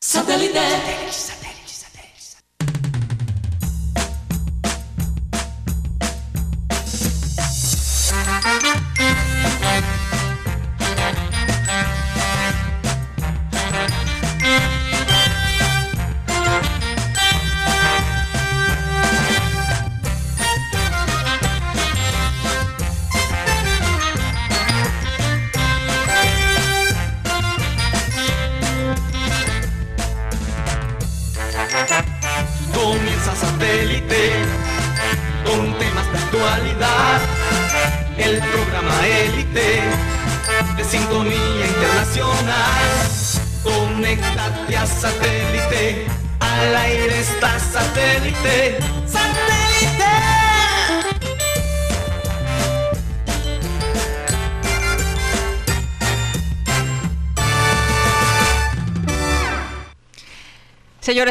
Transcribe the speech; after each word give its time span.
Satellite. 0.00 1.57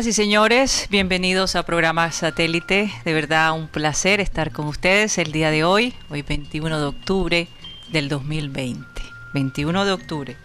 Y 0.07 0.13
señores, 0.13 0.87
bienvenidos 0.89 1.57
a 1.57 1.63
programa 1.63 2.09
Satélite. 2.13 2.89
De 3.03 3.13
verdad 3.13 3.51
un 3.51 3.67
placer 3.67 4.21
estar 4.21 4.53
con 4.53 4.67
ustedes 4.67 5.17
el 5.17 5.33
día 5.33 5.51
de 5.51 5.65
hoy, 5.65 5.93
hoy 6.09 6.21
21 6.21 6.79
de 6.79 6.85
octubre 6.85 7.49
del 7.91 8.07
2020. 8.07 9.01
21 9.33 9.83
de 9.83 9.91
octubre. 9.91 10.37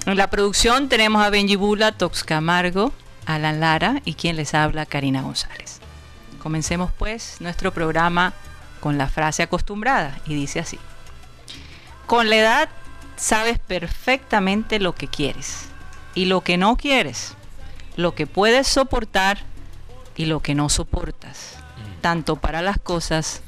en 0.07 0.15
la 0.15 0.29
producción 0.29 0.87
tenemos 0.87 1.21
a 1.21 1.29
Benji 1.29 1.57
Bula, 1.57 1.91
Tox 1.91 2.23
Camargo, 2.23 2.93
Alan 3.25 3.59
Lara 3.59 4.01
y 4.05 4.13
quien 4.13 4.37
les 4.37 4.53
habla, 4.53 4.85
Karina 4.85 5.21
González. 5.21 5.81
Comencemos 6.37 6.91
pues 6.97 7.37
nuestro 7.39 7.73
programa 7.73 8.33
con 8.79 8.97
la 8.97 9.07
frase 9.07 9.43
acostumbrada 9.43 10.19
y 10.25 10.35
dice 10.35 10.59
así. 10.59 10.79
Con 12.05 12.29
la 12.29 12.37
edad 12.37 12.69
sabes 13.15 13.59
perfectamente 13.59 14.79
lo 14.79 14.95
que 14.95 15.07
quieres 15.07 15.65
y 16.13 16.25
lo 16.25 16.41
que 16.41 16.57
no 16.57 16.77
quieres, 16.77 17.35
lo 17.95 18.15
que 18.15 18.27
puedes 18.27 18.67
soportar 18.67 19.39
y 20.15 20.25
lo 20.25 20.39
que 20.41 20.55
no 20.55 20.69
soportas, 20.69 21.55
mm. 21.57 22.01
tanto 22.01 22.37
para 22.37 22.61
las 22.61 22.79
cosas 22.79 23.41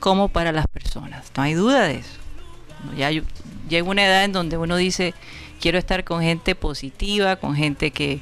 como 0.00 0.28
para 0.28 0.52
las 0.52 0.66
personas. 0.66 1.30
No 1.36 1.42
hay 1.42 1.54
duda 1.54 1.82
de 1.82 1.96
eso. 1.96 2.18
Ya 2.96 3.10
llega 3.68 3.88
una 3.88 4.04
edad 4.04 4.24
en 4.24 4.32
donde 4.32 4.58
uno 4.58 4.76
dice, 4.76 5.14
quiero 5.60 5.78
estar 5.78 6.02
con 6.02 6.22
gente 6.22 6.54
positiva, 6.56 7.36
con 7.36 7.54
gente 7.54 7.92
que, 7.92 8.20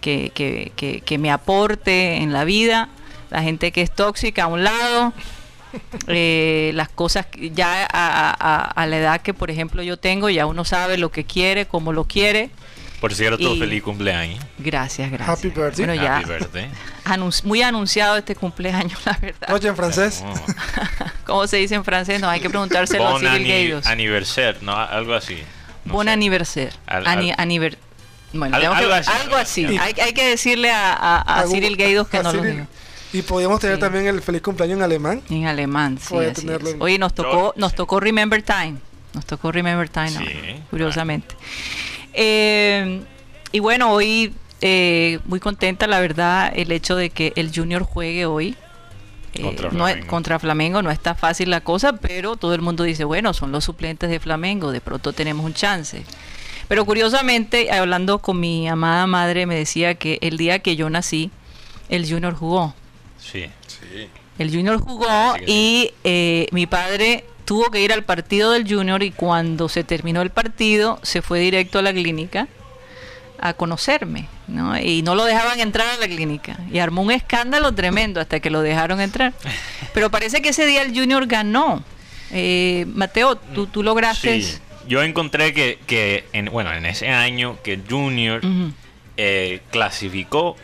que, 0.00 1.18
me 1.18 1.30
aporte 1.30 2.16
en 2.16 2.32
la 2.32 2.44
vida, 2.44 2.88
la 3.30 3.42
gente 3.42 3.72
que 3.72 3.82
es 3.82 3.90
tóxica 3.90 4.44
a 4.44 4.46
un 4.46 4.64
lado, 4.64 5.12
eh, 6.08 6.72
las 6.74 6.88
cosas 6.88 7.26
ya 7.52 7.86
a, 7.90 8.86
la 8.86 8.96
edad 8.96 9.20
que 9.20 9.34
por 9.34 9.50
ejemplo 9.50 9.82
yo 9.82 9.96
tengo, 9.96 10.28
ya 10.28 10.46
uno 10.46 10.64
sabe 10.64 10.98
lo 10.98 11.10
que 11.10 11.24
quiere, 11.24 11.66
cómo 11.66 11.92
lo 11.92 12.04
quiere. 12.04 12.50
Por 13.00 13.14
cierto, 13.14 13.56
feliz 13.56 13.82
cumpleaños. 13.82 14.44
Gracias, 14.58 15.10
gracias. 15.10 15.38
Happy 15.38 15.48
birthday. 15.48 15.86
Bueno, 15.86 15.94
ya 15.94 17.42
muy 17.44 17.62
anunciado 17.62 18.18
este 18.18 18.36
cumpleaños, 18.36 18.98
la 19.06 19.16
verdad. 19.20 19.54
Oye, 19.54 19.68
en 19.68 19.76
francés. 19.76 20.22
¿Cómo 21.26 21.46
se 21.46 21.56
dice 21.56 21.76
en 21.76 21.84
francés? 21.84 22.20
No, 22.20 22.28
hay 22.28 22.40
que 22.40 22.50
preguntárselo 22.50 23.16
a 23.16 23.18
Cyril 23.18 23.80
Aniversaire, 23.84 24.58
¿no? 24.60 24.76
Algo 24.76 25.14
así. 25.14 25.38
Buen 25.86 26.10
aniversario. 26.10 26.70
bueno, 28.34 28.56
algo, 28.56 29.36
así. 29.36 29.64
Hay, 29.78 30.12
que 30.12 30.28
decirle 30.28 30.70
a, 30.70 31.44
Cyril 31.50 31.76
Gaidos 31.76 32.08
que 32.08 32.22
no 32.22 32.32
lo 32.32 32.42
diga. 32.42 32.66
Y 33.12 33.22
podríamos 33.22 33.60
tener 33.60 33.78
también 33.78 34.06
el 34.06 34.22
feliz 34.22 34.42
cumpleaños 34.42 34.78
en 34.78 34.84
alemán. 34.84 35.22
En 35.30 35.46
alemán, 35.46 35.98
sí. 35.98 36.14
Oye, 36.78 36.98
nos 36.98 37.14
tocó, 37.14 37.52
nos 37.56 37.74
tocó 37.74 37.98
Remember 37.98 38.42
Time. 38.42 38.76
Nos 39.14 39.26
tocó 39.26 39.50
Remember 39.50 39.88
Time, 39.88 40.62
curiosamente. 40.70 41.34
Eh, 42.12 43.02
y 43.52 43.58
bueno, 43.58 43.92
hoy 43.92 44.32
eh, 44.60 45.18
muy 45.24 45.40
contenta, 45.40 45.86
la 45.86 46.00
verdad, 46.00 46.52
el 46.54 46.70
hecho 46.70 46.94
de 46.94 47.10
que 47.10 47.32
el 47.36 47.50
Junior 47.54 47.82
juegue 47.82 48.26
hoy. 48.26 48.56
Eh, 49.32 49.42
contra, 49.42 49.70
no 49.70 49.86
es, 49.86 50.04
contra 50.06 50.38
Flamengo 50.40 50.82
no 50.82 50.90
está 50.90 51.14
fácil 51.14 51.50
la 51.50 51.60
cosa, 51.60 51.94
pero 51.94 52.34
todo 52.36 52.52
el 52.54 52.62
mundo 52.62 52.82
dice, 52.84 53.04
bueno, 53.04 53.32
son 53.32 53.52
los 53.52 53.64
suplentes 53.64 54.10
de 54.10 54.18
Flamengo, 54.18 54.72
de 54.72 54.80
pronto 54.80 55.12
tenemos 55.12 55.46
un 55.46 55.54
chance. 55.54 56.04
Pero 56.68 56.84
curiosamente, 56.84 57.72
hablando 57.72 58.20
con 58.20 58.38
mi 58.38 58.68
amada 58.68 59.06
madre, 59.06 59.46
me 59.46 59.56
decía 59.56 59.94
que 59.94 60.18
el 60.20 60.36
día 60.36 60.60
que 60.60 60.76
yo 60.76 60.90
nací, 60.90 61.30
el 61.88 62.08
Junior 62.08 62.34
jugó. 62.34 62.74
Sí, 63.20 63.46
sí. 63.66 64.08
El 64.38 64.50
Junior 64.50 64.80
jugó 64.80 65.34
y 65.46 65.92
eh, 66.02 66.46
mi 66.52 66.66
padre 66.66 67.24
tuvo 67.44 67.70
que 67.70 67.80
ir 67.80 67.92
al 67.92 68.04
partido 68.04 68.52
del 68.52 68.66
Junior 68.66 69.02
y 69.02 69.10
cuando 69.10 69.68
se 69.68 69.84
terminó 69.84 70.22
el 70.22 70.30
partido 70.30 70.98
se 71.02 71.20
fue 71.20 71.40
directo 71.40 71.78
a 71.78 71.82
la 71.82 71.92
clínica 71.92 72.48
a 73.40 73.54
conocerme, 73.54 74.28
¿no? 74.48 74.78
Y 74.78 75.02
no 75.02 75.14
lo 75.14 75.24
dejaban 75.24 75.60
entrar 75.60 75.88
a 75.88 75.96
la 75.96 76.06
clínica. 76.06 76.58
Y 76.70 76.78
armó 76.78 77.02
un 77.02 77.10
escándalo 77.10 77.72
tremendo 77.74 78.20
hasta 78.20 78.40
que 78.40 78.50
lo 78.50 78.60
dejaron 78.60 79.00
entrar. 79.00 79.32
Pero 79.94 80.10
parece 80.10 80.42
que 80.42 80.50
ese 80.50 80.66
día 80.66 80.82
el 80.82 80.94
Junior 80.94 81.26
ganó. 81.26 81.82
Eh, 82.30 82.86
Mateo, 82.94 83.36
tú, 83.36 83.66
tú 83.66 83.82
lograste... 83.82 84.42
Sí. 84.42 84.58
Yo 84.86 85.02
encontré 85.02 85.52
que, 85.54 85.78
que 85.86 86.24
en, 86.32 86.46
bueno, 86.46 86.72
en 86.72 86.84
ese 86.84 87.08
año 87.08 87.58
que 87.62 87.74
el 87.74 87.84
Junior 87.88 88.40
eh, 89.16 89.60
clasificó 89.70 90.56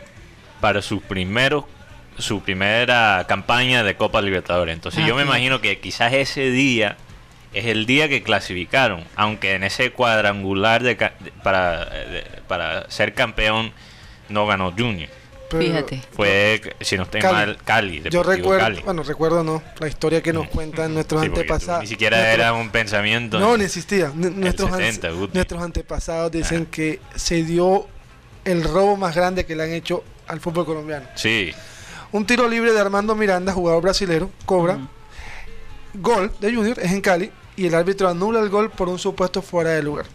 para 0.59 0.81
sus 0.81 1.01
primeros 1.01 1.65
su 2.17 2.41
primera 2.41 3.25
campaña 3.27 3.83
de 3.83 3.95
Copa 3.95 4.21
Libertadores. 4.21 4.73
Entonces 4.73 5.05
yo 5.05 5.15
me 5.15 5.23
imagino 5.23 5.61
que 5.61 5.79
quizás 5.79 6.13
ese 6.13 6.49
día 6.51 6.97
es 7.53 7.65
el 7.65 7.85
día 7.85 8.09
que 8.09 8.23
clasificaron, 8.23 9.03
aunque 9.15 9.53
en 9.53 9.63
ese 9.63 9.91
cuadrangular 9.91 10.83
de, 10.83 10.95
para, 11.43 11.89
para 12.47 12.89
ser 12.89 13.13
campeón 13.13 13.71
no 14.29 14.45
ganó 14.47 14.73
Junior. 14.77 15.09
Fíjate. 15.49 16.01
Fue, 16.11 16.61
si 16.81 16.97
no 16.97 17.03
estoy 17.03 17.21
mal, 17.21 17.57
Cali. 17.63 18.03
Yo 18.09 18.21
recuerdo, 18.21 18.81
bueno, 18.83 19.03
recuerdo 19.03 19.43
no, 19.43 19.63
la 19.79 19.87
historia 19.87 20.21
que 20.21 20.33
nos 20.33 20.49
cuentan 20.49 20.93
nuestros 20.93 21.21
antepasados. 21.21 21.83
Ni 21.83 21.87
siquiera 21.87 22.33
era 22.33 22.51
un 22.51 22.69
pensamiento. 22.69 23.39
No, 23.39 23.55
ni 23.55 23.63
existía. 23.63 24.11
Nuestros, 24.13 24.71
nuestros 25.33 25.61
antepasados 25.61 26.31
dicen 26.31 26.65
que 26.65 26.99
se 27.15 27.43
dio 27.43 27.87
el 28.43 28.63
robo 28.63 28.97
más 28.97 29.15
grande 29.15 29.45
que 29.45 29.55
le 29.55 29.63
han 29.63 29.71
hecho 29.71 30.03
al 30.27 30.41
fútbol 30.41 30.65
colombiano. 30.65 31.07
Sí. 31.15 31.53
Un 32.11 32.25
tiro 32.25 32.47
libre 32.47 32.71
de 32.71 32.79
Armando 32.79 33.15
Miranda, 33.15 33.53
jugador 33.53 33.83
brasilero, 33.83 34.29
cobra 34.45 34.79
gol 36.01 36.31
de 36.39 36.53
Junior 36.53 36.79
es 36.79 36.91
en 36.91 37.01
Cali 37.01 37.31
y 37.55 37.67
el 37.67 37.75
árbitro 37.75 38.07
anula 38.07 38.39
el 38.39 38.49
gol 38.49 38.69
por 38.69 38.89
un 38.89 38.99
supuesto 38.99 39.41
fuera 39.41 39.71
de 39.71 39.83
lugar. 39.83 40.05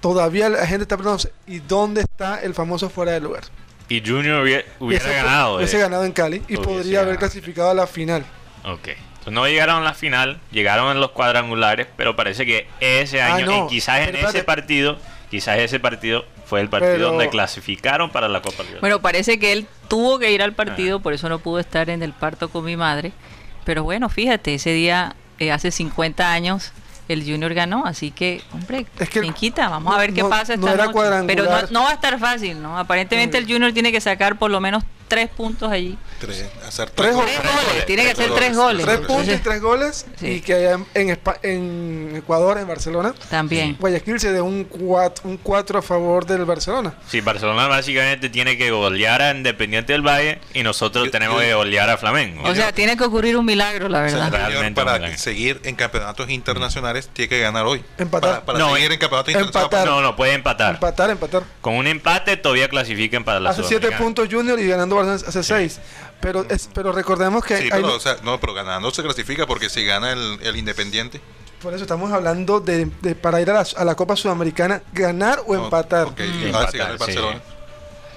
Todavía 0.00 0.48
la 0.48 0.66
gente 0.66 0.82
está 0.82 0.96
preguntando, 0.96 1.34
¿y 1.46 1.60
dónde 1.60 2.02
está 2.02 2.40
el 2.42 2.54
famoso 2.54 2.90
fuera 2.90 3.12
de 3.12 3.20
lugar? 3.20 3.44
Y 3.88 4.00
Junior 4.04 4.42
hubiera, 4.42 4.64
ganado. 5.10 5.56
Hubiese 5.56 5.76
eh. 5.76 5.80
ganado 5.80 6.04
en 6.04 6.12
Cali 6.12 6.42
y 6.48 6.56
podría 6.56 7.00
haber 7.00 7.18
clasificado 7.18 7.70
a 7.70 7.74
la 7.74 7.86
final. 7.86 8.24
Ok. 8.64 8.88
Entonces 8.88 9.32
no 9.32 9.46
llegaron 9.46 9.76
a 9.76 9.84
la 9.84 9.94
final, 9.94 10.40
llegaron 10.50 10.90
en 10.90 11.00
los 11.00 11.10
cuadrangulares, 11.12 11.86
pero 11.96 12.14
parece 12.14 12.44
que 12.44 12.68
ese 12.80 13.22
ah, 13.22 13.34
año, 13.34 13.66
quizás 13.68 14.08
en 14.08 14.16
ese 14.16 14.44
partido, 14.44 14.98
quizás 15.34 15.58
ese 15.58 15.80
partido 15.80 16.24
fue 16.46 16.60
el 16.60 16.68
partido 16.68 17.08
donde 17.08 17.28
clasificaron 17.28 18.08
para 18.10 18.28
la 18.28 18.38
Copa 18.38 18.58
Libertadores. 18.58 18.80
Bueno, 18.82 19.00
parece 19.00 19.40
que 19.40 19.50
él 19.50 19.66
tuvo 19.88 20.20
que 20.20 20.30
ir 20.30 20.40
al 20.42 20.52
partido, 20.52 20.98
ah. 20.98 21.02
por 21.02 21.12
eso 21.12 21.28
no 21.28 21.40
pudo 21.40 21.58
estar 21.58 21.90
en 21.90 22.04
el 22.04 22.12
parto 22.12 22.50
con 22.50 22.64
mi 22.64 22.76
madre. 22.76 23.10
Pero 23.64 23.82
bueno, 23.82 24.08
fíjate, 24.08 24.54
ese 24.54 24.72
día, 24.72 25.16
eh, 25.40 25.50
hace 25.50 25.72
50 25.72 26.32
años, 26.32 26.70
el 27.08 27.24
Junior 27.24 27.52
ganó, 27.52 27.84
así 27.84 28.12
que, 28.12 28.42
hombre, 28.52 28.86
es 29.00 29.08
que 29.08 29.28
quita, 29.32 29.68
vamos 29.68 29.92
a 29.92 29.98
ver 29.98 30.14
qué 30.14 30.22
pasa 30.22 30.54
esta 30.54 30.76
noche. 30.76 31.24
Pero 31.26 31.46
no, 31.72 31.82
va 31.82 31.90
a 31.90 31.94
estar 31.94 32.16
fácil, 32.20 32.62
¿no? 32.62 32.78
Aparentemente 32.78 33.36
el 33.36 33.50
Junior 33.50 33.72
tiene 33.72 33.90
que 33.90 34.00
sacar 34.00 34.38
por 34.38 34.52
lo 34.52 34.60
menos 34.60 34.84
tres 35.08 35.28
puntos 35.28 35.70
allí. 35.70 35.98
Tres, 36.20 36.46
hacer 36.66 36.90
tres, 36.90 37.14
goles. 37.14 37.34
Tiene 37.86 38.04
que 38.04 38.10
hacer 38.10 38.30
tres 38.34 38.56
goles. 38.56 38.84
Tres 38.84 38.98
puntos 39.00 39.28
y 39.28 39.38
tres 39.38 39.60
goles. 39.60 40.06
Y 40.20 40.40
que 40.40 40.54
haya 40.54 40.78
en, 40.94 41.18
en, 41.42 42.16
Ecuador, 42.16 42.58
en 42.58 42.66
Barcelona. 42.66 43.14
También. 43.30 43.76
Guayaquil 43.78 44.20
se 44.20 44.32
de 44.32 44.40
un 44.40 44.64
4 44.64 45.28
un 45.28 45.36
cuatro 45.38 45.78
a 45.78 45.82
favor 45.82 46.26
del 46.26 46.44
Barcelona. 46.44 46.94
Sí, 47.08 47.20
Barcelona 47.20 47.66
básicamente 47.66 48.28
tiene 48.28 48.56
que 48.56 48.70
golear 48.70 49.22
a 49.22 49.30
Independiente 49.30 49.92
del 49.92 50.02
Valle 50.02 50.40
y 50.52 50.62
nosotros 50.62 51.10
tenemos 51.10 51.40
que 51.40 51.54
golear 51.54 51.90
a 51.90 51.96
Flamengo. 51.96 52.42
O 52.44 52.54
sea, 52.54 52.72
tiene 52.72 52.96
que 52.96 53.04
ocurrir 53.04 53.36
un 53.36 53.44
milagro, 53.44 53.88
la 53.88 54.00
verdad. 54.00 54.30
Realmente 54.30 54.82
para 54.82 55.16
seguir 55.16 55.60
en 55.64 55.76
campeonatos 55.76 56.30
internacionales 56.30 57.08
tiene 57.12 57.28
que 57.28 57.40
ganar 57.40 57.66
hoy. 57.66 57.82
Empatar. 57.98 58.44
Para, 58.44 58.58
seguir 58.70 58.92
en 58.92 58.98
campeonatos 58.98 59.34
internacionales. 59.34 59.90
No, 59.90 60.02
no, 60.02 60.16
puede 60.16 60.34
empatar. 60.34 60.74
Empatar, 60.74 61.10
empatar. 61.10 61.42
Con 61.60 61.74
un 61.74 61.86
empate 61.86 62.36
todavía 62.36 62.68
clasifiquen 62.68 63.24
para 63.24 63.40
la 63.40 63.50
Hace 63.50 63.64
siete 63.64 63.92
puntos 63.92 64.28
Junior 64.30 64.58
y 64.58 64.66
ganando 64.66 64.96
hace 65.08 65.42
seis. 65.42 65.80
Pero, 66.20 66.46
es, 66.48 66.68
pero 66.72 66.92
recordemos 66.92 67.44
que... 67.44 67.58
Sí, 67.58 67.68
pero, 67.70 67.98
no, 68.22 68.40
pero 68.40 68.54
ganando 68.54 68.90
se 68.90 69.02
clasifica 69.02 69.46
porque 69.46 69.68
si 69.68 69.84
gana 69.84 70.12
el, 70.12 70.56
Independiente... 70.56 71.20
Por 71.60 71.72
eso 71.72 71.84
estamos 71.84 72.12
hablando 72.12 72.60
de, 72.60 72.86
para 73.20 73.40
ir 73.40 73.50
a 73.50 73.64
la, 73.84 73.94
Copa 73.94 74.16
Sudamericana, 74.16 74.82
ganar 74.92 75.40
o 75.46 75.54
empatar. 75.54 76.08
Okay. 76.08 76.28
Mm. 76.28 76.54
Ah, 76.54 76.68
si 76.70 76.76
gana 76.76 76.90
el 76.92 76.98
Barcelona. 76.98 77.40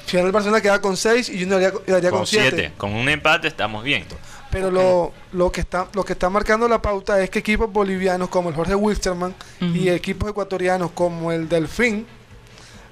Si 0.06 0.18
gana 0.18 0.28
el 0.28 0.34
Barcelona 0.34 0.62
queda 0.62 0.81
con 0.81 0.98
6 0.98 1.30
y 1.30 1.39
Junior 1.39 1.84
quedaría 1.84 2.12
con 2.12 2.28
7. 2.28 2.74
Con 2.78 2.94
un 2.94 3.07
empate 3.07 3.48
estamos 3.48 3.86
bien. 3.86 4.06
Pero 4.51 4.72
lo, 4.72 5.13
lo, 5.34 5.51
que 5.51 5.62
está, 5.62 5.88
lo 5.94 6.04
que 6.04 6.13
está 6.13 6.30
marcando 6.30 6.68
la 6.68 6.81
pauta 6.81 7.22
es 7.22 7.30
que 7.30 7.39
equipos 7.39 7.72
bolivianos 7.72 8.30
como 8.30 8.50
el 8.50 8.56
Jorge 8.56 8.75
Wilstermann 8.75 9.36
y 9.60 9.89
equipos 9.89 10.30
ecuatorianos 10.30 10.92
como 10.92 11.31
el 11.31 11.50
Delfín 11.50 12.06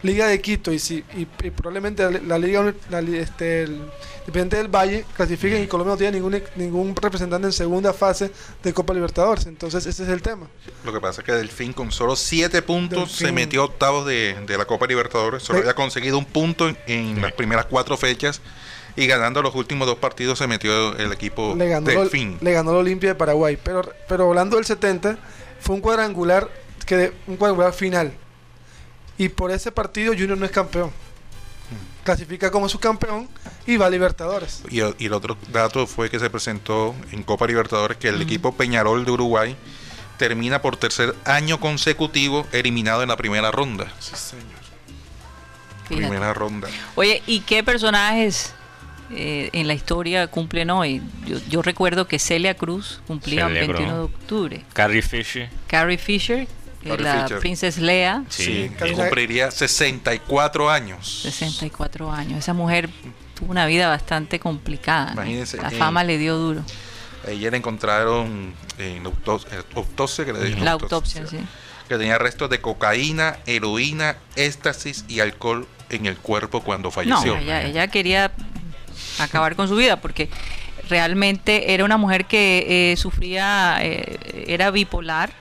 Liga 0.03 0.27
de 0.27 0.39
Quito 0.41 0.71
y, 0.71 0.79
si, 0.79 1.03
y, 1.15 1.25
probablemente 1.25 2.03
la, 2.21 2.37
Liga 2.37 2.73
la, 2.89 2.99
este, 2.99 3.63
el 3.63 3.81
Independiente 4.25 4.57
del 4.57 4.67
Valle 4.69 5.05
clasifiquen 5.15 5.63
y 5.63 5.67
Colombia 5.67 5.93
no 5.93 5.97
tiene 5.97 6.17
ningún, 6.17 6.41
ningún 6.55 6.95
representante 6.95 7.45
en 7.45 7.53
segunda 7.53 7.93
fase 7.93 8.31
de 8.63 8.73
Copa 8.73 8.91
Libertadores. 8.93 9.45
Entonces, 9.45 9.85
ese 9.85 10.01
es 10.01 10.09
el 10.09 10.23
tema. 10.23 10.47
Lo 10.83 10.91
que 10.91 10.99
pasa 10.99 11.21
es 11.21 11.25
que 11.25 11.31
Delfín 11.31 11.73
con 11.73 11.91
solo 11.91 12.15
7 12.15 12.63
puntos 12.63 13.11
se 13.11 13.31
metió 13.31 13.63
octavos 13.63 14.05
de, 14.07 14.35
de, 14.47 14.57
la 14.57 14.65
Copa 14.65 14.87
Libertadores. 14.87 15.43
Solo 15.43 15.59
había 15.59 15.75
conseguido 15.75 16.17
un 16.17 16.25
punto 16.25 16.73
en, 16.87 17.21
las 17.21 17.33
primeras 17.33 17.65
cuatro 17.65 17.97
fechas 17.97 18.41
y 18.95 19.05
ganando 19.05 19.43
los 19.43 19.53
últimos 19.53 19.87
dos 19.87 19.97
partidos 19.99 20.39
se 20.39 20.47
metió 20.47 20.97
el 20.97 21.11
equipo 21.11 21.53
le 21.55 21.67
ganó 21.67 21.87
Delfín. 21.87 22.37
le 22.41 22.53
ganó 22.53 22.71
la 22.71 22.79
Olimpia 22.79 23.09
de 23.09 23.15
Paraguay. 23.15 23.59
Pero, 23.63 23.83
pero 24.07 24.29
hablando 24.29 24.55
del 24.55 24.65
70, 24.65 25.19
fue 25.59 25.75
un 25.75 25.81
cuadrangular, 25.81 26.49
que 26.87 27.13
un 27.27 27.37
cuadrangular 27.37 27.73
final 27.73 28.11
y 29.17 29.29
por 29.29 29.51
ese 29.51 29.71
partido 29.71 30.13
Junior 30.13 30.37
no 30.37 30.45
es 30.45 30.51
campeón. 30.51 30.91
Clasifica 32.03 32.51
como 32.51 32.69
subcampeón 32.69 33.27
y 33.65 33.77
va 33.77 33.87
a 33.87 33.89
Libertadores. 33.89 34.61
Y, 34.69 34.79
el 34.79 35.13
otro 35.13 35.37
dato 35.51 35.87
fue 35.87 36.09
que 36.11 36.19
se 36.19 36.29
presentó 36.29 36.93
en 37.11 37.23
Copa 37.23 37.47
Libertadores 37.47 37.97
que 37.97 38.09
el 38.09 38.21
equipo 38.21 38.53
Peñarol 38.53 39.05
de 39.05 39.11
Uruguay 39.11 39.57
termina 40.17 40.61
por 40.61 40.77
tercer 40.77 41.15
año 41.25 41.59
consecutivo 41.59 42.45
eliminado 42.51 43.01
en 43.01 43.09
la 43.09 43.17
primera 43.17 43.49
ronda. 43.51 43.91
Sí, 43.99 44.15
señor. 44.15 44.45
Primera 45.87 46.33
ronda. 46.33 46.67
Oye, 46.95 47.23
¿y 47.25 47.41
qué 47.41 47.63
personajes 47.63 48.53
eh, 49.11 49.49
en 49.53 49.67
la 49.67 49.73
historia 49.73 50.27
cumplen 50.27 50.69
hoy? 50.69 51.01
Yo, 51.49 51.61
recuerdo 51.61 52.07
que 52.07 52.19
Celia 52.19 52.55
Cruz 52.55 53.01
cumplía 53.07 53.47
el 53.47 53.53
21 53.53 53.93
de 53.93 53.99
octubre. 53.99 54.65
Carrie 54.73 55.01
Fisher. 55.01 55.49
Carrie 55.67 55.97
Fisher, 55.97 56.47
la 56.85 57.25
Princesa 57.39 57.81
Lea. 57.81 58.23
Sí, 58.29 58.71
que 58.77 58.93
cumpliría 58.93 59.51
64 59.51 60.69
años. 60.69 61.21
64 61.23 62.11
años. 62.11 62.39
Esa 62.39 62.53
mujer 62.53 62.89
tuvo 63.33 63.51
una 63.51 63.65
vida 63.65 63.87
bastante 63.87 64.39
complicada. 64.39 65.13
Imagínense. 65.13 65.57
La 65.57 65.71
fama 65.71 66.03
le 66.03 66.17
dio 66.17 66.37
duro. 66.37 66.63
Ella 67.27 67.51
le 67.51 67.57
encontraron 67.57 68.53
en 68.77 69.03
la 69.03 69.09
autopsia, 69.75 70.25
que 70.25 70.33
le 70.33 70.55
La 70.57 70.71
autopsia, 70.71 71.25
sí. 71.27 71.39
Que 71.89 71.97
tenía 71.97 72.17
restos 72.17 72.49
de 72.49 72.61
cocaína, 72.61 73.37
heroína, 73.45 74.17
éxtasis 74.35 75.05
y 75.07 75.19
alcohol 75.19 75.67
en 75.89 76.05
el 76.05 76.17
cuerpo 76.17 76.61
cuando 76.61 76.91
falleció. 76.91 77.35
No, 77.35 77.41
ella, 77.41 77.87
quería 77.87 78.31
acabar 79.19 79.55
con 79.55 79.67
su 79.67 79.75
vida 79.75 80.01
porque 80.01 80.29
realmente 80.89 81.73
era 81.73 81.83
una 81.83 81.97
mujer 81.97 82.25
que 82.25 82.91
eh, 82.91 82.97
sufría, 82.97 83.77
eh, 83.81 84.45
era 84.47 84.71
bipolar 84.71 85.31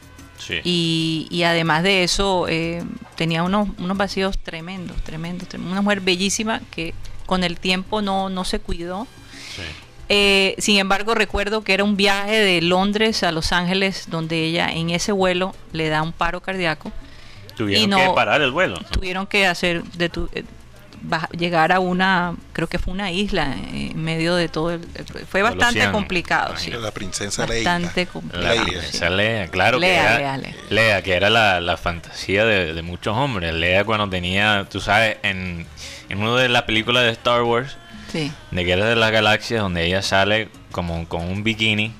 y, 0.64 1.42
además 1.44 1.82
de 1.82 2.04
eso, 2.04 2.46
eh, 2.48 2.82
tenía 3.16 3.42
unos, 3.42 3.69
unos 3.78 3.96
vacíos 3.96 4.38
tremendos, 4.38 4.96
tremendos, 5.02 5.48
Una 5.54 5.82
mujer 5.82 6.00
bellísima 6.00 6.60
que 6.70 6.94
con 7.26 7.44
el 7.44 7.58
tiempo 7.58 8.02
no, 8.02 8.28
no 8.28 8.44
se 8.44 8.60
cuidó. 8.60 9.06
Eh, 10.08 10.54
sin 10.58 10.78
embargo, 10.78 11.14
recuerdo 11.14 11.64
que 11.64 11.72
era 11.72 11.84
un 11.84 11.96
viaje 11.96 12.36
de 12.36 12.60
Londres 12.60 13.22
a 13.22 13.32
Los 13.32 13.52
Ángeles 13.52 14.04
donde 14.08 14.44
ella 14.44 14.69
en 14.70 14.90
ese 14.90 15.12
vuelo 15.12 15.54
le 15.72 15.88
da 15.88 16.02
un 16.02 16.12
paro 16.12 16.40
cardíaco. 16.40 16.92
Tuvieron 17.56 17.98
que 17.98 18.10
parar 18.14 18.42
el 18.42 18.50
vuelo. 18.50 18.78
Tuvieron 18.90 19.26
que 19.26 19.46
hacer, 19.46 19.82
de 19.84 20.10
llegar 21.37 21.73
a 21.73 21.81
una, 21.81 22.35
creo 22.53 22.69
que 22.69 22.79
fue 22.79 22.93
una 22.93 23.11
isla 23.11 23.55
en 23.73 24.03
medio 24.03 24.35
de 24.35 24.49
todo 24.49 24.73
el... 24.73 24.81
Fue 25.29 25.43
bastante 25.43 25.91
complicado, 25.91 26.56
sí. 26.56 26.71
La 26.71 26.91
princesa 26.91 27.47
Bastante 27.47 28.06
complicado. 28.06 28.55
La 28.55 28.62
princesa 28.62 29.11
Lea, 29.11 29.49
claro 29.49 29.81
que 29.81 29.95
era, 29.95 30.39
Lea, 30.71 31.03
que 31.03 31.15
era 31.15 31.31
la, 31.31 31.77
fantasía 31.77 32.45
de, 32.45 32.83
muchos 32.83 33.17
hombres. 33.17 33.55
Lea 33.55 33.85
cuando 33.85 34.09
tenía, 34.09 34.67
tú 34.71 34.81
sabes, 34.81 35.19
en, 35.23 35.67
en 36.09 36.19
una 36.19 36.41
de 36.41 36.49
las 36.49 36.62
películas 36.62 37.05
de 37.05 37.11
Star 37.11 37.43
Wars, 37.43 37.77
de 38.12 38.65
Guerra 38.65 38.87
de 38.87 38.97
las 38.97 39.11
Galaxias, 39.11 39.61
donde 39.61 39.85
ella 39.85 40.01
sale 40.01 40.49
como 40.71 41.09
con 41.09 41.23
un 41.23 41.43
bikini, 41.43 41.93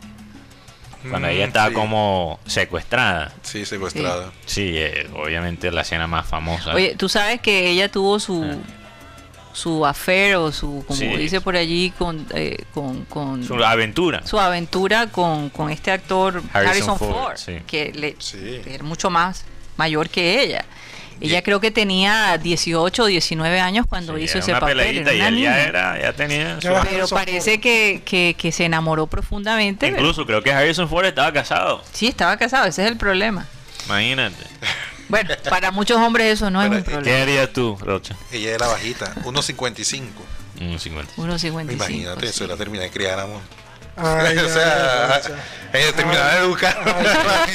cuando 1.11 1.29
ella 1.29 1.45
mm, 1.45 1.49
estaba 1.49 1.75
como 1.75 2.39
secuestrada. 2.47 3.33
Sí, 3.43 3.67
secuestrada. 3.67 4.33
Sí, 4.47 4.73
eh, 4.77 5.11
obviamente 5.15 5.71
la 5.71 5.83
escena 5.83 6.07
más 6.07 6.27
famosa. 6.27 6.73
Oye, 6.73 6.95
tú 6.97 7.09
sabes 7.09 7.41
que 7.41 7.69
ella 7.69 7.91
tuvo 7.91 8.19
su, 8.21 8.43
ah 8.43 8.84
su 9.55 9.87
affair 9.87 10.35
o 10.37 10.53
su, 10.53 10.85
como 10.87 11.17
dice 11.17 11.41
por 11.41 11.57
allí, 11.57 11.93
con, 11.97 12.27
eh, 12.35 12.59
con, 13.09 13.45
Su 13.45 13.55
aventura. 13.65 14.27
Su 14.27 14.39
aventura 14.39 15.07
con, 15.07 15.49
con 15.49 15.71
este 15.71 15.93
actor 15.93 16.43
Harrison, 16.53 16.99
Ford, 16.99 17.39
que 17.67 17.93
le, 17.95 18.17
era 18.67 18.83
mucho 18.83 19.11
más 19.11 19.45
mayor 19.77 20.11
que 20.11 20.43
ella. 20.43 20.65
Ella 21.21 21.43
creo 21.43 21.61
que 21.61 21.71
tenía 21.71 22.37
18 22.37 23.03
o 23.03 23.07
19 23.07 23.61
años 23.61 23.87
cuando 23.89 24.19
hizo 24.19 24.39
ese 24.39 24.53
papel. 24.53 24.81
Era 24.81 25.31
y 25.31 25.43
ya, 25.43 25.63
era, 25.63 26.01
ya 26.01 26.13
tenía. 26.13 26.59
Pero 26.61 27.09
parece 27.09 27.61
que, 27.61 28.03
que, 28.05 28.35
que, 28.37 28.51
se 28.51 28.65
enamoró 28.65 29.07
profundamente. 29.07 29.87
Incluso 29.87 30.27
creo 30.27 30.43
que 30.43 30.53
Harrison 30.53 30.89
Ford 30.89 31.07
estaba 31.07 31.33
casado. 31.33 31.83
Sí, 31.93 32.09
estaba 32.09 32.37
casado, 32.37 32.67
ese 32.67 32.83
es 32.83 32.91
el 32.91 32.97
problema. 32.97 33.47
Imagínate. 33.87 34.45
Bueno, 35.09 35.31
para 35.49 35.71
muchos 35.71 35.99
hombres 35.99 36.35
eso 36.35 36.51
no 36.51 36.63
es 36.63 36.71
un 36.71 36.83
problema. 36.83 37.03
¿Qué 37.03 37.23
harías 37.23 37.53
tú, 37.53 37.77
Rocha? 37.81 38.17
Ella 38.33 38.55
era 38.55 38.67
bajita, 38.69 39.15
1.55. 39.17 40.03
1.55. 40.61 41.73
Imagínate, 41.73 42.27
eso 42.27 42.47
la 42.47 42.57
terminé 42.57 42.85
de 42.85 42.91
criar, 42.91 43.19
amor. 43.19 43.41
Ay, 43.97 44.39
o 44.39 44.49
sea, 44.49 45.21
ella 45.73 45.93
terminaba 45.93 46.35
de 46.35 46.39
educar. 46.41 46.77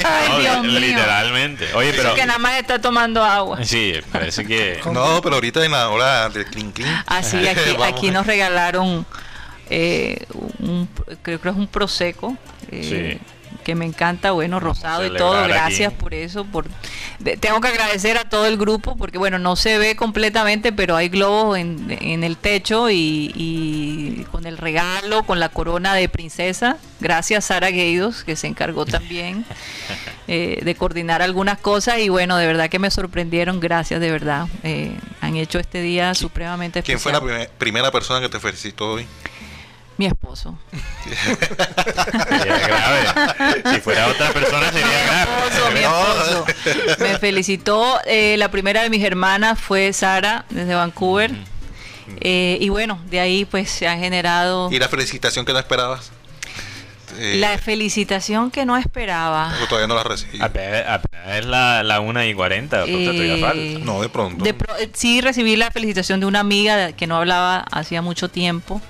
Ay, 0.06 0.42
Dios 0.42 0.62
mío. 0.64 0.80
Literalmente. 0.80 1.74
Oye, 1.74 1.94
pero. 1.94 2.16
que 2.16 2.26
nada 2.26 2.40
más 2.40 2.60
está 2.60 2.80
tomando 2.80 3.24
agua. 3.24 3.64
Sí, 3.64 3.96
parece 4.12 4.46
que. 4.46 4.80
No, 4.92 5.22
pero 5.22 5.36
ahorita 5.36 5.64
en 5.66 5.72
la 5.72 5.90
hora 5.90 6.30
del 6.30 6.46
clean 6.46 6.72
clean. 6.72 7.04
Ah, 7.08 7.24
sí, 7.24 7.48
aquí, 7.48 7.76
aquí 7.84 8.12
nos 8.12 8.26
regalaron. 8.26 9.06
Eh, 9.70 10.26
un, 10.60 10.90
creo 11.22 11.40
que 11.40 11.50
es 11.50 11.56
un 11.56 11.68
proseco. 11.68 12.36
Eh, 12.72 13.20
sí 13.20 13.36
que 13.70 13.76
me 13.76 13.86
encanta, 13.86 14.32
bueno, 14.32 14.60
rosado 14.60 15.06
y 15.06 15.16
todo, 15.16 15.48
gracias 15.48 15.94
por 15.94 16.16
eso, 16.16 16.44
por 16.44 16.66
tengo 17.40 17.62
que 17.62 17.68
agradecer 17.68 18.18
a 18.18 18.28
todo 18.28 18.48
el 18.48 18.58
grupo 18.58 18.96
porque 18.98 19.20
bueno, 19.20 19.38
no 19.38 19.56
se 19.56 19.78
ve 19.78 19.96
completamente, 19.96 20.72
pero 20.72 20.96
hay 20.96 21.08
globos 21.08 21.60
en, 21.60 21.96
en 22.02 22.24
el 22.24 22.36
techo 22.36 22.90
y, 22.90 24.26
con 24.32 24.48
el 24.48 24.58
regalo, 24.58 25.22
con 25.22 25.40
la 25.40 25.50
corona 25.50 25.94
de 25.94 26.10
princesa, 26.10 26.78
gracias 27.00 27.46
Sara 27.46 27.70
Gueidos, 27.70 28.24
que 28.24 28.36
se 28.36 28.48
encargó 28.48 28.88
también 28.88 29.46
eh, 30.28 30.62
de 30.64 30.74
coordinar 30.74 31.22
algunas 31.22 31.60
cosas 31.60 32.00
y 32.00 32.10
bueno, 32.10 32.38
de 32.38 32.48
verdad 32.48 32.72
que 32.72 32.80
me 32.80 32.90
sorprendieron, 32.90 33.60
gracias 33.60 34.02
de 34.02 34.10
verdad, 34.10 34.48
eh, 34.64 34.96
han 35.22 35.36
hecho 35.36 35.60
este 35.60 35.84
día 35.84 36.16
supremamente 36.16 36.80
especial. 36.80 37.22
¿Quién 37.22 37.22
fue 37.22 37.38
la 37.38 37.50
primera 37.60 37.92
persona 37.92 38.20
que 38.20 38.30
te 38.30 38.40
felicitó 38.40 38.94
hoy? 38.94 39.06
Mi 40.00 40.06
esposo. 40.06 40.58
Sería 41.04 42.58
grave. 42.58 43.64
Si 43.74 43.82
fuera 43.82 44.08
otra 44.08 44.32
persona 44.32 44.72
sería 44.72 44.88
grave. 45.04 45.30
esposo, 45.50 45.72
mi 45.74 45.80
esposo. 45.82 46.46
Me 47.00 47.18
felicitó. 47.20 48.00
eh, 48.06 48.36
la 48.38 48.50
primera 48.50 48.82
de 48.82 48.90
mis 48.90 49.04
hermanas 49.04 49.60
fue 49.60 49.92
Sara, 49.92 50.46
desde 50.50 50.74
Vancouver. 50.74 51.32
Eh, 52.22 52.58
y 52.62 52.70
bueno, 52.70 53.00
de 53.10 53.20
ahí 53.20 53.44
pues 53.46 53.70
se 53.70 53.88
han 53.88 54.00
generado 54.00 54.72
¿Y 54.72 54.80
la 54.80 54.88
felicitación 54.88 55.46
que 55.46 55.52
no 55.54 55.60
esperabas? 55.60 56.12
Eh, 57.18 57.36
la 57.38 57.58
felicitación 57.58 58.52
que 58.52 58.66
no 58.66 58.78
esperaba. 58.78 59.54
todavía 59.68 59.88
no 59.88 59.96
la 59.96 60.04
recibí. 60.04 60.42
Apenas, 60.42 61.02
es 61.28 61.46
la, 61.46 61.84
la 61.84 62.00
1 62.00 62.24
y 62.24 62.34
40, 62.34 62.78
por 62.78 62.86
tanto, 62.88 63.12
todavía 63.12 63.52
Eh. 63.54 63.80
No, 63.84 64.02
de 64.02 64.08
pronto. 64.10 64.44
De 64.46 64.54
pro- 64.54 64.78
eh, 64.78 64.90
sí 64.94 65.20
recibí 65.22 65.56
la 65.58 65.70
felicitación 65.72 66.20
de 66.22 66.26
una 66.26 66.40
amiga 66.40 66.94
que 66.94 67.06
no 67.06 67.18
hablaba 67.18 67.66
hacía 67.72 68.02
mucho 68.02 68.30
tiempo. 68.30 68.82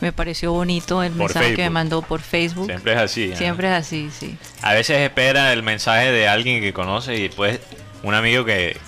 Me 0.00 0.12
pareció 0.12 0.52
bonito 0.52 1.02
el 1.02 1.10
Por 1.12 1.26
mensaje 1.28 1.54
que 1.54 1.62
me 1.64 1.70
mandó 1.70 2.00
por 2.02 2.20
Facebook. 2.22 2.66
Siempre 2.66 2.92
es 2.94 2.98
así. 2.98 3.24
¿eh? 3.32 3.36
Siempre 3.36 3.68
es 3.68 3.74
así, 3.74 4.10
sí. 4.18 4.36
A 4.62 4.72
veces 4.72 4.98
espera 4.98 5.52
el 5.52 5.62
mensaje 5.62 6.10
de 6.10 6.26
alguien 6.28 6.60
que 6.62 6.72
conoce 6.72 7.16
y 7.16 7.22
después 7.28 7.60
un 8.02 8.14
amigo 8.14 8.44
que... 8.44 8.78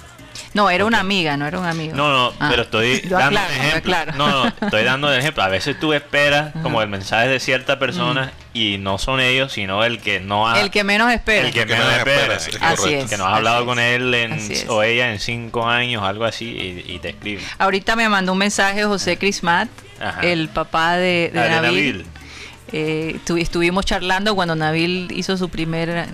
No, 0.55 0.69
era 0.71 0.85
una 0.87 1.01
amiga, 1.01 1.37
no 1.39 1.47
era 1.47 1.59
un 1.59 1.67
amigo. 1.67 1.95
No, 1.95 2.11
no, 2.11 2.33
Ah. 2.41 2.49
pero 2.51 2.63
estoy 2.63 3.01
dando 3.09 3.39
aclaro, 3.41 3.55
un 3.55 3.67
ejemplo. 3.67 3.97
No, 4.17 4.29
no, 4.45 4.53
estoy 4.63 4.85
dando 4.85 5.13
el 5.13 5.19
ejemplo. 5.19 5.43
A 5.43 5.49
veces 5.49 5.79
tú 5.79 5.93
esperas 5.93 6.53
como 6.63 6.81
el 6.83 6.89
mensaje 6.89 7.29
de 7.29 7.41
cierta 7.41 7.79
persona 7.79 8.33
y 8.55 8.77
no 8.79 8.97
son 8.99 9.21
ellos, 9.21 9.53
sino 9.53 9.83
el 9.85 9.99
que 10.01 10.21
no 10.21 10.49
ha... 10.49 10.61
El 10.61 10.71
que 10.71 10.85
menos 10.85 11.11
espera. 11.13 11.47
el 11.49 11.53
que 11.55 11.63
El 11.63 11.67
que 11.69 11.73
menos 11.75 11.87
menos 11.89 11.99
espera. 12.07 12.35
espera, 12.37 12.39
sí, 12.41 12.83
Así 12.83 12.95
es. 12.95 13.11
Que 13.11 13.17
no 13.19 13.27
has 13.27 13.35
hablado 13.37 13.65
con 13.67 13.79
él 13.79 14.13
en- 14.15 14.39
o 14.69 14.83
ella 14.83 15.11
en 15.13 15.21
cinco 15.21 15.67
años, 15.69 16.03
algo 16.03 16.25
así, 16.25 16.47
y, 16.47 16.93
y 16.95 16.99
te 16.99 17.11
escribe. 17.11 17.43
Ahorita 17.59 17.97
me 17.97 18.09
mandó 18.09 18.33
un 18.33 18.39
mensaje 18.39 18.85
José 18.85 19.17
Crismat, 19.19 19.69
Ajá. 20.03 20.21
el 20.23 20.49
papá 20.49 20.97
de, 20.97 21.31
de 21.33 21.41
Ah, 21.41 21.49
Nabil. 21.63 21.63
Nabil. 21.99 22.07
Eh, 22.73 23.19
tu- 23.27 23.37
estuvimos 23.37 23.85
charlando 23.85 24.35
cuando 24.35 24.55
Nabil 24.57 25.09
hizo 25.13 25.37
su 25.37 25.49
primera 25.51 26.07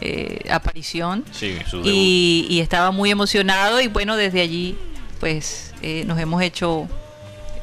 eh, 0.00 0.40
aparición 0.50 1.24
Sí, 1.32 1.58
su 1.68 1.82
y, 1.84 2.46
y 2.48 2.60
estaba 2.60 2.92
muy 2.92 3.10
emocionado 3.10 3.80
y 3.80 3.88
bueno, 3.88 4.16
desde 4.16 4.40
allí 4.40 4.76
pues 5.18 5.74
eh, 5.82 6.04
nos 6.06 6.18
hemos 6.20 6.40
hecho, 6.42 6.86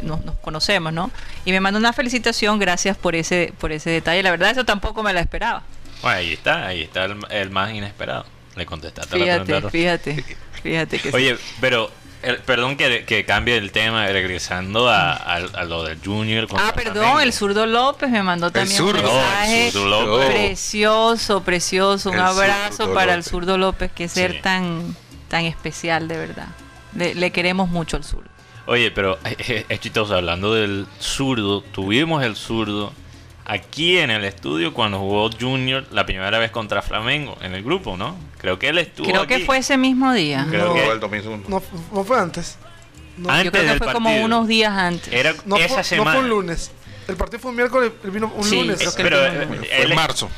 nos, 0.03 0.25
nos 0.25 0.36
conocemos, 0.39 0.91
¿no? 0.91 1.10
Y 1.45 1.51
me 1.51 1.62
mandó 1.62 1.79
una 1.79 1.93
felicitación, 1.93 2.60
gracias 2.60 2.98
por 2.98 3.15
ese, 3.15 3.53
por 3.60 3.72
ese 3.72 3.89
detalle. 3.89 4.22
La 4.24 4.31
verdad 4.31 4.50
eso 4.51 4.65
tampoco 4.65 5.01
me 5.03 5.13
la 5.13 5.22
esperaba. 5.22 5.63
Bueno, 6.01 6.17
ahí 6.17 6.34
está, 6.34 6.67
ahí 6.67 6.81
está 6.81 7.05
el, 7.05 7.15
el 7.29 7.50
más 7.51 7.72
inesperado. 7.74 8.25
Le 8.57 8.65
contestaste 8.65 9.15
a 9.15 9.17
la 9.19 9.24
Fíjate, 9.24 9.45
pregunta. 9.45 9.69
fíjate, 9.69 10.25
fíjate 10.62 11.00
que 11.00 11.10
sí. 11.12 11.15
Oye, 11.15 11.38
pero 11.62 11.89
el- 12.25 12.38
perdón 12.39 12.75
que, 12.77 13.05
que 13.05 13.24
cambie 13.25 13.58
el 13.58 13.72
tema, 13.72 14.08
regresando 14.08 14.89
a, 14.89 15.13
a- 15.13 15.36
a 15.36 15.63
lo 15.65 15.84
del 15.84 16.00
Junior. 16.03 16.48
Ah, 16.58 16.72
perdón, 16.75 16.94
Flamengo. 16.96 17.20
el 17.22 17.34
zurdo 17.34 17.65
López 17.65 18.10
me 18.10 18.24
mandó 18.24 18.51
también 18.51 18.82
un 18.82 18.89
zurdo. 18.91 19.03
Mensaje 19.03 19.67
el 19.67 19.72
zurdo 19.72 20.05
López. 20.17 20.29
precioso, 20.29 21.44
precioso. 21.44 22.10
Un 22.10 22.15
El 22.15 22.22
abrazo 22.22 22.94
para 22.94 23.13
el 23.13 23.24
zurdo 23.24 23.58
López, 23.58 23.91
que 23.91 24.08
ser 24.08 24.34
Sí. 24.34 24.39
tan, 24.41 24.96
tan 25.29 25.46
especial, 25.46 26.08
de 26.08 26.17
verdad. 26.17 26.48
Le, 26.96 27.13
le 27.15 27.32
queremos 27.32 27.70
mucho 27.70 27.98
al 27.98 28.03
zurdo. 28.03 28.29
Oye, 28.67 28.89
pero 28.91 29.20
es 29.70 29.79
chistoso, 29.79 30.15
hablando 30.15 30.53
del 30.53 30.88
zurdo, 31.00 31.62
tuvimos 31.62 32.24
el 32.24 32.36
zurdo 32.36 32.94
aquí 33.46 33.98
en 34.00 34.10
el 34.12 34.24
estudio 34.25 34.74
cuando 34.74 35.00
jugó 35.00 35.30
Junior 35.40 35.86
la 35.92 36.06
primera 36.06 36.38
vez 36.40 36.52
contra 36.52 36.82
Flamengo, 36.82 37.38
en 37.42 37.54
el 37.54 37.64
grupo, 37.64 37.96
¿no? 37.98 38.16
Creo 38.38 38.58
que 38.60 38.70
él 38.70 38.78
estuvo 38.80 39.08
Creo 39.08 39.28
que 39.28 39.40
fue 39.40 39.58
ese 39.60 39.78
mismo 39.78 40.12
día. 40.14 40.46
Creo 40.50 40.68
No, 40.68 40.74
que- 40.74 40.88
el 40.88 41.00
2001. 41.00 41.44
No, 41.48 41.64
no 41.92 42.04
fue 42.04 42.20
antes. 42.20 42.58
No, 43.18 43.30
Antes 43.30 43.46
Yo 43.46 43.52
creo 43.52 43.64
que 43.64 43.70
del 43.70 43.78
fue 43.80 43.94
como 43.94 44.16
unos 44.18 44.48
días 44.48 44.74
antes. 44.74 45.14
Era 45.14 45.34
no 45.46 45.56
esa 45.56 45.68
fue, 45.70 45.78
no 45.78 45.84
semana. 45.84 46.12
fue 46.12 46.20
un 46.22 46.30
lunes. 46.30 46.72
El 47.08 47.16
partido 47.16 47.40
fue 47.40 47.52
un 47.52 47.58
miércoles, 47.58 47.92
vino 48.04 48.32
un 48.36 48.44
Sí, 48.44 48.58
lunes. 48.62 48.94
Pero 48.98 49.25
eh. 49.25 49.48
Fue 49.48 49.82
en 49.84 49.96
marzo. 49.96 50.30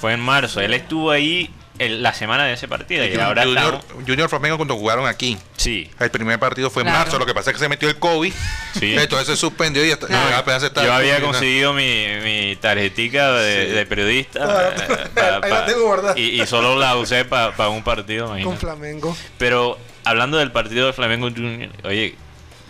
fue 0.00 0.12
en 0.14 0.20
marzo. 0.20 0.60
Él 0.60 0.72
estuvo 0.72 1.10
ahí 1.10 1.50
el- 1.78 2.02
la 2.02 2.12
semana 2.14 2.44
de 2.44 2.52
ese 2.54 2.68
partido. 2.68 3.04
Y 3.04 3.14
ahora 3.18 3.44
Junior, 3.44 3.74
estamos- 3.80 4.04
Junior 4.06 4.28
Flamengo 4.28 4.56
cuando 4.56 4.76
jugaron 4.76 5.06
aquí. 5.06 5.38
Sí. 5.56 5.90
El 6.00 6.10
primer 6.10 6.38
partido 6.38 6.70
fue 6.70 6.82
en 6.82 6.88
Claro. 6.88 7.04
marzo, 7.04 7.18
lo 7.18 7.26
que 7.26 7.34
pasa 7.34 7.50
es 7.50 7.56
que 7.56 7.62
se 7.62 7.68
metió 7.68 7.88
el 7.88 7.96
COVID, 7.98 8.32
Sí. 8.78 8.94
entonces 8.96 9.26
se 9.28 9.36
suspendió 9.36 9.84
y 9.84 9.90
hasta, 9.92 10.06
Claro. 10.06 10.44
Yo 10.82 10.92
había 10.92 11.20
conseguido 11.20 11.72
mi, 11.72 12.06
mi 12.22 12.56
tarjetica 12.56 13.32
de, 13.32 13.66
Sí. 13.66 13.72
de 13.72 13.86
periodista 13.86 14.40
pa- 15.14 15.36
ahí 15.36 15.40
la 15.40 15.40
pa- 15.40 15.66
tengo 15.66 15.86
guardada. 15.86 16.18
y, 16.18 16.40
y 16.42 16.46
solo 16.46 16.78
la 16.78 16.96
usé 16.96 17.24
para 17.24 17.68
un 17.68 17.82
partido, 17.82 18.34
Con. 18.42 18.56
Flamengo. 18.58 19.16
Pero 19.38 19.78
hablando 20.04 20.38
del 20.38 20.52
partido 20.52 20.86
de 20.86 20.92
Flamengo 20.92 21.28
Junior, 21.30 21.70
oye, 21.84 22.16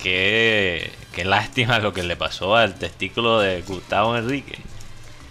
qué, 0.03 0.91
qué 1.15 1.25
lástima 1.25 1.79
lo 1.79 1.93
que 1.93 2.03
le 2.03 2.17
pasó 2.17 2.57
al 2.57 2.75
testículo 2.75 3.41
de 3.41 3.63
Gustavo 3.63 4.17
Enrique. 4.17 4.59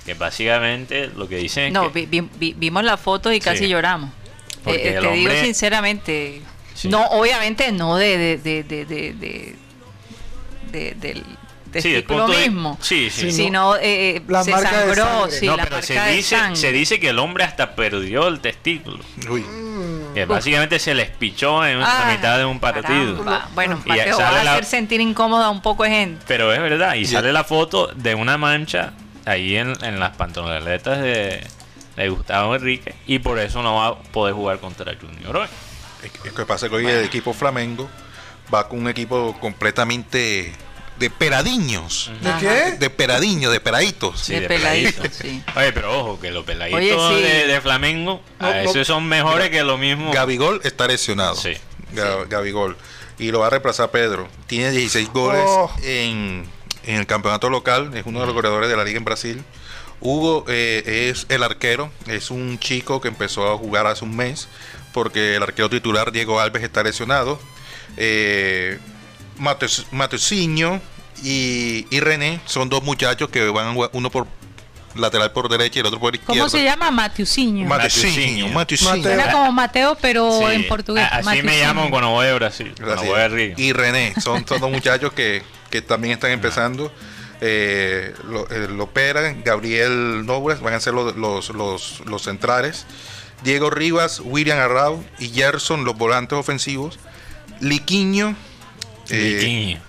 Que 0.06 0.14
básicamente 0.16 1.08
lo 1.16 1.28
que 1.28 1.38
dicen 1.38 1.66
es 1.66 1.74
No, 1.74 1.92
que... 1.92 2.06
vi- 2.06 2.22
vi- 2.22 2.30
vi- 2.38 2.54
vimos 2.58 2.84
la 2.84 2.98
foto 2.98 3.32
y 3.32 3.40
casi 3.40 3.60
Sí. 3.66 3.68
lloramos. 3.70 4.10
Porque 4.64 4.90
Eh, 4.90 4.98
el 4.98 5.04
te 5.04 5.12
digo 5.14 5.32
sinceramente, 5.44 6.42
Sí. 6.74 6.88
no, 6.90 7.06
obviamente 7.08 7.72
no 7.72 7.96
de, 7.98 8.18
de, 8.18 8.38
de, 8.38 8.64
de, 8.64 8.86
de, 8.86 9.14
de- 9.14 9.56
de- 10.72 10.96
del 10.96 11.24
Sí, 11.82 11.90
de- 11.92 12.04
mismo, 12.28 12.78
sí, 12.82 13.10
sí. 13.10 13.28
Sí, 13.28 13.32
sino 13.32 13.78
eh, 13.78 14.18
eh, 14.18 14.22
La 14.28 14.44
se 14.44 14.52
marca 14.52 14.70
sangró, 14.72 15.30
sí, 15.32 15.46
no, 15.46 15.56
la 15.56 15.64
pero 15.64 15.76
marca 15.78 15.88
se 15.88 15.94
de 16.00 16.12
dice, 16.18 16.36
sangre. 16.36 16.56
se 16.58 16.72
dice 16.74 17.00
que 17.00 17.10
el 17.10 17.20
hombre 17.20 17.46
hasta 17.46 17.76
perdió 17.76 18.28
el 18.28 18.42
testículo. 18.42 19.00
Uy. 19.30 19.46
Que 20.14 20.26
básicamente 20.26 20.80
se 20.80 20.94
les 20.94 21.10
pichó 21.12 21.66
en 21.66 21.80
Ah, 21.82 22.04
la 22.08 22.12
mitad 22.14 22.38
de 22.38 22.44
un 22.44 22.60
partido. 22.60 23.24
caramba. 23.24 23.50
Bueno, 23.56 23.82
Y 23.86 23.90
sale 23.90 24.12
vas 24.12 24.20
a 24.20 24.44
la- 24.44 24.52
hacer 24.52 24.66
sentir 24.66 25.00
incómoda 25.00 25.46
a 25.46 25.50
un 25.50 25.62
poco 25.62 25.84
de 25.84 25.92
gente. 25.92 26.26
Pero 26.28 26.52
es 26.52 26.60
verdad, 26.60 26.96
y 26.96 27.06
sale 27.06 27.32
la 27.32 27.46
foto 27.46 27.88
de 27.96 28.16
una 28.16 28.38
mancha 28.38 28.92
ahí 29.26 29.58
en, 29.58 29.74
en 29.84 30.00
las 30.00 30.16
pantalonetas 30.18 31.00
de, 31.02 31.46
de 31.96 32.10
Gustavo 32.10 32.56
Enrique, 32.56 32.96
y 33.08 33.20
por 33.20 33.40
eso 33.40 33.62
no 33.64 33.76
va 33.76 33.88
a 33.88 33.96
poder 34.00 34.34
jugar 34.34 34.60
contra 34.60 34.94
Junior 35.00 35.36
hoy. 35.38 35.48
es 36.24 36.32
que 36.34 36.46
pasa 36.46 36.70
que 36.70 36.76
hoy 36.76 36.86
el 36.88 37.06
equipo 37.06 37.34
Flamengo 37.34 37.90
va 38.54 38.68
con 38.68 38.80
un 38.80 38.90
equipo 38.90 39.38
completamente 39.40 40.52
de 41.00 41.10
peradiños. 41.10 42.12
¿De 42.22 42.32
qué? 42.40 42.72
De 42.78 42.90
peradiños, 42.90 43.52
de 43.52 43.60
peraditos. 43.60 44.20
Sí, 44.20 44.34
de 44.34 44.42
de 44.42 44.48
peladito, 44.48 45.02
peladito. 45.02 45.24
sí. 45.24 45.44
Oye, 45.56 45.72
pero 45.72 46.00
ojo, 46.00 46.20
que 46.20 46.30
los 46.32 46.44
peladitos 46.46 46.82
Oye, 47.02 47.18
sí. 47.18 47.24
de, 47.24 47.48
de 47.54 47.62
Flamengo, 47.62 48.22
No, 48.40 48.48
a 48.48 48.50
no. 48.54 48.56
veces 48.64 48.86
son 48.88 49.08
mejores 49.08 49.50
que 49.50 49.64
lo 49.64 49.78
mismo. 49.78 50.12
Gabigol 50.12 50.62
está 50.64 50.88
lesionado. 50.88 51.36
Sí. 51.36 51.54
Ga- 51.96 52.28
Gabigol. 52.28 52.78
Y 53.18 53.32
lo 53.32 53.40
va 53.40 53.48
a 53.48 53.50
reemplazar 53.52 53.90
Pedro. 53.90 54.28
Tiene 54.48 54.72
16 54.72 55.10
goles 55.12 55.42
Oh. 55.46 55.72
en, 55.84 56.46
en 56.86 56.96
el 56.98 57.06
campeonato 57.08 57.50
local. 57.50 57.92
Es 57.96 58.06
uno 58.06 58.20
de 58.22 58.26
los 58.26 58.36
goleadores 58.36 58.70
de 58.70 58.76
la 58.78 58.84
liga 58.84 58.98
en 58.98 59.06
Brasil. 59.06 59.44
Hugo 60.00 60.46
eh, 60.48 61.10
es 61.12 61.26
el 61.30 61.44
arquero. 61.44 61.92
Es 62.08 62.32
un 62.32 62.58
chico 62.60 63.02
que 63.02 63.08
empezó 63.08 63.52
a 63.52 63.58
jugar 63.58 63.88
hace 63.88 64.04
un 64.06 64.16
mes. 64.16 64.48
Porque 64.94 65.36
el 65.36 65.44
arquero 65.44 65.70
titular 65.70 66.12
Diego 66.12 66.40
Alves 66.40 66.64
está 66.64 66.84
lesionado. 66.84 67.40
Eh, 67.98 68.78
Mateus- 69.38 69.86
Mateusinho 69.92 70.82
y, 71.24 71.86
y 71.90 72.00
René 72.00 72.40
son 72.46 72.70
dos 72.70 72.84
muchachos 72.84 73.30
que 73.30 73.46
van 73.50 73.68
a 73.68 73.74
jugar 73.74 73.90
uno 73.94 74.10
por 74.10 74.28
lateral 74.96 75.32
por 75.32 75.48
derecha 75.50 75.80
y 75.80 75.82
el 75.82 75.86
otro 75.88 76.00
por 76.00 76.14
izquierda. 76.14 76.34
¿Cómo 76.38 76.50
se 76.50 76.64
llama? 76.64 76.92
Matiusinho. 76.92 77.68
Mateusinho. 77.68 78.48
Mateusinho. 78.50 78.50
Mateusinho. 78.50 79.04
Suena 79.04 79.32
como 79.32 79.52
Mateo, 79.54 79.98
pero 80.02 80.40
Sí, 80.40 80.46
en 80.56 80.68
portugués. 80.68 81.08
Así 81.10 81.42
me 81.42 81.58
llaman 81.60 81.90
cuando 81.90 82.10
voy 82.10 82.28
a 82.28 82.34
Brasil, 82.36 82.74
cuando 82.76 82.96
Así 82.96 83.08
voy 83.08 83.20
a 83.20 83.26
es. 83.28 83.32
Río. 83.32 83.54
Y 83.58 83.72
René, 83.74 84.14
son 84.22 84.44
todos 84.44 84.70
muchachos 84.70 85.14
que, 85.14 85.42
que 85.72 85.82
también 85.82 86.14
están 86.14 86.30
empezando. 86.32 86.92
Eh, 87.44 88.14
lo, 88.30 88.48
eh, 88.52 88.68
lo 88.68 88.84
operan, 88.84 89.42
Gabriel 89.44 90.24
Nobles 90.28 90.60
van 90.62 90.76
a 90.76 90.80
ser 90.80 90.94
los, 90.94 91.16
los, 91.16 91.50
los, 91.50 92.02
los 92.06 92.22
centrales. 92.22 92.86
Diego 93.44 93.72
Rivas, 93.72 94.20
William 94.24 94.60
Arrau 94.60 95.04
y 95.18 95.30
Gerson, 95.30 95.84
los 95.84 95.98
volantes 95.98 96.38
ofensivos. 96.38 97.00
Liquiño. 97.60 98.36
eh, 99.10 99.38
Liquiño. 99.40 99.82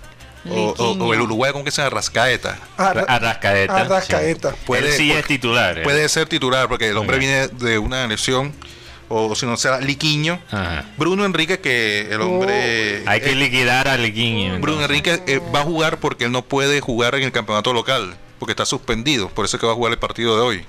o, 0.49 0.73
o- 0.77 1.05
o 1.05 1.13
el 1.13 1.21
uruguay, 1.21 1.51
¿cómo 1.51 1.63
que 1.63 1.71
se 1.71 1.81
llama? 1.81 1.91
Rascaeta. 1.95 2.57
Arra- 2.77 3.05
Arrascaeta. 3.07 3.77
Arrascaeta. 3.81 4.51
sí. 4.51 4.57
Puede- 4.65 4.87
Él 4.89 4.93
sí 4.93 5.11
es 5.11 5.17
porque- 5.17 5.35
titular. 5.35 5.77
eh. 5.77 5.83
Puede 5.83 6.09
ser 6.09 6.27
titular 6.27 6.67
porque 6.67 6.89
el 6.89 6.97
hombre 6.97 7.17
viene 7.19 7.47
de 7.49 7.77
una 7.77 8.07
lesión. 8.07 8.53
O 9.09 9.35
si 9.35 9.45
no 9.45 9.57
será 9.57 9.79
Liquiño. 9.79 10.39
Ajá. 10.49 10.85
Bruno 10.97 11.25
Enrique, 11.25 11.59
que 11.59 12.07
el 12.11 12.21
hombre. 12.21 13.03
Hay 13.05 13.21
que 13.21 13.35
liquidar 13.35 13.87
a 13.87 13.97
Liquiño. 13.97 14.59
Bruno 14.59 14.81
entonces. 14.83 15.13
Enrique 15.15 15.33
eh, 15.33 15.41
va 15.53 15.61
a 15.61 15.63
jugar 15.63 15.99
porque 15.99 16.25
él 16.25 16.31
no 16.31 16.43
puede 16.43 16.81
jugar 16.81 17.15
en 17.15 17.23
el 17.23 17.31
campeonato 17.31 17.73
local, 17.73 18.15
porque 18.39 18.51
está 18.53 18.65
suspendido, 18.65 19.29
por 19.29 19.45
eso 19.45 19.57
es 19.57 19.61
que 19.61 19.67
va 19.67 19.73
a 19.73 19.75
jugar 19.75 19.91
el 19.93 19.99
partido 19.99 20.35
de 20.35 20.41
hoy. 20.41 20.65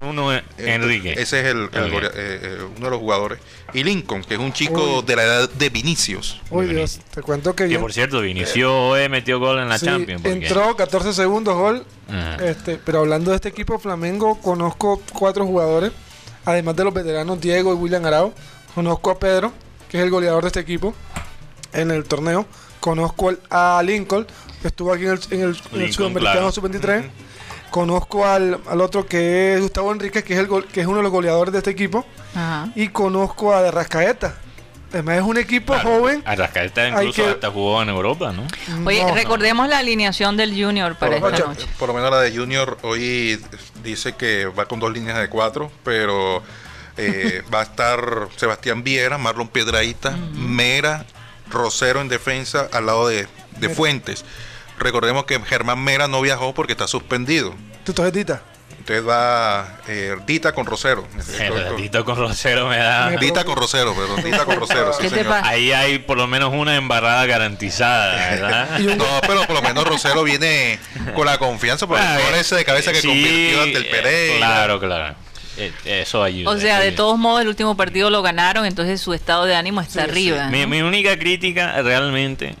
Bruno 0.00 0.32
Eh, 0.32 0.42
Enrique. 0.58 1.12
Ese 1.18 1.40
es 1.40 1.46
el, 1.48 1.68
eh, 1.74 2.58
uno 2.76 2.84
de 2.86 2.90
los 2.90 2.98
jugadores. 2.98 3.38
Y 3.74 3.84
Lincoln, 3.84 4.24
que 4.24 4.34
es 4.34 4.40
un 4.40 4.52
chico 4.52 5.00
Uy. 5.00 5.04
de 5.04 5.16
la 5.16 5.22
edad 5.24 5.50
de 5.50 5.68
Vinicius. 5.68 6.40
Uy, 6.48 6.66
Dios, 6.66 7.00
te 7.14 7.20
cuento 7.20 7.54
que 7.54 7.68
Que 7.68 7.78
por 7.78 7.92
cierto, 7.92 8.22
Vinicio 8.22 8.74
hoy 8.74 9.06
metió 9.10 9.38
gol 9.38 9.58
en 9.58 9.68
la 9.68 9.78
Sí, 9.78 9.84
Champions. 9.84 10.24
entró 10.24 10.74
14 10.76 11.12
segundos 11.12 11.54
gol. 11.56 11.84
Ajá. 12.08 12.36
Este, 12.46 12.78
pero 12.82 13.00
hablando 13.00 13.30
de 13.32 13.36
este 13.36 13.48
equipo 13.50 13.78
Flamengo, 13.78 14.40
conozco 14.40 15.02
cuatro 15.12 15.44
jugadores, 15.44 15.92
además 16.46 16.76
de 16.76 16.84
los 16.84 16.94
veteranos 16.94 17.40
Diego 17.40 17.74
y 17.74 17.76
William 17.76 18.06
Arao. 18.06 18.32
Conozco 18.74 19.10
a 19.10 19.18
Pedro, 19.18 19.52
que 19.88 19.98
es 19.98 20.04
el 20.04 20.10
goleador 20.10 20.42
de 20.42 20.48
este 20.48 20.60
equipo 20.60 20.94
en 21.74 21.90
el 21.90 22.04
torneo. 22.04 22.46
Conozco 22.80 23.32
a 23.50 23.82
Lincoln, 23.84 24.26
estuvo 24.64 24.92
aquí 24.92 25.04
en 25.04 25.10
el, 25.12 25.20
en 25.30 25.40
el, 25.42 25.56
en 25.72 25.80
el 25.82 25.92
Sudamericano 25.92 26.52
Sub-23. 26.52 27.10
Conozco 27.70 28.24
al, 28.24 28.60
al, 28.68 28.80
otro 28.80 29.06
que 29.06 29.54
es 29.54 29.60
Gustavo 29.60 29.92
Enrique, 29.92 30.22
que 30.22 30.34
es, 30.34 30.38
el 30.40 30.64
que 30.66 30.80
es 30.80 30.86
uno 30.86 30.98
de 30.98 31.02
los 31.02 31.12
goleadores 31.12 31.52
de 31.52 31.58
este 31.58 31.70
equipo. 31.70 32.06
Y 32.74 32.88
conozco 32.88 33.52
a 33.52 33.70
Rascaeta. 33.70 34.36
Además 34.92 35.18
es 35.18 35.22
un 35.22 35.36
equipo 35.36 35.76
joven. 35.78 36.22
Arrascaeta 36.24 36.88
incluso 36.88 37.26
hasta 37.26 37.50
jugó 37.50 37.82
en 37.82 37.88
Europa, 37.88 38.32
¿no? 38.32 38.46
Oye, 38.86 39.04
recordemos 39.12 39.68
la 39.68 39.78
alineación 39.78 40.36
del 40.36 40.50
Junior 40.50 40.96
para 40.96 41.18
por, 41.18 41.34
esta 41.34 41.46
noche. 41.46 41.66
Por 41.78 41.88
lo 41.88 41.94
menos 41.94 42.10
la 42.10 42.20
de 42.20 42.36
Junior 42.36 42.78
hoy 42.82 43.40
dice 43.82 44.14
que 44.14 44.46
va 44.46 44.66
con 44.66 44.80
dos 44.80 44.92
líneas 44.92 45.18
de 45.18 45.28
cuatro, 45.28 45.70
pero 45.82 46.42
eh, 46.96 47.42
va 47.54 47.60
a 47.60 47.64
estar 47.64 48.28
Sebastián 48.36 48.84
Viera, 48.84 49.18
Marlon 49.18 49.48
Piedraíta, 49.48 50.16
Mera, 50.32 51.04
Rosero 51.50 52.00
en 52.00 52.08
defensa 52.08 52.68
al 52.72 52.86
lado 52.86 53.08
de, 53.08 53.26
de 53.58 53.68
Fuentes. 53.68 54.24
Recordemos 54.78 55.24
que 55.24 55.40
Germán 55.40 55.82
Mera 55.82 56.06
no 56.06 56.20
viajó 56.20 56.54
porque 56.54 56.72
está 56.72 56.86
suspendido. 56.86 57.54
¿Tú 57.84 57.92
estás 57.92 58.06
Entonces 58.86 59.08
va 59.08 59.80
eh, 59.88 60.14
Dita 60.28 60.52
con 60.52 60.64
Rosero. 60.64 61.08
Dita 61.76 62.04
con 62.04 62.16
Rosero 62.16 62.68
me 62.68 62.76
da. 62.76 63.10
Dita 63.16 63.42
con 63.42 63.56
Rosero, 63.56 63.96
pero 63.96 64.14
Dita 64.22 64.44
con 64.44 64.60
Rosero. 64.60 64.92
sí, 64.92 65.08
Ahí 65.42 65.72
hay 65.72 65.98
por 65.98 66.16
lo 66.16 66.28
menos 66.28 66.52
una 66.54 66.76
embarrada 66.76 67.26
garantizada, 67.26 68.14
¿verdad? 68.14 68.78
no, 68.96 69.04
pero 69.26 69.42
por 69.42 69.56
lo 69.56 69.62
menos 69.62 69.88
Rosero 69.88 70.22
viene 70.22 70.78
con 71.16 71.26
la 71.26 71.36
confianza 71.38 71.88
por 71.88 71.98
el 71.98 72.04
ah, 72.04 72.38
ese 72.38 72.54
de 72.54 72.64
cabeza 72.64 72.92
que 72.92 73.02
convirtió 73.02 73.62
ante 73.62 73.76
el 73.76 73.86
Pereira. 73.86 74.36
Claro, 74.36 74.78
claro. 74.78 75.16
Eh, 75.56 75.72
eso 75.84 76.22
ayuda. 76.22 76.52
O 76.52 76.56
sea, 76.56 76.78
de 76.78 76.92
todos 76.92 77.18
modos, 77.18 77.42
el 77.42 77.48
último 77.48 77.76
partido 77.76 78.08
lo 78.08 78.22
ganaron, 78.22 78.66
entonces 78.66 79.00
su 79.00 79.14
estado 79.14 79.46
de 79.46 79.56
ánimo 79.56 79.80
está 79.80 80.04
arriba. 80.04 80.46
Mi, 80.46 80.64
mi, 80.66 80.82
única 80.82 81.18
crítica 81.18 81.82
realmente 81.82 82.54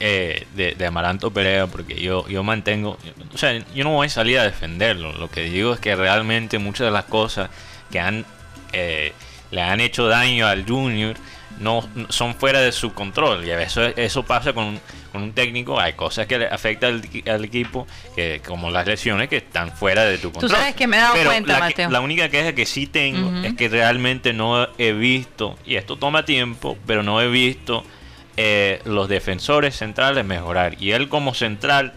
eh, 0.00 0.46
de, 0.54 0.86
Amaranto 0.86 1.30
Perea, 1.30 1.66
porque 1.66 2.00
yo, 2.00 2.26
yo 2.28 2.42
mantengo, 2.42 2.98
o 3.32 3.38
sea, 3.38 3.58
yo 3.74 3.84
no 3.84 3.90
voy 3.90 4.06
a 4.06 4.10
salir 4.10 4.38
a 4.38 4.44
defenderlo, 4.44 5.12
lo 5.12 5.30
que 5.30 5.42
digo 5.42 5.74
es 5.74 5.80
que 5.80 5.94
realmente 5.94 6.58
muchas 6.58 6.86
de 6.86 6.90
las 6.90 7.04
cosas 7.04 7.50
que 7.90 8.00
han 8.00 8.24
eh, 8.72 9.12
le 9.50 9.62
han 9.62 9.80
hecho 9.80 10.06
daño 10.08 10.46
al 10.46 10.66
Junior 10.66 11.16
no 11.58 11.86
son 12.08 12.34
fuera 12.34 12.60
de 12.60 12.72
su 12.72 12.94
control. 12.94 13.46
Y 13.46 13.50
a 13.50 13.56
veces 13.56 13.92
eso 13.96 14.22
pasa 14.22 14.52
con, 14.52 14.80
con 15.12 15.22
un 15.22 15.32
técnico. 15.32 15.78
Hay 15.78 15.92
cosas 15.92 16.26
que 16.26 16.38
le 16.38 16.46
afectan 16.46 17.02
al, 17.26 17.44
equipo 17.44 17.86
que 18.14 18.40
como 18.46 18.70
las 18.70 18.86
lesiones 18.86 19.28
que 19.28 19.38
están 19.38 19.72
fuera 19.72 20.04
de 20.04 20.18
tu 20.18 20.32
control. 20.32 20.50
tú 20.50 20.56
sabes 20.56 20.74
que 20.74 20.86
me 20.86 20.96
he 20.96 21.00
dado 21.00 21.22
cuenta 21.22 21.52
la, 21.54 21.58
Mateo. 21.58 21.90
la 21.90 22.00
única 22.00 22.28
queja 22.30 22.54
que 22.54 22.64
sí 22.64 22.86
tengo 22.86 23.44
es 23.44 23.54
que 23.54 23.68
realmente 23.68 24.32
no 24.32 24.68
he 24.78 24.92
visto 24.92 25.58
y 25.66 25.76
esto 25.76 25.96
toma 25.96 26.24
tiempo 26.24 26.78
pero 26.86 27.02
no 27.02 27.20
he 27.20 27.28
visto 27.28 27.84
eh, 28.42 28.80
los 28.86 29.06
defensores 29.06 29.76
centrales 29.76 30.24
mejorar. 30.24 30.82
Y 30.82 30.92
él 30.92 31.10
como 31.10 31.34
central 31.34 31.92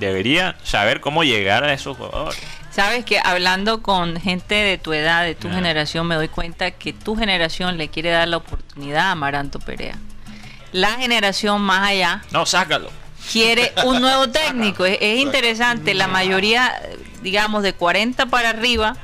debería 0.00 0.56
saber 0.64 1.00
cómo 1.00 1.22
llegar 1.22 1.62
a 1.62 1.72
esos 1.72 1.96
jugadores. 1.96 2.40
Sabes 2.72 3.04
que 3.04 3.20
hablando 3.22 3.80
con 3.80 4.20
gente 4.20 4.56
de 4.56 4.76
tu 4.76 4.92
edad, 4.92 5.22
de 5.22 5.36
tu 5.36 5.48
generación, 5.48 6.08
me 6.08 6.16
doy 6.16 6.26
cuenta 6.26 6.72
que 6.72 6.92
tu 6.92 7.14
generación 7.14 7.78
le 7.78 7.86
quiere 7.86 8.10
dar 8.10 8.26
la 8.26 8.38
oportunidad 8.38 9.12
a 9.12 9.14
Maranto 9.14 9.60
Perea. 9.60 9.96
La 10.72 10.94
generación 10.94 11.62
más 11.62 11.90
allá. 11.90 12.22
No, 12.32 12.44
sácalo. 12.44 12.90
Quiere 13.30 13.72
un 13.84 14.00
nuevo 14.00 14.28
técnico. 14.28 14.84
es, 14.84 14.98
es 15.00 15.20
interesante. 15.20 15.94
La 15.94 16.08
mayoría, 16.08 16.74
digamos, 17.22 17.62
de 17.62 17.72
40 17.72 18.26
para 18.26 18.50
arriba, 18.50 18.96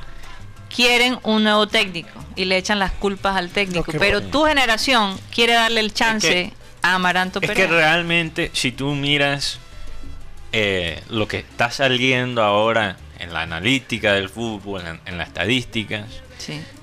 quieren 0.73 1.19
un 1.23 1.43
nuevo 1.43 1.67
técnico 1.67 2.09
y 2.35 2.45
le 2.45 2.57
echan 2.57 2.79
las 2.79 2.91
culpas 2.91 3.35
al 3.35 3.49
técnico. 3.49 3.91
Pero 3.99 4.21
tu 4.21 4.45
generación 4.45 5.17
quiere 5.33 5.53
darle 5.53 5.79
el 5.79 5.93
chance 5.93 6.51
a 6.81 6.95
Amaranto 6.95 7.39
Es 7.41 7.51
que 7.51 7.67
realmente, 7.67 8.51
si 8.53 8.71
tú 8.71 8.91
miras 8.91 9.59
eh, 10.51 11.01
lo 11.09 11.27
que 11.27 11.39
está 11.39 11.71
saliendo 11.71 12.43
ahora 12.43 12.97
en 13.19 13.33
la 13.33 13.41
analítica 13.41 14.13
del 14.13 14.29
fútbol, 14.29 14.81
en, 15.05 15.17
las 15.17 15.27
estadísticas, 15.27 16.05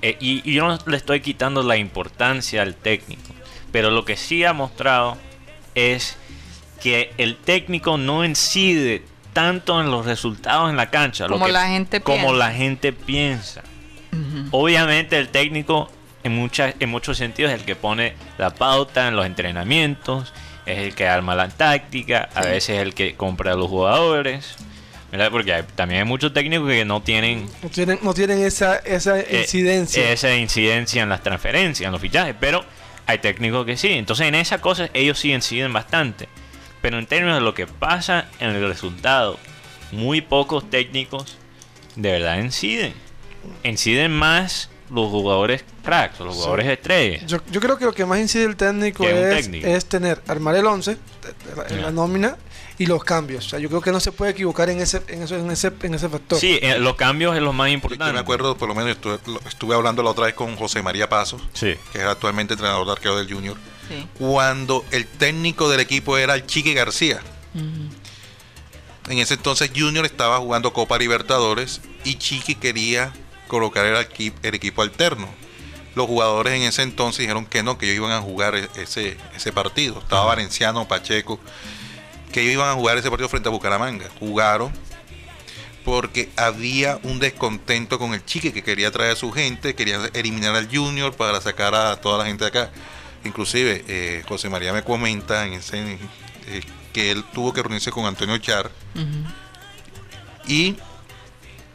eh, 0.01 0.17
y, 0.19 0.49
y, 0.49 0.53
yo 0.53 0.67
no 0.67 0.79
le 0.87 0.97
estoy 0.97 1.21
quitando 1.21 1.61
la 1.61 1.77
importancia 1.77 2.63
al 2.63 2.73
técnico, 2.73 3.33
pero 3.71 3.91
lo 3.91 4.05
que 4.05 4.17
sí 4.17 4.43
ha 4.43 4.53
mostrado 4.53 5.17
es 5.75 6.17
que 6.81 7.13
el 7.17 7.37
técnico 7.37 7.97
no 7.97 8.25
incide 8.25 9.03
tanto 9.33 9.79
en 9.79 9.91
los 9.91 10.05
resultados 10.05 10.69
en 10.69 10.75
la 10.75 10.89
cancha 10.89 11.27
como, 11.27 11.47
la, 11.47 11.67
gente 11.67 12.01
como 12.01 12.33
la 12.33 12.51
gente 12.51 12.91
piensa. 12.91 13.63
Obviamente 14.51 15.17
el 15.17 15.29
técnico 15.29 15.89
en, 16.23 16.33
muchas, 16.33 16.75
en 16.79 16.89
muchos 16.89 17.17
sentidos 17.17 17.51
es 17.51 17.59
el 17.59 17.65
que 17.65 17.75
pone 17.75 18.13
la 18.37 18.51
pauta 18.51 19.07
en 19.07 19.15
los 19.15 19.25
entrenamientos, 19.25 20.33
es 20.65 20.79
el 20.79 20.95
que 20.95 21.07
arma 21.07 21.35
la 21.35 21.49
táctica, 21.49 22.29
a 22.33 22.41
veces 22.41 22.77
es 22.77 22.81
el 22.81 22.93
que 22.93 23.15
compra 23.15 23.53
a 23.53 23.55
los 23.55 23.69
jugadores. 23.69 24.55
Porque 25.29 25.65
también 25.75 26.01
hay 26.01 26.07
muchos 26.07 26.33
técnicos 26.33 26.69
que 26.69 26.85
no 26.85 27.01
tienen... 27.01 27.49
No 27.61 27.69
tienen, 27.69 27.99
no 28.01 28.13
tienen 28.13 28.41
esa, 28.43 28.77
esa 28.77 29.19
eh, 29.19 29.41
incidencia. 29.41 30.09
esa 30.09 30.33
incidencia 30.33 31.03
en 31.03 31.09
las 31.09 31.21
transferencias, 31.21 31.85
en 31.85 31.91
los 31.91 31.99
fichajes, 31.99 32.33
pero 32.39 32.63
hay 33.05 33.17
técnicos 33.17 33.65
que 33.65 33.75
sí. 33.75 33.89
Entonces 33.89 34.27
en 34.27 34.35
esas 34.35 34.61
cosas 34.61 34.89
ellos 34.93 35.19
sí 35.19 35.33
inciden 35.33 35.73
bastante. 35.73 36.29
Pero 36.81 36.97
en 36.97 37.07
términos 37.07 37.35
de 37.35 37.41
lo 37.41 37.53
que 37.53 37.67
pasa 37.67 38.27
en 38.39 38.51
el 38.51 38.65
resultado, 38.65 39.37
muy 39.91 40.21
pocos 40.21 40.69
técnicos 40.69 41.37
de 41.97 42.11
verdad 42.13 42.39
inciden 42.39 42.93
inciden 43.63 44.11
más 44.11 44.69
los 44.91 45.09
jugadores 45.09 45.63
cracks, 45.83 46.19
los 46.19 46.35
jugadores 46.35 46.67
estrellas. 46.67 47.25
Yo, 47.25 47.37
yo, 47.49 47.61
creo 47.61 47.77
que 47.77 47.85
lo 47.85 47.93
que 47.93 48.05
más 48.05 48.19
incide 48.19 48.43
el 48.43 48.57
técnico 48.57 49.07
es, 49.07 49.47
es, 49.47 49.85
tener, 49.85 50.21
armar 50.27 50.55
el 50.55 50.65
11 50.65 50.97
en 51.69 51.81
la 51.81 51.91
nómina 51.91 52.37
y 52.77 52.85
los 52.87 53.03
cambios. 53.03 53.45
O 53.45 53.49
sea, 53.49 53.59
yo 53.59 53.69
creo 53.69 53.81
que 53.81 53.91
no 53.91 53.99
se 53.99 54.11
puede 54.11 54.31
equivocar 54.31 54.69
en 54.69 54.81
ese, 54.81 55.01
en 55.07 55.23
eso, 55.23 55.35
en 55.35 55.49
ese, 55.49 55.71
en 55.81 55.93
ese 55.93 56.09
factor. 56.09 56.39
Sí, 56.39 56.59
eh, 56.61 56.77
los 56.77 56.95
cambios 56.95 57.35
es 57.35 57.41
lo 57.41 57.53
más 57.53 57.69
importante. 57.69 58.07
Yo 58.07 58.13
me 58.13 58.19
acuerdo, 58.19 58.57
por 58.57 58.67
lo 58.67 58.75
menos 58.75 58.91
estuve, 58.91 59.17
estuve 59.47 59.75
hablando 59.75 60.03
la 60.03 60.09
otra 60.09 60.25
vez 60.25 60.33
con 60.33 60.55
José 60.57 60.81
María 60.81 61.07
Pasos, 61.07 61.41
que 61.59 61.77
es 61.93 62.03
actualmente 62.03 62.53
entrenador 62.53 62.85
de 62.85 62.91
arquero 62.91 63.17
del 63.17 63.31
Junior, 63.31 63.55
cuando 64.17 64.83
el 64.91 65.05
técnico 65.05 65.69
del 65.69 65.79
equipo 65.79 66.17
era 66.17 66.35
el 66.35 66.45
Chiqui 66.45 66.73
García. 66.73 67.21
En 67.53 69.17
ese 69.17 69.35
entonces 69.35 69.71
Junior 69.75 70.05
estaba 70.05 70.37
jugando 70.39 70.73
Copa 70.73 70.97
Libertadores 70.97 71.81
y 72.03 72.15
Chiqui 72.15 72.55
quería 72.55 73.13
colocar 73.51 73.85
el, 73.85 74.07
el 74.43 74.55
equipo 74.55 74.81
alterno. 74.81 75.27
Los 75.93 76.07
jugadores 76.07 76.53
en 76.53 76.61
ese 76.61 76.83
entonces 76.83 77.19
dijeron 77.19 77.45
que 77.45 77.63
no, 77.63 77.77
que 77.77 77.85
ellos 77.87 77.97
iban 77.97 78.13
a 78.13 78.21
jugar 78.21 78.55
e-, 78.55 78.69
ese, 78.81 79.17
ese 79.35 79.51
partido. 79.51 79.99
Estaba 79.99 80.23
Valenciano, 80.23 80.87
Pacheco, 80.87 81.37
que 82.31 82.43
ellos 82.43 82.53
iban 82.53 82.69
a 82.69 82.75
jugar 82.75 82.97
ese 82.97 83.09
partido 83.09 83.27
frente 83.27 83.49
a 83.49 83.51
Bucaramanga. 83.51 84.05
Jugaron 84.21 84.71
porque 85.83 86.29
había 86.37 86.97
un 87.03 87.19
descontento 87.19 87.99
con 87.99 88.13
el 88.13 88.23
Chiqui 88.23 88.53
que 88.53 88.63
quería 88.63 88.89
traer 88.89 89.11
a 89.11 89.15
su 89.17 89.33
gente, 89.33 89.75
quería 89.75 89.99
eliminar 90.13 90.55
al 90.55 90.73
Junior 90.73 91.13
para 91.13 91.41
sacar 91.41 91.75
a 91.75 91.97
toda 91.97 92.19
la 92.19 92.27
gente 92.27 92.45
de 92.45 92.47
acá. 92.47 92.71
Inclusive 93.25 93.83
eh, 93.85 94.23
José 94.29 94.47
María 94.47 94.71
me 94.71 94.83
comenta 94.83 95.45
en 95.45 95.53
ese, 95.53 95.97
eh, 96.47 96.61
que 96.93 97.11
él 97.11 97.25
tuvo 97.33 97.51
que 97.51 97.63
reunirse 97.63 97.91
con 97.91 98.05
Antonio 98.05 98.37
Char 98.37 98.71
y 100.47 100.77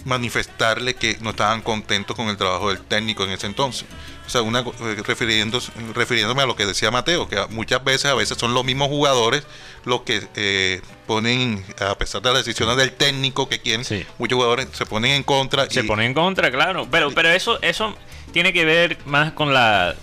manifestarle 0.06 0.94
que 0.94 1.18
no 1.20 1.30
estaban 1.30 1.62
contentos 1.62 2.16
con 2.16 2.28
el 2.28 2.36
trabajo 2.36 2.68
del 2.68 2.80
técnico 2.80 3.24
en 3.24 3.30
ese 3.30 3.46
entonces. 3.46 3.86
O 4.24 4.30
sea, 4.30 4.40
una, 4.42 4.60
eh, 4.60 5.02
refiriéndome 5.04 6.42
a 6.42 6.46
lo 6.46 6.54
que 6.54 6.64
decía 6.64 6.90
Mateo, 6.92 7.28
que 7.28 7.44
muchas 7.50 7.82
veces, 7.82 8.06
a 8.06 8.14
veces 8.14 8.38
son 8.38 8.54
los 8.54 8.64
mismos 8.64 8.88
jugadores 8.88 9.44
los 9.84 10.02
que 10.02 10.22
eh, 10.36 10.80
ponen, 11.06 11.64
a 11.80 11.96
pesar 11.98 12.22
de 12.22 12.32
las 12.32 12.44
decisiones 12.44 12.76
del 12.76 12.92
técnico 12.92 13.48
que 13.48 13.60
quieren, 13.60 13.84
muchos 14.18 14.36
jugadores 14.36 14.68
se 14.72 14.86
ponen 14.86 15.10
en 15.10 15.22
contra. 15.24 15.68
Se 15.68 15.84
ponen 15.84 16.06
en 16.06 16.14
contra, 16.14 16.52
claro. 16.52 16.86
Pero, 16.90 17.12
pero 17.12 17.28
eso, 17.28 17.60
eso 17.62 17.94
tiene 18.32 18.52
que 18.52 18.64
ver 18.64 18.98
más 19.06 19.32
con 19.32 19.52
la, 19.52 19.96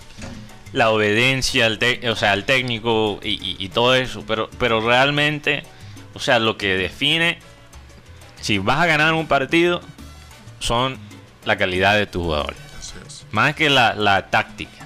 la 0.73 0.89
obediencia 0.89 1.65
al, 1.65 1.79
o 2.09 2.15
sea, 2.17 2.33
al 2.33 2.43
técnico 2.43 3.21
y, 3.23 3.55
y 3.57 3.69
todo 3.69 3.95
eso. 3.95 4.23
Pero, 4.27 4.49
pero 4.59 4.81
realmente, 4.81 5.63
o 6.13 6.19
sea, 6.19 6.39
lo 6.39 6.57
que 6.57 6.75
define 6.75 7.39
si 8.43 8.58
vas 8.58 8.82
a 8.82 8.86
ganar 8.86 9.13
un 9.13 9.25
partido 9.25 9.82
son 10.60 10.97
la 11.45 11.58
calidad 11.58 11.95
de 11.95 12.06
tus 12.06 12.23
jugadores. 12.23 12.58
Más 13.32 13.56
que 13.56 13.69
la, 13.69 13.95
la, 13.95 14.29
táctica. 14.29 14.86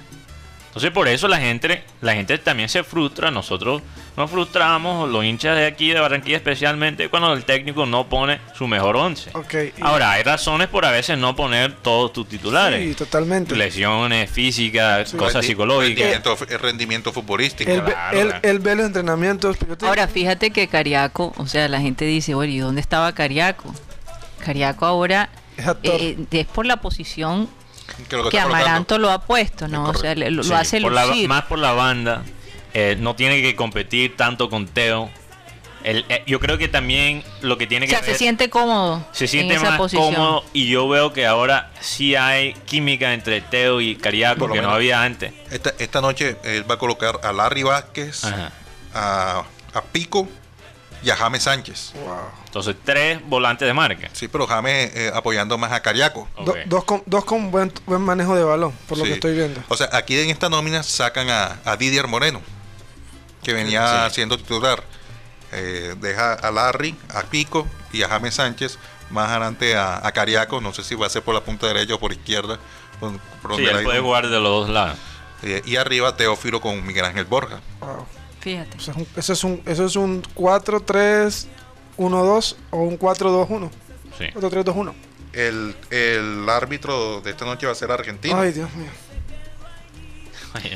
Entonces 0.68 0.92
por 0.92 1.08
eso 1.08 1.26
la 1.26 1.38
gente, 1.38 1.84
la 2.00 2.14
gente 2.14 2.38
también 2.38 2.68
se 2.68 2.84
frustra. 2.84 3.32
Nosotros 3.32 3.82
nos 4.18 4.28
frustramos, 4.32 5.08
los 5.08 5.24
hinchas 5.24 5.56
de 5.56 5.64
aquí 5.64 5.90
de 5.90 6.00
Barranquilla 6.00 6.38
especialmente, 6.38 7.08
cuando 7.08 7.32
el 7.32 7.44
técnico 7.44 7.86
no 7.86 8.08
pone 8.08 8.40
su 8.52 8.66
mejor 8.66 8.96
once. 8.96 9.30
Ahora, 9.80 10.10
hay 10.10 10.24
razones 10.24 10.66
por 10.66 10.84
a 10.84 10.90
veces 10.90 11.16
no 11.16 11.36
poner 11.36 11.72
todos 11.76 12.12
tus 12.12 12.28
titulares. 12.28 12.84
Sí, 12.84 12.94
totalmente. 12.96 13.54
Lesiones 13.54 14.28
físicas, 14.28 15.12
cosas 15.12 15.46
psicológicas. 15.46 16.20
Rendimiento, 16.20 16.58
rendimiento 16.58 17.12
futbolístico. 17.12 17.70
Él, 18.42 18.58
ve 18.58 18.74
los 18.74 18.86
entrenamientos. 18.86 19.56
Ahora, 19.82 20.08
fíjate 20.08 20.50
que 20.50 20.66
Cariaco, 20.66 21.32
o 21.36 21.46
sea, 21.46 21.68
la 21.68 21.80
gente 21.80 22.04
dice, 22.04 22.34
bueno, 22.34 22.52
¿y 22.52 22.58
dónde 22.58 22.80
estaba 22.80 23.12
Cariaco? 23.12 23.72
Cariaco 24.44 24.84
ahora 24.84 25.28
eh, 25.84 26.16
es, 26.28 26.46
por 26.46 26.66
la 26.66 26.80
posición 26.80 27.48
que, 28.30 28.40
Amaranto 28.40 28.98
lo 28.98 29.10
ha 29.10 29.20
puesto, 29.20 29.68
¿no? 29.68 29.90
O 29.90 29.94
sea, 29.94 30.16
lo, 30.16 30.42
hace 30.56 30.80
por 30.80 30.92
más 31.28 31.44
por 31.44 31.60
la 31.60 31.72
banda. 31.72 32.24
Eh, 32.74 32.96
no 32.98 33.14
tiene 33.16 33.40
que 33.42 33.56
competir 33.56 34.16
tanto 34.16 34.48
con 34.50 34.66
Teo. 34.68 35.10
El, 35.84 36.04
eh, 36.08 36.24
yo 36.26 36.40
creo 36.40 36.58
que 36.58 36.66
también 36.68 37.22
lo 37.40 37.56
que 37.56 37.66
tiene 37.68 37.86
O 37.86 37.88
que 37.88 37.94
sea, 37.94 38.04
se 38.04 38.14
siente 38.16 38.50
cómodo. 38.50 39.06
se 39.12 39.24
en 39.24 39.28
siente 39.28 39.54
esa 39.54 39.70
más 39.70 39.78
posición. 39.78 40.12
cómodo 40.12 40.44
y 40.52 40.68
yo 40.68 40.88
veo 40.88 41.12
que 41.12 41.24
ahora 41.24 41.70
sí 41.80 42.16
hay 42.16 42.52
química 42.66 43.14
entre 43.14 43.40
Teo 43.40 43.80
y 43.80 43.94
Cariaco 43.96 44.50
que 44.50 44.60
no 44.60 44.70
había 44.70 45.02
antes. 45.02 45.32
Esta, 45.50 45.72
esta 45.78 46.00
noche 46.00 46.36
él 46.42 46.68
va 46.68 46.74
a 46.74 46.78
colocar 46.78 47.20
a 47.22 47.32
Larry 47.32 47.62
Vázquez, 47.62 48.24
a, 48.24 49.44
a 49.72 49.82
Pico 49.92 50.28
y 51.02 51.10
a 51.10 51.16
James 51.16 51.44
Sánchez. 51.44 51.92
Wow. 51.94 52.16
Entonces, 52.46 52.74
tres 52.84 53.20
volantes 53.26 53.66
de 53.68 53.72
marca. 53.72 54.08
Sí, 54.12 54.26
pero 54.26 54.46
James 54.48 54.90
eh, 54.96 55.12
apoyando 55.14 55.56
más 55.58 55.70
a 55.70 55.80
Cariaco. 55.80 56.28
Do- 56.44 56.56
dos, 56.66 56.82
con, 56.84 57.02
dos 57.06 57.24
con 57.24 57.52
buen, 57.52 57.72
buen 57.86 58.00
manejo 58.02 58.34
de 58.34 58.42
balón, 58.42 58.72
por 58.88 58.98
lo 58.98 59.04
Sí. 59.04 59.10
que 59.10 59.14
estoy 59.14 59.34
viendo. 59.36 59.62
O 59.68 59.76
sea, 59.76 59.88
aquí 59.92 60.18
en 60.18 60.30
esta 60.30 60.48
nómina 60.48 60.82
sacan 60.82 61.30
a, 61.30 61.60
a 61.64 61.76
Didier 61.76 62.08
Moreno, 62.08 62.40
que 63.42 63.52
venía 63.52 64.08
Sí. 64.08 64.16
siendo 64.16 64.36
titular. 64.36 64.82
Eh, 65.52 65.94
deja 66.00 66.34
a 66.34 66.50
Larry, 66.50 66.94
a 67.14 67.22
Pico 67.22 67.66
y 67.92 68.02
a 68.02 68.08
James 68.08 68.34
Sánchez. 68.34 68.78
Más 69.10 69.30
adelante 69.30 69.74
a, 69.76 70.06
a 70.06 70.12
Cariaco, 70.12 70.60
no 70.60 70.74
sé 70.74 70.84
si 70.84 70.94
va 70.94 71.06
a 71.06 71.10
ser 71.10 71.22
por 71.22 71.34
la 71.34 71.40
punta 71.40 71.66
derecha 71.66 71.94
o 71.94 71.98
por 72.00 72.12
izquierda. 72.12 72.58
por- 73.00 73.18
por 73.40 73.56
Sí, 73.56 73.64
él 73.64 73.82
puede 73.84 74.00
jugar 74.00 74.24
de 74.28 74.38
los 74.40 74.66
dos 74.66 74.68
lados. 74.68 74.98
Eh, 75.42 75.62
y 75.64 75.76
arriba 75.76 76.14
Teófilo 76.16 76.60
con 76.60 76.84
Miguel 76.86 77.04
Ángel 77.06 77.24
Borja. 77.24 77.60
Wow. 77.80 78.06
Fíjate. 78.40 78.76
Eso 78.76 78.90
es 78.92 78.96
un, 78.98 79.06
eso 79.16 79.32
es 79.32 79.44
un, 79.44 79.62
eso 79.66 79.84
es 79.86 79.96
un 79.96 80.22
4-3-1-2 80.34 82.56
o 82.70 82.78
un 82.82 82.98
4-2-1. 82.98 83.70
Sí. 84.18 84.24
4-3-2-1. 84.34 84.92
El, 85.32 85.76
el 85.90 86.48
árbitro 86.48 87.20
de 87.20 87.30
esta 87.30 87.44
noche 87.44 87.66
va 87.66 87.72
a 87.72 87.76
ser 87.76 87.90
argentino. 87.92 88.36
Ay, 88.38 88.52
Dios 88.52 88.72
mío. 88.74 88.90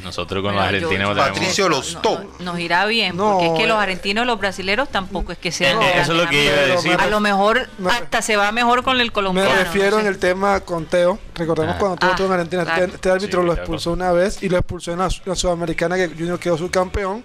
Nosotros 0.02 0.42
con 0.42 0.54
los 0.54 0.62
argentinos 0.64 0.90
yo- 0.92 0.96
tenemos- 1.14 1.16
Patricio 1.16 1.68
no- 1.68 1.76
Lostó. 1.76 2.24
no- 2.38 2.52
Nos 2.52 2.60
irá 2.60 2.84
bien, 2.86 3.16
No, 3.16 3.32
porque 3.32 3.46
es 3.46 3.52
que 3.60 3.66
los 3.66 3.78
eh. 3.78 3.82
argentinos 3.82 4.24
y 4.24 4.26
los 4.26 4.38
brasileros 4.38 4.88
tampoco 4.90 5.32
es 5.32 5.38
que 5.38 5.50
sean. 5.50 5.80
Eh, 5.82 5.92
los 5.96 6.02
eso 6.04 6.12
es 6.12 6.18
lo 6.18 6.28
que 6.28 6.44
iba 6.44 6.54
a 6.54 6.60
decir. 6.66 6.96
A 7.00 7.06
lo 7.06 7.20
mejor 7.20 7.68
Me- 7.78 7.90
hasta 7.90 8.22
se 8.22 8.36
va 8.36 8.52
mejor 8.52 8.82
con 8.82 9.00
el 9.00 9.06
Me 9.06 9.12
colombiano. 9.12 9.50
refiero 9.54 9.92
no 9.96 10.00
en 10.00 10.06
el 10.06 10.18
tema 10.18 10.60
con 10.60 10.86
Teo. 10.86 11.18
Recordemos 11.34 11.74
Ah. 11.76 11.78
cuando 11.78 11.96
Teo 11.96 12.08
Ah, 12.08 12.12
estuvo 12.12 12.26
en 12.26 12.32
Argentina. 12.34 12.64
claro. 12.64 12.82
Este, 12.84 12.94
este 12.96 13.10
árbitro 13.10 13.40
Sí, 13.40 13.46
lo 13.46 13.52
claro. 13.52 13.62
expulsó 13.62 13.92
una 13.92 14.12
vez 14.12 14.42
y 14.42 14.48
lo 14.48 14.58
expulsó 14.58 14.92
en 14.92 14.98
la, 14.98 15.08
la 15.24 15.34
Sudamericana 15.34 15.96
que 15.96 16.08
Junior 16.08 16.38
quedó 16.38 16.58
subcampeón. 16.58 17.24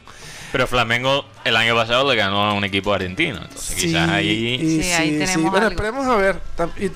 Pero 0.52 0.66
Flamengo 0.66 1.26
el 1.44 1.58
año 1.58 1.76
pasado 1.76 2.10
le 2.10 2.16
ganó 2.16 2.46
a 2.46 2.54
un 2.54 2.64
equipo 2.64 2.94
argentino. 2.94 3.40
Entonces, 3.42 3.76
quizás 3.76 4.10
ahí. 4.10 4.56
y 4.62 4.82
Sí, 4.84 4.92
ahí 4.94 5.10
tenemos 5.18 5.52
Bueno, 5.52 5.58
algo. 5.68 5.70
esperemos 5.70 6.08
a 6.08 6.16
ver. 6.16 6.40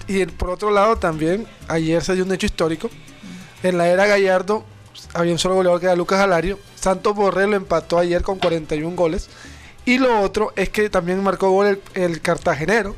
Y 0.07 0.25
por 0.25 0.51
otro 0.51 0.71
lado, 0.71 0.95
también, 0.95 1.45
ayer 1.67 2.01
se 2.01 2.15
dio 2.15 2.23
un 2.23 2.31
hecho 2.31 2.45
histórico. 2.45 2.89
En 3.61 3.77
la 3.77 3.87
era 3.89 4.05
Gallardo 4.07 4.65
había 5.13 5.31
un 5.31 5.39
solo 5.39 5.55
goleador 5.55 5.79
que 5.79 5.85
era 5.87 5.95
Lucas 5.95 6.19
Alario. 6.19 6.59
Santos 6.75 7.15
Borré 7.15 7.47
lo 7.47 7.55
empató 7.55 7.97
ayer 7.99 8.21
con 8.21 8.39
41 8.39 8.95
goles. 8.95 9.29
Y 9.85 9.97
lo 9.97 10.19
otro 10.21 10.53
es 10.55 10.69
que 10.69 10.89
también 10.89 11.23
marcó 11.23 11.49
gol 11.49 11.67
el, 11.67 11.81
el 11.93 12.21
cartagenero, 12.21 12.95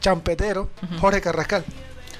champetero, 0.00 0.70
Jorge 1.00 1.20
Carrascal. 1.20 1.64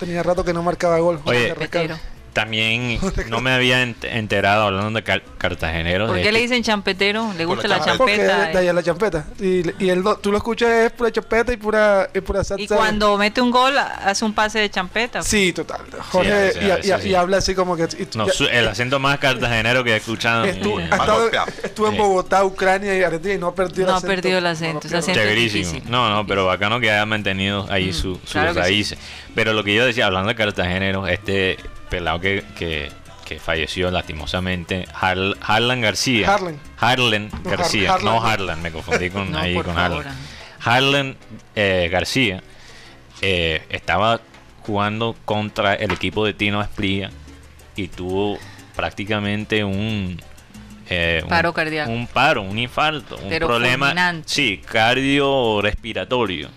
Tenía 0.01 0.23
rato 0.23 0.45
que 0.45 0.53
no 0.53 0.63
marcaba 0.63 0.99
gol. 0.99 1.19
Jorge 1.19 1.39
Oye, 1.39 1.49
Carrascal. 1.49 2.01
También 2.37 2.99
no 3.29 3.41
me 3.41 3.51
había 3.51 3.83
ent- 3.83 4.05
enterado 4.05 4.65
hablando 4.67 4.91
de 4.91 5.03
car- 5.03 5.23
cartageneros. 5.39 6.11
¿Por 6.11 6.21
qué 6.21 6.31
le 6.33 6.41
dicen 6.41 6.63
champetero? 6.63 7.33
¿Le 7.37 7.47
Por 7.47 7.55
gusta 7.57 7.67
la 7.69 7.79
la 7.79 7.85
champeta. 7.87 8.37
Porque 8.37 8.53
de, 8.53 8.59
allá 8.59 8.73
la 8.75 8.83
champeta. 8.83 9.25
Y, 9.41 9.63
y 9.83 9.89
él, 9.89 10.01
lo- 10.01 10.19
tú 10.19 10.31
lo 10.31 10.37
escuchas 10.37 10.69
es 10.71 10.93
pura 10.93 11.11
champeta 11.11 11.53
y 11.55 11.57
pura, 11.57 12.11
y 12.15 12.21
pura 12.21 12.45
salsa. 12.45 12.63
Y 12.63 12.67
cuando 12.67 13.17
mete 13.17 13.41
un 13.41 13.51
gol, 13.51 13.79
hace 13.79 14.23
un 14.25 14.35
pase 14.35 14.59
de 14.59 14.69
champeta. 14.71 15.23
Sí, 15.23 15.55
total. 15.55 15.81
Jorge, 16.11 16.29
Sí, 16.29 16.31
a 16.31 16.39
veces, 16.39 16.57
y, 16.63 16.65
a 16.65 16.67
y- 16.67 16.77
veces 16.77 17.03
sí. 17.03 17.09
y 17.09 17.15
habla 17.15 17.37
así 17.39 17.55
como 17.55 17.75
que... 17.75 17.85
y- 17.85 18.17
No, 18.19 18.27
ya- 18.27 18.33
su- 18.35 18.45
el 18.47 18.69
acento 18.69 18.99
más 18.99 19.19
cartagenero 19.19 19.83
que 19.83 19.93
he 19.95 19.97
escuchado. 19.97 20.45
ha 20.45 20.49
estuvo 20.49 20.79
en. 21.89 21.97
Bogotá, 21.97 22.45
Ucrania 22.45 22.95
y 22.97 23.03
Argentina 23.03 23.35
y 23.35 23.39
no 23.39 23.47
ha 23.49 23.55
perdido 23.55 23.85
No 23.87 23.89
el 23.89 23.95
ha 23.95 23.97
acento. 23.97 24.15
perdido 24.15 24.39
el 24.39 24.47
acento, 24.47 24.89
No, 24.91 24.99
acento. 24.99 25.19
Chéverísimo. 25.21 25.81
No, 25.89 26.11
no, 26.11 26.27
pero 26.27 26.45
bacano 26.47 26.81
que 26.81 26.91
haya 26.91 27.07
mantenido 27.07 27.67
ahí 27.71 27.93
su- 27.93 28.17
sus 28.17 28.33
claro 28.33 28.49
que 28.49 28.55
sí. 28.55 28.61
raíces. 28.61 28.99
Pero 29.35 29.53
lo 29.53 29.65
que 29.65 29.75
yo 29.75 29.87
decía, 29.87 30.07
hablando 30.07 30.29
de 30.29 30.35
cartageneros, 30.35 31.09
este 31.09 31.57
pelado 31.89 32.21
que, 32.21 32.43
que, 32.57 32.91
que 33.25 33.39
falleció 33.39 33.91
lastimosamente, 33.91 34.87
Har- 34.95 35.37
Harlan 35.41 35.81
García. 35.81 36.33
Harlan. 36.33 36.59
Harlan 36.79 37.31
No, 37.45 37.51
García, 37.51 37.95
Har- 37.95 38.03
no 38.03 38.23
Harlan. 38.25 38.63
Me 38.63 38.71
confundí 38.71 39.11
con, 39.11 39.31
No, 39.33 39.39
ahí 39.39 39.55
por 39.55 39.65
con 39.67 39.75
favor, 39.75 39.99
Harlan. 40.07 40.17
Harlan 40.65 41.17
eh, 41.55 41.89
García 41.93 42.43
eh, 43.23 43.63
estaba 43.69 44.21
jugando 44.63 45.17
contra 45.25 45.75
el 45.75 45.93
equipo 45.93 46.25
de 46.27 46.35
Tino 46.35 46.61
Esprilla 46.61 47.11
y 47.77 47.89
tuvo 47.89 48.39
prácticamente 48.75 49.63
un 49.65 50.21
eh, 50.89 51.21
un- 51.23 51.29
Paro 51.29 51.53
cardíaco. 51.53 51.91
un 51.91 52.07
paro, 52.07 52.43
un 52.43 52.59
infarto, 52.59 53.17
un 53.17 53.29
Pero 53.29 53.47
problema, 53.49 53.87
fulminante. 53.87 54.29
sí, 54.29 54.61
cardiorrespiratorio, 54.65 56.49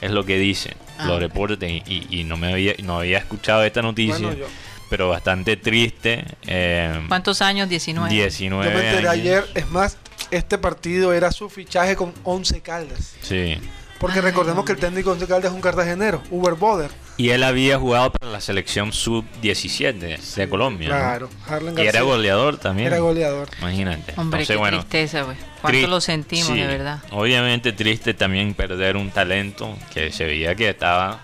es 0.00 0.10
lo 0.10 0.24
que 0.24 0.36
dicen 0.38 0.74
Ah. 0.98 1.06
los 1.06 1.20
reportes 1.20 1.70
y, 1.86 2.06
y- 2.10 2.24
no 2.24 2.36
me 2.36 2.52
había, 2.52 2.74
no 2.82 2.98
había 3.00 3.18
escuchado 3.18 3.62
esta 3.64 3.82
noticia, 3.82 4.18
Bueno, 4.26 4.32
yo, 4.40 4.46
pero 4.90 5.08
bastante 5.08 5.56
triste. 5.56 6.24
eh, 6.46 7.04
¿Cuántos 7.08 7.40
años? 7.42 7.68
19. 7.68 8.12
19 8.12 8.64
yo 8.70 8.78
me 8.78 8.88
enteré 8.88 9.08
ayer. 9.08 9.44
Es 9.54 9.68
más, 9.70 9.96
este 10.30 10.58
partido 10.58 11.12
era 11.12 11.30
su 11.32 11.48
fichaje 11.48 11.94
con 11.96 12.12
11 12.24 12.60
Caldas. 12.60 13.14
Sí. 13.22 13.56
Porque 14.00 14.18
Ay, 14.18 14.24
recordemos 14.24 14.64
que 14.64 14.72
el 14.72 14.78
técnico 14.78 15.10
de 15.10 15.14
11 15.14 15.26
Caldas 15.26 15.50
es 15.50 15.54
un 15.54 15.60
cartagenero, 15.60 16.22
Uber 16.30 16.54
Boder. 16.54 16.90
Y 17.18 17.30
él 17.30 17.42
había 17.42 17.78
jugado 17.78 18.12
para 18.12 18.30
la 18.32 18.40
selección 18.40 18.92
sub-17 18.92 20.18
de 20.36 20.48
Colombia. 20.48 20.88
¿no? 20.88 20.94
Claro, 20.94 21.30
Harlan 21.46 21.72
Y 21.74 21.76
García. 21.76 21.90
era 21.90 22.02
goleador 22.02 22.56
también. 22.58 22.86
Era 22.88 22.98
goleador. 23.00 23.48
Imagínate. 23.60 24.14
Hombre, 24.16 24.40
Entonces, 24.42 24.48
qué 24.48 24.56
bueno, 24.56 24.78
tristeza, 24.78 25.22
güey. 25.22 25.36
Cuánto 25.60 25.78
tri- 25.80 25.88
lo 25.88 26.00
sentimos, 26.00 26.46
sí, 26.46 26.54
de 26.56 26.66
verdad. 26.66 27.02
Obviamente 27.10 27.72
triste 27.72 28.14
también 28.14 28.54
perder 28.54 28.96
un 28.96 29.10
talento 29.10 29.76
que 29.92 30.12
se 30.12 30.24
veía 30.24 30.54
que 30.54 30.68
estaba. 30.70 31.20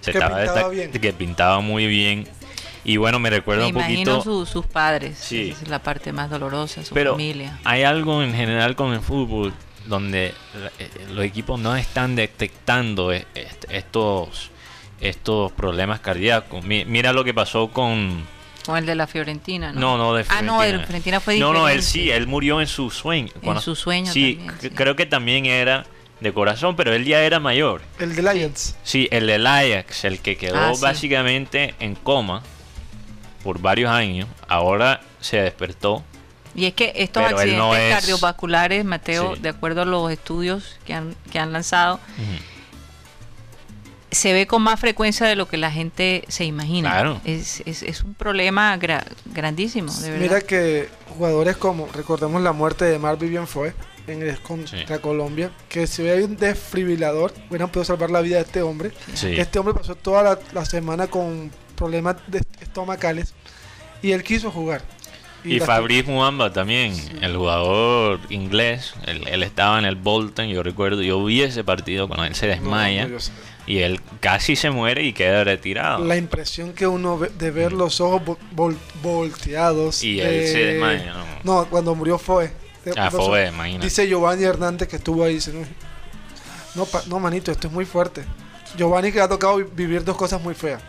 Se 0.00 0.12
Que 0.12 0.18
estaba 0.18 0.38
pintaba 0.42 0.68
bien. 0.70 0.90
Que 0.90 1.12
pintaba 1.12 1.60
muy 1.60 1.86
bien. 1.86 2.26
Y 2.86 2.96
bueno, 2.96 3.18
me 3.18 3.28
recuerda 3.30 3.62
Me 3.64 3.68
un 3.72 3.76
imagino 3.76 4.16
poquito. 4.16 4.22
su- 4.22 4.46
sus 4.50 4.66
padres. 4.66 5.18
Sí. 5.18 5.50
Esa 5.50 5.62
es 5.64 5.68
la 5.68 5.82
parte 5.82 6.12
más 6.12 6.30
dolorosa, 6.30 6.82
su 6.84 6.94
pero 6.94 7.12
familia. 7.12 7.58
hay 7.64 7.82
algo 7.82 8.22
en 8.22 8.34
general 8.34 8.74
con 8.76 8.92
el 8.94 9.00
fútbol 9.00 9.52
donde 9.86 10.28
eh, 10.78 10.90
los 11.12 11.24
equipos 11.26 11.60
no 11.60 11.76
están 11.76 12.16
detectando 12.16 13.12
e- 13.12 13.26
est- 13.34 13.64
estos 13.70 14.50
estos 15.00 15.52
problemas 15.52 16.00
cardíacos. 16.00 16.64
Mi- 16.64 16.84
Mira 16.84 17.12
lo 17.12 17.24
que 17.24 17.34
pasó 17.34 17.68
con 17.70 18.24
Con 18.64 18.78
el 18.78 18.86
de 18.86 18.94
la 18.94 19.06
Fiorentina, 19.06 19.72
¿no? 19.72 19.80
No, 19.80 19.98
no, 19.98 20.14
de 20.14 20.24
Ah, 20.30 20.40
no, 20.40 20.62
el 20.62 20.80
Fiorentina 20.84 21.20
fue 21.20 21.38
No, 21.38 21.52
no, 21.52 21.68
él 21.68 21.80
diferente. 21.80 21.86
sí, 21.86 22.10
él 22.10 22.26
murió 22.26 22.60
en 22.62 22.66
su 22.66 22.90
sueño. 22.90 23.30
En 23.42 23.60
su 23.60 23.74
sueño 23.76 24.10
Sí, 24.12 24.36
también, 24.36 24.60
c- 24.60 24.68
sí. 24.68 24.74
creo 24.74 24.96
que 24.96 25.04
también 25.06 25.44
era 25.46 25.84
de 26.20 26.32
corazón, 26.32 26.74
pero 26.74 26.94
él 26.94 27.04
ya 27.04 27.20
era 27.22 27.40
mayor. 27.40 27.82
El 27.98 28.16
de 28.16 28.22
Lions. 28.22 28.76
Sí, 28.82 29.06
el 29.10 29.26
del 29.26 29.46
Ajax, 29.46 30.04
el 30.04 30.20
que 30.20 30.36
quedó 30.38 30.56
Ah, 30.58 30.74
sí. 30.74 30.80
básicamente 30.80 31.74
en 31.80 31.94
coma 31.94 32.42
por 33.42 33.60
varios 33.60 33.90
años, 33.90 34.26
ahora 34.48 35.02
se 35.20 35.36
despertó. 35.42 36.02
Y 36.54 36.64
es 36.66 36.72
que 36.72 36.92
estos 36.96 37.22
accidentes 37.24 37.58
no 37.58 37.74
es- 37.76 37.92
cardiovasculares, 37.92 38.84
Mateo, 38.86 39.34
Sí. 39.34 39.42
de 39.42 39.48
acuerdo 39.50 39.82
a 39.82 39.84
los 39.84 40.10
estudios 40.10 40.78
que 40.86 40.94
han, 40.94 41.14
que 41.30 41.38
han 41.38 41.52
lanzado. 41.52 42.00
Se 44.14 44.32
ve 44.32 44.46
con 44.46 44.62
más 44.62 44.80
frecuencia 44.80 45.26
de 45.26 45.36
lo 45.36 45.48
que 45.48 45.56
la 45.56 45.70
gente 45.70 46.24
se 46.28 46.44
imagina. 46.44 46.90
Claro. 46.90 47.20
Es, 47.24 47.62
es, 47.66 47.82
es 47.82 48.02
un 48.02 48.14
problema 48.14 48.76
gra- 48.78 49.04
grandísimo, 49.26 49.92
de 49.92 50.10
verdad. 50.10 50.22
Mira 50.22 50.40
que 50.40 50.88
jugadores 51.16 51.56
como, 51.56 51.86
recordemos 51.92 52.40
la 52.42 52.52
muerte 52.52 52.84
de 52.84 52.98
Marvin 52.98 53.30
bien 53.30 53.46
fue 53.46 53.74
en 54.06 54.22
el, 54.22 54.38
contra 54.40 54.78
Sí. 54.86 55.00
Colombia, 55.02 55.50
que 55.68 55.86
si 55.86 56.06
hay 56.08 56.22
un 56.22 56.36
desfibrilador, 56.36 57.32
hubieran 57.48 57.68
podido 57.70 57.84
salvar 57.84 58.10
la 58.10 58.20
vida 58.20 58.36
de 58.36 58.42
este 58.42 58.62
hombre. 58.62 58.92
Sí. 59.14 59.34
Este 59.38 59.58
hombre 59.58 59.74
pasó 59.74 59.94
toda 59.94 60.22
la, 60.22 60.38
la 60.52 60.64
semana 60.64 61.06
con 61.06 61.50
problemas 61.76 62.16
de 62.26 62.42
estomacales 62.60 63.34
y 64.02 64.12
él 64.12 64.22
quiso 64.22 64.50
jugar. 64.50 64.82
Y 65.42 65.58
la- 65.58 65.66
Fabrice 65.66 66.10
Muamba 66.10 66.52
también, 66.52 66.94
el 67.20 67.36
jugador 67.36 68.18
inglés, 68.30 68.94
él, 69.06 69.26
él 69.28 69.42
estaba 69.42 69.78
en 69.78 69.84
el 69.84 69.96
Bolton, 69.96 70.48
yo 70.48 70.62
recuerdo, 70.62 71.02
yo 71.02 71.22
vi 71.24 71.42
ese 71.42 71.64
partido 71.64 72.08
cuando 72.08 72.24
él 72.26 72.34
se 72.34 72.46
No, 72.46 72.52
desmaya 72.52 73.06
no. 73.08 73.18
Y 73.66 73.78
él 73.78 74.00
casi 74.20 74.56
se 74.56 74.70
muere 74.70 75.02
y 75.04 75.12
queda 75.12 75.44
retirado. 75.44 76.04
La 76.04 76.16
impresión 76.16 76.72
que 76.72 76.86
uno 76.86 77.18
ve 77.18 77.30
de 77.38 77.50
ver 77.50 77.72
los 77.72 78.00
ojos 78.00 78.22
vo- 78.22 78.38
vol- 78.54 78.76
volteados. 79.02 80.02
Y 80.02 80.20
él 80.20 80.46
se 80.48 80.62
eh, 80.62 80.66
desmaya, 80.74 81.14
¿no? 81.14 81.24
No, 81.62 81.66
cuando 81.70 81.94
murió 81.94 82.18
fue. 82.18 82.52
Ah, 82.96 83.10
fue, 83.10 83.48
imagínate. 83.48 83.86
Dice 83.86 84.06
Giovanni 84.06 84.44
Hernández 84.44 84.88
que 84.88 84.96
estuvo 84.96 85.24
ahí. 85.24 85.34
dice, 85.34 85.52
no, 85.52 85.64
no, 86.74 86.84
pa- 86.84 87.02
no, 87.06 87.18
manito, 87.18 87.50
esto 87.50 87.68
es 87.68 87.72
muy 87.72 87.84
fuerte. 87.86 88.24
Giovanni 88.76 89.10
que 89.12 89.18
le 89.18 89.24
ha 89.24 89.28
tocado 89.28 89.56
vi- 89.56 89.64
vivir 89.74 90.04
dos 90.04 90.16
cosas 90.16 90.42
muy 90.42 90.54
feas. 90.54 90.82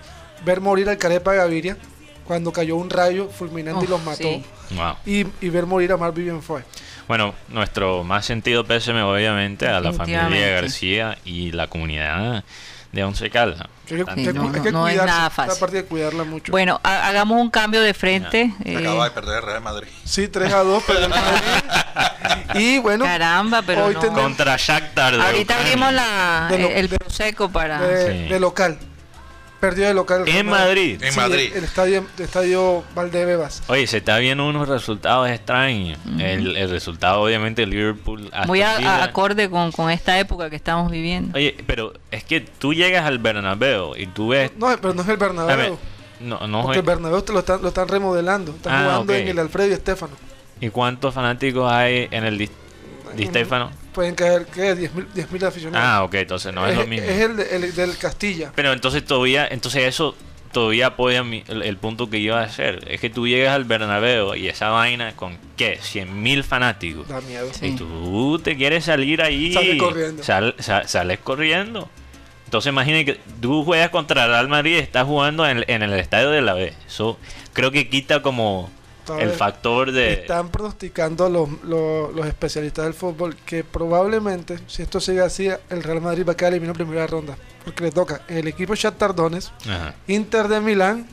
Ver 0.44 0.60
morir 0.60 0.90
al 0.90 0.98
Carepa 0.98 1.34
Gaviria 1.34 1.78
cuando 2.26 2.52
cayó 2.52 2.76
un 2.76 2.90
rayo 2.90 3.30
fulminante 3.30 3.82
y 3.82 3.84
Uf, 3.86 3.90
los 3.92 4.04
mató. 4.04 4.24
sí. 4.24 4.44
Wow. 4.72 4.96
Y, 5.06 5.26
y 5.46 5.50
ver 5.50 5.66
morir 5.68 5.92
a 5.92 5.98
Marvin 5.98 6.42
fue. 6.42 6.64
Bueno, 7.08 7.36
nuestro 7.50 8.04
más 8.04 8.26
sentido 8.26 8.66
pésame 8.66 9.02
obviamente 9.04 9.68
a 9.68 9.80
la 9.80 9.94
familia. 9.94 10.28
García 10.62 11.18
y 11.24 11.52
la 11.52 11.68
comunidad 11.68 12.44
de 12.92 13.04
Once 13.04 13.30
Caldas. 13.30 13.62
Hay 13.62 13.98
que- 13.98 13.98
Sí, 13.98 14.04
hay 14.08 14.26
que- 14.26 14.34
no, 14.34 14.42
hay 14.44 14.48
no, 14.48 14.64
que 14.64 14.72
no 14.72 14.88
es 14.88 14.96
nada 14.98 15.30
fácil. 15.30 15.60
parte 15.60 15.76
de 15.78 15.86
cuidarla 15.86 16.24
mucho. 16.24 16.52
Bueno, 16.52 16.80
ha- 16.84 17.08
hagamos 17.08 17.40
un 17.40 17.50
cambio 17.52 17.82
de 17.82 17.94
frente. 17.94 18.52
eh, 18.64 18.78
Acaba 18.78 19.04
de 19.06 19.12
perder 19.12 19.44
Real 19.44 19.62
Madrid. 19.62 19.88
Sí, 20.04 20.28
3 20.30 20.52
a 20.54 20.64
2, 20.64 20.84
pero. 20.88 21.08
Y 22.56 22.80
bueno, 22.80 23.06
caramba, 23.06 23.62
pero 23.66 23.86
hoy 23.86 23.94
no. 23.96 24.00
tenemos- 24.00 24.22
Contra 24.22 24.56
Shakhtar 24.58 25.16
de 25.18 25.22
Ahorita 25.22 25.58
abrimos 25.60 25.94
la, 25.94 26.48
De 26.50 26.60
lo- 26.60 26.70
el 26.70 26.90
de- 26.90 26.98
Prosecco 26.98 27.50
para... 27.50 27.82
de, 27.82 28.24
Sí. 28.24 28.30
de 28.30 28.40
local. 28.40 28.78
Perdió 29.60 29.88
de 29.88 29.94
local. 29.94 30.22
el 30.22 30.28
En 30.28 30.34
Real 30.34 30.46
Madrid. 30.46 31.02
En 31.04 31.12
Sí, 31.14 31.20
Madrid. 31.20 31.50
El, 31.52 31.58
el 31.60 31.64
estadio, 31.64 32.06
el 32.18 32.24
estadio 32.24 32.84
Valdebebas. 32.94 33.64
Oye, 33.68 33.88
se 33.88 33.98
está 33.98 34.18
viendo 34.20 34.46
unos 34.48 34.68
resultados 34.68 35.30
extraños. 35.30 35.98
el, 36.20 36.56
el 36.58 36.70
resultado, 36.70 37.22
obviamente, 37.22 37.62
de 37.62 37.68
Liverpool. 37.68 38.30
Muy 38.48 38.62
a- 38.62 39.04
acorde 39.04 39.50
con, 39.50 39.72
con 39.72 39.90
esta 39.90 40.20
época 40.20 40.50
que 40.50 40.56
estamos 40.56 40.92
viviendo. 40.92 41.36
Oye, 41.38 41.56
pero 41.66 41.94
es 42.12 42.24
que 42.24 42.42
tú 42.42 42.74
llegas 42.74 43.06
al 43.06 43.18
Bernabéu 43.20 43.96
y 43.96 44.08
tú 44.08 44.30
ves. 44.30 44.52
No, 44.58 44.68
pero 44.82 44.94
no 44.94 45.02
es 45.02 45.08
el 45.10 45.18
Bernabéu. 45.18 45.58
ver, 45.58 45.74
no, 46.20 46.48
no 46.48 46.62
porque 46.64 46.80
el 46.80 46.86
Bernabéu 46.86 47.22
te 47.22 47.34
lo 47.34 47.40
están, 47.40 47.62
lo 47.62 47.70
están 47.70 47.88
remodelando. 47.88 48.52
Están 48.52 48.74
Ah, 48.74 48.84
jugando 48.92 49.14
en 49.14 49.28
el 49.30 49.40
Alfredo 49.40 49.70
y 49.70 49.74
Estefano. 49.74 50.14
¿Y 50.62 50.70
cuántos 50.70 51.14
fanáticos 51.14 51.72
hay 51.72 52.08
en 52.12 52.24
el 52.26 52.38
Di, 52.38 52.50
Di 53.16 53.26
Stéfano? 53.28 53.72
Pueden 53.96 54.14
caer, 54.16 54.46
¿qué? 54.54 54.76
10.000 54.76 55.08
10.000 55.16 55.44
aficionados. 55.48 55.88
Ah, 55.88 56.04
ok, 56.04 56.14
entonces 56.16 56.54
no 56.54 56.68
es, 56.68 56.76
lo 56.78 56.86
mismo. 56.86 57.08
Es 57.08 57.22
el, 57.22 57.38
de- 57.38 57.56
el 57.56 57.74
del 57.76 57.98
Castilla. 57.98 58.52
Pero 58.56 58.74
entonces 58.74 59.04
todavía, 59.06 59.48
entonces 59.50 59.84
eso 59.86 60.16
todavía 60.52 60.88
apoya 60.88 61.24
mi- 61.24 61.44
el, 61.48 61.62
el 61.64 61.78
punto 61.78 62.10
que 62.10 62.18
iba 62.18 62.40
a 62.42 62.44
hacer. 62.44 62.84
Es 62.88 63.00
que 63.02 63.10
tú 63.10 63.28
llegas 63.28 63.56
al 63.56 63.64
Bernabéu 63.66 64.36
y 64.36 64.48
esa 64.48 64.70
vaina 64.70 65.14
con, 65.16 65.38
¿qué? 65.58 65.80
100 65.82 66.22
mil 66.22 66.44
fanáticos. 66.44 67.08
Da 67.08 67.22
miedo. 67.22 67.50
Sí. 67.58 67.68
Y 67.68 67.76
tú 67.76 68.40
te 68.44 68.56
quieres 68.58 68.86
salir 68.86 69.22
ahí. 69.22 69.54
Sale 69.54 69.78
corriendo. 69.78 70.24
sal- 70.24 70.56
sa- 70.60 70.88
sales 70.88 71.20
corriendo. 71.20 71.90
Entonces 72.46 72.70
imagínate 72.72 73.06
que 73.06 73.20
tú 73.42 73.64
juegas 73.66 73.90
contra 73.90 74.26
el 74.26 74.30
Real 74.32 74.48
Madrid 74.48 74.76
y 74.76 74.80
estás 74.80 75.06
jugando 75.06 75.48
en, 75.48 75.58
el- 75.58 75.66
en 75.68 75.84
el 75.84 75.94
estadio 75.94 76.30
de 76.30 76.42
la 76.42 76.54
B. 76.54 76.74
Eso 76.88 77.18
creo 77.54 77.72
que 77.72 77.90
quita 77.90 78.22
como 78.22 78.70
El 79.20 79.32
factor 79.32 79.92
de... 79.92 80.14
Están 80.14 80.50
pronosticando 80.50 81.30
los, 81.30 81.50
los, 81.64 82.14
los 82.14 82.26
especialistas 82.26 82.86
del 82.86 82.94
fútbol 82.94 83.36
que 83.36 83.64
probablemente, 83.64 84.60
si 84.68 84.82
esto 84.82 85.00
sigue 85.00 85.22
así, 85.22 85.50
el 85.70 85.84
Real 85.84 86.02
Madrid 86.02 86.26
va 86.28 86.34
a 86.34 86.38
quedar 86.38 86.54
eliminado 86.54 86.80
en 86.82 86.88
primera 86.88 87.08
ronda. 87.08 87.38
Porque 87.64 87.84
le 87.84 87.92
toca 87.92 88.22
el 88.28 88.48
equipo 88.48 88.76
Shakhtar 88.76 89.16
Donetsk. 89.16 89.52
Inter 90.08 90.48
de 90.48 90.60
Milán 90.60 91.08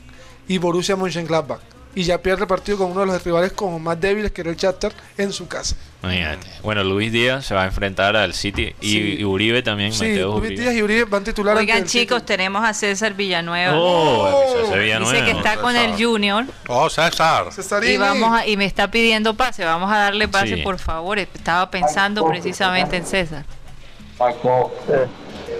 y 0.47 0.57
Borussia 0.57 0.95
Mönchengladbach. 0.95 1.72
Y 1.95 2.03
ya 2.03 2.17
pierde 2.17 2.41
el 2.41 2.47
partido 2.47 2.79
con 2.79 2.91
uno 2.91 3.01
de 3.01 3.05
los 3.05 3.23
rivales 3.23 3.51
como 3.51 3.77
más 3.77 3.99
débiles 4.01 4.31
que 4.31 4.41
era 4.41 4.49
el 4.49 4.55
Shakhtar 4.57 4.91
en 5.15 5.31
su 5.31 5.47
casa. 5.47 5.75
Imagínate. 6.01 6.47
Bueno, 6.63 6.83
Luis 6.83 7.11
Díaz 7.11 7.45
se 7.45 7.53
va 7.53 7.61
a 7.63 7.65
enfrentar 7.65 8.15
al 8.17 8.33
City 8.33 8.73
y, 8.81 8.89
Sí. 8.89 9.15
y 9.19 9.23
Uribe 9.23 9.61
también. 9.61 9.93
Sí, 9.93 9.99
Mateo 10.07 10.31
Luis 10.39 10.45
Uribe. 10.51 10.61
Díaz 10.63 10.73
y 10.75 10.81
Uribe 10.81 11.03
van 11.05 11.23
titular 11.23 11.55
Oigan 11.55 11.85
chicos, 11.85 12.17
City. 12.21 12.25
tenemos 12.27 12.65
a 12.67 12.73
César 12.73 13.13
Villanueva. 13.13 13.73
Oh, 13.77 14.53
César 14.63 14.79
Villanueva. 14.79 15.13
Dice 15.13 15.25
que 15.25 15.37
está 15.37 15.57
con 15.57 15.75
el 15.75 15.91
Junior 16.03 16.45
Oh, 16.67 16.89
César. 16.89 17.51
Cesarini. 17.51 17.93
y 17.93 17.97
vamos 17.97 18.39
a- 18.39 18.47
y 18.47 18.57
me 18.57 18.65
está 18.65 18.89
pidiendo 18.89 19.35
pase. 19.35 19.63
Vamos 19.63 19.91
a 19.91 19.97
darle 19.99 20.27
pase, 20.27 20.55
Sí. 20.55 20.61
por 20.63 20.79
favor. 20.79 21.19
Estaba 21.19 21.69
pensando 21.69 22.27
precisamente 22.27 22.97
en 22.97 23.05
César. 23.05 23.45
Eh, 24.19 25.07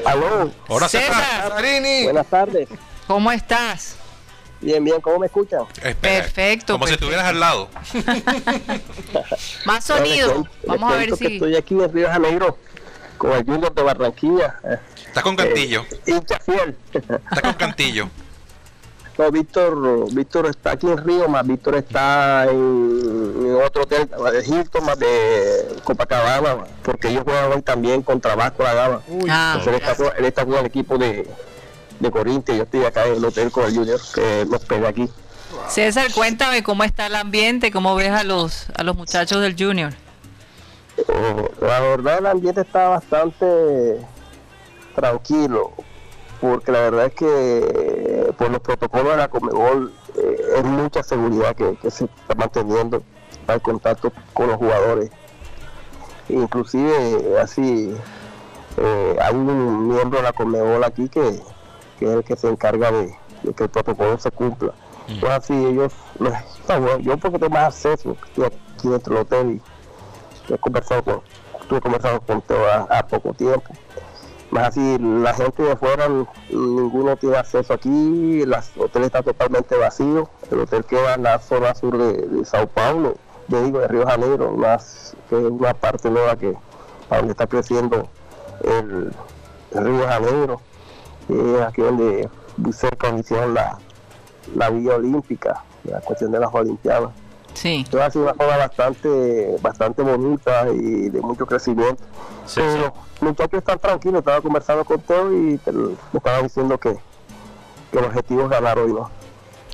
aló, 0.05 0.51
Hola, 0.67 0.87
César. 0.89 1.13
César, 1.57 2.03
buenas 2.03 2.27
tardes. 2.27 2.69
¿cómo 3.07 3.31
estás? 3.31 3.97
Bien, 4.63 4.83
bien, 4.83 5.01
¿cómo 5.01 5.19
me 5.19 5.25
escuchan? 5.25 5.63
Espera, 5.83 6.23
Perfecto, 6.23 6.73
Como 6.73 6.87
si 6.87 6.93
estuvieras 6.93 7.25
al 7.25 7.39
lado. 7.39 7.69
Más 9.65 9.65
Bueno, 9.65 9.81
sonido. 9.81 10.31
cuento- 10.33 10.49
Vamos 10.67 10.93
a 10.93 10.97
ver 10.97 11.15
si. 11.17 11.25
Estoy 11.35 11.55
aquí 11.55 11.73
en 11.75 11.93
Río 11.93 12.07
Janeiro 12.09 12.57
con 13.17 13.31
el 13.33 13.43
Junior 13.45 13.73
de 13.73 13.81
Barranquilla. 13.83 14.59
eh, 14.63 14.77
Estás 15.07 15.23
con 15.23 15.35
Cantillo. 15.35 15.85
hincha 16.05 16.39
fiel. 16.39 16.75
Estás 16.93 17.41
con 17.41 17.53
Cantillo. 17.53 18.09
no, 19.17 19.31
Víctor, 19.31 20.13
Víctor 20.13 20.45
está 20.47 20.71
aquí 20.71 20.87
en 20.87 20.97
Río, 20.97 21.27
más 21.27 21.45
Víctor 21.45 21.75
está 21.75 22.45
en, 22.45 23.33
en 23.45 23.55
otro 23.63 23.83
hotel 23.83 24.07
de 24.09 24.43
Hilton, 24.47 24.85
más 24.85 24.97
de 24.97 25.75
Copacabana, 25.83 26.63
porque 26.83 27.09
ellos 27.09 27.23
juegan 27.25 27.51
hoy 27.51 27.61
también 27.61 28.01
contra 28.01 28.35
Vasco 28.35 28.63
da 28.63 28.73
Gama. 28.73 29.01
Uy, 29.07 29.29
Ah, 29.29 29.55
Entonces, 29.59 29.81
él, 29.81 29.89
está, 29.89 30.17
él 30.17 30.25
está 30.25 30.45
con 30.45 30.55
el 30.55 30.65
equipo 30.65 30.97
de, 30.97 31.27
de 31.99 32.11
Corinthians, 32.11 32.57
yo 32.57 32.63
estoy 32.63 32.85
acá 32.85 33.05
en 33.05 33.15
el 33.15 33.25
hotel 33.25 33.51
con 33.51 33.65
el 33.65 33.75
Junior, 33.75 33.99
que 34.13 34.45
nos 34.49 34.65
pega 34.65 34.89
aquí. 34.89 35.09
César, 35.67 36.11
cuéntame 36.13 36.63
cómo 36.63 36.83
está 36.83 37.07
el 37.07 37.15
ambiente, 37.15 37.71
cómo 37.71 37.95
ves 37.95 38.11
a 38.11 38.23
los 38.23 38.67
a 38.75 38.83
los 38.83 38.95
muchachos 38.95 39.41
del 39.41 39.55
Junior. 39.57 39.93
Eh, 40.97 41.49
la 41.61 41.79
verdad 41.79 42.19
el 42.19 42.27
ambiente 42.27 42.61
está 42.61 42.89
bastante 42.89 43.99
tranquilo 44.95 45.71
porque 46.39 46.71
la 46.71 46.79
verdad 46.81 47.05
es 47.07 47.13
que 47.13 48.33
por 48.37 48.51
los 48.51 48.61
protocolos 48.61 49.11
de 49.11 49.17
la 49.17 49.27
Comebol 49.27 49.93
eh, 50.15 50.37
es 50.57 50.63
mucha 50.63 51.01
seguridad 51.01 51.55
que, 51.55 51.75
que 51.81 51.89
se 51.89 52.05
está 52.05 52.35
manteniendo 52.35 53.01
en 53.47 53.59
contacto 53.59 54.11
con 54.33 54.47
los 54.47 54.57
jugadores 54.57 55.09
inclusive 56.29 57.39
así 57.41 57.95
eh, 58.77 59.17
hay 59.21 59.33
un 59.33 59.87
miembro 59.87 60.19
de 60.19 60.23
la 60.23 60.33
Comebol 60.33 60.83
aquí 60.83 61.09
que, 61.09 61.39
que 62.03 62.09
es 62.09 62.15
el 62.17 62.23
que 62.25 62.35
se 62.35 62.49
encarga 62.49 62.91
de, 62.91 63.15
de 63.43 63.53
que 63.53 63.63
el 63.63 63.69
protocolo 63.69 64.19
se 64.19 64.29
cumpla. 64.31 64.73
Pues 65.21 65.31
así 65.31 65.53
ellos 65.53 65.93
yo 67.01 67.17
porque 67.17 67.39
tengo 67.39 67.53
más 67.53 67.67
acceso 67.75 68.15
estoy 68.27 68.45
aquí 68.45 68.89
dentro 68.89 69.13
del 69.15 69.23
hotel 69.23 69.61
y 70.49 70.53
he 70.53 70.57
conversado 70.57 71.03
con, 71.03 71.21
estuve 71.61 71.79
conversando 71.81 72.19
con 72.21 72.41
Teo 72.41 72.65
a, 72.65 72.99
a 72.99 73.07
poco 73.07 73.33
tiempo. 73.33 73.73
Más 74.51 74.67
así, 74.67 74.97
la 74.99 75.33
gente 75.33 75.63
de 75.63 75.75
fuera, 75.77 76.05
n- 76.05 76.25
ninguno 76.49 77.15
tiene 77.17 77.37
acceso 77.37 77.73
aquí, 77.73 78.41
el 78.41 78.53
hotel 78.77 79.03
está 79.03 79.23
totalmente 79.23 79.77
vacío, 79.77 80.29
el 80.51 80.59
hotel 80.59 80.83
queda 80.85 81.15
en 81.15 81.23
la 81.23 81.39
zona 81.39 81.73
sur 81.73 81.97
de, 81.97 82.13
de 82.27 82.45
Sao 82.45 82.67
Paulo, 82.67 83.15
yo 83.47 83.63
digo 83.63 83.79
de 83.79 83.87
Río 83.87 84.05
Janeiro, 84.05 84.51
más 84.51 85.15
que 85.29 85.37
es 85.39 85.45
una 85.45 85.73
parte 85.73 86.09
nueva 86.09 86.35
que 86.35 86.53
donde 87.09 87.31
está 87.31 87.47
creciendo 87.47 88.07
el, 88.63 89.11
el 89.71 89.85
Río 89.85 90.07
Janeiro, 90.07 90.61
aquí 91.67 91.81
donde 91.81 92.29
cerca 92.73 93.09
hicieron 93.17 93.53
la, 93.53 93.77
la 94.55 94.69
Villa 94.69 94.95
Olímpica, 94.95 95.63
la 95.83 95.99
cuestión 96.01 96.31
de 96.31 96.39
las 96.39 96.53
Olimpiadas. 96.53 97.09
Sí. 97.53 97.83
Entonces 97.85 98.01
ha 98.01 98.11
sido 98.11 98.23
una 98.25 98.33
zona 98.33 98.57
bastante, 98.57 99.55
bastante 99.61 100.01
bonita 100.01 100.67
y 100.73 101.09
de 101.09 101.21
mucho 101.21 101.45
crecimiento. 101.45 102.03
Sí, 102.45 102.55
Pero 102.61 102.73
sí. 102.73 102.79
los 102.79 102.91
muchachos 103.21 103.59
están 103.59 103.79
tranquilos, 103.79 104.19
estaba 104.19 104.41
conversando 104.41 104.83
con 104.83 104.99
Teo 105.01 105.31
y 105.31 105.57
te- 105.59 105.71
me 105.71 105.93
estaba 106.13 106.41
diciendo 106.41 106.77
que, 106.79 106.95
que 107.91 107.99
el 107.99 108.05
objetivo 108.05 108.43
es 108.43 108.49
ganar 108.49 108.79
hoy, 108.79 108.91
¿no? 108.91 109.09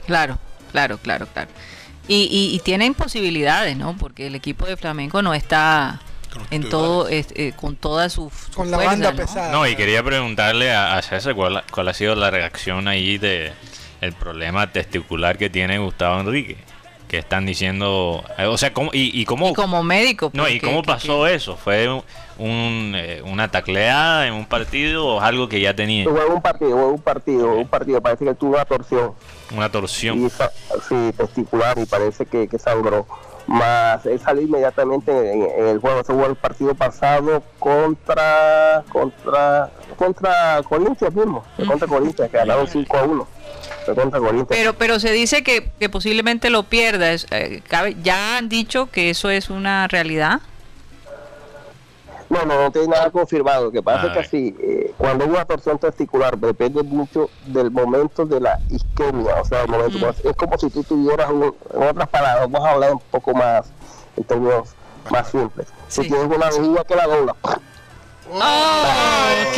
Claro, 0.06 0.38
claro, 0.72 0.98
claro, 0.98 1.26
claro. 1.34 1.50
Y, 2.08 2.24
y, 2.32 2.56
y 2.56 2.60
tienen 2.60 2.94
posibilidades, 2.96 3.78
¿no? 3.78 3.96
Porque 3.98 4.28
el 4.28 4.36
equipo 4.36 4.66
de 4.66 4.76
Flamenco 4.76 5.22
no 5.22 5.34
está 5.34 6.02
en 6.52 6.70
todo, 6.70 7.08
eh, 7.10 7.54
con 7.56 7.76
toda 7.76 8.10
su, 8.10 8.30
su 8.30 8.52
con 8.54 8.70
la 8.72 8.78
fuerza, 8.78 8.92
banda 8.92 9.12
¿no? 9.12 9.18
pesada. 9.18 9.52
No, 9.52 9.68
y 9.68 9.76
quería 9.76 10.04
preguntarle 10.04 10.72
a, 10.72 10.98
a 10.98 11.02
César 11.02 11.36
cuál, 11.36 11.64
cuál 11.72 11.88
ha 11.88 11.94
sido 11.94 12.16
la 12.16 12.30
reacción 12.32 12.88
ahí 12.88 13.18
de 13.18 13.54
el 14.02 14.14
problema 14.14 14.72
testicular 14.72 15.38
que 15.38 15.50
tiene 15.50 15.78
Gustavo 15.80 16.20
Enrique. 16.22 16.58
Que 17.10 17.18
están 17.18 17.44
diciendo, 17.44 18.24
eh, 18.38 18.46
o 18.46 18.56
sea, 18.56 18.72
¿cómo, 18.72 18.92
y, 18.94 19.20
y 19.20 19.26
cómo, 19.26 19.50
Y 19.50 19.54
como 19.56 19.82
médico. 19.82 20.30
no, 20.36 20.48
y 20.48 20.60
porque- 20.60 20.68
cómo 20.68 20.84
que- 20.84 20.88
pasó 20.92 21.26
eso? 21.26 21.58
¿Fue 21.58 21.90
un, 21.90 22.04
un, 22.38 22.94
eh, 22.96 23.24
una 23.26 23.50
tacleada 23.50 24.28
en 24.28 24.34
un 24.36 24.46
partido 24.46 25.08
o 25.08 25.20
algo 25.20 25.50
que 25.50 25.60
ya 25.60 25.74
tenía? 25.76 26.04
Fue 26.08 26.24
un 26.28 26.40
partido, 26.40 26.70
fue 26.70 26.86
un 26.86 27.02
partido, 27.02 27.52
un 27.56 27.68
partido, 27.68 28.00
parece 28.00 28.26
que 28.26 28.36
tuvo 28.36 28.52
una 28.54 28.66
torsión 28.66 29.14
Una 29.56 29.72
torsión. 29.72 30.24
y 30.24 30.30
sí, 30.30 31.12
testicular 31.18 31.80
y 31.80 31.86
parece 31.88 32.28
que, 32.28 32.48
que 32.48 32.60
sangró. 32.60 33.08
Más 33.50 34.06
él 34.06 34.20
salió 34.20 34.44
inmediatamente 34.44 35.12
en, 35.34 35.42
en 35.42 35.68
el 35.68 35.80
juego, 35.80 36.02
ese 36.02 36.14
fue 36.14 36.28
el 36.28 36.36
partido 36.36 36.76
pasado 36.76 37.42
contra 37.58 38.84
contra 38.92 39.70
contra 39.98 40.62
Corinthians 40.70 41.16
mismo, 41.16 41.44
contra 41.68 41.88
Corinthians, 41.88 42.30
que 42.32 42.38
ganaron 42.38 42.68
5 42.68 42.98
a 42.98 43.04
1. 43.04 43.28
Fue 43.86 43.96
contra 43.96 44.20
Corinthians. 44.20 44.48
Pero, 44.50 44.74
pero 44.76 45.00
se 45.00 45.12
dice 45.12 45.44
que, 45.44 45.72
que 45.80 45.90
posiblemente 45.90 46.50
lo 46.52 46.64
pierda. 46.64 47.12
Es, 47.12 47.26
eh, 47.32 47.62
cabe- 47.68 47.96
ya 48.04 48.38
han 48.38 48.50
dicho 48.50 48.88
que 48.92 49.10
eso 49.10 49.30
es 49.32 49.50
una 49.50 49.88
realidad. 49.88 50.42
No, 52.30 52.46
no, 52.46 52.62
no 52.62 52.72
tiene 52.72 52.88
nada 52.90 53.10
confirmado. 53.10 53.66
Lo 53.66 53.72
que 53.72 53.82
pasa 53.82 54.04
Ah, 54.04 54.08
es 54.08 54.14
que 54.14 54.20
así, 54.20 54.56
eh, 54.60 54.94
cuando 54.98 55.24
hay 55.26 55.32
una 55.32 55.46
torsión 55.46 55.80
testicular, 55.80 56.38
depende 56.38 56.84
mucho 56.84 57.30
del 57.48 57.72
momento 57.72 58.26
de 58.26 58.40
la 58.40 58.60
isquemia. 58.70 59.36
O 59.42 59.46
sea, 59.46 59.64
el 59.64 59.68
momento, 59.70 60.10
es 60.24 60.36
como 60.36 60.58
si 60.58 60.70
tú 60.70 60.84
tuvieras, 60.84 61.30
un- 61.32 61.56
en 61.74 61.84
otras 61.84 62.08
palabras, 62.10 62.50
vamos 62.52 62.68
a 62.68 62.72
hablar 62.74 62.94
un 62.94 63.00
poco 63.12 63.34
más, 63.34 63.66
en 64.16 64.24
términos 64.26 64.70
más 65.10 65.28
simples. 65.30 65.68
Sí. 65.88 66.04
Si 66.04 66.10
tienes 66.10 66.28
una 66.28 66.46
vejiga 66.50 66.84
que 66.84 66.96
la 66.96 67.08
dobla, 67.08 67.36
Oh, 68.32 68.84
ok. 69.50 69.58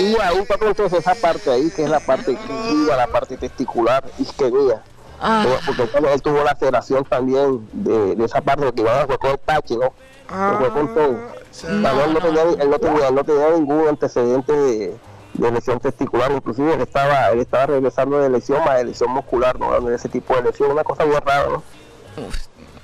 y 0.00 0.16
ahí 0.18 0.38
está 0.38 0.56
entonces 0.62 0.98
esa 1.00 1.14
parte 1.14 1.50
ahí, 1.50 1.70
que 1.70 1.84
es 1.84 1.90
la 1.90 2.00
parte 2.00 2.34
que 2.36 2.72
viva, 2.72 2.96
la 2.96 3.06
parte 3.06 3.36
testicular, 3.36 4.02
isquemia. 4.18 4.80
Ah, 5.20 5.44
Porque 5.66 5.82
él, 6.12 6.22
tuvo 6.22 6.42
la 6.42 6.52
aceleración 6.52 7.04
también 7.04 7.68
de, 7.72 8.16
de 8.16 8.24
esa 8.24 8.40
parte, 8.40 8.64
porque 8.64 8.80
iba 8.80 9.02
a 9.02 9.02
el 9.04 9.38
tache, 9.40 9.76
¿no? 9.76 9.92
Ah, 10.28 10.56
fue 10.58 10.70
con 10.70 10.94
todo. 10.94 11.12
o 11.12 11.54
sea, 11.54 11.70
También 11.70 12.08
él, 12.08 12.14
no 12.14 12.20
tenía, 12.20 12.42
él, 12.42 12.70
no 12.70 12.78
tenía, 12.78 13.10
no 13.10 13.24
tenía 13.24 13.50
ningún 13.50 13.88
antecedente 13.88 14.52
de, 14.52 14.96
de 15.34 15.50
lesión 15.50 15.80
testicular, 15.80 16.30
inclusive 16.32 16.74
él 16.74 16.80
estaba, 16.80 17.30
él 17.30 17.40
estaba 17.40 17.66
regresando 17.66 18.18
de 18.18 18.30
lesión 18.30 18.64
más 18.64 18.78
de 18.78 18.84
lesión 18.84 19.10
muscular, 19.10 19.58
¿no? 19.58 19.80
De 19.80 19.94
ese 19.94 20.08
tipo 20.08 20.34
de 20.36 20.42
lesión, 20.42 20.70
una 20.70 20.84
cosa 20.84 21.04
muy 21.04 21.16
rara, 21.16 21.48
¿no? 21.48 21.62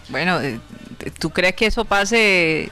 bueno, 0.09 0.41
eh, 0.41 0.59
¿tú 1.19 1.31
crees 1.31 1.55
que 1.55 1.67
eso 1.67 1.85
pase 1.85 2.71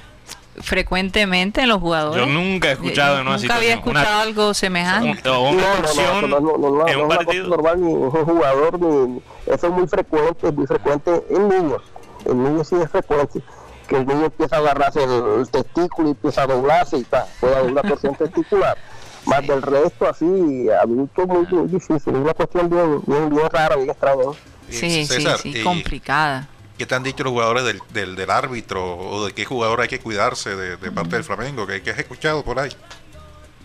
frecuentemente 0.61 1.61
en 1.61 1.69
los 1.69 1.81
jugadores? 1.81 2.25
Yo 2.25 2.33
nunca 2.33 2.71
he 2.71 2.73
escuchado 2.73 3.21
en 3.21 3.27
una 3.27 3.37
Nunca 3.37 3.57
había 3.57 3.75
escuchado 3.75 4.21
algo 4.21 4.55
semejante. 4.55 5.21
no, 5.25 5.53
no, 5.53 6.23
no, 6.23 6.41
no, 6.41 6.59
no, 6.59 6.87
es 6.87 6.97
una 6.97 7.17
cosa 7.19 7.39
normal 7.41 7.81
ni 7.81 7.93
un 7.93 8.11
jugador, 8.11 8.81
ni, 8.81 9.21
eso 9.47 9.67
es 9.67 9.73
muy 9.73 9.87
frecuente, 9.87 10.51
muy 10.53 10.67
frecuente 10.67 11.23
en 11.29 11.49
niños, 11.49 11.83
en 12.25 12.43
niños 12.43 12.69
sí 12.69 12.77
es 12.83 12.91
frecuente 12.91 13.43
que 13.87 13.96
el 13.96 14.07
niño 14.07 14.27
empieza 14.27 14.57
a 14.57 14.59
agarrarse 14.59 15.03
el, 15.03 15.49
testículo 15.51 16.09
y 16.09 16.11
empieza 16.12 16.42
a 16.42 16.46
doblarse 16.46 16.99
y 16.99 17.03
está, 17.03 17.27
puede 17.40 17.57
haber 17.57 17.72
una 17.72 17.83
torsión 17.83 18.14
testicular. 18.18 18.77
Más 19.25 19.44
del 19.46 19.61
resto 19.61 20.09
así 20.09 20.68
adulto 20.70 21.27
muy, 21.27 21.46
muy 21.46 21.68
difícil 21.68 22.14
es 22.14 22.20
una 22.20 22.35
cuestión 22.35 22.70
bien, 22.70 23.03
bien, 23.07 23.29
bien 23.29 23.51
rara 23.51 23.75
bien 23.77 23.90
extraña. 23.90 24.25
Sí 24.68 25.05
sí 25.07 25.25
sí 25.42 25.62
complicada. 25.62 26.49
¿Qué 26.79 26.85
te 26.85 26.94
han 26.94 27.03
dicho 27.03 27.25
los 27.25 27.33
jugadores 27.33 27.64
del, 27.64 27.81
del, 27.92 28.16
del, 28.16 28.31
árbitro 28.31 28.99
o 28.99 29.25
de 29.25 29.33
qué 29.33 29.46
jugador 29.46 29.81
hay 29.81 29.88
que 29.88 29.99
cuidarse 29.99 30.55
de, 30.55 30.77
de 30.77 30.92
parte 30.92 31.16
del 31.16 31.25
Flamengo? 31.25 31.66
¿Qué, 31.66 31.90
has 31.90 31.99
escuchado 31.99 32.44
por 32.44 32.59
ahí? 32.59 32.70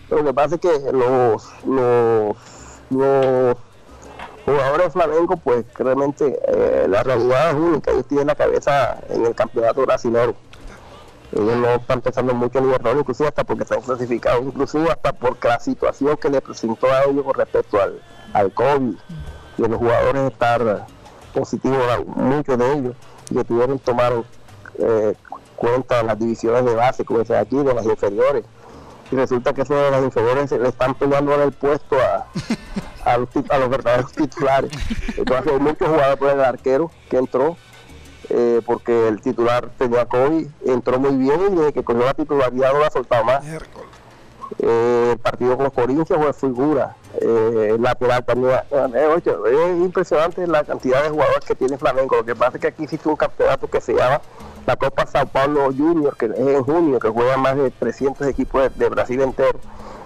Lo 0.08 0.24
que 0.24 0.32
pasa 0.32 0.54
es 0.54 0.60
que 0.60 0.70
los, 0.92 1.44
los, 1.66 2.36
los 2.90 3.56
jugadores 4.52 4.82
del 4.84 4.92
Flamengo, 4.92 5.36
pues 5.36 5.64
realmente 5.74 6.38
eh, 6.46 6.86
la 6.88 7.02
realidad 7.02 7.50
es 7.50 7.54
única. 7.56 7.90
Ellos 7.90 8.06
tienen 8.06 8.28
la 8.28 8.34
cabeza 8.34 8.98
en 9.08 9.26
el 9.26 9.34
campeonato 9.34 9.82
brasileño 9.82 10.34
ellos 11.32 11.56
no 11.56 11.68
están 11.68 12.00
pensando 12.02 12.34
mucho 12.34 12.58
en 12.58 12.66
Libertadores, 12.66 13.00
inclusive 13.00 13.28
hasta 13.28 13.44
porque 13.44 13.62
están 13.62 13.80
clasificados, 13.80 14.44
inclusive 14.44 14.90
hasta 14.90 15.12
porque 15.12 15.48
la 15.48 15.58
situación 15.60 16.16
que 16.18 16.28
le 16.28 16.40
presentó 16.42 16.86
a 16.88 17.04
ellos 17.04 17.24
con 17.24 17.34
respecto 17.34 17.80
al, 17.80 18.02
al 18.34 18.52
COVID 18.52 18.94
y 19.56 19.62
los 19.62 19.78
jugadores 19.78 20.30
estar 20.30 20.86
positivos, 21.32 21.78
muchos 22.06 22.58
de 22.58 22.72
ellos, 22.72 22.96
que 23.32 23.44
tuvieron 23.44 23.78
tomar 23.78 24.12
eh, 24.78 25.14
cuenta 25.56 25.98
de 25.98 26.02
las 26.04 26.18
divisiones 26.18 26.66
de 26.66 26.74
base, 26.74 27.04
como 27.04 27.20
dice 27.20 27.36
aquí, 27.36 27.56
de 27.56 27.72
las 27.72 27.86
inferiores. 27.86 28.44
Y 29.12 29.16
resulta 29.16 29.52
que 29.52 29.60
eso 29.60 29.74
de 29.74 29.90
las 29.90 30.02
inferiores 30.02 30.50
le 30.50 30.68
están 30.68 30.94
peleando 30.94 31.34
el 31.34 31.52
puesto 31.52 31.96
a, 33.04 33.18
los, 33.18 33.28
a 33.50 33.58
verdaderos 33.68 34.10
titulares. 34.12 34.72
Entonces 35.18 35.52
hay 35.52 35.60
muchos 35.60 35.86
jugadores 35.86 36.16
por 36.16 36.30
el 36.30 36.40
arquero 36.40 36.90
que 37.10 37.18
entró 37.18 37.56
eh, 38.30 38.62
porque 38.64 39.08
el 39.08 39.20
titular 39.20 39.68
tenía 39.76 40.06
COVID, 40.06 40.46
entró 40.64 40.98
muy 40.98 41.14
bien 41.16 41.52
y 41.52 41.56
desde 41.56 41.72
que 41.74 41.84
cogió 41.84 42.06
la 42.06 42.14
titularidad 42.14 42.72
no 42.72 42.78
la 42.78 42.86
ha 42.86 42.90
soltado 42.90 43.24
más. 43.24 43.44
Eh, 44.58 45.16
partido 45.22 45.56
con 45.56 45.64
los 45.64 45.72
Corinthians 45.74 46.22
fue 46.22 46.32
figura. 46.32 46.96
Eh, 47.20 47.76
lateral 47.78 48.24
también. 48.24 48.54
Es 48.70 49.76
impresionante 49.76 50.46
la 50.46 50.64
cantidad 50.64 51.02
de 51.02 51.10
jugadores 51.10 51.44
que 51.44 51.54
tiene 51.54 51.76
Flamengo. 51.76 52.16
Lo 52.16 52.24
que 52.24 52.34
pasa 52.34 52.56
es 52.56 52.62
que 52.62 52.68
aquí 52.68 52.84
existe 52.84 53.08
un 53.10 53.16
campeonato 53.16 53.68
que 53.68 53.82
se 53.82 53.92
llama 53.92 54.22
la 54.66 54.76
Copa 54.76 55.06
Sao 55.06 55.26
Paulo 55.26 55.66
Junior, 55.66 56.16
que 56.16 56.26
es 56.26 56.38
en 56.38 56.62
junio, 56.62 56.98
que 56.98 57.08
juega 57.08 57.36
más 57.36 57.56
de 57.56 57.70
300 57.70 58.26
equipos 58.28 58.76
de, 58.76 58.88
Brasil 58.88 59.20
entero. 59.20 59.58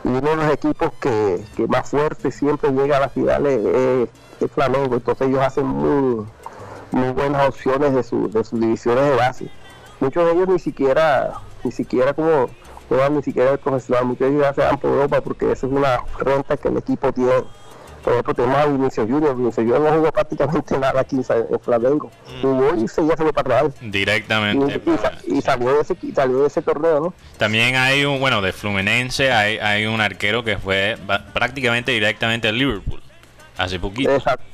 Y 0.05 0.09
uno 0.09 0.31
de 0.31 0.37
los 0.37 0.53
equipos 0.53 0.93
que, 1.01 1.45
más 1.69 1.91
fuerte 1.91 2.31
siempre 2.31 2.71
llega 2.71 2.97
a 2.97 3.01
las 3.01 3.13
finales 3.13 4.09
es, 4.41 4.51
Flamengo. 4.51 4.97
Entonces 4.97 5.29
ellos 5.29 5.41
hacen 5.41 5.67
muy 5.67 6.27
muy 6.93 7.11
buenas 7.11 7.49
opciones 7.49 7.95
de, 7.95 8.03
su, 8.03 8.31
de 8.31 8.45
sus 8.45 8.61
divisiones 8.61 9.05
de 9.05 9.17
base. 9.17 9.51
Muchos 10.01 10.25
de 10.25 10.33
ellos 10.33 10.49
ni 10.49 10.59
siquiera, 10.59 11.33
ni 11.65 11.73
siquiera 11.73 12.15
como 12.15 12.49
ni 13.11 13.23
siquiera 13.23 13.53
el 13.53 13.59
profesional, 13.59 14.05
muchos 14.05 14.31
de 14.31 14.37
ellos 14.37 14.55
se 14.55 14.61
van 14.61 14.79
por 14.79 14.91
Europa 14.91 15.21
porque 15.21 15.51
esa 15.51 15.67
es 15.67 15.73
una 15.73 16.01
renta 16.19 16.57
que 16.57 16.69
el 16.69 16.77
equipo 16.77 17.13
tiene. 17.13 17.33
Por 18.07 18.13
ejemplo, 18.13 18.35
tenemos 18.35 18.57
a 18.57 18.67
Vinicius 18.67 19.11
Junior. 19.11 19.37
Vinicius 19.37 19.67
Junior 19.67 19.81
no 19.81 19.91
jugó 19.91 20.13
prácticamente 20.13 20.79
nada 20.79 21.01
aquí 21.01 21.17
en 21.17 21.61
Flamengo. 21.61 22.09
Mm. 22.37 22.41
Jugó 22.41 22.77
y 22.77 22.87
se 22.87 23.03
para 23.03 23.41
atrás. 23.41 23.75
Directamente. 23.81 24.81
Y, 25.27 25.43
salió, 25.43 25.75
de 25.75 25.81
ese, 25.81 25.97
salió 26.15 26.43
de 26.43 26.47
ese 26.47 26.63
torneo, 26.63 27.01
¿no? 27.01 27.15
También 27.37 27.75
hay 27.75 28.05
un, 28.05 28.21
bueno, 28.21 28.41
de 28.43 28.53
Fluminense 28.53 29.33
hay, 29.33 29.59
hay 29.59 29.87
un 29.87 30.01
arquero 30.01 30.45
que 30.45 30.57
fue 30.57 30.97
prácticamente 31.33 31.91
directamente 31.91 32.47
al 32.47 32.57
Liverpool. 32.57 33.03
Hace 33.57 33.81
poquito. 33.81 34.15
Exacto. 34.15 34.45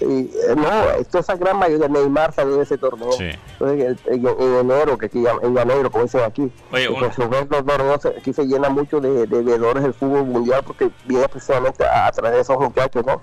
Y, 0.00 0.04
eh, 0.04 0.54
no, 0.56 0.90
esto 0.92 1.18
esa 1.18 1.36
gran 1.36 1.58
mayoría 1.58 1.88
Neymar 1.88 2.32
salió 2.32 2.56
de 2.56 2.62
ese 2.62 2.78
torneo. 2.78 3.10
Entonces, 3.18 3.98
en, 4.06 4.26
enero, 4.26 4.96
que 4.96 5.06
aquí 5.06 5.24
en 5.42 5.58
enero, 5.58 5.90
como 5.90 6.04
dicen 6.04 6.22
aquí, 6.22 6.50
Oye, 6.72 6.88
pues, 6.90 7.18
los 7.18 8.06
aquí 8.06 8.32
se 8.32 8.46
llena 8.46 8.68
mucho 8.68 9.00
de, 9.00 9.26
de 9.26 9.42
veedores 9.42 9.82
del 9.82 9.94
fútbol 9.94 10.24
mundial 10.24 10.62
porque 10.64 10.90
viene 11.04 11.28
precisamente 11.28 11.84
a, 11.84 12.10
través 12.12 12.32
de 12.32 12.40
esos 12.42 12.58
muchachos, 12.58 13.04
¿no? 13.04 13.22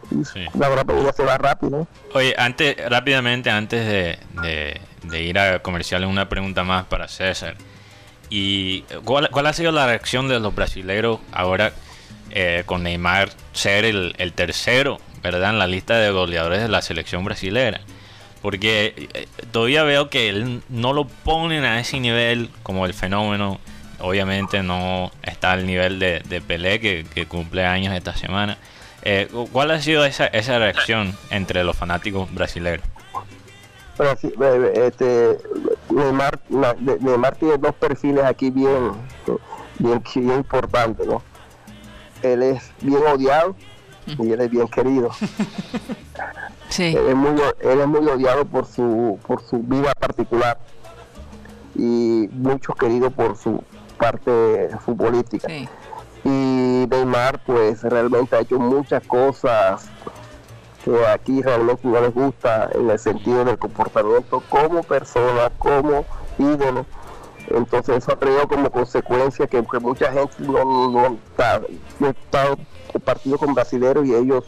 La 0.60 0.70
verdad 0.70 1.14
se 1.16 1.24
va 1.24 1.38
rápido. 1.38 1.88
Oye, 2.14 2.34
antes, 2.38 2.76
rápidamente, 2.90 3.50
antes 3.50 3.86
de, 3.86 4.80
de, 5.04 5.24
ir 5.24 5.40
a 5.40 5.60
comerciales, 5.60 6.10
una 6.10 6.28
pregunta 6.28 6.64
más 6.64 6.86
para 6.86 7.08
César. 7.08 7.56
¿Y 8.30 8.82
cuál, 9.06 9.30
cuál 9.32 9.46
ha 9.48 9.54
sido 9.54 9.72
la 9.72 9.86
reacción 9.86 10.28
de 10.28 10.40
los 10.40 10.54
brasileños 10.54 11.20
ahora 11.32 11.72
eh, 12.32 12.64
con 12.66 12.84
Neymar 12.84 13.30
ser 13.54 13.86
el, 13.86 14.16
el 14.18 14.34
tercero 14.34 14.98
¿verdad? 15.26 15.50
En 15.50 15.60
la 15.60 15.66
lista 15.66 15.96
de 15.98 16.12
goleadores 16.12 16.62
de 16.62 16.68
la 16.68 16.84
selección 16.84 17.26
brasilera. 17.26 17.82
Porque 18.44 19.10
eh, 19.14 19.28
todavía 19.52 19.84
veo 19.84 20.10
que 20.10 20.30
él 20.30 20.62
no 20.70 20.94
lo 20.94 21.08
ponen 21.08 21.64
a 21.64 21.80
ese 21.80 22.00
nivel 22.00 22.52
como 22.62 22.86
el 22.86 22.94
fenómeno. 22.94 23.60
Obviamente 24.00 24.62
no 24.62 25.12
está 25.24 25.54
al 25.54 25.66
nivel 25.66 25.98
de, 25.98 26.44
Pelé 26.46 26.80
que, 26.80 27.26
cumple 27.28 27.66
años 27.66 27.96
esta 27.96 28.16
semana. 28.16 28.58
Eh, 29.02 29.28
¿Cuál 29.52 29.72
ha 29.72 29.82
sido 29.82 30.06
esa, 30.06 30.28
esa 30.28 30.60
reacción 30.60 31.18
entre 31.32 31.64
los 31.64 31.76
fanáticos 31.76 32.32
brasileños? 32.32 32.86
este, 34.74 35.38
Neymar, 35.90 36.40
Neymar, 37.00 37.36
tiene 37.38 37.58
dos 37.58 37.74
perfiles 37.76 38.26
aquí 38.26 38.52
bien, 38.52 38.92
bien, 39.80 40.04
bien 40.16 40.38
importantes, 40.38 41.08
¿no? 41.08 41.24
Él 42.22 42.44
es 42.44 42.72
bien 42.82 43.02
odiado 43.08 43.56
y 44.06 44.32
él 44.32 44.41
es 44.41 44.50
bien 44.50 44.68
querido. 44.68 45.10
Sí. 46.68 46.96
Él, 46.98 47.10
es 47.10 47.15
muy, 47.15 47.39
él 47.62 47.80
es 47.80 47.88
muy 47.88 48.06
odiado 48.10 48.44
por 48.44 48.65
su, 48.65 49.18
por 49.26 49.41
su 49.41 49.60
vida 49.60 49.94
particular 49.94 50.58
y 51.76 52.28
mucho 52.34 52.74
querido 52.74 53.12
por 53.12 53.38
su 53.38 53.63
parte 53.98 54.70
futbolística. 54.84 55.48
Y 56.24 56.88
Neymar 56.89 57.39
pues 57.46 57.84
realmente 57.84 58.36
ha 58.36 58.39
hecho 58.39 58.60
muchas 58.60 59.06
cosas 59.06 59.88
que 60.84 61.06
aquí 61.08 61.41
realmente 61.41 61.88
no 61.88 62.00
les 62.00 62.13
gusta 62.13 62.70
en 62.74 62.89
el 62.89 63.00
sentido 63.00 63.46
del 63.46 63.58
comportamiento 63.58 64.41
como 64.50 64.84
persona, 64.84 65.52
como 65.58 66.06
ídolo. 66.38 66.86
Entonces 67.48 67.98
eso 67.98 68.13
ha 68.13 68.15
traído 68.15 68.48
como 68.48 68.72
consecuencia 68.72 69.48
que, 69.48 69.62
mucha 69.80 70.12
gente 70.12 70.36
no, 70.39 70.89
no, 70.89 71.18
está, 71.30 71.62
no 72.00 72.10
está 72.10 72.56
partido 72.99 73.38
con 73.38 73.53
brasileros 73.53 74.05
y 74.05 74.13
ellos 74.13 74.43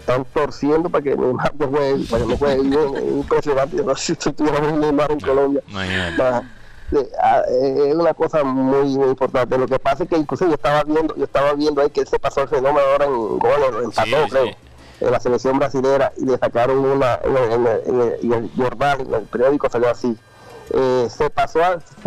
están 0.00 0.24
torciendo 0.26 0.90
para 0.90 1.02
que 1.02 1.16
Neymar 1.16 1.54
no 1.58 1.68
juegue, 1.68 2.04
para 2.10 2.24
que 2.24 2.30
no 2.30 2.36
juegue 2.36 2.62
bien, 2.62 2.96
es 2.96 3.02
impresionante, 3.04 3.82
no 3.82 3.96
sé 3.96 4.16
si 4.18 4.32
tuviéramos 4.32 4.72
un 4.72 4.80
Neymar 4.80 5.10
en 5.12 5.20
Colombia. 5.20 5.62
Ah, 7.20 7.42
eh, 7.48 7.88
es 7.88 7.94
una 7.94 8.14
cosa 8.14 8.44
muy, 8.44 8.92
importante. 8.92 9.56
Lo 9.58 9.66
que 9.66 9.78
pasa 9.78 10.04
es 10.04 10.08
que 10.08 10.16
incluso 10.16 10.46
yo 10.46 10.54
estaba 10.54 10.84
viendo, 10.84 11.16
yo 11.16 11.24
estaba 11.24 11.54
viendo 11.54 11.80
ahí 11.80 11.90
que 11.90 12.04
se 12.04 12.18
pasó 12.18 12.42
el 12.42 12.48
fenómeno 12.48 12.80
ahora 12.92 13.06
en 13.06 13.38
gol, 13.38 13.82
en 13.82 13.90
creo, 13.90 14.50
en 15.00 15.10
la 15.10 15.18
selección 15.18 15.58
brasilera 15.58 16.12
y 16.16 16.26
le 16.26 16.36
sacaron 16.38 16.78
una 16.78 17.18
en, 17.24 17.66
el, 17.66 18.14
en 18.22 18.32
el 18.32 18.50
jornal, 18.56 19.00
en 19.00 19.14
el 19.14 19.22
periódico 19.22 19.68
salió 19.70 19.90
así. 19.90 20.16
Eh, 20.70 21.08
se 21.10 21.28
pasó 21.30 21.60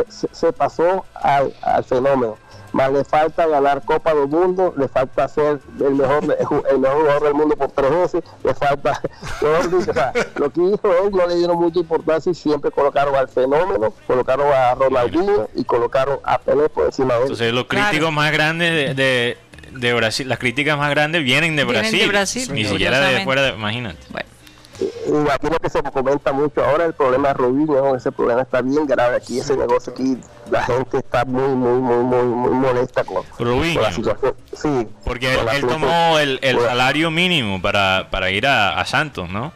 se, 0.10 0.28
se 0.32 0.54
pasó 0.54 1.06
al, 1.16 1.54
al 1.62 1.84
fenómeno 1.84 2.38
más 2.74 2.92
le 2.92 3.04
falta 3.04 3.48
ganar 3.48 3.84
Copa 3.84 4.14
del 4.14 4.28
Mundo, 4.28 4.74
le 4.78 4.88
falta 4.88 5.28
ser 5.28 5.60
el 5.80 5.96
mejor, 5.96 6.24
el 6.70 6.80
mejor 6.80 7.02
jugador 7.02 7.24
del 7.24 7.34
mundo 7.34 7.56
por 7.56 7.72
tres 7.72 7.92
veces, 7.92 8.24
le 8.44 8.54
falta, 8.54 9.02
lo 10.36 10.50
que 10.52 10.62
hizo 10.62 11.06
él 11.06 11.12
no 11.12 11.28
le 11.28 11.36
dieron 11.36 11.58
mucha 11.58 11.80
importancia 11.80 12.32
y 12.32 12.36
siempre 12.36 12.72
colocaron 12.72 13.16
al 13.16 13.28
fenómeno, 13.28 13.94
colocaron 14.06 14.52
a 14.52 14.76
Ronaldinho 14.76 15.50
y 15.56 15.64
colocaron 15.64 16.20
a 16.24 16.40
Pelé 16.40 16.70
por 16.70 16.86
encima 16.86 17.14
de 17.16 17.20
él. 17.20 17.24
Entonces 17.24 17.54
los 17.54 17.66
críticos 17.66 18.12
más 18.12 18.32
grandes 18.32 18.96
de, 18.96 19.38
de, 19.72 19.94
Brasil, 19.94 20.28
las 20.28 20.40
críticas 20.40 20.78
más 20.78 20.90
grandes 20.90 21.24
vienen 21.24 21.56
de 21.56 21.64
Brasil, 21.64 22.12
ni 22.54 22.66
siquiera 22.66 23.00
de 23.00 23.24
fuera, 23.24 23.50
imagínate. 23.50 24.00
Bueno 24.10 24.37
y 24.80 25.30
aquí 25.32 25.48
lo 25.48 25.58
que 25.58 25.70
se 25.70 25.82
comenta 25.82 26.32
mucho 26.32 26.64
ahora 26.64 26.86
el 26.86 26.94
problema 26.94 27.30
de 27.30 27.34
Robinho, 27.34 27.96
ese 27.96 28.12
problema 28.12 28.42
está 28.42 28.62
bien 28.62 28.86
grave 28.86 29.16
aquí, 29.16 29.40
ese 29.40 29.58
negocio 29.58 29.92
aquí, 29.94 30.18
la 30.52 30.64
gente 30.64 30.98
está 30.98 31.26
muy, 31.26 31.56
muy, 31.56 31.80
muy, 31.80 32.04
muy, 32.04 32.26
muy 32.26 32.52
molesta 32.52 33.04
con, 33.04 33.24
la 33.40 33.92
situación. 33.92 34.36
Sí, 34.54 34.88
porque 35.04 35.34
él, 35.34 35.66
tomó 35.68 36.20
el, 36.20 36.40
el 36.42 36.60
salario 36.60 37.10
mínimo 37.10 37.62
para, 37.62 38.08
para 38.12 38.30
ir 38.30 38.46
a, 38.46 38.86
Santos, 38.86 39.30
¿no? 39.30 39.52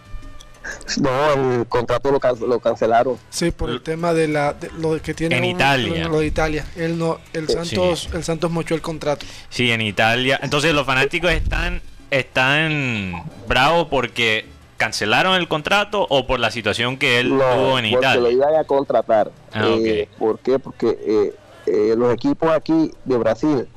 No, 0.99 1.33
el 1.33 1.67
contrato 1.67 2.11
lo, 2.11 2.47
lo 2.47 2.59
cancelaron. 2.59 3.17
Sí, 3.29 3.51
por 3.51 3.69
el 3.69 3.81
tema 3.81 4.13
de, 4.13 4.27
la, 4.27 4.55
lo 4.77 5.01
que 5.01 5.13
tiene 5.13 5.37
en 5.37 5.45
Italia. 5.45 6.07
Lo, 6.07 6.19
de 6.19 6.25
Italia. 6.25 6.65
Él 6.75 6.97
no, 6.97 7.19
el 7.33 7.47
Santos, 7.47 8.09
el 8.13 8.23
Santos 8.23 8.51
mochó 8.51 8.75
el 8.75 8.81
contrato. 8.81 9.25
Sí, 9.49 9.71
en 9.71 9.81
Italia. 9.81 10.39
Entonces 10.43 10.73
los 10.73 10.85
fanáticos 10.85 11.31
están, 11.31 11.81
están 12.11 13.23
bravos 13.47 13.87
porque 13.89 14.45
cancelaron 14.81 15.35
el 15.35 15.47
contrato 15.47 16.07
o 16.09 16.25
por 16.25 16.39
la 16.39 16.49
situación 16.49 16.97
que 16.97 17.19
él 17.19 17.29
tuvo 17.29 17.77
en 17.77 17.85
Italia. 17.85 18.19
Porque 18.19 18.19
lo 18.19 18.31
iban 18.31 18.55
a 18.55 18.63
contratar. 18.63 19.29
Ah, 19.53 19.75
eh, 19.77 20.09
¿Por 20.17 20.39
qué? 20.39 20.57
Porque 20.57 20.97
eh, 21.05 21.35
eh, 21.67 21.93
los 21.95 22.11
equipos 22.11 22.49
aquí 22.49 22.91
de 23.05 23.17
Brasil 23.19 23.67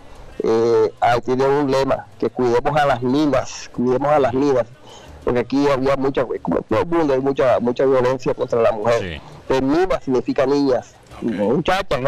eh, 0.43 0.91
tienen 1.27 1.47
un 1.47 1.71
lema, 1.71 2.07
que 2.19 2.31
cuidemos 2.31 2.75
a 2.81 2.87
las 2.87 3.03
minas, 3.03 3.69
cuidemos 3.75 4.09
a 4.09 4.19
las 4.19 4.33
minas, 4.33 4.65
porque 5.23 5.41
aquí 5.41 5.69
había 5.69 5.95
mucha, 5.99 6.25
como 6.41 6.63
todo 6.63 6.81
el 6.81 6.87
mundo, 6.87 7.13
hay 7.13 7.21
mucha, 7.21 7.61
mucha 7.61 7.85
violencia 7.85 8.33
contra 8.33 8.63
la 8.63 8.73
mujer. 8.73 9.21
Sí. 9.47 9.61
minas 9.61 10.05
significa 10.05 10.47
niñas, 10.47 10.95
muchachas, 11.21 12.01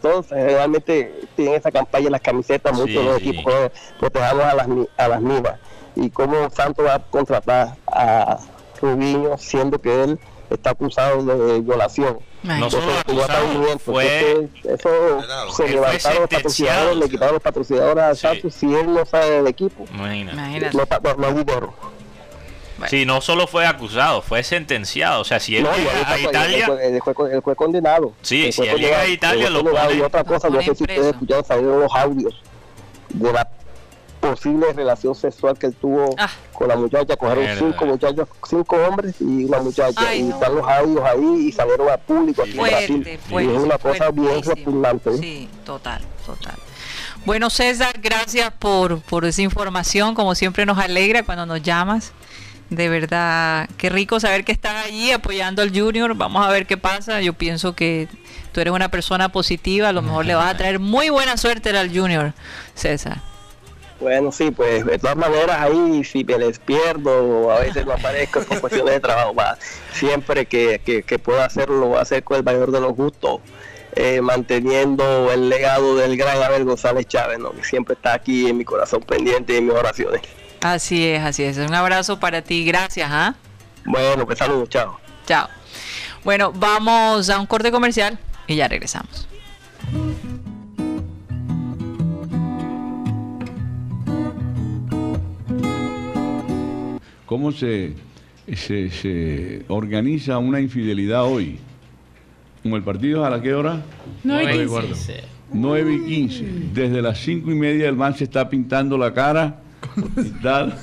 todos 0.00 0.30
realmente 0.30 1.12
tienen 1.34 1.54
esa 1.54 1.72
campaña 1.72 2.06
en 2.06 2.12
las 2.12 2.20
camisetas, 2.20 2.72
muchos 2.72 2.94
de 2.94 3.04
los 3.04 3.16
equipos 3.16 3.52
protejamos 3.98 4.44
a 4.44 4.54
las, 4.54 4.68
a 4.96 5.08
las 5.08 5.20
minas. 5.20 5.58
Y 5.96 6.10
como 6.10 6.48
Santos 6.50 6.86
va 6.86 6.94
a 6.94 6.98
contratar 6.98 7.76
a 7.86 8.38
Rubiño, 8.80 9.36
siendo 9.38 9.78
que 9.80 10.04
él 10.04 10.18
está 10.50 10.70
acusado 10.70 11.22
de 11.24 11.60
violación. 11.60 12.18
No 12.42 12.70
solo 12.70 12.92
acusado, 12.98 13.78
fue, 13.78 14.48
eso 14.64 15.52
se 15.54 15.68
levantaron 15.68 16.22
los 16.22 16.28
patrocinadores, 16.28 16.96
le 16.96 17.08
quitaron 17.08 17.34
los 17.34 17.42
patrocinadores 17.42 18.04
a 18.04 18.14
Santos 18.14 18.54
si 18.54 18.74
él 18.74 18.92
no 18.92 19.06
sale 19.06 19.30
del 19.30 19.46
equipo. 19.46 19.84
Imagínate. 19.94 20.70
No, 20.72 20.84
no, 21.16 21.74
Sí, 22.88 23.06
no 23.06 23.20
solo 23.20 23.46
fue 23.46 23.64
acusado, 23.64 24.22
fue 24.22 24.42
sentenciado. 24.42 25.20
O 25.20 25.24
sea, 25.24 25.38
si 25.38 25.56
él 25.56 25.64
llega 25.76 26.12
a 26.12 26.18
Italia. 26.18 26.66
Él 26.82 27.00
fue, 27.02 27.32
él 27.32 27.42
fue, 27.42 27.54
condenado. 27.54 28.12
Sí, 28.22 28.50
si 28.50 28.62
él 28.62 28.78
llega 28.78 29.00
a 29.00 29.06
Italia, 29.06 29.50
lo 29.50 29.62
pone. 29.62 29.94
Y 29.94 30.00
otra 30.00 30.24
cosa, 30.24 30.48
no 30.48 30.60
sé 30.60 30.74
si 30.74 30.82
ustedes 30.82 31.06
escucharon 31.06 31.44
salir 31.44 31.64
los 31.64 31.94
audios 31.94 32.42
de 33.10 33.32
la 33.32 33.48
posible 34.22 34.72
relación 34.72 35.14
sexual 35.14 35.58
que 35.58 35.66
él 35.66 35.74
tuvo 35.74 36.14
ah. 36.16 36.30
con 36.52 36.68
la 36.68 36.76
muchacha. 36.76 37.16
Cogieron 37.16 37.58
cinco 37.58 37.84
muchachos, 37.84 38.28
cinco 38.48 38.76
hombres 38.76 39.16
y 39.20 39.44
una 39.44 39.58
muchacha. 39.58 40.14
y 40.14 40.30
están 40.30 40.54
los 40.54 40.66
audios 40.66 41.04
ahí 41.04 41.48
y 41.48 41.52
salieron 41.52 41.90
al 41.90 41.98
público 41.98 42.42
aquí 42.42 42.52
fuerte, 42.52 42.84
en 42.86 43.02
Brasil. 43.02 43.20
y 43.30 43.56
es 43.56 43.62
una 43.62 43.78
cosa 43.78 44.10
bien 44.10 44.42
repugnante. 44.42 45.10
¿eh? 45.10 45.18
Sí, 45.18 45.48
total, 45.64 46.00
total. 46.24 46.54
Bueno, 47.26 47.50
César, 47.50 47.94
gracias 48.00 48.52
por, 48.58 49.00
por 49.02 49.24
esa 49.24 49.42
información. 49.42 50.14
Como 50.14 50.34
siempre 50.34 50.64
nos 50.64 50.78
alegra 50.78 51.24
cuando 51.24 51.44
nos 51.44 51.62
llamas. 51.62 52.12
De 52.70 52.88
verdad, 52.88 53.68
qué 53.76 53.90
rico 53.90 54.18
saber 54.18 54.44
que 54.44 54.52
están 54.52 54.76
allí 54.76 55.10
apoyando 55.10 55.62
al 55.62 55.76
Junior. 55.76 56.14
Vamos 56.14 56.46
a 56.46 56.50
ver 56.50 56.66
qué 56.66 56.78
pasa. 56.78 57.20
Yo 57.20 57.34
pienso 57.34 57.74
que 57.74 58.08
tú 58.52 58.60
eres 58.60 58.72
una 58.72 58.88
persona 58.88 59.30
positiva. 59.30 59.88
A 59.88 59.92
lo 59.92 60.00
mejor 60.00 60.24
le 60.24 60.34
vas 60.34 60.54
a 60.54 60.56
traer 60.56 60.78
muy 60.78 61.10
buena 61.10 61.36
suerte 61.36 61.76
al 61.76 61.94
Junior, 61.94 62.32
César. 62.74 63.31
Bueno, 64.02 64.32
sí, 64.32 64.50
pues 64.50 64.84
de 64.84 64.98
todas 64.98 65.16
maneras 65.16 65.60
ahí 65.60 66.02
si 66.02 66.24
me 66.24 66.36
les 66.36 66.58
pierdo 66.58 67.24
o 67.24 67.50
a 67.52 67.60
veces 67.60 67.86
no 67.86 67.92
aparezco 67.92 68.40
por 68.40 68.60
cuestiones 68.60 68.94
de 68.94 69.00
trabajo, 69.00 69.32
va, 69.32 69.56
siempre 69.92 70.46
que, 70.46 70.80
que, 70.80 71.18
pueda 71.20 71.44
hacerlo 71.44 71.78
lo 71.78 71.86
voy 71.86 71.98
a 71.98 72.00
hacer 72.00 72.24
con 72.24 72.36
el 72.36 72.42
mayor 72.42 72.72
de 72.72 72.80
los 72.80 72.96
gustos, 72.96 73.40
eh, 73.94 74.20
manteniendo 74.20 75.30
el 75.30 75.48
legado 75.48 75.94
del 75.94 76.16
gran 76.16 76.42
Abel 76.42 76.64
González 76.64 77.06
Chávez, 77.06 77.38
¿no? 77.38 77.52
que 77.52 77.62
siempre 77.62 77.94
está 77.94 78.14
aquí 78.14 78.48
en 78.48 78.58
mi 78.58 78.64
corazón 78.64 79.02
pendiente 79.02 79.54
y 79.54 79.58
en 79.58 79.66
mis 79.66 79.74
oraciones. 79.76 80.22
Así 80.62 81.06
es, 81.06 81.22
así 81.22 81.44
es. 81.44 81.58
Un 81.58 81.72
abrazo 81.72 82.18
para 82.18 82.42
ti, 82.42 82.64
gracias. 82.64 83.08
¿ah? 83.08 83.36
Bueno, 83.84 84.26
pues 84.26 84.38
saludos, 84.38 84.68
chao. 84.68 84.98
Chao. 85.26 85.48
Bueno, 86.24 86.52
vamos 86.52 87.30
a 87.30 87.38
un 87.38 87.46
corte 87.46 87.70
comercial 87.70 88.18
y 88.48 88.56
ya 88.56 88.66
regresamos. 88.66 89.28
Cómo 97.32 97.50
se, 97.50 97.94
se, 98.54 99.62
organiza 99.68 100.36
una 100.36 100.60
infidelidad 100.60 101.24
hoy. 101.24 101.58
Como 102.62 102.76
el 102.76 102.82
partido 102.82 103.24
a 103.24 103.30
la 103.30 103.40
qué 103.40 103.54
hora? 103.54 103.80
9 104.22 104.64
y 104.64 104.86
15. 104.86 105.24
9 105.54 105.94
y 105.94 106.04
15. 106.04 106.44
Desde 106.74 107.00
las 107.00 107.18
5 107.20 107.50
y 107.50 107.54
media 107.54 107.88
el 107.88 107.96
man 107.96 108.14
se 108.14 108.24
está 108.24 108.50
pintando 108.50 108.98
la 108.98 109.14
cara 109.14 109.62
y 110.14 110.28
tal. 110.42 110.76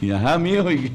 Y 0.00 0.12
ajá, 0.12 0.38
mijo, 0.38 0.70
y, 0.70 0.92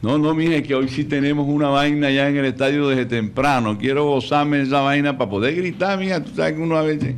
no, 0.00 0.16
no, 0.16 0.34
mije, 0.34 0.62
que 0.62 0.74
hoy 0.74 0.88
sí 0.88 1.04
tenemos 1.04 1.46
una 1.46 1.68
vaina 1.68 2.10
ya 2.10 2.30
en 2.30 2.38
el 2.38 2.46
estadio 2.46 2.88
desde 2.88 3.04
temprano. 3.04 3.76
Quiero 3.76 4.06
gozarme 4.06 4.62
esa 4.62 4.80
vaina 4.80 5.18
para 5.18 5.28
poder 5.28 5.54
gritar, 5.54 5.98
mija. 5.98 6.24
Tú 6.24 6.30
sabes 6.34 6.54
que 6.54 6.62
uno 6.62 6.78
a 6.78 6.82
veces 6.82 7.14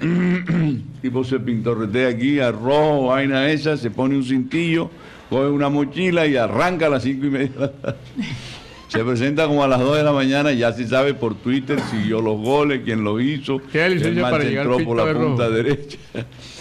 tipo 1.02 1.24
se 1.24 1.40
pintorretea 1.40 2.08
aquí 2.08 2.38
a 2.38 2.52
rojo, 2.52 3.08
vaina 3.08 3.50
esa, 3.50 3.76
se 3.76 3.90
pone 3.90 4.16
un 4.16 4.24
cintillo, 4.24 4.90
coge 5.30 5.48
una 5.48 5.68
mochila 5.68 6.26
y 6.26 6.36
arranca 6.36 6.86
a 6.86 6.90
las 6.90 7.04
cinco 7.04 7.26
y 7.26 7.30
media. 7.30 7.72
se 8.88 9.04
presenta 9.04 9.46
como 9.46 9.62
a 9.62 9.68
las 9.68 9.78
2 9.78 9.98
de 9.98 10.02
la 10.02 10.12
mañana, 10.12 10.52
ya 10.52 10.72
se 10.72 10.86
sabe 10.86 11.14
por 11.14 11.36
Twitter, 11.36 11.78
siguió 11.90 12.20
los 12.20 12.38
goles, 12.40 12.82
quién 12.84 13.04
lo 13.04 13.20
hizo, 13.20 13.62
¿Qué 13.72 14.18
para 14.20 14.44
entró 14.44 14.78
por 14.80 14.96
la 14.96 15.14
punta 15.14 15.48
derecha. 15.48 15.96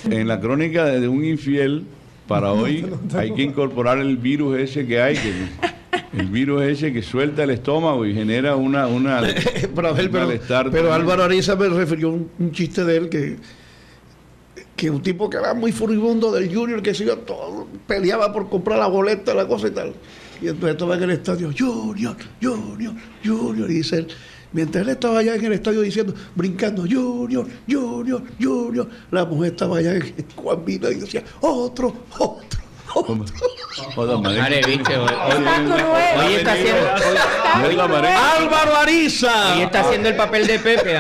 en 0.09 0.27
la 0.27 0.39
crónica 0.39 0.85
de 0.85 1.07
un 1.07 1.25
infiel, 1.25 1.85
para 2.27 2.51
hoy 2.51 2.85
hay 3.15 3.33
que 3.33 3.41
incorporar 3.41 3.97
el 3.97 4.17
virus 4.17 4.59
ese 4.59 4.85
que 4.85 5.01
hay, 5.01 5.15
que 5.15 5.33
el 6.19 6.27
virus 6.27 6.61
ese 6.61 6.93
que 6.93 7.01
suelta 7.01 7.43
el 7.43 7.49
estómago 7.49 8.05
y 8.05 8.13
genera 8.13 8.55
una, 8.55 8.85
una 8.85 9.21
pero, 9.75 9.95
malestar. 10.11 10.69
Pero, 10.69 10.93
Álvaro 10.93 11.23
Ariza 11.23 11.55
me 11.55 11.67
refirió 11.69 12.09
un, 12.09 12.29
un, 12.37 12.51
chiste 12.51 12.85
de 12.85 12.97
él 12.97 13.09
que 13.09 13.37
que 14.79 14.89
un 14.89 15.03
tipo 15.03 15.29
que 15.29 15.35
era 15.35 15.53
muy 15.53 15.73
furibundo 15.73 16.31
del 16.31 16.55
Junior, 16.55 16.81
que 16.81 16.93
se 16.93 17.03
yo, 17.03 17.17
todo, 17.17 17.67
peleaba 17.85 18.31
por 18.31 18.47
comprar 18.47 18.79
la 18.79 18.87
boleta, 18.87 19.33
la 19.33 19.45
cosa 19.45 19.67
y 19.67 19.71
tal. 19.71 19.93
Y 20.41 20.47
entonces 20.47 20.71
estaba 20.71 20.95
en 20.95 21.03
el 21.03 21.11
estadio, 21.11 21.51
Junior, 21.55 22.15
Junior, 22.41 22.93
Junior, 23.21 23.69
y 23.69 23.73
dice 23.73 23.97
él, 23.97 24.07
mientras 24.53 24.85
él 24.85 24.89
estaba 24.91 25.19
allá 25.19 25.35
en 25.35 25.43
el 25.43 25.51
estadio 25.51 25.81
diciendo, 25.81 26.13
brincando, 26.33 26.83
Junior, 26.83 27.45
Junior, 27.69 28.23
Junior, 28.41 28.87
la 29.11 29.25
mujer 29.25 29.51
estaba 29.51 29.79
allá 29.79 29.95
en 29.95 30.25
Juan 30.33 30.63
Vino 30.63 30.89
y 30.89 30.95
decía, 30.95 31.25
otro, 31.41 31.93
otro. 32.17 32.59
Madre, 34.21 34.61
viste, 34.65 34.97
hoy, 34.97 35.09
hoy, 36.17 36.33
está 36.35 36.53
haciendo. 36.53 36.89
Álvaro 37.53 38.75
Ariza. 38.77 39.57
Y 39.57 39.61
está 39.61 39.81
haciendo 39.81 40.09
el 40.09 40.15
papel 40.15 40.47
de 40.47 40.57
Pepe. 40.57 40.97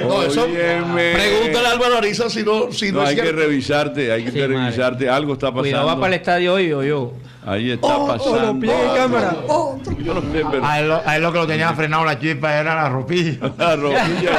No, 0.00 0.22
eso. 0.22 0.46
Pregúntale 0.46 1.68
a 1.68 1.70
Álvaro 1.72 1.98
Ariza 1.98 2.28
si 2.30 2.42
no, 2.42 2.72
si 2.72 2.92
no, 2.92 3.00
no 3.00 3.06
hay 3.06 3.16
que 3.16 3.32
revisarte, 3.32 4.12
hay 4.12 4.24
que 4.24 4.46
revisarte. 4.46 5.08
Algo 5.08 5.34
está 5.34 5.46
pasando. 5.46 5.62
Cuidado, 5.62 5.86
va 5.86 5.96
para 5.96 6.14
el 6.14 6.20
estadio 6.20 6.54
hoy 6.54 6.72
o 6.72 6.82
yo. 6.82 7.12
Ahí 7.46 7.70
está 7.70 7.96
oh, 7.96 8.06
pasando. 8.08 8.72
Oh, 8.72 8.94
cámara. 8.96 9.36
Oh, 9.46 9.78
yo 10.02 10.14
no 10.14 10.20
sé, 10.20 10.44
pero... 10.50 10.64
a, 10.64 10.80
él, 10.80 10.90
a, 10.90 11.16
él, 11.16 11.22
lo 11.22 11.32
que 11.32 11.38
lo 11.38 11.46
tenía 11.46 11.72
frenado 11.74 12.04
la 12.04 12.18
chispa 12.18 12.58
era 12.58 12.74
la 12.74 12.88
ropilla. 12.88 13.52
La 13.58 13.76
ropilla. 13.76 14.30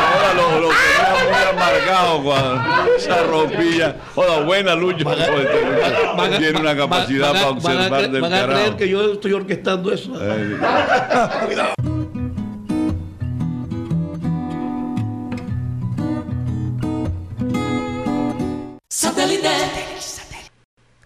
Ahora 0.00 0.34
lo, 0.34 0.60
lo 0.60 0.68
tenía 0.68 1.24
muy 1.24 1.60
amargado 1.60 2.22
cuando 2.22 2.94
esa 2.96 3.22
ropilla. 3.24 3.96
Hola, 4.14 4.40
buena 4.46 4.74
lucha. 4.74 5.04
Tiene 6.38 6.58
una 6.58 6.74
capacidad 6.74 7.32
para 7.32 7.50
observar 7.50 8.10
del 8.10 8.22
carajo. 8.22 8.30
Van 8.30 8.32
a 8.32 8.54
creer 8.54 8.76
que 8.76 8.88
yo 8.88 9.12
estoy 9.12 9.32
orquestando 9.34 9.92
eso. 9.92 10.12
Eh. 10.18 10.56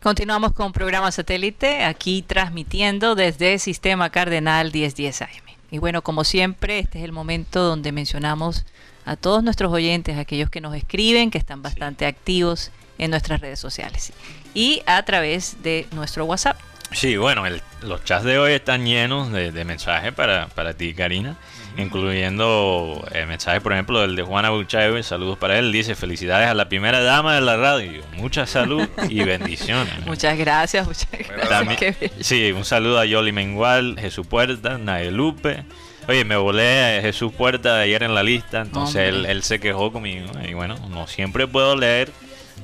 Continuamos 0.09 0.53
con 0.53 0.73
programa 0.73 1.13
satélite, 1.13 1.85
aquí 1.85 2.23
transmitiendo 2.23 3.15
desde 3.15 3.59
Sistema 3.59 4.09
Cardenal 4.09 4.73
1010 4.73 5.21
AM. 5.21 5.29
Y 5.71 5.77
bueno, 5.77 6.01
como 6.01 6.25
siempre, 6.25 6.79
este 6.79 6.97
es 7.01 7.05
el 7.05 7.13
momento 7.13 7.61
donde 7.61 7.93
mencionamos 7.93 8.65
a 9.05 9.17
todos 9.17 9.45
nuestros 9.45 9.71
oyentes, 9.71 10.17
aquellos 10.17 10.49
que 10.49 10.63
nos 10.63 10.75
escriben, 10.75 11.31
que 11.31 11.37
están 11.37 11.61
bastante 11.61 12.07
activos 12.07 12.71
en 12.97 13.11
nuestras 13.11 13.43
redes 13.43 13.61
sociales 13.61 14.15
y 14.55 14.83
a 14.87 15.03
través 15.03 15.63
de 15.63 15.87
nuestro 15.93 16.25
WhatsApp. 16.25 16.59
Sí, 16.91 17.19
bueno, 17.19 17.43
los 17.83 18.03
chats 18.03 18.25
de 18.25 18.39
hoy 18.39 18.53
están 18.53 18.87
llenos 18.87 19.31
de, 19.31 19.53
de 19.53 19.65
mensajes 19.67 20.15
para, 20.15 20.49
para 20.49 20.73
ti, 20.73 20.95
Karina 20.95 21.37
incluyendo 21.79 23.07
el 23.13 23.23
eh, 23.23 23.27
mensaje, 23.27 23.61
por 23.61 23.73
ejemplo, 23.73 24.01
del 24.01 24.17
de 24.17 24.23
Juana 24.23 24.51
Buchaeve, 24.51 25.03
saludos 25.03 25.39
para 25.39 25.59
él, 25.59 25.73
dice 25.73 25.95
felicidades 25.95 26.49
a 26.49 26.55
la 26.55 26.69
primera 26.69 27.01
dama 27.01 27.35
de 27.35 27.41
la 27.41 27.57
radio, 27.57 28.03
mucha 28.17 28.47
salud 28.47 28.87
y 29.09 29.21
bendiciones. 29.25 30.07
Muchas 30.07 30.37
gracias, 30.37 30.87
muchas 30.87 31.09
gracias. 31.29 32.11
sí, 32.21 32.53
un 32.53 32.65
saludo 32.65 32.99
a 32.99 33.07
Yoli 33.07 33.33
Mengual, 33.33 33.97
Jesús 33.99 34.27
Puerta, 34.27 34.79
Lupe 35.11 35.65
Oye, 36.09 36.25
me 36.25 36.37
volé 36.37 36.99
a 36.99 37.03
Jesús 37.03 37.33
Puerta 37.33 37.81
ayer 37.81 38.03
en 38.03 38.15
la 38.15 38.23
lista, 38.23 38.63
entonces 38.63 39.09
él, 39.09 39.27
él, 39.27 39.43
se 39.43 39.61
quejó 39.61 39.93
conmigo 39.93 40.27
y 40.47 40.55
bueno, 40.55 40.77
no 40.89 41.07
siempre 41.07 41.47
puedo 41.47 41.77
leer 41.77 42.11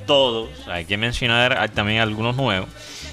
todos. 0.07 0.49
Hay 0.67 0.85
que 0.85 0.97
mencionar 0.97 1.69
también 1.69 2.01
algunos 2.01 2.35
nuevos. 2.35 2.69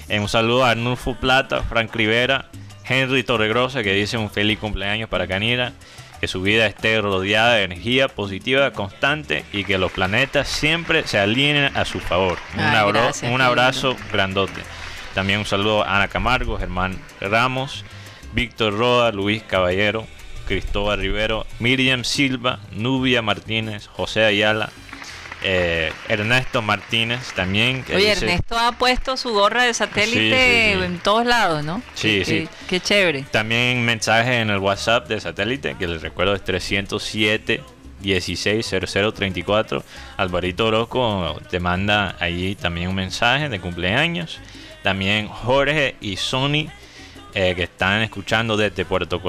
Eh, 0.09 0.19
un 0.19 0.27
saludo 0.27 0.65
a 0.65 0.71
Arnulfo 0.71 1.15
Plata, 1.15 1.63
Frank 1.63 1.95
Rivera, 1.95 2.49
Henry 2.85 3.23
Torregrosa, 3.23 3.83
que 3.83 3.93
dice 3.93 4.17
un 4.17 4.29
feliz 4.29 4.59
cumpleaños 4.59 5.09
para 5.09 5.27
Canira. 5.27 5.73
Que 6.19 6.27
su 6.29 6.41
vida 6.41 6.65
esté 6.67 7.01
rodeada 7.01 7.55
de 7.55 7.63
energía 7.63 8.07
positiva 8.07 8.71
constante 8.71 9.43
y 9.51 9.65
que 9.65 9.77
los 9.77 9.91
planetas 9.91 10.47
siempre 10.47 11.05
se 11.05 11.19
alineen 11.19 11.75
a 11.75 11.83
su 11.83 11.99
favor. 11.99 12.37
un, 12.55 12.61
abrazo, 12.61 13.27
un 13.27 13.41
abrazo 13.41 13.97
grandote. 14.09 14.61
También 15.13 15.39
un 15.39 15.45
saludo 15.45 15.83
a 15.83 15.97
Ana 15.97 16.07
Camargo, 16.07 16.57
Germán 16.57 16.97
Ramos, 17.19 17.83
Víctor 18.33 18.77
Roda, 18.77 19.11
Luis 19.11 19.43
Caballero, 19.43 20.07
Cristóbal 20.47 20.99
Rivero, 20.99 21.45
Miriam 21.59 22.03
Silva, 22.03 22.59
Nubia 22.71 23.21
Martínez, 23.21 23.87
José 23.87 24.23
Ayala, 24.23 24.69
eh, 25.43 25.91
Ernesto 26.07 26.61
Martínez 26.61 27.33
también. 27.33 27.83
Oye, 27.93 28.11
Ernesto 28.11 28.57
ha 28.57 28.71
puesto 28.73 29.17
su 29.17 29.33
gorra 29.33 29.63
de 29.63 29.73
satélite 29.73 30.73
en 30.73 30.99
todos 30.99 31.25
lados, 31.25 31.63
¿no? 31.63 31.81
Sí, 31.95 32.23
sí. 32.25 32.47
Qué, 32.67 32.79
chévere. 32.79 33.23
También 33.31 33.83
mensaje 33.83 34.39
en 34.39 34.49
el 34.49 34.59
WhatsApp 34.59 35.07
de 35.07 35.19
satélite, 35.19 35.75
que 35.77 35.87
les 35.87 36.01
recuerdo 36.01 36.33
es 36.33 36.43
307 36.43 37.61
160034. 38.01 39.83
Alvarito 40.17 40.67
Orozco 40.67 41.39
te 41.49 41.59
manda 41.59 42.15
ahí 42.19 42.55
también 42.55 42.89
un 42.89 42.95
mensaje 42.95 43.49
de 43.49 43.59
cumpleaños. 43.59 44.39
También 44.81 45.27
Jorge 45.27 45.95
y 46.01 46.17
Sony. 46.17 46.67
Eh, 47.35 47.55
que 47.55 47.63
están 47.63 48.03
escuchando 48.03 48.55
desde 48.57 48.85
Puerto, 48.85 49.19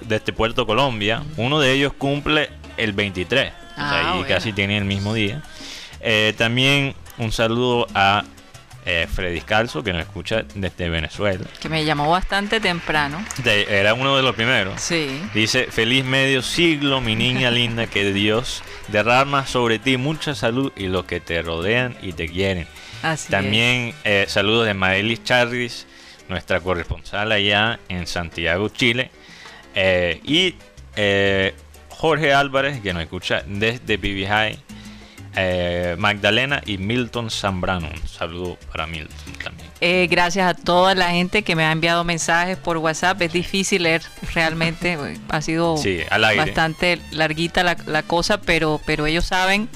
desde 0.00 0.32
Puerto 0.32 0.66
Colombia. 0.66 1.22
Uno 1.36 1.60
de 1.60 1.72
ellos 1.72 1.92
cumple 1.92 2.48
el 2.78 2.94
23. 2.94 3.52
Ah, 3.76 4.14
ahí 4.14 4.24
casi 4.24 4.54
tiene 4.54 4.78
el 4.78 4.86
mismo 4.86 5.12
día. 5.12 5.42
Eh, 6.00 6.34
también 6.36 6.94
un 7.18 7.32
saludo 7.32 7.86
a 7.94 8.24
eh, 8.86 9.06
Freddy 9.12 9.42
Calzo, 9.42 9.82
que 9.82 9.92
nos 9.92 10.02
escucha 10.02 10.44
desde 10.54 10.88
Venezuela. 10.88 11.44
Que 11.60 11.68
me 11.68 11.84
llamó 11.84 12.10
bastante 12.10 12.60
temprano. 12.60 13.24
era 13.44 13.94
uno 13.94 14.16
de 14.16 14.22
los 14.22 14.34
primeros. 14.34 14.80
Sí. 14.80 15.20
Dice, 15.34 15.66
feliz 15.70 16.04
medio 16.04 16.42
siglo, 16.42 17.00
mi 17.00 17.14
niña 17.14 17.50
linda, 17.50 17.86
que 17.86 18.12
Dios 18.12 18.62
derrama 18.88 19.46
sobre 19.46 19.78
ti 19.78 19.96
mucha 19.96 20.34
salud 20.34 20.72
y 20.76 20.86
los 20.86 21.04
que 21.04 21.20
te 21.20 21.42
rodean 21.42 21.96
y 22.02 22.12
te 22.12 22.28
quieren. 22.28 22.66
Así 23.02 23.30
También 23.30 23.94
eh, 24.04 24.26
saludos 24.28 24.66
de 24.66 24.74
Maelis 24.74 25.24
Charris, 25.24 25.86
nuestra 26.28 26.60
corresponsal 26.60 27.32
allá 27.32 27.80
en 27.88 28.06
Santiago, 28.06 28.68
Chile. 28.68 29.10
y 30.24 30.54
Jorge 31.88 32.32
Álvarez, 32.32 32.80
que 32.80 32.94
nos 32.94 33.02
escucha 33.02 33.42
desde 33.46 33.98
BB 33.98 34.26
eh, 35.36 35.96
Magdalena 35.98 36.60
y 36.66 36.78
Milton 36.78 37.30
Zambrano. 37.30 37.88
Un 37.88 38.08
saludo 38.08 38.58
para 38.70 38.86
Milton 38.86 39.32
también. 39.42 39.70
Eh, 39.80 40.08
gracias 40.10 40.48
a 40.48 40.54
toda 40.54 40.94
la 40.94 41.10
gente 41.10 41.42
que 41.42 41.54
me 41.54 41.64
ha 41.64 41.72
enviado 41.72 42.02
mensajes 42.04 42.58
por 42.58 42.76
WhatsApp. 42.78 43.22
Es 43.22 43.32
difícil 43.32 43.84
leer 43.84 44.02
realmente. 44.34 44.98
Ha 45.30 45.42
sido 45.42 45.76
bastante 46.36 47.00
larguita 47.12 47.62
la, 47.62 48.02
cosa, 48.02 48.40
pero, 48.40 48.80
pero 48.84 49.06
ellos 49.06 49.24
saben. 49.24 49.68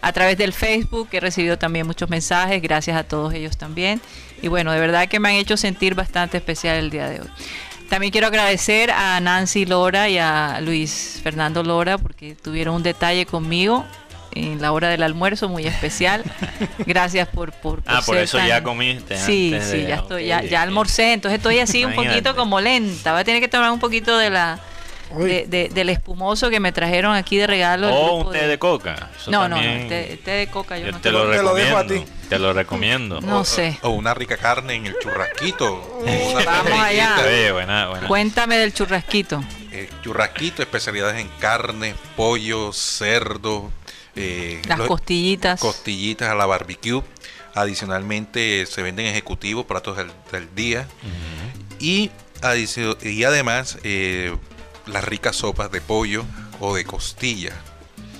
A 0.00 0.12
través 0.12 0.38
del 0.38 0.52
Facebook 0.52 1.08
he 1.12 1.20
recibido 1.20 1.58
también 1.58 1.86
muchos 1.86 2.08
mensajes. 2.08 2.62
Gracias 2.62 2.96
a 2.96 3.04
todos 3.04 3.34
ellos 3.34 3.56
también. 3.58 4.00
Y 4.40 4.48
bueno, 4.48 4.72
de 4.72 4.80
verdad 4.80 5.08
que 5.08 5.20
me 5.20 5.28
han 5.28 5.34
hecho 5.36 5.56
sentir 5.56 5.94
bastante 5.94 6.38
especial 6.38 6.78
el 6.78 6.90
día 6.90 7.08
de 7.08 7.20
hoy. 7.20 7.28
También 7.88 8.10
quiero 8.10 8.28
agradecer 8.28 8.90
a 8.90 9.20
Nancy 9.20 9.66
Lora 9.66 10.08
y 10.08 10.16
a 10.16 10.60
Luis 10.62 11.20
Fernando 11.22 11.62
Lora 11.62 11.98
porque 11.98 12.34
tuvieron 12.34 12.76
un 12.76 12.82
detalle 12.82 13.26
conmigo 13.26 13.84
en 14.34 14.60
la 14.60 14.72
hora 14.72 14.88
del 14.88 15.02
almuerzo 15.02 15.48
muy 15.48 15.66
especial. 15.66 16.24
Gracias 16.86 17.28
por 17.28 17.52
por, 17.52 17.82
Ah, 17.86 18.02
por 18.04 18.16
eso 18.16 18.38
ya 18.38 18.62
comiste. 18.62 19.16
Sí, 19.16 19.54
sí, 19.60 19.84
ya 19.86 19.96
estoy 19.96 20.26
ya, 20.26 20.42
ya 20.42 20.62
almorcé, 20.62 21.12
entonces 21.12 21.38
estoy 21.38 21.58
así 21.58 21.84
un 21.84 21.94
poquito 21.94 22.34
como 22.36 22.60
lenta. 22.60 23.12
Voy 23.12 23.20
a 23.20 23.24
tener 23.24 23.40
que 23.40 23.48
tomar 23.48 23.70
un 23.70 23.80
poquito 23.80 24.16
de 24.16 24.30
la 24.30 24.60
de, 25.18 25.70
del 25.72 25.88
espumoso 25.88 26.50
que 26.50 26.60
me 26.60 26.72
trajeron 26.72 27.14
aquí 27.14 27.36
de 27.36 27.46
regalo. 27.46 27.88
O 27.94 28.26
un 28.26 28.32
té 28.32 28.46
de, 28.46 28.58
coca. 28.58 29.10
no, 29.28 29.48
no, 29.48 29.56
el 29.56 29.88
té, 29.88 30.30
de 30.30 30.46
coca 30.48 30.78
yo, 30.78 30.90
no 30.90 31.00
te, 31.00 31.10
lo 31.10 31.30
recomiendo. 31.30 32.04
Te 32.28 32.38
lo 32.38 32.52
recomiendo. 32.52 33.20
No 33.20 33.44
sé. 33.44 33.78
O 33.82 33.90
una 33.90 34.14
rica 34.14 34.36
carne 34.36 34.74
en 34.74 34.86
el 34.86 34.96
churrasquito. 34.98 36.02
Vamos 36.46 36.80
allá. 36.80 37.16
Cuéntame 38.06 38.56
del 38.56 38.72
churrasquito. 38.72 39.42
El 39.70 39.88
churrasquito, 40.02 40.62
especialidades 40.62 41.20
en 41.20 41.28
carne, 41.38 41.94
pollo, 42.14 42.72
cerdo, 42.72 43.70
eh, 44.16 44.60
Las 44.66 44.80
costillitas. 44.80 45.60
Costillitas 45.60 46.28
a 46.28 46.34
la 46.34 46.46
barbecue. 46.46 47.02
Adicionalmente 47.54 48.64
se 48.66 48.82
venden 48.82 49.06
ejecutivos, 49.06 49.66
platos 49.66 49.96
del, 49.96 50.10
del 50.30 50.54
día. 50.54 50.88
y, 51.80 52.10
y 53.02 53.24
además 53.24 53.78
eh, 53.82 54.34
las 54.86 55.04
ricas 55.04 55.36
sopas 55.36 55.70
de 55.70 55.80
pollo 55.80 56.24
o 56.60 56.74
de 56.74 56.84
costilla 56.84 57.52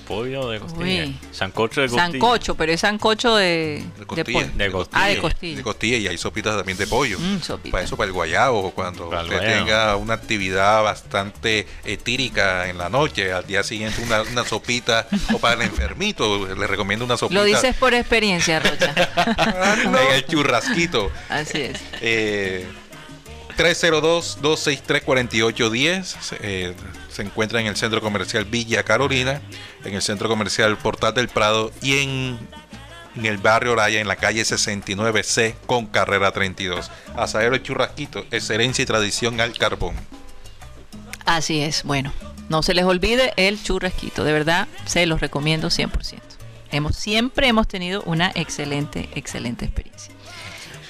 pollo 0.03 0.51
de 0.51 0.61
costilla. 0.61 1.09
Sancocho 1.31 1.81
de 1.81 1.89
costilla. 1.89 2.13
Sancocho, 2.13 2.55
pero 2.55 2.73
es 2.73 2.81
sancocho 2.81 3.37
de, 3.37 3.85
de 3.99 4.07
costilla. 4.07 4.51
De, 4.55 4.71
costilla. 4.71 5.03
Ah, 5.03 5.09
de 5.09 5.19
costilla. 5.19 5.57
De 5.57 5.63
costilla 5.63 5.97
y 5.97 6.09
hay 6.09 6.19
sopitas 6.19 6.57
también 6.57 6.79
de 6.79 6.87
pollo. 6.87 7.19
Mm, 7.19 7.71
para 7.71 7.85
eso, 7.85 7.97
para 7.97 8.09
el 8.09 8.13
guayabo, 8.13 8.71
cuando 8.73 9.09
usted 9.09 9.39
tenga 9.39 9.97
una 9.97 10.15
actividad 10.15 10.83
bastante 10.83 11.67
etírica 11.85 12.69
en 12.69 12.79
la 12.79 12.89
noche, 12.89 13.33
al 13.33 13.47
día 13.47 13.63
siguiente 13.63 14.03
una, 14.03 14.23
una 14.23 14.45
sopita, 14.45 15.07
o 15.33 15.39
para 15.39 15.55
el 15.55 15.63
enfermito, 15.63 16.55
le 16.55 16.67
recomiendo 16.67 17.05
una 17.05 17.17
sopita. 17.17 17.41
Lo 17.41 17.47
dices 17.47 17.75
por 17.77 17.95
experiencia, 17.95 18.61
Rocha. 18.61 18.95
En 19.83 19.95
el 20.15 20.27
churrasquito. 20.27 21.11
Así 21.29 21.63
es. 21.63 21.81
Eh, 22.01 22.67
302-263-4810. 23.57 26.37
Eh, 26.41 26.75
se 27.13 27.23
encuentra 27.23 27.61
en 27.61 27.67
el 27.67 27.77
centro 27.77 28.01
comercial 28.01 28.45
Villa 28.45 28.83
Carolina, 28.83 29.41
en 29.85 29.95
el 29.95 30.03
centro 30.03 30.29
comercial 30.29 30.77
Portal 30.79 31.15
del 31.15 31.29
Prado 31.29 31.71
y 31.83 31.99
en, 31.99 32.39
el 33.23 33.39
barrio 33.39 33.73
Oraya, 33.73 34.01
en 34.01 34.09
la 34.09 34.17
calle 34.17 34.43
69C 34.43 35.55
con 35.67 35.87
carrera 35.87 36.33
32. 36.33 36.91
Asadero 37.17 37.59
Churrasquito, 37.59 38.25
excelencia 38.31 38.83
y 38.83 38.87
tradición 38.87 39.41
al 39.41 39.57
carbón. 39.57 39.95
Así 41.27 41.61
es, 41.61 41.85
bueno, 41.85 42.13
no 42.49 42.63
se 42.63 42.75
les 42.75 42.85
olvide 42.85 43.33
el 43.37 43.63
churrasquito, 43.63 44.25
de 44.25 44.33
verdad 44.33 44.67
se 44.87 45.07
los 45.07 45.21
recomiendo 45.21 45.69
100%. 45.69 46.21
Hemos, 46.71 46.97
siempre 46.97 47.49
hemos 47.49 47.69
tenido 47.69 48.03
una 48.05 48.33
excelente, 48.35 49.09
excelente 49.15 49.67
experiencia. 49.67 50.12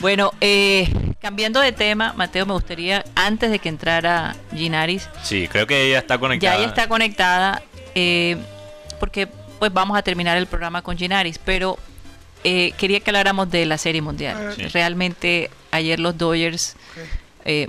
Bueno, 0.03 0.33
eh, 0.41 0.93
cambiando 1.21 1.61
de 1.61 1.71
tema, 1.71 2.13
Mateo, 2.15 2.45
me 2.45 2.55
gustaría, 2.55 3.05
antes 3.15 3.53
de 3.53 3.61
que 3.61 3.69
entrara 3.69 4.35
Ginaris. 4.53 5.09
Sí, 5.23 5.47
creo 5.47 5.65
que 5.65 5.81
ella 5.87 6.01
está 6.01 6.19
conectada. 6.19 6.55
Ya 6.55 6.59
ella 6.59 6.69
está 6.69 6.89
conectada, 6.89 7.63
eh, 7.95 8.37
porque 8.99 9.29
pues 9.61 9.73
vamos 9.73 9.97
a 9.97 10.03
terminar 10.03 10.37
el 10.37 10.49
programa 10.49 10.83
con 10.83 10.99
Ginaris, 10.99 11.39
pero 11.39 11.79
eh, 12.43 12.73
quería 12.77 12.99
que 12.99 13.11
habláramos 13.11 13.49
de 13.53 13.65
la 13.65 13.79
Serie 13.79 14.03
Mundial. 14.03 14.57
Realmente 14.73 15.51
ayer 15.71 16.01
los 16.01 16.19
Dodgers 16.19 16.75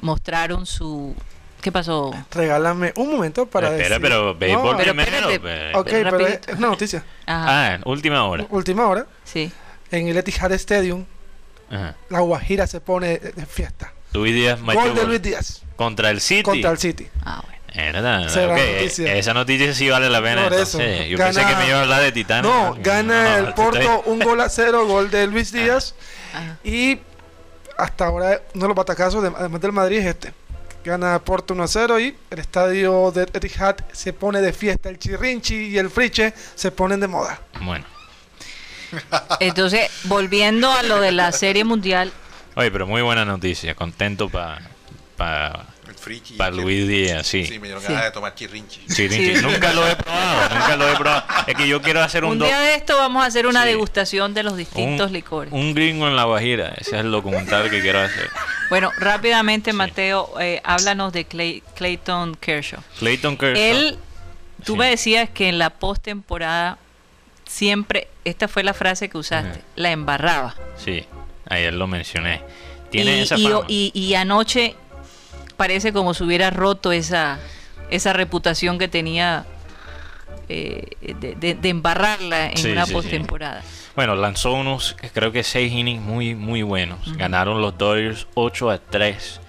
mostraron 0.02 0.66
su... 0.66 1.16
¿Qué 1.62 1.72
pasó? 1.72 2.16
Regálame 2.32 2.94
un 2.96 3.12
momento 3.12 3.46
para 3.46 3.78
Espera, 3.78 4.00
pero 4.00 4.34
béisbol 4.34 4.76
no, 4.76 4.84
primero. 4.84 5.80
ok, 5.80 5.88
pero 5.88 6.28
es 6.28 6.40
una 6.58 6.68
noticia. 6.70 7.06
Ah, 7.28 7.78
última 7.86 8.26
hora. 8.26 8.48
Última 8.50 8.88
hora. 8.88 9.06
Sí. 9.24 9.52
En 9.92 10.08
el 10.08 10.18
Etihad 10.18 10.52
Stadium 10.54 11.06
la 12.10 12.20
Guajira 12.20 12.68
se 12.68 12.82
pone 12.82 13.18
de 13.20 13.46
fiesta. 13.46 13.94
Luis 14.14 14.34
Díaz 14.34 14.62
Gol 14.62 14.96
de 14.96 15.06
Luis 15.06 15.22
Díaz. 15.22 15.62
Contra 15.76 16.10
el 16.12 16.22
City. 16.22 16.44
Contra 16.44 16.72
el 16.72 16.78
City. 16.78 17.08
Ah, 17.24 17.42
bueno. 17.44 17.54
Esa 17.76 19.34
noticia 19.34 19.74
sí 19.74 19.90
vale 19.90 20.10
la 20.10 20.22
pena. 20.22 20.44
Yo 20.44 21.18
pensé 21.18 21.46
que 21.46 21.56
me 21.56 21.68
iba 21.68 21.80
a 21.80 21.82
hablar 21.82 22.02
de 22.02 22.12
Titán. 22.12 22.44
No, 22.44 22.78
gana 22.80 23.38
el 23.38 23.54
Porto 23.54 24.04
un 24.06 24.20
gol 24.20 24.40
a 24.42 24.50
cero, 24.50 24.86
gol 24.86 25.10
de 25.10 25.28
Luis 25.28 25.52
ah. 25.54 25.58
Díaz. 25.58 25.96
Ah. 26.36 26.56
Y 26.64 27.00
hasta 27.78 28.06
ahora 28.06 28.42
uno 28.54 28.64
de 28.64 28.68
los 28.68 28.78
batacazos, 28.78 29.24
además 29.24 29.62
del 29.62 29.72
Madrid, 29.72 29.98
es 30.00 30.06
este. 30.06 30.34
Gana 30.84 31.18
Porto 31.20 31.54
1 31.54 31.64
a 31.64 31.68
0 31.68 32.00
y 32.02 32.16
el 32.30 32.40
estadio 32.40 33.10
de 33.12 33.24
Etihad 33.24 33.78
se 33.94 34.12
pone 34.12 34.42
de 34.42 34.52
fiesta. 34.52 34.90
El 34.90 35.00
Chirrinchi 35.00 35.68
y 35.70 35.78
el 35.78 35.90
Friche 35.90 36.34
se 36.56 36.72
ponen 36.72 37.00
de 37.00 37.08
moda. 37.08 37.40
Bueno. 37.62 37.86
Entonces, 39.40 39.90
volviendo 40.04 40.72
a 40.72 40.84
lo 40.84 41.00
de 41.00 41.12
la 41.12 41.32
serie 41.32 41.64
mundial. 41.64 42.12
Oye, 42.56 42.72
pero 42.72 42.86
muy 42.88 43.02
buena 43.02 43.26
noticia. 43.26 43.76
Contento 43.76 44.30
para 44.30 44.62
para 46.38 46.52
Luis 46.52 46.88
Díaz, 46.88 47.28
sí. 47.28 47.46
Sí, 47.46 47.60
me 47.60 47.68
dieron 47.68 47.84
ganas 47.84 48.04
de 48.04 48.12
tomar 48.12 48.36
chirrinchi. 48.36 48.82
Nunca 49.42 49.74
lo 49.74 49.88
he 49.88 49.96
probado, 49.96 50.56
nunca 50.56 50.76
lo 50.76 50.90
he 50.90 50.96
probado. 50.96 51.24
Es 51.48 51.56
que 51.56 51.68
yo 51.68 51.82
quiero 51.82 52.02
hacer 52.02 52.26
un... 52.26 52.34
Un 52.34 52.40
día 52.40 52.60
de 52.60 52.76
esto 52.76 52.98
vamos 52.98 53.24
a 53.24 53.28
hacer 53.28 53.48
una 53.48 53.64
degustación 53.66 54.34
de 54.34 54.44
los 54.44 54.58
distintos 54.58 55.12
licores. 55.12 55.54
Un 55.54 55.74
gringo 55.74 56.08
en 56.08 56.16
la 56.16 56.26
Guajira, 56.26 56.74
ese 56.78 56.98
es 56.98 57.02
el 57.06 57.12
documental 57.12 57.70
que 57.70 57.82
quiero 57.82 58.00
hacer. 58.00 58.30
Bueno, 58.70 58.92
rápidamente, 58.98 59.72
Mateo, 59.72 60.34
eh, 60.40 60.62
háblanos 60.64 61.14
de 61.14 61.26
Clayton 61.26 62.36
Kershaw. 62.36 62.82
Clayton 63.00 63.38
Kershaw. 63.38 63.64
Él, 63.64 63.98
tú 64.66 64.76
me 64.76 64.90
decías 64.90 65.30
que 65.30 65.48
en 65.48 65.60
la 65.60 65.70
postemporada 65.70 66.78
siempre, 67.54 68.08
esta 68.26 68.48
fue 68.48 68.64
la 68.64 68.74
frase 68.74 69.10
que 69.10 69.18
usaste, 69.18 69.62
la 69.76 69.92
embarraba. 69.92 70.56
Sí, 70.76 71.06
ayer 71.48 71.74
lo 71.74 71.86
mencioné. 71.88 72.42
Tiene 72.90 73.18
y, 73.18 73.22
esa 73.22 73.38
y- 73.38 73.44
fama. 73.44 73.66
y- 73.68 73.92
y 73.94 74.16
anoche 74.16 74.76
parece 75.56 75.94
como 75.94 76.14
si 76.16 76.24
hubiera 76.24 76.50
roto 76.50 76.92
esa, 76.92 77.38
esa 77.92 78.12
reputación 78.14 78.80
que 78.80 78.88
tenía 78.88 79.46
eh, 80.50 80.84
de, 81.20 81.36
de- 81.36 81.56
de 81.56 81.70
embarrarla 81.70 82.48
en 82.50 82.58
Sí, 82.58 82.72
una 82.72 82.86
sí, 82.86 82.90
sí. 82.90 82.94
postemporada. 82.96 83.62
Bueno, 83.96 84.16
lanzó 84.16 84.54
unos, 84.54 84.96
creo 85.14 85.32
que 85.32 85.44
seis 85.44 85.72
innings 85.72 86.02
muy, 86.02 86.34
muy 86.36 86.64
buenos. 86.64 87.16
Ganaron 87.18 87.62
los 87.62 87.78
Dodgers 87.78 88.28
8 88.34 88.72
a 88.72 88.80
3. 88.80 89.40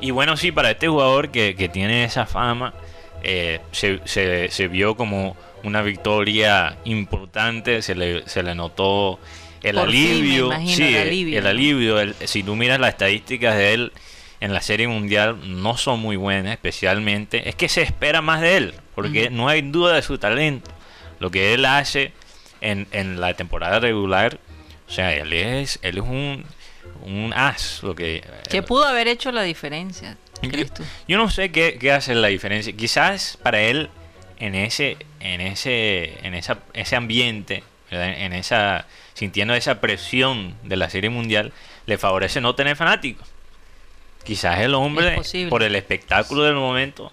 Y 0.00 0.10
bueno, 0.10 0.36
sí, 0.36 0.50
para 0.50 0.70
este 0.70 0.88
jugador 0.88 1.30
que, 1.30 1.54
que 1.54 1.68
tiene 1.68 2.04
esa 2.04 2.24
fama, 2.26 2.72
eh, 3.22 3.60
se, 3.72 4.00
se- 4.06 4.48
se 4.50 4.66
vio 4.68 4.96
como 4.96 5.36
una 5.64 5.82
victoria 5.82 6.76
importante, 6.84 7.82
se 7.82 7.94
le, 7.94 8.28
se 8.28 8.42
le 8.42 8.54
notó 8.54 9.18
el 9.62 9.76
Por 9.76 9.90
fin, 9.90 10.04
me 10.04 10.10
alivio. 10.12 10.46
imagino, 10.46 10.76
sí, 10.76 10.94
el 10.94 11.02
alivio, 11.08 11.40
¿no? 11.42 11.48
alivio. 11.48 12.00
el- 12.00 12.14
si 12.26 12.42
tú 12.42 12.54
miras 12.56 12.78
las 12.80 12.90
estadísticas 12.90 13.56
de 13.56 13.74
él 13.74 13.92
en 14.40 14.52
la 14.52 14.60
Serie 14.60 14.88
Mundial, 14.88 15.38
no 15.62 15.76
son 15.76 16.00
muy 16.00 16.16
buenas, 16.16 16.52
especialmente. 16.52 17.48
Es 17.48 17.54
que 17.54 17.68
se 17.68 17.82
espera 17.82 18.20
más 18.20 18.40
de 18.42 18.56
él, 18.58 18.74
porque 18.94 19.30
no 19.30 19.48
hay 19.48 19.62
duda 19.62 19.94
de 19.94 20.02
su 20.02 20.18
talento. 20.18 20.70
Lo 21.18 21.30
que 21.30 21.54
él 21.54 21.64
hace 21.64 22.12
en, 22.60 22.86
en 22.92 23.20
la 23.20 23.32
temporada 23.34 23.80
regular, 23.80 24.38
o 24.86 24.92
sea, 24.92 25.14
él 25.14 25.32
es, 25.32 25.78
él 25.80 25.96
es 25.98 26.04
un, 26.04 26.44
un 27.02 27.32
as. 27.34 27.82
Lo 27.82 27.94
que, 27.94 28.22
Que 28.50 28.62
pudo 28.62 28.84
haber 28.84 29.08
hecho 29.08 29.32
la 29.32 29.42
diferencia, 29.42 30.18
¿crees 30.42 30.74
tú? 30.74 30.82
yo 31.08 31.16
no 31.16 31.30
sé 31.30 31.50
qué, 31.50 31.78
qué 31.80 31.92
hace 31.92 32.14
la 32.14 32.28
diferencia. 32.28 32.72
Quizás 32.74 33.38
para 33.42 33.62
él, 33.62 33.88
en 34.44 34.54
ese, 34.54 34.96
en 35.20 35.40
ese, 35.40 36.18
en 36.26 36.34
esa, 36.34 36.58
ese 36.72 36.96
ambiente, 36.96 37.62
¿verdad? 37.90 38.08
en 38.20 38.32
esa, 38.32 38.86
sintiendo 39.14 39.54
esa 39.54 39.80
presión 39.80 40.54
de 40.62 40.76
la 40.76 40.90
Serie 40.90 41.10
Mundial, 41.10 41.52
le 41.86 41.98
favorece 41.98 42.40
no 42.40 42.54
tener 42.54 42.76
fanáticos. 42.76 43.28
Quizás 44.24 44.60
el 44.60 44.74
hombre, 44.74 45.16
por 45.50 45.62
el 45.62 45.74
espectáculo 45.76 46.42
del 46.44 46.54
momento, 46.54 47.12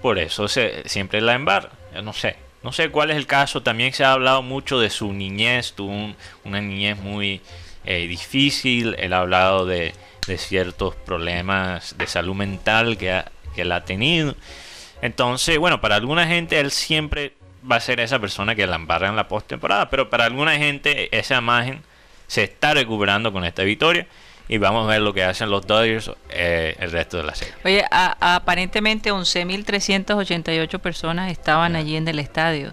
por 0.00 0.18
eso 0.18 0.48
se, 0.48 0.88
siempre 0.88 1.20
la 1.20 1.34
embarra. 1.34 1.70
Yo 1.94 2.02
no 2.02 2.12
sé. 2.12 2.36
No 2.62 2.72
sé 2.72 2.88
cuál 2.90 3.10
es 3.10 3.16
el 3.16 3.26
caso. 3.26 3.62
También 3.62 3.92
se 3.92 4.04
ha 4.04 4.12
hablado 4.12 4.42
mucho 4.42 4.80
de 4.80 4.90
su 4.90 5.12
niñez. 5.12 5.74
Tuvo 5.74 5.90
un- 5.92 6.16
una 6.44 6.60
niñez 6.60 6.96
muy 6.98 7.40
eh, 7.84 8.06
difícil. 8.08 8.96
Él 8.98 9.12
ha 9.12 9.18
hablado 9.20 9.64
de, 9.66 9.92
de 10.26 10.38
ciertos 10.38 10.94
problemas 10.96 11.96
de 11.98 12.06
salud 12.06 12.34
mental 12.34 12.96
que, 12.98 13.12
ha- 13.12 13.30
que 13.54 13.62
él 13.62 13.72
ha 13.72 13.84
tenido. 13.84 14.34
Entonces, 15.02 15.58
bueno, 15.58 15.80
para 15.80 15.96
alguna 15.96 16.26
gente 16.26 16.58
él 16.60 16.70
siempre 16.70 17.32
va 17.70 17.76
a 17.76 17.80
ser 17.80 18.00
esa 18.00 18.18
persona 18.18 18.54
que 18.54 18.66
la 18.66 18.76
embarra 18.76 19.08
en 19.08 19.16
la 19.16 19.28
postemporada. 19.28 19.90
Pero 19.90 20.10
para 20.10 20.24
alguna 20.24 20.56
gente 20.56 21.16
esa 21.16 21.38
imagen 21.38 21.82
se 22.26 22.44
está 22.44 22.74
recuperando 22.74 23.32
con 23.32 23.44
esta 23.44 23.62
victoria. 23.62 24.06
Y 24.50 24.56
vamos 24.56 24.86
a 24.86 24.90
ver 24.92 25.02
lo 25.02 25.12
que 25.12 25.22
hacen 25.24 25.50
los 25.50 25.66
Dodgers 25.66 26.10
eh, 26.30 26.74
el 26.80 26.90
resto 26.90 27.18
de 27.18 27.22
la 27.24 27.34
serie. 27.34 27.52
Oye, 27.66 27.84
a- 27.90 28.36
aparentemente 28.36 29.12
11.388 29.12 30.78
personas 30.78 31.30
estaban 31.30 31.76
allí 31.76 31.96
en 31.96 32.08
el 32.08 32.18
estadio. 32.18 32.72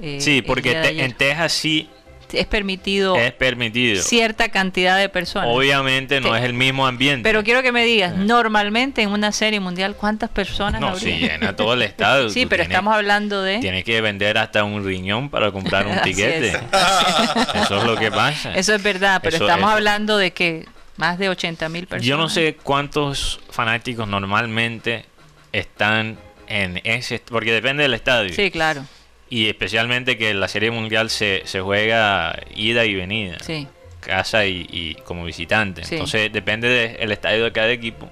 eh, 0.00 0.20
Sí, 0.20 0.42
porque 0.42 0.74
te- 0.74 1.04
en 1.04 1.12
Texas 1.14 1.52
sí 1.52 1.90
es 2.32 2.46
permitido 2.46 3.16
es 3.16 3.32
permitido. 3.32 4.02
cierta 4.02 4.48
cantidad 4.50 4.98
de 4.98 5.08
personas. 5.08 5.48
Obviamente 5.52 6.20
no 6.20 6.30
Sí. 6.32 6.38
es 6.38 6.44
el 6.44 6.52
mismo 6.54 6.86
ambiente. 6.86 7.22
Pero 7.28 7.42
quiero 7.44 7.62
que 7.62 7.72
me 7.72 7.84
digas, 7.84 8.14
normalmente 8.16 9.02
en 9.02 9.10
una 9.10 9.32
serie 9.32 9.60
mundial, 9.60 9.94
¿cuántas 9.96 10.30
personas 10.30 10.80
no, 10.80 10.88
habría? 10.88 11.00
si 11.16 11.20
llena 11.20 11.54
todo 11.56 11.74
el 11.74 11.82
estadio. 11.82 12.28
Sí, 12.30 12.46
pero 12.46 12.62
tienes- 12.62 12.70
estamos 12.76 12.94
hablando 12.94 13.42
de... 13.42 13.58
Tienes 13.58 13.84
que 13.84 14.00
vender 14.00 14.38
hasta 14.38 14.64
un 14.64 14.84
riñón 14.84 15.30
para 15.30 15.50
comprar 15.52 15.86
un 15.86 15.98
tiquete. 16.02 16.48
es. 16.48 16.54
Eso 17.62 17.78
es 17.78 17.84
lo 17.84 17.96
que 17.96 18.10
pasa. 18.10 18.52
Eso 18.54 18.74
es 18.74 18.82
verdad, 18.82 19.20
pero 19.22 19.36
Eso- 19.36 19.44
estamos 19.46 19.68
eso- 19.68 19.76
hablando 19.76 20.18
de 20.18 20.32
que 20.32 20.66
más 20.96 21.18
de 21.18 21.28
80 21.28 21.68
mil 21.68 21.86
personas. 21.86 22.06
Yo 22.06 22.16
no 22.16 22.28
sé 22.28 22.56
cuántos 22.62 23.40
fanáticos 23.50 24.08
normalmente 24.08 25.04
están 25.52 26.18
en 26.48 26.80
ese... 26.84 27.20
Porque 27.28 27.52
depende 27.52 27.82
del 27.84 27.94
estadio. 27.94 28.32
Sí, 28.34 28.50
claro, 28.50 28.84
Y 29.30 29.48
especialmente 29.48 30.16
que 30.16 30.32
la 30.34 30.48
Serie 30.48 30.70
Mundial 30.70 31.10
se, 31.10 31.42
se 31.44 31.60
juega 31.60 32.38
ida 32.54 32.84
y 32.84 32.94
venida. 32.94 33.38
sí. 33.40 33.66
casa 34.00 34.46
y, 34.46 34.66
y 34.70 34.94
como 35.04 35.24
visitante. 35.24 35.84
Sí. 35.84 35.96
Entonces 35.96 36.32
depende 36.32 36.96
del 36.98 37.12
estadio 37.12 37.44
de 37.44 37.52
cada 37.52 37.70
equipo. 37.70 38.08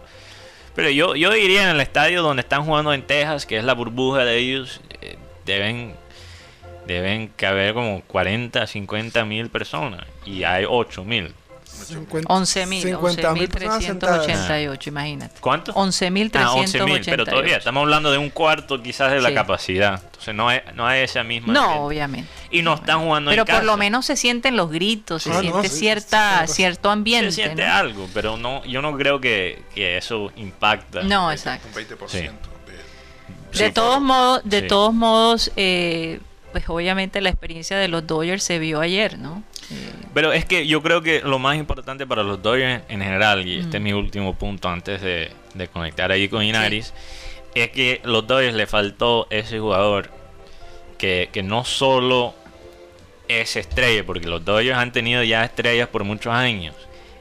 Pero 0.75 0.91
yo, 0.91 1.17
yo 1.17 1.31
diría 1.33 1.62
en 1.62 1.69
el 1.71 1.81
estadio 1.81 2.23
donde 2.23 2.43
están 2.43 2.64
jugando 2.64 2.93
en 2.93 3.03
Texas, 3.03 3.47
que 3.47 3.57
es 3.57 3.64
la 3.64 3.73
burbuja 3.73 4.27
de 4.27 4.37
ellos, 4.37 4.83
eh, 5.01 5.17
deben, 5.47 5.95
deben 6.87 7.29
caber 7.29 7.73
como 7.73 8.03
40, 8.03 8.67
50 8.67 9.25
mil 9.25 9.49
personas. 9.49 10.05
Y 10.27 10.45
hay 10.45 10.67
8 10.69 11.03
mil. 11.03 11.33
50 11.85 12.33
11 12.33 12.66
mil, 12.66 12.83
50 12.83 13.33
mil 13.33 13.49
personas 13.49 13.85
sentadas. 13.85 14.27
11.388, 14.27 14.87
imagínate. 14.89 15.41
¿Cuánto? 15.41 15.72
11.388. 15.74 16.31
Ah, 16.45 16.53
11 16.55 16.83
mil, 16.85 17.01
pero 17.05 17.24
todavía 17.24 17.57
estamos 17.57 17.83
hablando 17.83 18.11
de 18.11 18.18
un 18.18 18.31
cuarto 18.31 18.83
quizás 18.83 19.12
de 19.12 19.20
la 19.20 19.29
Sí. 19.29 19.35
capacidad. 19.35 20.01
Entonces 20.05 20.35
no 20.35 20.49
hay, 20.49 20.61
no 20.74 20.87
hay 20.87 21.03
esa 21.03 21.22
misma... 21.24 21.53
No, 21.53 21.62
gente. 21.62 21.79
obviamente. 21.81 22.29
Y 22.51 22.62
no 22.62 22.74
están 22.74 23.01
jugando 23.01 23.31
Pero 23.31 23.43
en 23.43 23.47
por 23.47 23.55
casa. 23.55 23.64
lo 23.66 23.77
menos 23.77 24.07
se 24.07 24.16
sienten 24.16 24.57
los 24.57 24.70
gritos, 24.70 25.22
se 25.22 25.31
Ah, 25.31 25.35
no, 25.35 25.41
siente 25.43 25.68
sí, 25.68 25.79
cierta, 25.79 26.41
sí, 26.43 26.49
sí, 26.49 26.55
cierto 26.55 26.91
ambiente. 26.91 27.31
Se 27.33 27.43
siente 27.45 27.66
¿no? 27.66 27.72
algo, 27.74 28.09
pero 28.14 28.37
no, 28.37 28.64
yo 28.64 28.83
no 28.83 28.97
creo 28.97 29.20
que, 29.20 29.62
que 29.74 29.97
eso 29.99 30.33
impacta. 30.37 31.03
No, 31.03 31.31
exacto. 31.31 31.68
Un 31.68 31.74
20%. 31.74 32.09
Sí. 32.09 32.18
de- 32.18 33.64
De 33.64 33.70
todos 33.72 34.01
modos, 34.01 34.41
de 34.45 34.61
Sí. 34.62 34.66
todos 34.68 34.93
modos, 34.95 35.51
eh, 35.57 36.20
pues 36.53 36.64
obviamente 36.68 37.20
la 37.20 37.29
experiencia 37.31 37.77
de 37.79 37.89
los 37.89 38.07
Dodgers 38.07 38.43
se 38.43 38.59
vio 38.59 38.81
ayer, 38.81 39.18
¿no? 39.18 39.43
Eh, 39.71 39.93
Pero 40.14 40.33
es 40.33 40.45
que 40.45 40.67
yo 40.67 40.83
creo 40.83 41.03
que 41.03 41.21
lo 41.23 41.39
más 41.39 41.57
importante 41.57 42.07
para 42.07 42.23
los 42.23 42.43
Dodgers 42.43 42.83
en 42.89 43.01
general, 43.01 43.47
y 43.47 43.59
este 43.61 43.79
es 43.79 43.83
mi 43.83 43.93
último 43.93 44.35
punto 44.37 44.69
antes 44.69 45.01
de, 45.01 45.31
de 45.55 45.69
conectar 45.69 46.11
ahí 46.12 46.29
con 46.29 46.43
Inaris, 46.43 46.93
es 47.55 47.71
que 47.71 48.01
los 48.05 48.27
Dodgers 48.27 48.55
le 48.55 48.67
faltó 48.67 49.27
ese 49.31 49.59
jugador 49.59 50.11
que, 50.99 51.29
que 51.33 51.43
no 51.43 51.64
solo 51.64 52.35
es 53.29 53.57
estrella, 53.57 54.05
porque 54.07 54.29
los 54.29 54.45
Dodgers 54.45 54.79
han 54.79 54.93
tenido 54.93 55.23
ya 55.23 55.45
estrellas 55.45 55.89
por 55.89 56.05
muchos 56.05 56.33
años, 56.33 56.75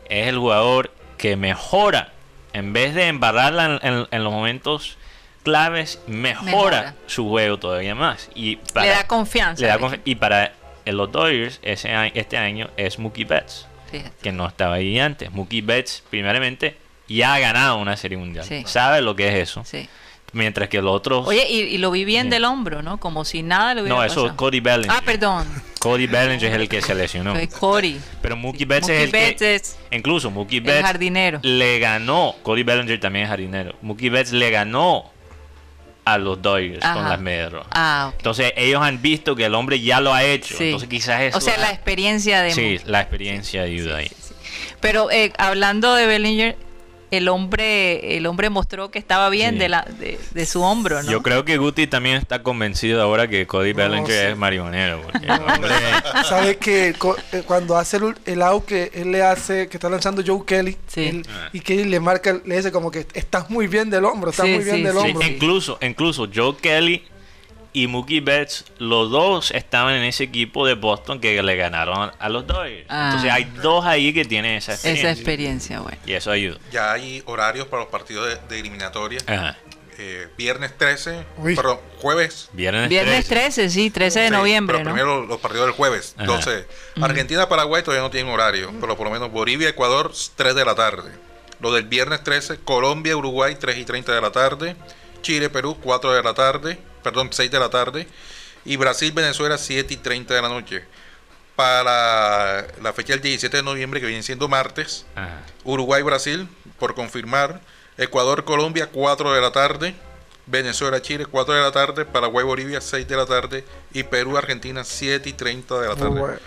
es 0.08 0.28
el 0.28 0.38
jugador 0.38 0.92
que 1.18 1.36
mejora, 1.36 2.12
en 2.54 2.74
vez 2.74 2.94
de 2.94 3.08
embarrarla 3.08 3.80
en, 3.82 3.94
en- 3.94 4.08
en 4.12 4.24
los 4.24 4.32
momentos 4.32 4.98
claves, 5.44 6.00
mejora, 6.08 6.44
Mejora. 6.46 6.96
su 7.08 7.28
juego 7.30 7.58
todavía 7.58 7.96
más. 7.96 8.30
Y 8.36 8.56
le 8.58 8.62
para- 8.74 8.92
da 8.92 9.08
confianza. 9.08 9.62
le 9.62 9.68
da 9.68 9.74
al 9.76 9.80
confi- 9.80 10.02
y 10.06 10.16
para 10.16 10.54
los 10.94 11.12
Dodgers 11.12 11.60
ese 11.64 11.90
este 12.14 12.38
año 12.38 12.70
es 12.78 13.00
Mookie 13.00 13.26
Betts, 13.26 13.68
fíjate. 13.92 14.12
que 14.22 14.32
no 14.32 14.48
estaba 14.48 14.76
ahí 14.76 15.00
antes. 15.00 15.32
Mookie 15.32 15.62
Betts, 15.62 16.04
primeramente, 16.10 16.78
ya 17.08 17.34
ha 17.36 17.40
ganado 17.40 17.78
una 17.78 17.98
serie 17.98 18.18
mundial. 18.18 18.46
Sí. 18.46 18.64
Sabe 18.66 19.02
lo 19.02 19.16
que 19.16 19.28
es 19.30 19.36
eso. 19.50 19.64
Sí. 19.66 19.88
Mientras 20.34 20.68
que 20.68 20.82
los 20.82 20.94
otros... 20.94 21.26
Oye, 21.28 21.48
y, 21.50 21.60
y 21.62 21.78
lo 21.78 21.92
vi 21.92 22.04
bien 22.04 22.30
del 22.30 22.44
hombro, 22.44 22.82
¿no? 22.82 22.98
Como 23.00 23.24
si 23.24 23.42
nada 23.42 23.74
le 23.74 23.84
hubiera 23.84 23.96
no, 23.96 24.04
eso 24.04 24.28
es. 24.28 24.34
Cody 24.34 24.60
Bellinger. 24.60 24.92
Ah, 24.92 25.02
perdón. 25.06 25.48
Cody 25.80 26.08
Bellinger 26.08 26.50
es 26.52 26.56
el 26.60 26.68
que 26.68 26.82
se 26.82 26.94
lesionó. 26.94 27.32
Fue 27.34 27.48
Cody. 27.48 27.98
Pero 28.22 28.36
Mookie 28.36 28.60
Sí, 28.60 28.66
Betts 28.66 28.88
Mookie 28.90 28.98
es 28.98 29.04
el 29.06 29.12
Betts 29.12 29.40
que... 29.40 29.56
es 29.56 29.80
Incluso 29.92 30.32
Mookie 30.32 30.60
Betts 30.60 30.82
jardinero. 30.86 31.40
le 31.42 31.80
ganó... 31.80 32.36
Cody 32.44 32.64
Bellinger 32.64 33.00
también 33.00 33.24
es 33.24 33.30
jardinero. 33.30 33.76
Mookie 33.82 34.10
Betts 34.10 34.34
le 34.34 34.50
ganó 34.50 35.10
a 36.06 36.18
los 36.18 36.42
Dodgers 36.42 36.86
con 36.86 37.04
las 37.04 37.20
medias 37.20 37.52
rojas. 37.52 37.72
Ah. 37.72 38.12
Entonces 38.16 38.54
ellos 38.56 38.82
han 38.82 39.02
visto 39.02 39.36
que 39.36 39.46
el 39.46 39.56
hombre 39.56 39.82
ya 39.82 40.00
lo 40.00 40.14
ha 40.14 40.24
hecho. 40.24 40.56
Sí. 40.56 40.66
Entonces 40.66 40.88
quizás 40.88 41.22
eso... 41.22 41.38
O 41.38 41.42
sea, 41.42 41.58
la 41.58 41.72
experiencia 41.72 42.42
de 42.42 42.52
Sí, 42.52 42.80
la 42.86 43.02
experiencia 43.02 43.64
ayuda 43.64 43.98
ahí. 43.98 44.12
Pero 44.80 45.10
eh, 45.10 45.34
hablando 45.38 45.96
de 45.96 46.06
Bellinger, 46.06 46.56
el 47.18 47.28
hombre, 47.28 48.18
el 48.18 48.26
hombre 48.26 48.50
mostró 48.50 48.92
que 48.92 49.00
estaba 49.00 49.30
bien 49.30 49.54
Sí. 49.56 49.60
de, 49.60 49.70
la, 49.70 49.82
de, 50.00 50.20
de 50.32 50.46
su 50.46 50.62
hombro, 50.62 51.02
¿no? 51.04 51.10
Yo 51.12 51.22
creo 51.22 51.46
que 51.46 51.58
Guti 51.58 51.88
también 51.88 52.16
está 52.18 52.44
convencido 52.44 53.02
ahora 53.02 53.28
que 53.28 53.46
Cody 53.48 53.74
No, 53.74 53.78
Bellinger 53.78 54.08
sí. 54.22 54.32
es 54.32 54.34
hombre, 55.40 55.72
¿Sabes 56.28 56.58
que 56.58 56.90
eh, 56.90 57.44
cuando 57.46 57.78
hace 57.78 57.98
el, 57.98 58.16
el 58.26 58.42
out 58.42 58.66
que 58.66 58.92
él 58.94 59.12
le 59.12 59.22
hace, 59.24 59.68
que 59.68 59.78
está 59.78 59.90
lanzando 59.90 60.22
Joe 60.26 60.44
Kelly, 60.46 60.78
Sí. 60.88 61.06
él- 61.06 61.26
Ah. 61.30 61.50
y 61.54 61.60
que 61.60 61.84
le 61.86 62.00
marca, 62.00 62.40
le 62.46 62.58
dice 62.58 62.72
como 62.72 62.92
que 62.92 63.06
estás 63.14 63.50
muy 63.50 63.68
bien 63.68 63.90
del 63.90 64.06
hombro, 64.06 64.32
estás 64.32 64.46
Sí, 64.46 64.54
muy 64.54 64.64
bien 64.64 64.78
sí, 64.78 64.82
del 64.84 64.94
sí. 64.94 65.00
Sí, 65.02 65.08
hombro. 65.12 65.28
incluso, 65.28 65.78
incluso 65.82 66.28
Joe 66.34 66.56
Kelly 66.58 67.04
y 67.76 67.88
Mookie 67.88 68.22
Betts, 68.22 68.66
los 68.78 69.12
dos 69.12 69.52
estaban 69.52 69.94
en 69.96 70.04
ese 70.04 70.24
equipo 70.24 70.66
de 70.66 70.76
Boston 70.76 71.20
que 71.20 71.42
le 71.44 71.56
ganaron 71.56 72.12
a 72.18 72.30
los 72.30 72.48
Dodgers. 72.48 72.86
Ah. 72.90 73.06
Entonces 73.08 73.32
hay 73.32 73.44
dos 73.62 73.86
ahí 73.86 74.14
que 74.14 74.24
tienen 74.26 74.56
esa 74.58 74.74
experiencia. 74.74 75.12
Esa 75.12 75.20
experiencia, 75.20 75.80
bueno. 75.82 75.98
Y 76.06 76.14
eso 76.14 76.32
ayuda. 76.32 76.58
Ya 76.72 76.92
hay 76.94 77.22
horarios 77.26 77.68
para 77.68 77.84
los 77.84 77.92
partidos 77.92 78.28
de, 78.28 78.38
de 78.48 78.60
eliminatoria. 78.60 79.20
Ajá. 79.28 79.58
Eh, 79.98 80.28
viernes 80.38 80.78
13, 80.78 81.24
Uy. 81.38 81.56
perdón, 81.56 81.80
jueves. 82.00 82.50
Viernes, 82.54 82.90
Viernes 82.90 83.28
13. 83.28 83.62
13, 83.64 83.70
sí, 83.70 83.90
13 83.90 84.20
de 84.20 84.28
Sí, 84.28 84.32
noviembre, 84.34 84.78
pero 84.78 84.90
¿no? 84.90 84.94
primero 84.96 85.26
los 85.26 85.40
partidos 85.40 85.68
del 85.68 85.76
jueves. 85.76 86.14
Ajá. 86.18 86.24
Entonces, 86.26 86.66
Argentina-Paraguay 87.02 87.82
todavía 87.84 88.04
no 88.04 88.10
tienen 88.10 88.32
horario, 88.34 88.74
pero 88.82 88.98
por 88.98 89.06
lo 89.08 89.12
menos 89.14 89.32
Bolivia-Ecuador, 89.32 90.12
3 90.36 90.56
de 90.56 90.66
la 90.66 90.76
tarde. 90.76 91.12
Lo 91.62 91.72
del 91.74 91.86
viernes 91.86 92.24
13, 92.24 92.58
Colombia-Uruguay, 92.60 93.56
3 93.60 93.78
y 93.78 93.86
30 93.86 94.14
de 94.14 94.22
la 94.22 94.32
tarde. 94.32 94.76
Chile-Perú, 95.22 95.78
4 95.82 96.14
de 96.14 96.24
la 96.24 96.34
tarde. 96.34 96.78
Perdón, 97.06 97.30
6 97.32 97.52
de 97.52 97.60
la 97.60 97.70
tarde. 97.70 98.08
y 98.66 98.78
Brasil-Venezuela 98.78 99.60
7 99.60 99.94
y 99.94 99.98
30 99.98 100.34
de 100.34 100.42
la 100.42 100.50
noche. 100.50 100.84
Para 101.56 102.66
la 102.82 102.94
fecha 102.94 103.14
del 103.14 103.22
17 103.22 103.58
de 103.58 103.62
noviembre, 103.62 104.02
que 104.02 104.08
viene 104.08 104.24
siendo 104.24 104.48
martes, 104.48 105.06
Uruguay-Brasil, 105.64 106.50
por 106.80 106.96
confirmar, 106.96 107.62
Ecuador-Colombia 108.00 108.90
4 108.92 109.34
de 109.34 109.42
la 109.42 109.52
tarde, 109.52 109.94
Venezuela-Chile 110.48 111.28
4 111.28 111.54
de 111.54 111.62
la 111.62 111.72
tarde, 111.72 112.06
Paraguay-Bolivia 112.06 112.82
6 112.82 113.08
de 113.08 113.16
la 113.16 113.28
tarde 113.28 113.64
y 113.94 114.02
Perú-Argentina 114.02 114.84
7 114.84 115.30
y 115.30 115.34
30 115.34 115.82
de 115.82 115.88
la 115.88 115.96
tarde. 115.96 116.40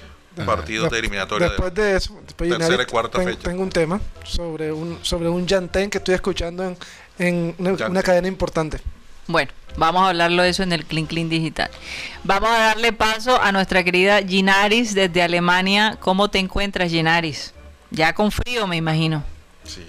Partidos 0.45 0.91
de 0.91 0.99
eliminatoria. 0.99 1.49
Después 1.51 1.73
de, 1.75 1.97
eso, 1.97 2.21
tercera 2.37 2.83
y 2.83 2.87
cuarta 2.87 3.23
fecha. 3.23 3.43
Tengo 3.45 3.63
un 3.63 3.71
tema 3.71 4.01
sobre 4.25 4.73
un 4.73 4.99
sobre 5.03 5.29
un 5.29 5.47
Yantén 5.47 5.91
que 5.91 5.99
estoy 5.99 6.15
escuchando 6.15 6.65
en, 6.65 6.77
en 7.19 7.55
una, 7.59 8.03
cadena 8.03 8.29
importante. 8.29 8.81
Bueno, 9.29 9.53
vamos 9.77 10.03
a 10.03 10.09
hablarlo 10.09 10.43
de 10.43 10.49
eso 10.49 10.63
en 10.63 10.73
el 10.73 10.87
Clean 10.87 11.07
Clean 11.07 11.29
Digital. 11.29 11.71
Vamos 12.25 12.51
a 12.51 12.59
darle 12.59 12.95
paso 12.95 13.39
a 13.41 13.53
nuestra 13.53 13.85
querida 13.85 14.23
Ginaris 14.23 14.95
desde 14.95 15.23
Alemania. 15.23 15.99
¿Cómo 16.01 16.31
te 16.31 16.39
encuentras, 16.39 16.91
Ginaris? 16.91 17.53
Ya 17.91 18.15
con 18.15 18.33
frío, 18.33 18.67
me 18.67 18.77
imagino. 18.77 19.23
Sí. 19.65 19.85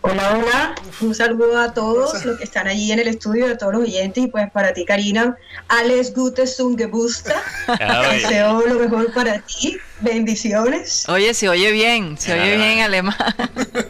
Hola, 0.00 0.38
hola, 0.38 0.74
un 1.00 1.14
saludo 1.14 1.58
a 1.60 1.74
todos 1.74 2.24
los 2.24 2.38
que 2.38 2.44
están 2.44 2.66
allí 2.66 2.92
en 2.92 3.00
el 3.00 3.08
estudio, 3.08 3.46
a 3.46 3.58
todos 3.58 3.74
los 3.74 3.82
oyentes 3.82 4.24
y 4.24 4.28
pues 4.28 4.48
para 4.52 4.72
ti 4.72 4.84
Karina, 4.84 5.36
alles 5.66 6.14
Gutes 6.14 6.60
und 6.60 6.78
Gebusta, 6.78 7.42
deseo 8.12 8.64
lo 8.68 8.78
mejor 8.78 9.12
para 9.12 9.40
ti, 9.40 9.76
bendiciones. 10.00 11.08
Oye, 11.08 11.34
se 11.34 11.48
oye 11.48 11.72
bien, 11.72 12.16
se 12.18 12.32
oye 12.32 12.56
bien 12.56 12.80
alemán. 12.80 13.16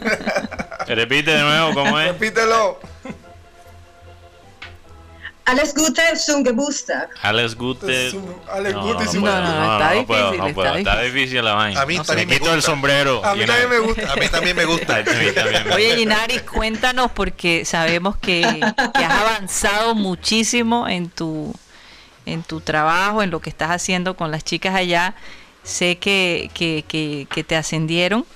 Repite 0.88 1.32
de 1.32 1.42
nuevo, 1.42 1.74
¿cómo 1.74 2.00
es? 2.00 2.08
Repítelo. 2.08 2.95
Alles 5.46 5.72
Gute 5.72 6.02
zum 6.16 6.42
Geburtstag. 6.42 7.08
Alles 7.22 7.56
Gute. 7.56 8.10
Alles 8.50 8.74
Gute 8.74 9.04
no, 9.14 9.20
no, 9.20 9.40
no, 9.40 9.72
está 9.72 9.92
difícil. 9.92 10.38
No 10.38 10.54
puedo, 10.54 10.74
está, 10.74 11.00
difícil 11.02 11.44
la 11.44 11.54
vaina. 11.54 11.80
A 11.80 11.86
mí 11.86 11.98
también 12.00 12.28
me, 12.28 12.38
quito 12.40 12.52
el 12.52 12.62
sombrero. 12.62 13.24
A 13.24 13.36
mí 13.36 13.46
también 13.46 13.68
me 13.70 13.78
gusta. 13.78 14.12
A 14.12 14.16
mí 14.16 14.28
también 14.28 14.56
me 14.56 14.64
gusta. 14.64 15.04
Oye, 15.72 15.96
Ginaris, 15.96 16.42
cuéntanos 16.42 17.12
porque 17.12 17.64
sabemos 17.64 18.16
que, 18.16 18.40
que, 18.94 19.04
has 19.04 19.20
avanzado 19.20 19.94
muchísimo 19.94 20.88
en 20.88 21.10
tu 21.10 21.54
en 22.26 22.42
tu 22.42 22.60
trabajo, 22.60 23.22
en 23.22 23.30
lo 23.30 23.38
que 23.40 23.48
estás 23.48 23.70
haciendo 23.70 24.16
con 24.16 24.32
las 24.32 24.42
chicas 24.42 24.74
allá. 24.74 25.14
Sé 25.62 25.98
que, 25.98 26.50
que, 26.54 26.84
que, 26.88 27.28
que 27.30 27.44
te 27.44 27.54
ascendieron. 27.54 28.26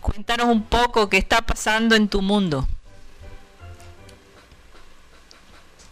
Cuéntanos 0.00 0.46
un 0.46 0.62
poco 0.62 1.08
qué 1.08 1.18
está 1.18 1.42
pasando 1.42 1.96
en 1.96 2.06
tu 2.06 2.22
mundo. 2.22 2.68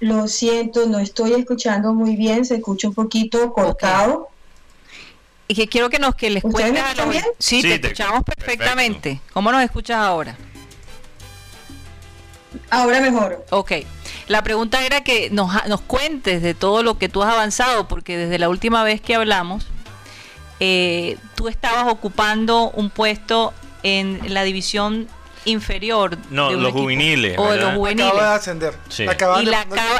Lo 0.02 0.26
siento, 0.26 0.86
no 0.86 0.98
estoy 0.98 1.34
escuchando 1.34 1.94
muy 1.94 2.16
bien, 2.16 2.44
se 2.44 2.56
escucha 2.56 2.88
un 2.88 2.94
poquito 2.94 3.52
cortado. 3.52 4.30
Y 5.46 5.54
que 5.54 5.68
quiero 5.68 5.90
que 5.90 6.00
nos 6.00 6.16
que 6.16 6.28
les 6.28 6.42
cuentes 6.42 6.82
a 6.82 7.06
los... 7.06 7.14
Sí, 7.38 7.62
te, 7.62 7.74
escuchamos 7.74 8.24
perfectamente. 8.24 9.20
¿Cómo 9.32 9.52
nos 9.52 9.62
escuchas 9.62 9.98
ahora? 9.98 10.36
Ahora 12.68 13.00
mejor. 13.00 13.46
Ok. 13.50 13.74
La 14.26 14.42
pregunta 14.42 14.84
era 14.84 15.04
que 15.04 15.30
nos, 15.30 15.52
nos 15.68 15.80
cuentes 15.82 16.42
de 16.42 16.54
todo 16.54 16.82
lo 16.82 16.98
que 16.98 17.08
tú 17.08 17.22
has 17.22 17.32
avanzado, 17.32 17.86
porque 17.86 18.16
desde 18.16 18.40
la 18.40 18.48
última 18.48 18.82
vez 18.82 19.00
que 19.00 19.14
hablamos, 19.14 19.68
eh, 20.58 21.16
tú 21.36 21.46
estabas 21.46 21.86
ocupando 21.86 22.72
un 22.72 22.90
puesto 22.90 23.54
en 23.84 24.34
la 24.34 24.42
división 24.42 25.06
inferior. 25.44 26.16
No, 26.30 26.52
los 26.52 26.72
juveniles. 26.72 27.38
O 27.38 27.54
los 27.54 27.74
juveniles. 27.74 28.12
Acaba 28.12 28.30
de 28.30 28.36
ascender. 28.36 28.74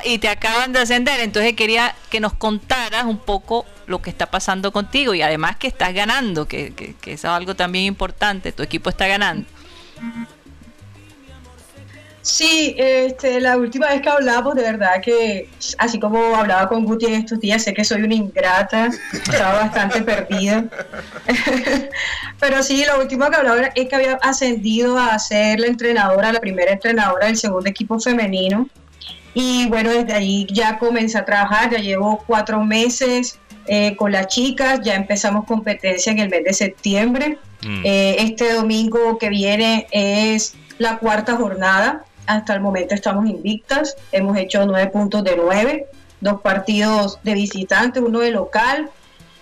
y, 0.05 0.19
te 0.19 0.29
acaban 0.29 0.73
de 0.73 0.81
ascender. 0.81 1.21
Entonces 1.21 1.55
quería 1.55 1.95
que 2.11 2.21
nos 2.21 2.33
contaras 2.33 3.05
un 3.05 3.19
poco 3.19 3.67
lo 3.87 4.01
que 4.01 4.11
está 4.11 4.27
pasando 4.27 4.73
contigo 4.73 5.15
y 5.15 5.23
además 5.23 5.57
que 5.57 5.67
estás 5.67 5.93
ganando, 5.93 6.47
que, 6.47 6.73
que, 6.75 6.95
que 6.95 7.15
es 7.15 7.25
algo 7.25 7.55
también 7.55 7.85
importante. 7.87 8.53
Tu 8.53 8.63
equipo 8.63 8.91
está 8.91 9.07
ganando. 9.07 9.47
Sí, 12.23 12.77
este, 12.79 13.41
la 13.41 13.57
última 13.57 13.89
vez 13.89 14.01
que 14.01 14.09
hablamos, 14.09 14.55
de 14.55 14.63
verdad 14.63 15.01
que, 15.03 15.49
así 15.79 15.99
como 15.99 16.37
hablaba 16.37 16.69
con 16.69 16.85
Guti 16.85 17.07
en 17.07 17.15
estos 17.15 17.41
días, 17.41 17.65
sé 17.65 17.75
que 17.75 17.85
soy 17.85 18.03
una 18.03 18.15
ingrata, 18.15 18.91
estaba 19.13 19.55
bastante 19.55 20.03
perdida. 20.03 20.65
Pero 22.41 22.63
sí, 22.63 22.85
lo 22.87 23.01
último 23.01 23.29
que 23.29 23.37
hablaba 23.37 23.63
es 23.75 23.89
que 23.89 23.97
había 23.97 24.15
ascendido 24.23 24.99
a 24.99 25.19
ser 25.19 25.59
la 25.59 25.67
entrenadora, 25.67 26.33
la 26.33 26.41
primera 26.41 26.71
entrenadora 26.71 27.27
del 27.27 27.37
segundo 27.37 27.69
equipo 27.69 27.99
femenino. 27.99 28.69
Y 29.35 29.67
bueno, 29.69 29.91
desde 29.91 30.13
ahí 30.13 30.47
ya 30.53 30.79
comencé 30.79 31.19
a 31.19 31.25
trabajar, 31.25 31.71
ya 31.71 31.79
llevo 31.79 32.23
cuatro 32.25 32.63
meses 32.63 33.41
eh, 33.67 33.97
con 33.97 34.13
las 34.13 34.29
chicas, 34.29 34.81
ya 34.85 34.95
empezamos 34.95 35.45
competencia 35.45 36.13
en 36.13 36.21
el 36.21 36.29
mes 36.29 36.45
de 36.45 36.53
septiembre. 36.53 37.39
Mm. 37.63 37.83
Eh, 37.85 38.17
este 38.21 38.53
domingo 38.53 39.19
que 39.19 39.29
viene 39.29 39.89
es 39.91 40.55
la 40.79 40.99
cuarta 40.99 41.35
jornada 41.37 42.05
hasta 42.27 42.55
el 42.55 42.61
momento 42.61 42.95
estamos 42.95 43.27
invictas, 43.27 43.97
hemos 44.13 44.37
hecho 44.37 44.65
nueve 44.67 44.91
puntos 44.91 45.25
de 45.25 45.37
nueve, 45.37 45.87
dos 46.21 46.41
partidos 46.41 47.19
de 47.23 47.35
visitante, 47.35 48.01
uno 48.01 48.21
de 48.21 48.31
local. 48.31 48.91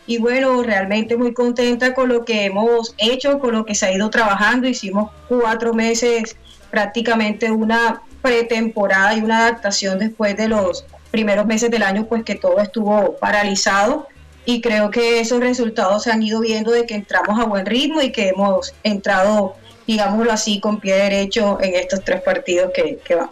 Y 0.07 0.19
bueno, 0.19 0.63
realmente 0.63 1.17
muy 1.17 1.33
contenta 1.33 1.95
con 1.95 2.09
lo 2.09 2.25
que 2.25 2.45
hemos 2.45 2.95
hecho, 2.99 3.39
con 3.39 3.53
lo 3.55 3.65
que 3.65 3.77
se 3.77 3.87
ha 3.87 3.93
ido 3.93 4.11
trabajando. 4.11 4.67
Hicimos 4.67 5.13
cuatro 5.29 5.73
meses, 5.73 6.37
prácticamente 6.71 7.51
una 7.53 8.03
pretemporada 8.23 9.15
y 9.15 9.21
una 9.21 9.47
adaptación 9.47 9.99
después 9.99 10.37
de 10.37 10.49
los 10.49 10.85
primeros 11.13 11.47
meses 11.47 11.71
del 11.71 11.83
año, 11.83 12.07
pues 12.07 12.25
que 12.25 12.35
todo 12.35 12.59
estuvo 12.59 13.17
paralizado. 13.19 14.09
Y 14.45 14.61
creo 14.61 14.91
que 14.91 15.21
esos 15.21 15.39
resultados 15.39 16.05
se 16.05 16.11
han 16.11 16.23
ido 16.23 16.41
viendo 16.41 16.73
de 16.73 16.87
que 16.87 16.95
entramos 16.95 17.39
a 17.39 17.45
buen 17.45 17.67
ritmo 17.67 18.01
y 18.01 18.11
que 18.11 18.31
hemos 18.31 18.75
entrado 18.83 19.55
digámoslo 19.93 20.33
así, 20.33 20.61
con 20.61 20.81
pie 20.81 20.97
derecho 20.97 21.59
en 21.61 21.75
estos 21.75 22.05
tres 22.05 22.21
partidos 22.23 22.71
que, 22.75 22.99
que 23.05 23.15
van. 23.15 23.31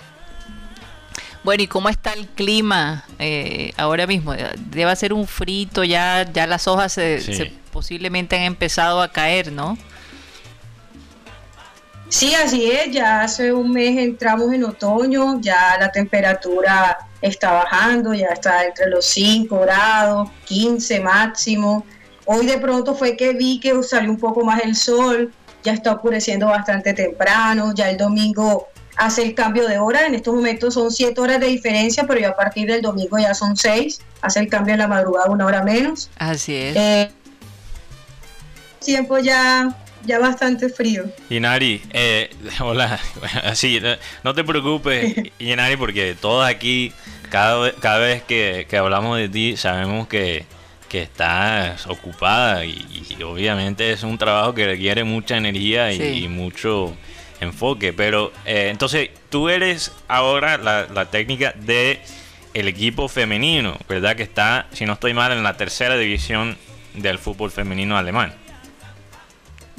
Bueno, 1.45 1.63
¿y 1.63 1.67
cómo 1.67 1.89
está 1.89 2.13
el 2.13 2.27
clima 2.27 3.05
eh, 3.19 3.73
ahora 3.77 4.07
mismo? 4.07 4.35
Debe 4.71 4.95
ser 4.97 5.13
un 5.13 5.27
frito, 5.27 5.85
ya, 5.85 6.29
ya 6.33 6.47
las 6.47 6.67
hojas 6.69 6.93
se, 6.93 7.53
posiblemente 7.73 8.37
han 8.37 8.43
empezado 8.43 9.01
a 9.01 9.11
caer, 9.11 9.53
¿no? 9.53 9.79
Sí, 12.09 12.35
así 12.35 12.71
es, 12.71 12.91
ya 12.91 13.23
hace 13.23 13.53
un 13.53 13.71
mes 13.71 13.99
entramos 13.99 14.53
en 14.53 14.65
otoño, 14.65 15.41
ya 15.41 15.77
la 15.79 15.93
temperatura 15.93 16.99
está 17.21 17.53
bajando, 17.53 18.15
ya 18.15 18.29
está 18.29 18.65
entre 18.65 18.89
los 18.89 19.05
5 19.07 19.61
grados, 19.61 20.31
15 20.47 21.01
máximo. 21.01 21.85
Hoy 22.25 22.47
de 22.47 22.59
pronto 22.59 22.95
fue 22.95 23.17
que 23.17 23.33
vi 23.33 23.61
que 23.61 23.83
salió 23.83 24.11
un 24.11 24.19
poco 24.19 24.45
más 24.45 24.63
el 24.65 24.75
sol, 24.75 25.33
ya 25.69 25.75
está 25.75 25.93
oscureciendo 25.93 26.47
bastante 26.47 26.95
temprano, 26.95 27.75
ya 27.75 27.91
el 27.91 27.99
domingo 27.99 28.69
hace 28.97 29.23
el 29.23 29.35
cambio 29.35 29.69
de 29.69 29.79
hora, 29.79 30.07
en 30.07 30.15
estos 30.15 30.35
momentos 30.35 30.73
son 30.73 30.91
siete 30.91 31.21
horas 31.21 31.39
de 31.41 31.47
diferencia, 31.47 32.05
pero 32.07 32.21
ya 32.21 32.31
a 32.31 32.37
partir 32.37 32.67
del 32.67 32.81
domingo 32.81 33.19
ya 33.19 33.35
son 33.35 33.55
seis, 33.55 34.01
hace 34.23 34.41
el 34.41 34.49
cambio 34.49 34.73
en 34.73 34.81
la 34.81 34.89
madrugada 34.89 35.31
una 35.31 35.45
hora 35.45 35.63
menos. 35.63 36.09
Así 36.17 36.55
es. 36.55 36.75
Eh, 36.75 37.11
tiempo 38.81 39.19
ya 39.19 39.77
ya 40.05 40.19
bastante 40.19 40.71
frío. 40.71 41.05
Inari, 41.29 41.83
eh, 41.91 42.31
hola, 42.61 42.99
así, 43.45 43.79
no 44.25 44.35
te 44.35 44.43
preocupes, 44.43 45.15
Inari, 45.39 45.77
porque 45.77 46.17
todos 46.19 46.47
aquí, 46.49 46.93
cada, 47.31 47.73
cada 47.73 47.99
vez 47.99 48.23
que, 48.23 48.67
que 48.71 48.77
hablamos 48.79 49.19
de 49.19 49.29
ti, 49.29 49.59
sabemos 49.59 50.09
que, 50.09 50.47
que 50.89 51.03
estás 51.03 51.87
ocupada 51.87 52.65
y, 52.65 53.19
obviamente 53.23 53.93
es 53.93 54.03
un 54.03 54.19
trabajo 54.19 54.55
que 54.55 54.67
requiere 54.67 55.05
mucha 55.05 55.37
energía 55.37 55.93
y, 55.93 56.29
mucho 56.29 56.97
enfoque. 57.41 57.93
Pero 57.93 58.33
eh, 58.45 58.69
entonces 58.71 59.11
tú 59.31 59.49
eres 59.49 59.93
ahora 60.09 60.57
la, 60.57 61.05
técnica 61.07 61.53
de 61.53 62.01
el 62.55 62.69
equipo 62.69 63.09
femenino, 63.09 63.77
¿verdad? 63.89 64.17
Que 64.17 64.23
está, 64.23 64.67
si 64.73 64.87
no 64.87 64.95
estoy 64.95 65.15
mal, 65.15 65.33
en 65.33 65.43
la 65.43 65.57
tercera 65.57 65.97
división 65.97 66.57
del 66.95 67.19
fútbol 67.19 67.51
femenino 67.51 67.97
alemán. 67.97 68.35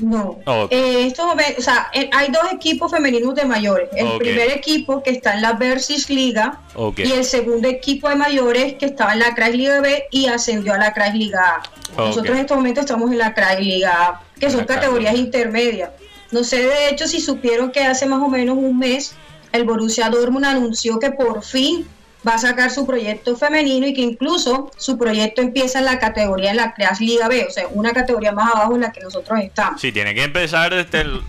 No. 0.02 0.40
Eh, 0.70 1.08
estos 1.08 1.26
o 1.26 1.62
sea, 1.62 1.90
eh, 1.94 2.10
hay 2.14 2.32
dos 2.32 2.52
equipos 2.52 2.92
femeninos 2.92 3.36
de 3.36 3.46
mayores. 3.46 3.90
El 3.96 4.18
primer 4.18 4.52
equipo 4.52 5.04
que 5.04 5.12
está 5.12 5.36
en 5.36 5.42
la 5.42 5.54
Versus 5.54 6.10
Liga 6.10 6.60
y 6.98 7.12
el 7.12 7.24
segundo 7.24 7.68
equipo 7.68 8.10
de 8.10 8.16
mayores 8.16 8.74
que 8.74 8.86
estaba 8.86 9.14
en 9.14 9.20
la 9.20 9.50
Liga 9.50 9.82
B 9.82 10.06
y 10.12 10.28
ascendió 10.28 10.74
a 10.74 10.78
la 10.78 10.94
Liga 11.14 11.62
A. 11.98 11.98
Nosotros 11.98 12.36
en 12.36 12.42
estos 12.42 12.58
momentos 12.58 12.86
estamos 12.86 13.12
en 13.12 13.18
la 13.18 13.34
Liga 13.60 13.92
A, 13.92 14.22
que 14.40 14.50
son 14.50 14.66
categorías 14.66 15.16
intermedias. 15.16 15.92
No 16.32 16.44
sé 16.44 16.64
de 16.64 16.90
hecho 16.90 17.08
si 17.08 17.20
supieron 17.20 17.72
que 17.72 17.82
hace 17.82 18.06
más 18.06 18.22
o 18.22 18.28
menos 18.28 18.58
un 18.58 18.78
mes 18.78 19.16
el 19.52 19.64
Borussia 19.64 20.10
Dortmund 20.10 20.46
anunció 20.46 21.00
que 21.00 21.12
por 21.12 21.44
fin 21.44 21.88
va 22.28 22.34
a 22.34 22.38
sacar 22.38 22.70
su 22.70 22.86
proyecto 22.86 23.36
femenino 23.36 23.88
y 23.88 23.94
que 23.94 24.02
incluso 24.02 24.72
su 24.78 24.98
proyecto 24.98 25.42
empieza 25.42 25.80
en 25.80 25.86
la 25.86 26.00
categoría 26.00 26.52
en 26.52 26.58
la 26.58 26.74
Creas 26.74 27.00
Liga 27.00 27.28
B, 27.28 27.46
o 27.48 27.52
sea, 27.52 27.68
una 27.72 27.94
categoría 27.94 28.32
más 28.32 28.54
abajo 28.54 28.76
en 28.76 28.82
la 28.82 28.92
que 28.92 29.02
nosotros 29.02 29.40
estamos. 29.40 29.80
Sí, 29.80 29.92
tiene 29.92 30.14
que 30.14 30.24
empezar 30.24 30.74
desde 30.74 31.02
el... 31.02 31.22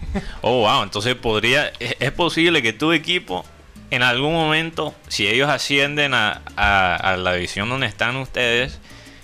Oh, 0.43 0.61
wow, 0.63 0.83
entonces 0.83 1.15
podría... 1.15 1.73
Es 1.79 2.13
posible 2.13 2.63
que 2.63 2.73
tu 2.73 2.93
equipo 2.93 3.45
en 3.91 4.03
algún 4.03 4.33
momento, 4.33 4.95
si 5.09 5.27
ellos 5.27 5.49
ascienden 5.49 6.15
a, 6.15 6.41
la 6.57 7.35
división 7.35 7.69
donde 7.69 7.87
están 7.87 8.17
ustedes, 8.17 8.79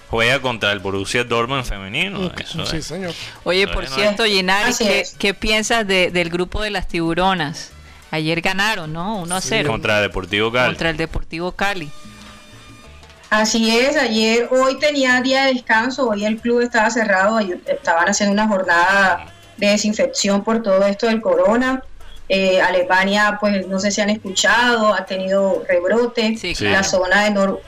juega 0.09 0.41
contra 0.41 0.73
el 0.73 0.81
Borussia 0.81 1.25
Dortmund 1.25 1.65
femenino. 1.65 2.33
sí, 2.69 2.83
señor. 2.83 3.15
Oye, 3.45 3.69
por 3.69 3.87
cierto, 3.87 4.25
Ginari, 4.25 4.73
¿qué, 5.19 5.35
piensas 5.35 5.87
del 5.87 6.31
grupo 6.31 6.63
de 6.63 6.71
las 6.71 6.89
tiburonas? 6.89 7.73
Ayer 8.17 8.41
ganaron, 8.41 8.93
¿no? 8.93 9.21
1 9.21 9.35
a 9.35 9.41
0. 9.41 9.71
Contra 9.71 9.99
el 9.99 10.09
Deportivo 10.09 10.51
Cali. 10.51 10.67
Contra 10.69 10.91
el 10.91 10.97
Deportivo 10.97 11.53
Cali. 11.53 11.91
Así 13.29 13.77
es, 13.77 13.97
ayer, 13.97 14.49
hoy 14.51 14.79
tenía 14.79 15.21
día 15.21 15.47
de 15.47 15.55
descanso, 15.55 16.09
hoy 16.09 16.25
el 16.25 16.39
club 16.39 16.61
estaba 16.61 16.89
cerrado, 16.91 17.41
estaban 17.41 18.09
haciendo 18.09 18.33
una 18.33 18.47
jornada 18.47 19.27
de 19.57 19.67
desinfección 19.67 20.45
por 20.45 20.63
todo 20.63 20.87
esto 20.87 21.09
del 21.09 21.21
corona. 21.21 21.83
Eh, 22.29 22.61
Alemania, 22.61 23.37
pues 23.41 23.67
no 23.67 23.79
sé 23.79 23.91
si 23.91 24.01
han 24.01 24.11
escuchado, 24.11 24.95
ha 24.95 25.05
tenido 25.05 25.63
rebrote. 25.69 26.37
La 26.61 26.83
zona 26.83 27.25
de 27.25 27.31
Nor 27.31 27.63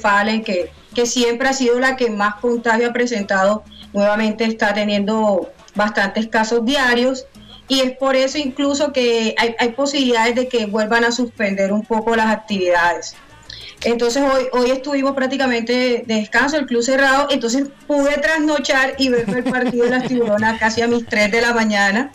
fallen 0.00 0.42
que, 0.42 0.70
que 0.94 1.06
siempre 1.06 1.48
ha 1.48 1.52
sido 1.52 1.78
la 1.78 1.96
que 1.96 2.10
más 2.10 2.36
contagio 2.36 2.88
ha 2.88 2.92
presentado, 2.92 3.64
nuevamente 3.92 4.44
está 4.44 4.74
teniendo 4.74 5.52
bastantes 5.74 6.28
casos 6.28 6.64
diarios. 6.64 7.26
Y 7.68 7.80
es 7.80 7.92
por 7.96 8.14
eso 8.16 8.38
incluso 8.38 8.92
que 8.92 9.34
hay, 9.38 9.54
hay 9.58 9.70
posibilidades 9.70 10.34
de 10.34 10.48
que 10.48 10.66
vuelvan 10.66 11.04
a 11.04 11.12
suspender 11.12 11.72
un 11.72 11.82
poco 11.82 12.14
las 12.14 12.26
actividades. 12.26 13.16
Entonces 13.84 14.22
hoy, 14.22 14.44
hoy 14.52 14.70
estuvimos 14.70 15.14
prácticamente 15.14 16.04
de 16.06 16.14
descanso, 16.14 16.56
el 16.56 16.66
club 16.66 16.82
cerrado, 16.82 17.28
entonces 17.30 17.68
pude 17.86 18.16
trasnochar 18.18 18.94
y 18.98 19.10
ver 19.10 19.28
el 19.28 19.44
partido 19.44 19.84
de 19.84 19.90
las 19.90 20.08
tiburonas 20.08 20.58
casi 20.60 20.80
a 20.80 20.88
mis 20.88 21.06
3 21.06 21.30
de 21.30 21.40
la 21.40 21.52
mañana. 21.52 22.10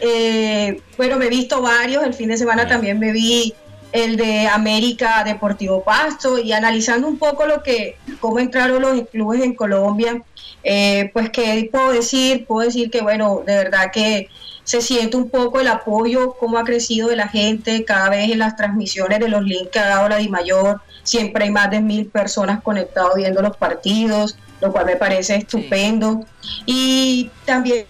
Eh, 0.00 0.80
bueno, 0.96 1.16
me 1.16 1.26
he 1.26 1.30
visto 1.30 1.60
varios, 1.60 2.04
el 2.04 2.14
fin 2.14 2.28
de 2.28 2.36
semana 2.36 2.68
también 2.68 2.98
me 2.98 3.12
vi 3.12 3.54
el 3.92 4.16
de 4.16 4.46
América 4.46 5.24
Deportivo 5.24 5.82
Pasto. 5.82 6.38
Y 6.38 6.52
analizando 6.52 7.08
un 7.08 7.18
poco 7.18 7.46
lo 7.46 7.62
que, 7.62 7.96
cómo 8.20 8.38
entraron 8.38 8.82
los 8.82 9.08
clubes 9.08 9.42
en 9.42 9.54
Colombia, 9.54 10.22
eh, 10.62 11.10
pues 11.12 11.30
qué 11.30 11.68
puedo 11.70 11.92
decir, 11.92 12.46
puedo 12.46 12.66
decir 12.66 12.90
que 12.90 13.00
bueno, 13.00 13.42
de 13.46 13.56
verdad 13.56 13.90
que 13.92 14.28
se 14.66 14.80
siente 14.80 15.16
un 15.16 15.30
poco 15.30 15.60
el 15.60 15.68
apoyo, 15.68 16.34
cómo 16.40 16.58
ha 16.58 16.64
crecido 16.64 17.08
de 17.08 17.14
la 17.14 17.28
gente 17.28 17.84
cada 17.84 18.10
vez 18.10 18.32
en 18.32 18.40
las 18.40 18.56
transmisiones 18.56 19.20
de 19.20 19.28
los 19.28 19.44
links 19.44 19.70
que 19.70 19.78
ha 19.78 19.86
dado 19.86 20.08
la 20.08 20.16
DIMAYOR. 20.16 20.80
Siempre 21.04 21.44
hay 21.44 21.50
más 21.52 21.70
de 21.70 21.80
mil 21.80 22.06
personas 22.06 22.60
conectadas 22.62 23.12
viendo 23.14 23.40
los 23.42 23.56
partidos, 23.56 24.36
lo 24.60 24.72
cual 24.72 24.86
me 24.86 24.96
parece 24.96 25.36
estupendo. 25.36 26.24
Y 26.66 27.30
también 27.44 27.86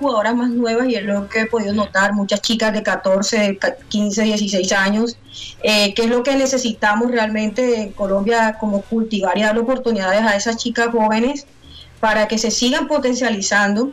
jugadoras 0.00 0.34
más 0.34 0.50
nuevas 0.50 0.88
y 0.88 0.96
es 0.96 1.04
lo 1.04 1.28
que 1.28 1.42
he 1.42 1.46
podido 1.46 1.72
notar, 1.74 2.12
muchas 2.12 2.42
chicas 2.42 2.72
de 2.72 2.82
14, 2.82 3.56
15, 3.88 4.22
16 4.24 4.72
años, 4.72 5.16
eh, 5.62 5.94
que 5.94 6.02
es 6.02 6.10
lo 6.10 6.24
que 6.24 6.34
necesitamos 6.34 7.12
realmente 7.12 7.82
en 7.82 7.92
Colombia, 7.92 8.56
como 8.58 8.82
cultivar 8.82 9.38
y 9.38 9.42
dar 9.42 9.56
oportunidades 9.56 10.22
a 10.22 10.34
esas 10.34 10.56
chicas 10.56 10.88
jóvenes 10.90 11.46
para 12.00 12.26
que 12.26 12.36
se 12.36 12.50
sigan 12.50 12.88
potencializando 12.88 13.92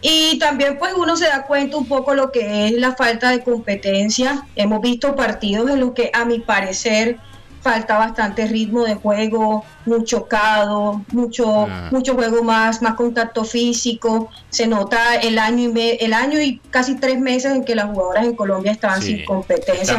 y 0.00 0.38
también 0.38 0.78
pues 0.78 0.92
uno 0.96 1.16
se 1.16 1.26
da 1.26 1.42
cuenta 1.42 1.76
un 1.76 1.86
poco 1.86 2.14
lo 2.14 2.30
que 2.30 2.66
es 2.66 2.72
la 2.72 2.94
falta 2.94 3.30
de 3.30 3.42
competencia. 3.42 4.46
Hemos 4.54 4.80
visto 4.80 5.16
partidos 5.16 5.70
en 5.70 5.80
los 5.80 5.92
que 5.92 6.10
a 6.14 6.24
mi 6.24 6.38
parecer 6.38 7.18
falta 7.60 7.98
bastante 7.98 8.46
ritmo 8.46 8.84
de 8.84 8.94
juego, 8.94 9.64
mucho 9.84 10.26
cado, 10.26 11.04
mucho, 11.12 11.66
ah. 11.68 11.88
mucho 11.90 12.14
juego 12.14 12.44
más, 12.44 12.80
más 12.80 12.94
contacto 12.94 13.44
físico. 13.44 14.30
Se 14.50 14.68
nota 14.68 15.16
el 15.16 15.38
año 15.38 15.70
y 15.74 15.98
el 16.00 16.12
año 16.12 16.40
y 16.40 16.60
casi 16.70 16.94
tres 16.94 17.18
meses 17.18 17.52
en 17.52 17.64
que 17.64 17.74
las 17.74 17.86
jugadoras 17.86 18.24
en 18.24 18.36
Colombia 18.36 18.70
estaban 18.70 19.02
sin 19.02 19.24
competencia. 19.24 19.96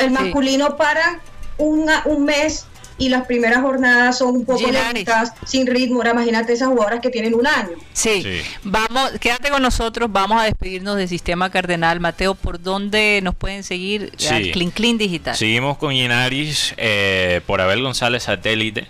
el 0.00 0.10
masculino 0.10 0.76
para 0.76 1.20
un 1.58 2.24
mes 2.24 2.66
y 2.98 3.08
las 3.08 3.26
primeras 3.26 3.62
jornadas 3.62 4.18
son 4.18 4.34
un 4.34 4.44
poco 4.44 4.68
lentas, 4.70 5.32
sin 5.46 5.66
ritmo. 5.66 5.98
Ahora 5.98 6.10
imagínate 6.10 6.52
esas 6.52 6.68
jugadoras 6.68 7.00
que 7.00 7.10
tienen 7.10 7.34
un 7.34 7.46
año. 7.46 7.70
Sí. 7.92 8.42
vamos, 8.64 9.12
quédate 9.20 9.50
con 9.50 9.62
nosotros, 9.62 10.10
vamos 10.10 10.40
a 10.40 10.44
despedirnos 10.44 10.96
del 10.96 11.08
Sistema 11.08 11.50
Cardenal. 11.50 12.00
Mateo, 12.00 12.34
¿por 12.34 12.60
dónde 12.60 13.20
nos 13.22 13.34
pueden 13.34 13.62
seguir? 13.62 14.12
Sí. 14.16 14.50
Clean 14.50 14.70
Clean 14.70 14.98
Digital. 14.98 15.36
Seguimos 15.36 15.78
con 15.78 15.92
Ginaris 15.92 16.74
eh, 16.76 17.40
por 17.46 17.60
Abel 17.60 17.82
González 17.82 18.24
Satélite. 18.24 18.86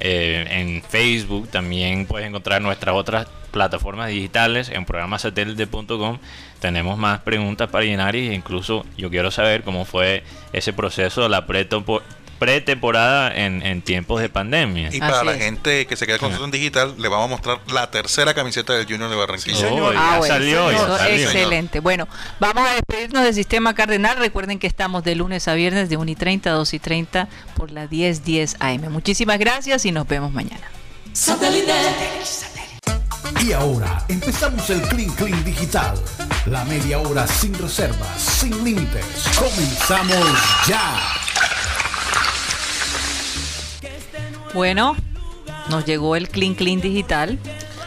Eh, 0.00 0.46
en 0.48 0.82
Facebook 0.84 1.48
también 1.48 2.06
puedes 2.06 2.28
encontrar 2.28 2.62
nuestras 2.62 2.94
otras 2.94 3.26
plataformas 3.50 4.08
digitales 4.08 4.68
en 4.68 4.84
programasatélite.com 4.84 6.18
tenemos 6.60 6.98
más 6.98 7.20
preguntas 7.20 7.68
para 7.68 7.84
Ginaris 7.84 8.32
incluso 8.32 8.84
yo 8.96 9.10
quiero 9.10 9.30
saber 9.30 9.62
cómo 9.62 9.84
fue 9.84 10.22
ese 10.52 10.72
proceso 10.72 11.22
de 11.22 11.28
la 11.28 11.46
pretemporada 12.38 13.34
en, 13.34 13.64
en 13.64 13.82
tiempos 13.82 14.20
de 14.20 14.28
pandemia. 14.28 14.90
Y 14.92 15.00
para 15.00 15.24
la 15.24 15.34
gente 15.34 15.86
que 15.86 15.96
se 15.96 16.06
queda 16.06 16.18
con 16.18 16.36
su 16.36 16.46
digital, 16.48 16.94
le 16.98 17.08
vamos 17.08 17.26
a 17.26 17.28
mostrar 17.28 17.60
la 17.72 17.90
tercera 17.90 18.34
camiseta 18.34 18.72
del 18.74 18.86
Junior 18.86 19.10
de 19.10 19.16
Barranquilla. 19.16 19.68
ah, 19.96 20.20
salió, 20.26 20.70
Excelente. 20.70 21.80
Bueno, 21.80 22.08
vamos 22.40 22.68
a 22.68 22.74
despedirnos 22.74 23.24
del 23.24 23.34
Sistema 23.34 23.74
Cardenal. 23.74 24.16
Recuerden 24.18 24.58
que 24.58 24.66
estamos 24.66 25.04
de 25.04 25.14
lunes 25.14 25.48
a 25.48 25.54
viernes 25.54 25.88
de 25.88 25.96
1 25.96 26.10
y 26.10 26.14
30 26.14 26.50
a 26.50 26.52
2 26.54 26.74
y 26.74 26.78
30 26.78 27.28
por 27.56 27.70
la 27.70 27.86
1010 27.86 28.56
AM. 28.60 28.90
Muchísimas 28.90 29.38
gracias 29.38 29.84
y 29.84 29.92
nos 29.92 30.06
vemos 30.06 30.32
mañana. 30.32 30.70
Y 33.44 33.52
ahora 33.52 34.04
empezamos 34.08 34.68
el 34.70 34.80
Clean 34.82 35.10
Clean 35.10 35.44
Digital. 35.44 35.94
La 36.46 36.64
media 36.64 36.98
hora 36.98 37.26
sin 37.26 37.54
reservas, 37.54 38.20
sin 38.20 38.64
límites. 38.64 39.04
Comenzamos 39.38 40.38
ya. 40.66 41.27
Bueno, 44.54 44.96
nos 45.68 45.84
llegó 45.84 46.16
el 46.16 46.28
Clean 46.28 46.54
Clean 46.54 46.80
digital. 46.80 47.38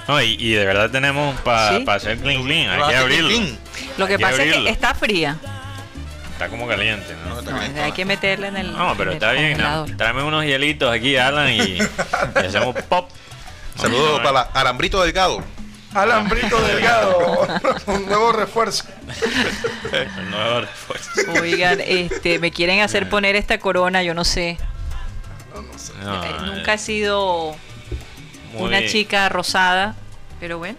No, 0.07 0.22
y, 0.22 0.53
de 0.53 0.66
verdad 0.66 0.89
tenemos 0.89 1.39
para 1.41 1.78
hacer 1.95 2.18
Clean 2.20 2.43
Clean, 2.43 2.70
hay 2.70 2.89
que 2.89 2.95
abrirlo. 2.95 3.47
Lo 3.97 4.07
que 4.07 4.20
pasa 4.20 4.43
es 4.43 4.53
que 4.55 4.70
está 4.70 4.93
fría. 4.93 5.38
Está 6.34 6.49
como 6.49 6.68
caliente, 6.68 7.16
¿no? 7.28 7.84
hay 7.84 7.91
que 7.91 8.03
meterle 8.03 8.47
en 8.47 8.57
el. 8.57 8.74
No, 8.74 8.95
pero 8.97 9.12
está 9.12 9.32
bien. 9.32 9.62
Tráeme 9.97 10.24
unos 10.24 10.43
hielitos 10.43 10.91
aquí, 10.91 11.16
Alan, 11.16 11.51
y, 11.51 11.78
hacemos 12.36 12.76
pop. 12.89 13.09
Saludos 13.76 14.20
para 14.22 14.41
Alambrito 14.41 15.01
Delgado. 15.01 15.43
Alambrito 15.93 16.59
Delgado, 16.68 17.47
un 17.88 18.05
nuevo 18.05 18.32
refuerzo. 18.32 18.86
un 20.18 20.32
nuevo 20.32 20.62
refuerzo. 20.62 21.32
Oigan, 21.41 21.80
este, 21.82 22.39
me 22.39 22.51
quieren 22.51 22.82
hacer 22.82 23.09
poner 23.09 23.36
esta 23.36 23.59
corona, 23.59 24.03
yo 24.03 24.14
no 24.14 24.24
sé. 24.24 24.57
Eh, 25.70 26.36
nunca 26.45 26.74
he 26.74 26.78
sido 26.78 27.55
una 28.53 28.86
chica 28.86 29.30
rosada, 29.30 29.95
pero 30.39 30.57
bueno. 30.57 30.78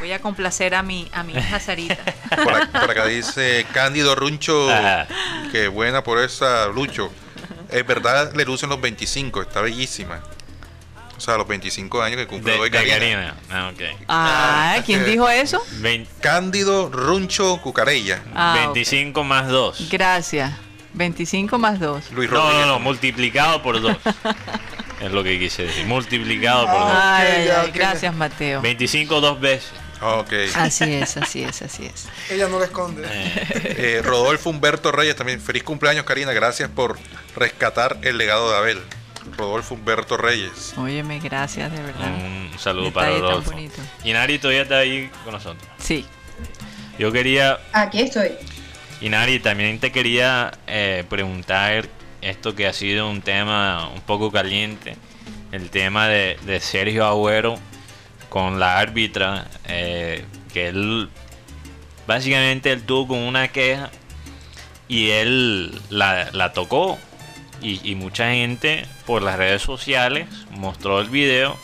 Voy 0.00 0.12
a 0.12 0.18
complacer 0.18 0.74
a 0.74 0.82
mi, 0.82 1.08
a 1.12 1.22
mi 1.22 1.32
hija 1.34 1.60
Sarita. 1.60 1.96
Por, 2.72 2.90
acá, 2.90 3.06
dice 3.06 3.64
Cándido 3.72 4.14
Runcho, 4.14 4.68
que 5.52 5.68
buena 5.68 6.02
por 6.02 6.18
esa 6.18 6.66
Lucho. 6.66 7.10
Es 7.70 7.86
verdad, 7.86 8.34
le 8.34 8.44
lucen 8.44 8.68
los 8.68 8.80
25, 8.80 9.42
está 9.42 9.60
bellísima. 9.60 10.22
O 11.16 11.20
sea, 11.20 11.36
los 11.36 11.46
25 11.46 12.02
años 12.02 12.18
que 12.18 12.26
cumple 12.26 12.58
hoy 12.58 12.70
Karina. 12.70 13.34
Ah, 13.50 13.72
ah, 14.08 14.76
¿quién 14.84 15.04
dijo 15.04 15.28
eso? 15.28 15.62
Cándido 16.20 16.90
Runcho 16.90 17.60
Cucarella. 17.62 18.22
25 18.74 19.20
ah, 19.20 19.24
más 19.24 19.48
2. 19.48 19.88
Gracias. 19.90 20.52
25 20.94 21.58
más 21.58 21.80
2. 21.80 22.12
Luis 22.12 22.30
no, 22.30 22.52
no, 22.52 22.66
no, 22.66 22.78
multiplicado 22.78 23.62
por 23.62 23.80
2. 23.80 23.96
es 25.00 25.12
lo 25.12 25.22
que 25.22 25.38
quise 25.38 25.64
decir. 25.64 25.86
Multiplicado 25.86 26.66
por 26.66 26.80
2. 26.80 26.90
Ay, 26.92 27.48
gracias, 27.72 28.14
Mateo. 28.14 28.62
25 28.62 29.20
dos 29.20 29.40
veces. 29.40 29.72
Okay. 30.00 30.50
Así 30.54 30.84
es, 30.84 31.16
así 31.16 31.42
es, 31.42 31.62
así 31.62 31.86
es. 31.86 32.08
Ella 32.30 32.48
no 32.48 32.58
le 32.58 32.66
esconde. 32.66 33.06
Eh. 33.06 33.74
eh, 33.78 34.02
Rodolfo 34.04 34.50
Humberto 34.50 34.92
Reyes 34.92 35.16
también. 35.16 35.40
Feliz 35.40 35.62
cumpleaños, 35.62 36.04
Karina. 36.04 36.32
Gracias 36.32 36.68
por 36.68 36.98
rescatar 37.34 37.98
el 38.02 38.18
legado 38.18 38.50
de 38.50 38.56
Abel. 38.56 38.82
Rodolfo 39.38 39.74
Humberto 39.74 40.16
Reyes. 40.18 40.74
Óyeme, 40.76 41.20
gracias, 41.20 41.72
de 41.72 41.82
verdad. 41.82 42.14
Un 42.14 42.50
saludo 42.58 42.92
para 42.92 43.08
Rodolfo. 43.10 43.52
Y 44.04 44.12
Nari 44.12 44.38
todavía 44.38 44.62
está 44.62 44.78
ahí 44.78 45.10
con 45.24 45.32
nosotros. 45.32 45.66
Sí. 45.78 46.04
Yo 46.98 47.10
quería. 47.10 47.58
Aquí 47.72 48.00
estoy. 48.00 48.32
Y 49.04 49.10
Nari, 49.10 49.38
también 49.38 49.80
te 49.80 49.92
quería 49.92 50.50
eh, 50.66 51.04
preguntar 51.10 51.86
esto 52.22 52.54
que 52.54 52.66
ha 52.66 52.72
sido 52.72 53.10
un 53.10 53.20
tema 53.20 53.90
un 53.94 54.00
poco 54.00 54.32
caliente, 54.32 54.96
el 55.52 55.68
tema 55.68 56.08
de, 56.08 56.38
Sergio 56.62 57.04
Agüero 57.04 57.56
con 58.30 58.58
la 58.58 58.78
árbitra, 58.78 59.46
eh, 59.68 60.24
que 60.54 60.68
él 60.68 61.10
básicamente 62.06 62.72
él 62.72 62.84
tuvo 62.84 63.08
con 63.08 63.18
una 63.18 63.48
queja 63.48 63.90
y 64.88 65.10
él 65.10 65.78
la, 65.90 66.52
tocó 66.54 66.98
y, 67.60 67.94
mucha 67.96 68.30
gente 68.30 68.86
por 69.04 69.20
las 69.22 69.36
redes 69.36 69.60
sociales 69.60 70.28
mostró 70.52 71.02
el 71.02 71.10
video, 71.10 71.58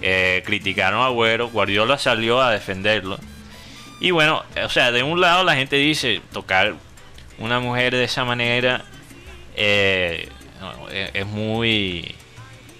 eh, 0.00 0.42
criticaron 0.46 1.02
a 1.02 1.08
Agüero, 1.08 1.50
Guardiola 1.50 1.98
salió 1.98 2.40
a 2.40 2.50
defenderlo 2.50 3.18
Y 4.00 4.10
bueno, 4.10 4.44
o 4.64 4.68
sea, 4.68 4.92
de 4.92 5.02
un 5.02 5.20
lado 5.20 5.44
la 5.44 5.54
gente 5.54 5.76
dice, 5.76 6.22
tocar 6.32 6.74
una 7.38 7.60
mujer 7.60 7.94
de 7.94 8.04
esa 8.04 8.24
manera 8.24 8.84
eh, 9.56 10.28
es 11.14 11.26
muy... 11.26 12.14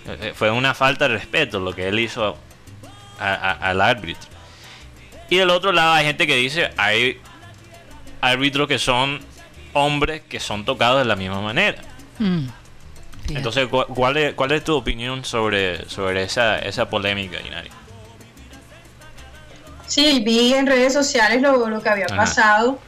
Eh, 0.06 0.32
fue 0.34 0.50
una 0.50 0.74
falta 0.74 1.08
de 1.08 1.14
respeto 1.14 1.60
lo 1.60 1.74
que 1.74 1.88
él 1.88 1.98
hizo 1.98 2.38
al 3.18 3.80
árbitro. 3.80 4.28
Y 5.28 5.36
del 5.36 5.50
otro 5.50 5.72
lado 5.72 5.92
hay 5.92 6.06
gente 6.06 6.26
que 6.26 6.36
dice, 6.36 6.70
hay 6.76 7.20
árbitros 8.20 8.68
que 8.68 8.78
son 8.78 9.20
hombres 9.72 10.22
que 10.28 10.40
son 10.40 10.64
tocados 10.64 11.00
de 11.00 11.04
la 11.04 11.16
misma 11.16 11.40
manera. 11.40 11.82
Mm. 12.18 12.46
Entonces, 13.30 13.68
¿cuál 13.68 14.16
es, 14.16 14.34
¿cuál 14.34 14.52
es 14.52 14.64
tu 14.64 14.74
opinión 14.74 15.24
sobre, 15.24 15.86
sobre 15.88 16.22
esa, 16.22 16.58
esa 16.60 16.88
polémica, 16.88 17.38
Inari? 17.46 17.68
Sí, 19.88 20.22
vi 20.24 20.54
en 20.54 20.66
redes 20.66 20.92
sociales 20.92 21.42
lo, 21.42 21.82
que 21.82 21.88
había 21.88 22.06
pasado, 22.06 22.78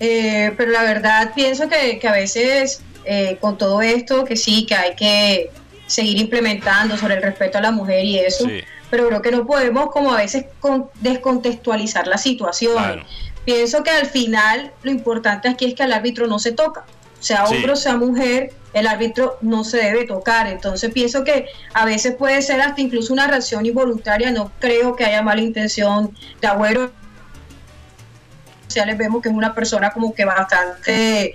eh, 0.00 0.54
pero 0.56 0.70
la 0.70 0.82
verdad 0.82 1.32
pienso 1.34 1.68
que, 1.68 2.00
a 2.06 2.12
veces 2.12 2.82
eh, 3.04 3.36
con 3.40 3.58
todo 3.58 3.82
esto, 3.82 4.24
que 4.24 4.36
sí, 4.36 4.64
que 4.64 4.74
hay 4.74 4.94
que 4.94 5.50
seguir 5.86 6.18
implementando 6.18 6.96
sobre 6.96 7.14
el 7.14 7.22
respeto 7.22 7.58
a 7.58 7.60
la 7.60 7.72
mujer 7.72 8.04
y 8.04 8.18
eso, 8.20 8.46
pero 8.90 9.08
creo 9.08 9.22
que 9.22 9.32
no 9.32 9.46
podemos 9.46 9.90
como 9.90 10.12
a 10.12 10.18
veces 10.18 10.46
descontextualizar 11.00 12.06
la 12.06 12.18
situación. 12.18 13.02
Pienso 13.44 13.82
que 13.82 13.90
al 13.90 14.06
final 14.06 14.72
lo 14.82 14.90
importante 14.90 15.48
aquí 15.48 15.66
es 15.66 15.74
que 15.74 15.82
al 15.82 15.92
árbitro 15.92 16.26
no 16.26 16.38
se 16.38 16.52
toca, 16.52 16.84
sea 17.20 17.44
hombre 17.44 17.72
o 17.72 17.76
sea 17.76 17.96
mujer, 17.96 18.52
el 18.76 18.86
árbitro 18.86 19.38
no 19.40 19.64
se 19.64 19.78
debe 19.78 20.04
tocar. 20.04 20.46
Entonces 20.46 20.92
pienso 20.92 21.24
que 21.24 21.46
a 21.72 21.86
veces 21.86 22.14
puede 22.14 22.42
ser 22.42 22.60
hasta 22.60 22.82
incluso 22.82 23.10
una 23.10 23.26
reacción 23.26 23.64
involuntaria, 23.64 24.30
no 24.30 24.52
creo 24.58 24.94
que 24.94 25.04
haya 25.06 25.22
mala 25.22 25.40
intención 25.40 26.14
de 26.42 26.46
Agüero. 26.46 26.92
les 28.74 28.98
vemos 28.98 29.22
que 29.22 29.30
es 29.30 29.34
una 29.34 29.54
persona 29.54 29.90
como 29.92 30.12
que 30.14 30.26
bastante 30.26 31.34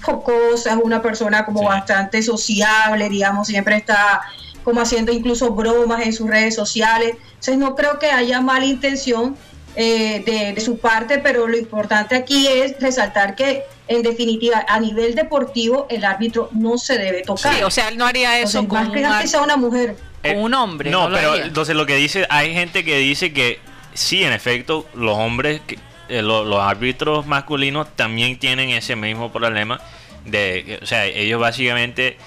jocosa, 0.00 0.70
es 0.70 0.78
una 0.82 1.02
persona 1.02 1.44
como 1.44 1.64
bastante 1.64 2.22
sociable, 2.22 3.10
digamos, 3.10 3.48
siempre 3.48 3.76
está 3.76 4.22
como 4.64 4.80
haciendo 4.80 5.12
incluso 5.12 5.50
bromas 5.50 6.00
en 6.06 6.14
sus 6.14 6.30
redes 6.30 6.54
sociales. 6.54 7.16
Entonces 7.28 7.58
no 7.58 7.76
creo 7.76 7.98
que 7.98 8.10
haya 8.10 8.40
mala 8.40 8.64
intención 8.64 9.36
eh, 9.76 10.52
de, 10.54 10.60
su 10.60 10.78
parte, 10.78 11.18
pero 11.18 11.46
lo 11.46 11.56
importante 11.56 12.16
aquí 12.16 12.46
es 12.46 12.80
resaltar 12.80 13.34
que 13.34 13.64
en 13.88 14.02
definitiva 14.02 14.64
a 14.68 14.80
nivel 14.80 15.14
deportivo 15.14 15.86
el 15.90 16.04
árbitro 16.04 16.48
no 16.52 16.78
se 16.78 16.98
debe 16.98 17.22
tocar. 17.22 17.54
Sí, 17.54 17.62
o 17.62 17.70
sea, 17.70 17.88
él 17.88 17.98
no 17.98 18.06
haría 18.06 18.38
eso 18.38 18.66
con 18.66 18.88
una 18.88 19.56
mujer. 19.56 19.96
Con 20.22 20.38
un 20.38 20.54
hombre. 20.54 20.90
No, 20.90 21.10
pero 21.10 21.36
entonces 21.36 21.74
lo 21.74 21.86
que 21.86 21.96
dice, 21.96 22.26
hay 22.30 22.52
gente 22.52 22.84
que 22.84 22.98
dice 22.98 23.32
que 23.32 23.60
sí, 23.94 24.22
en 24.22 24.32
efecto, 24.32 24.86
los 24.94 25.16
hombres, 25.16 25.62
eh, 26.08 26.22
los 26.22 26.60
árbitros 26.60 27.26
masculinos 27.26 27.88
también 27.96 28.38
tienen 28.38 28.70
ese 28.70 28.96
mismo 28.96 29.32
problema 29.32 29.80
de, 30.24 30.78
o 30.82 30.86
sea, 30.86 31.06
ellos 31.06 31.40
básicamente 31.40 32.18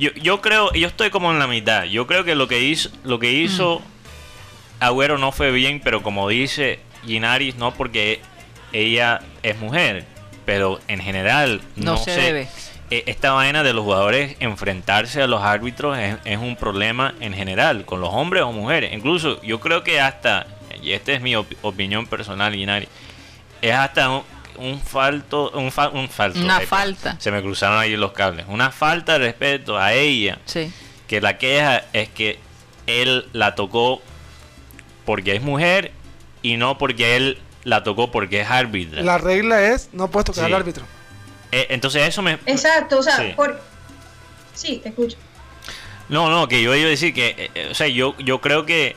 yo, 0.00 0.10
yo 0.14 0.40
creo, 0.40 0.72
yo 0.72 0.88
estoy 0.88 1.10
como 1.10 1.30
en 1.30 1.38
la 1.38 1.46
mitad. 1.46 1.84
Yo 1.84 2.06
creo 2.06 2.24
que 2.24 2.34
lo 2.34 2.48
que 2.48 2.62
hizo, 2.62 2.88
lo 3.04 3.18
que 3.18 3.32
hizo 3.32 3.80
mm. 3.80 3.99
Agüero 4.80 5.18
no 5.18 5.30
fue 5.30 5.50
bien, 5.50 5.80
pero 5.82 6.02
como 6.02 6.28
dice 6.28 6.80
Ginaris, 7.04 7.56
no 7.56 7.72
porque 7.72 8.20
ella 8.72 9.20
es 9.42 9.58
mujer, 9.58 10.04
pero 10.44 10.80
en 10.88 11.00
general 11.00 11.60
no, 11.76 11.96
se 11.96 12.12
debe. 12.12 12.48
E, 12.90 13.04
esta 13.06 13.32
vaina 13.32 13.62
de 13.62 13.72
los 13.72 13.84
jugadores 13.84 14.36
enfrentarse 14.40 15.22
a 15.22 15.26
los 15.26 15.42
árbitros 15.42 15.96
es, 16.24 16.38
un 16.38 16.56
problema 16.56 17.14
en 17.20 17.34
general, 17.34 17.84
con 17.84 18.00
los 18.00 18.10
hombres 18.12 18.42
o 18.42 18.52
mujeres. 18.52 18.92
Incluso 18.92 19.40
yo 19.42 19.60
creo 19.60 19.84
que 19.84 20.00
hasta, 20.00 20.46
y 20.82 20.92
esta 20.92 21.12
es 21.12 21.20
mi 21.20 21.36
opinión 21.36 22.06
personal, 22.06 22.54
Ginari, 22.54 22.88
es 23.62 23.74
hasta 23.74 24.10
un, 24.10 24.22
un 24.56 24.80
falto, 24.80 25.50
un, 25.50 25.72
un 25.92 26.08
falto. 26.08 26.40
Una 26.40 26.60
falta. 26.60 27.16
Se 27.18 27.30
me 27.30 27.42
cruzaron 27.42 27.78
ahí 27.78 27.96
los 27.96 28.12
cables. 28.12 28.46
Una 28.48 28.70
falta 28.70 29.14
de 29.14 29.26
respeto 29.26 29.78
a 29.78 29.92
ella. 29.92 30.38
Sí. 30.46 30.72
Que 31.06 31.20
la 31.20 31.38
queja 31.38 31.84
es 31.92 32.08
que 32.08 32.38
él 32.86 33.26
la 33.32 33.54
tocó 33.54 34.02
porque 35.10 35.34
es 35.34 35.42
mujer 35.42 35.90
y 36.40 36.56
no 36.56 36.78
porque 36.78 37.16
él 37.16 37.38
la 37.64 37.82
tocó 37.82 38.12
porque 38.12 38.42
es 38.42 38.48
árbitro. 38.48 39.02
La 39.02 39.18
regla 39.18 39.60
es 39.60 39.88
no 39.92 40.08
puedes 40.08 40.26
tocar 40.26 40.44
al 40.44 40.54
árbitro. 40.54 40.84
Eh, 41.50 41.66
entonces 41.70 42.06
eso 42.06 42.22
me... 42.22 42.38
Exacto, 42.46 43.00
o 43.00 43.02
sea, 43.02 43.16
sí. 43.16 43.32
Por... 43.34 43.60
sí, 44.54 44.78
te 44.80 44.90
escucho. 44.90 45.16
No, 46.08 46.30
no, 46.30 46.46
que 46.46 46.62
yo 46.62 46.76
iba 46.76 46.86
a 46.86 46.90
decir 46.90 47.12
que, 47.12 47.34
eh, 47.36 47.50
eh, 47.56 47.68
o 47.72 47.74
sea, 47.74 47.88
yo, 47.88 48.16
yo 48.18 48.40
creo 48.40 48.66
que 48.66 48.94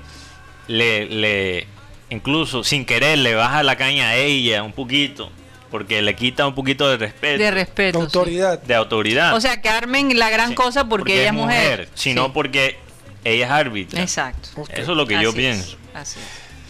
le, 0.67 1.07
le, 1.07 1.65
incluso 2.11 2.63
sin 2.63 2.85
querer 2.85 3.17
le 3.17 3.33
baja 3.33 3.63
la 3.63 3.75
caña 3.75 4.09
a 4.09 4.15
ella 4.15 4.61
un 4.61 4.73
poquito 4.73 5.31
porque 5.71 6.03
le 6.03 6.15
quita 6.15 6.45
un 6.45 6.53
poquito 6.53 6.87
de 6.91 6.97
respeto. 6.97 7.41
De 7.41 7.49
respeto. 7.49 7.97
De 7.97 8.03
autoridad. 8.03 8.61
De 8.61 8.75
autoridad. 8.75 9.33
O 9.33 9.41
sea, 9.41 9.59
que 9.63 9.69
armen 9.69 10.19
la 10.19 10.29
gran 10.29 10.53
cosa 10.53 10.87
porque, 10.87 11.21
ella 11.21 11.29
es 11.29 11.33
mujer. 11.33 11.89
sino 11.95 12.33
porque 12.33 12.82
ella 13.23 13.45
es 13.45 13.51
árbitra. 13.51 14.01
Exacto. 14.01 14.49
Eso 14.69 14.91
es 14.91 14.97
lo 14.97 15.05
que 15.05 15.21
yo 15.21 15.33
pienso. 15.33 15.77
Así 15.93 16.19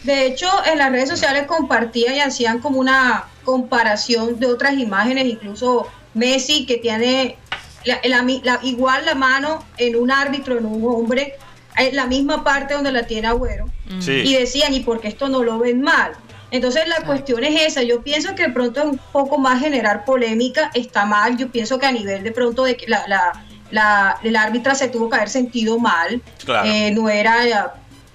De 0.04 0.26
hecho, 0.26 0.50
en 0.66 0.78
las 0.78 0.92
redes 0.92 1.10
sociales 1.10 1.46
compartían 1.48 2.16
y 2.16 2.20
hacían 2.20 2.60
como 2.60 2.80
una 2.80 3.26
comparación 3.44 4.40
de 4.40 4.48
otras 4.48 4.74
imágenes, 4.78 5.26
incluso 5.26 5.88
Messi 6.14 6.66
que 6.66 6.78
tiene 6.78 7.38
la, 7.86 8.60
igual 8.64 9.06
la 9.06 9.16
mano 9.16 9.66
en 9.78 9.96
un 9.96 10.12
árbitro, 10.12 10.58
en 10.58 10.66
un 10.66 10.84
hombre, 10.86 11.36
en 11.78 11.96
la 11.96 12.06
misma 12.06 12.44
parte 12.44 12.74
donde 12.74 12.92
la 12.92 13.04
tiene 13.08 13.28
Agüero. 13.28 13.70
Y 14.00 14.36
decían, 14.36 14.74
¿y 14.74 14.82
por 14.82 15.02
qué 15.02 15.08
esto 15.08 15.28
no 15.28 15.44
lo 15.44 15.60
ven 15.60 15.82
mal? 15.82 16.14
Entonces 16.52 16.88
la 16.88 17.04
cuestión 17.04 17.44
es 17.44 17.64
esa, 17.64 17.82
yo 17.82 18.04
pienso 18.04 18.36
que 18.36 18.44
de 18.44 18.50
pronto 18.50 18.84
un 18.84 19.00
poco 19.12 19.40
más 19.40 19.60
generar 19.60 20.06
polémica 20.06 20.70
está 20.76 21.04
mal, 21.04 21.36
yo 21.36 21.50
pienso 21.50 21.80
que 21.80 21.88
a 21.88 21.92
nivel 21.92 22.24
de 22.24 22.32
pronto 22.32 22.64
de 22.64 22.78
que 22.78 22.88
la, 22.88 23.04
la, 23.08 23.44
la 23.74 24.18
el 24.24 24.36
árbitra 24.36 24.76
se 24.76 24.88
tuvo 24.88 25.10
que 25.10 25.18
haber 25.18 25.30
sentido 25.30 25.80
mal, 25.80 26.22
eh, 26.64 26.92
no 26.92 27.10
era, 27.10 27.74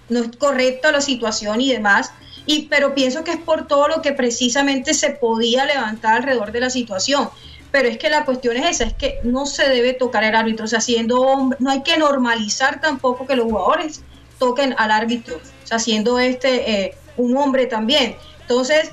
no 0.08 0.20
es 0.20 0.36
correcta 0.36 0.92
la 0.92 1.00
situación 1.00 1.60
y 1.60 1.72
demás, 1.72 2.12
y, 2.46 2.62
pero 2.66 2.94
pienso 2.94 3.24
que 3.24 3.32
es 3.32 3.38
por 3.38 3.66
todo 3.66 3.88
lo 3.88 4.00
que 4.00 4.12
precisamente 4.12 4.94
se 4.94 5.10
podía 5.10 5.66
levantar 5.66 6.16
alrededor 6.16 6.52
de 6.52 6.60
la 6.60 6.70
situación. 6.70 7.28
Pero 7.70 7.88
es 7.88 7.98
que 7.98 8.08
la 8.08 8.24
cuestión 8.24 8.56
es 8.56 8.70
esa, 8.70 8.84
es 8.84 8.94
que 8.94 9.18
no 9.24 9.44
se 9.44 9.68
debe 9.68 9.92
tocar 9.92 10.24
el 10.24 10.34
árbitro, 10.34 10.64
o 10.64 10.68
sea, 10.68 10.80
siendo 10.80 11.20
hombre, 11.20 11.58
no 11.60 11.70
hay 11.70 11.82
que 11.82 11.98
normalizar 11.98 12.80
tampoco 12.80 13.26
que 13.26 13.36
los 13.36 13.44
jugadores 13.44 14.00
toquen 14.38 14.74
al 14.78 14.90
árbitro, 14.90 15.36
o 15.36 15.66
sea, 15.66 15.78
siendo 15.78 16.18
este 16.18 16.70
eh, 16.70 16.94
un 17.18 17.36
hombre 17.36 17.66
también. 17.66 18.16
Entonces, 18.40 18.92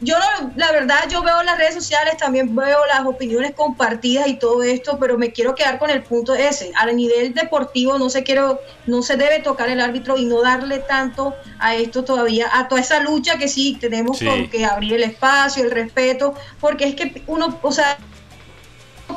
yo 0.00 0.14
la 0.56 0.72
verdad, 0.72 1.08
yo 1.08 1.22
veo 1.22 1.42
las 1.42 1.56
redes 1.56 1.74
sociales, 1.74 2.18
también 2.18 2.54
veo 2.54 2.84
las 2.86 3.06
opiniones 3.06 3.54
compartidas 3.54 4.28
y 4.28 4.34
todo 4.34 4.62
esto, 4.62 4.98
pero 4.98 5.16
me 5.16 5.32
quiero 5.32 5.54
quedar 5.54 5.78
con 5.78 5.88
el 5.88 6.02
punto 6.02 6.34
ese. 6.34 6.70
A 6.74 6.86
nivel 6.86 7.32
deportivo 7.32 7.98
no 7.98 8.10
se 8.10 8.22
quiero, 8.22 8.60
no 8.86 9.02
se 9.02 9.16
debe 9.16 9.40
tocar 9.40 9.70
el 9.70 9.80
árbitro 9.80 10.18
y 10.18 10.26
no 10.26 10.42
darle 10.42 10.80
tanto 10.80 11.34
a 11.58 11.74
esto 11.76 12.04
todavía, 12.04 12.48
a 12.52 12.68
toda 12.68 12.82
esa 12.82 13.00
lucha 13.00 13.38
que 13.38 13.48
sí 13.48 13.78
tenemos 13.80 14.18
con 14.20 14.50
que 14.50 14.66
abrir 14.66 14.94
el 14.94 15.02
espacio, 15.04 15.64
el 15.64 15.70
respeto, 15.70 16.34
porque 16.60 16.84
es 16.84 16.94
que 16.94 17.22
uno, 17.26 17.58
o 17.62 17.72
sea, 17.72 17.96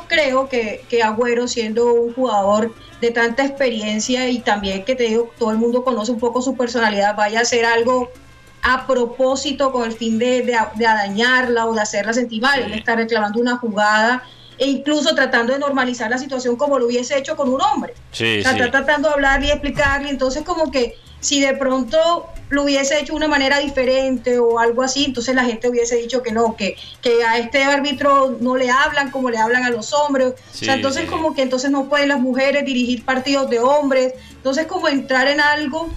creo 0.06 0.48
que, 0.48 0.84
que 0.88 1.02
Agüero 1.02 1.46
siendo 1.46 1.92
un 1.92 2.14
jugador 2.14 2.74
de 3.02 3.10
tanta 3.10 3.44
experiencia 3.44 4.28
y 4.30 4.38
también 4.38 4.84
que 4.84 4.94
te 4.94 5.04
digo, 5.04 5.30
todo 5.38 5.50
el 5.50 5.58
mundo 5.58 5.84
conoce 5.84 6.12
un 6.12 6.18
poco 6.18 6.40
su 6.40 6.56
personalidad, 6.56 7.16
vaya 7.16 7.40
a 7.40 7.44
ser 7.44 7.66
algo 7.66 8.10
a 8.62 8.86
propósito 8.86 9.72
con 9.72 9.84
el 9.84 9.92
fin 9.92 10.18
de, 10.18 10.42
de, 10.42 10.84
dañarla 10.84 11.66
o 11.66 11.74
de 11.74 11.80
hacerla 11.80 12.12
sentir 12.12 12.42
mal. 12.42 12.60
Él 12.60 12.72
está 12.74 12.94
reclamando 12.94 13.40
una 13.40 13.56
jugada 13.56 14.22
e 14.58 14.66
incluso 14.66 15.14
tratando 15.14 15.54
de 15.54 15.58
normalizar 15.58 16.10
la 16.10 16.18
situación 16.18 16.56
como 16.56 16.78
lo 16.78 16.86
hubiese 16.86 17.16
hecho 17.16 17.36
con 17.36 17.48
un 17.48 17.60
hombre. 17.62 17.94
está 18.12 18.54
tratando 18.70 19.08
de 19.08 19.14
hablarle 19.14 19.46
y 19.46 19.50
explicarle. 19.50 20.10
Entonces, 20.10 20.42
como 20.42 20.70
que 20.70 20.96
si 21.20 21.40
de 21.40 21.54
pronto 21.54 22.26
lo 22.48 22.64
hubiese 22.64 22.98
hecho 22.98 23.12
de 23.12 23.18
una 23.18 23.28
manera 23.28 23.58
diferente 23.58 24.38
o 24.38 24.58
algo 24.58 24.82
así, 24.82 25.04
entonces 25.04 25.34
la 25.34 25.44
gente 25.44 25.68
hubiese 25.68 25.96
dicho 25.96 26.22
que 26.22 26.32
no, 26.32 26.56
que, 26.56 26.76
que 27.00 27.22
a 27.24 27.38
este 27.38 27.62
árbitro 27.62 28.36
no 28.40 28.56
le 28.56 28.70
hablan 28.70 29.10
como 29.10 29.30
le 29.30 29.38
hablan 29.38 29.64
a 29.64 29.70
los 29.70 29.92
hombres. 29.92 30.34
o 30.52 30.56
sea, 30.56 30.74
entonces 30.74 31.08
como 31.08 31.34
que 31.34 31.42
entonces 31.42 31.70
no 31.70 31.88
pueden 31.88 32.08
las 32.08 32.20
mujeres 32.20 32.64
dirigir 32.64 33.04
partidos 33.04 33.48
de 33.48 33.60
hombres. 33.60 34.14
Entonces 34.30 34.66
como 34.66 34.88
entrar 34.88 35.28
en 35.28 35.40
algo 35.40 35.90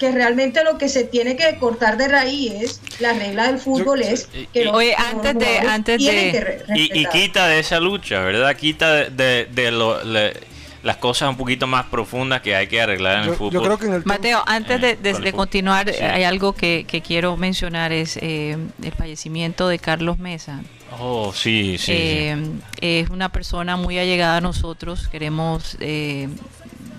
que 0.00 0.10
realmente 0.10 0.64
lo 0.64 0.78
que 0.78 0.88
se 0.88 1.04
tiene 1.04 1.36
que 1.36 1.56
cortar 1.58 1.98
de 1.98 2.08
raíz 2.08 2.52
es 2.52 2.80
la 3.00 3.12
regla 3.12 3.48
del 3.48 3.58
fútbol 3.58 4.00
es 4.00 4.28
que 4.52 4.66
oye, 4.68 4.96
antes 4.96 5.38
de 5.38 5.58
antes 5.58 6.02
de 6.02 6.64
y, 6.74 7.04
quita 7.06 7.46
de 7.46 7.60
esa 7.60 7.78
lucha 7.78 8.20
verdad 8.20 8.56
quita 8.56 9.10
de, 9.10 9.44
de, 9.44 10.40
las 10.82 10.96
cosas 10.96 11.28
un 11.28 11.36
poquito 11.36 11.66
más 11.66 11.84
profundas 11.86 12.40
que 12.40 12.56
hay 12.56 12.66
que 12.66 12.80
arreglar 12.80 13.22
en 13.22 13.30
el 13.30 13.36
fútbol. 13.36 14.02
Mateo, 14.06 14.42
antes 14.46 14.80
de, 14.80 14.98
eh, 15.02 15.32
continuar, 15.32 15.90
hay 15.90 16.24
algo 16.24 16.54
que, 16.54 16.86
quiero 17.06 17.36
mencionar, 17.36 17.92
es 17.92 18.16
eh, 18.22 18.56
el 18.82 18.92
fallecimiento 18.92 19.68
de 19.68 19.78
Carlos 19.78 20.18
Mesa. 20.18 20.62
Oh, 20.98 21.34
sí, 21.34 21.76
sí, 21.76 21.92
eh, 21.92 22.36
Es 22.80 23.10
una 23.10 23.28
persona 23.28 23.76
muy 23.76 23.98
allegada 23.98 24.38
a 24.38 24.40
nosotros, 24.40 25.06
queremos 25.08 25.76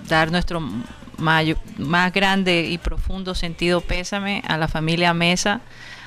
dar 0.08 0.30
nuestro 0.30 0.62
más 1.22 2.12
grande 2.12 2.66
y 2.68 2.78
profundo 2.78 3.34
sentido 3.34 3.80
pésame 3.80 4.42
a 4.46 4.58
la 4.58 4.68
familia 4.68 5.14
Mesa, 5.14 5.60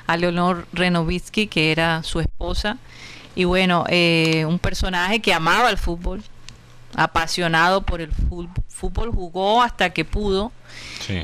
a 0.06 0.16
Leonor 0.16 0.66
Renovitsky, 0.72 1.46
que 1.46 1.72
era 1.72 2.02
su 2.02 2.20
esposa. 2.20 2.78
Y 3.34 3.44
bueno, 3.44 3.84
eh, 3.88 4.44
un 4.46 4.58
personaje 4.58 5.20
que 5.20 5.34
amaba 5.34 5.70
el 5.70 5.78
fútbol, 5.78 6.22
apasionado 6.94 7.82
por 7.82 8.00
el 8.00 8.12
fútbol, 8.68 9.10
jugó 9.10 9.62
hasta 9.62 9.90
que 9.90 10.04
pudo. 10.04 10.52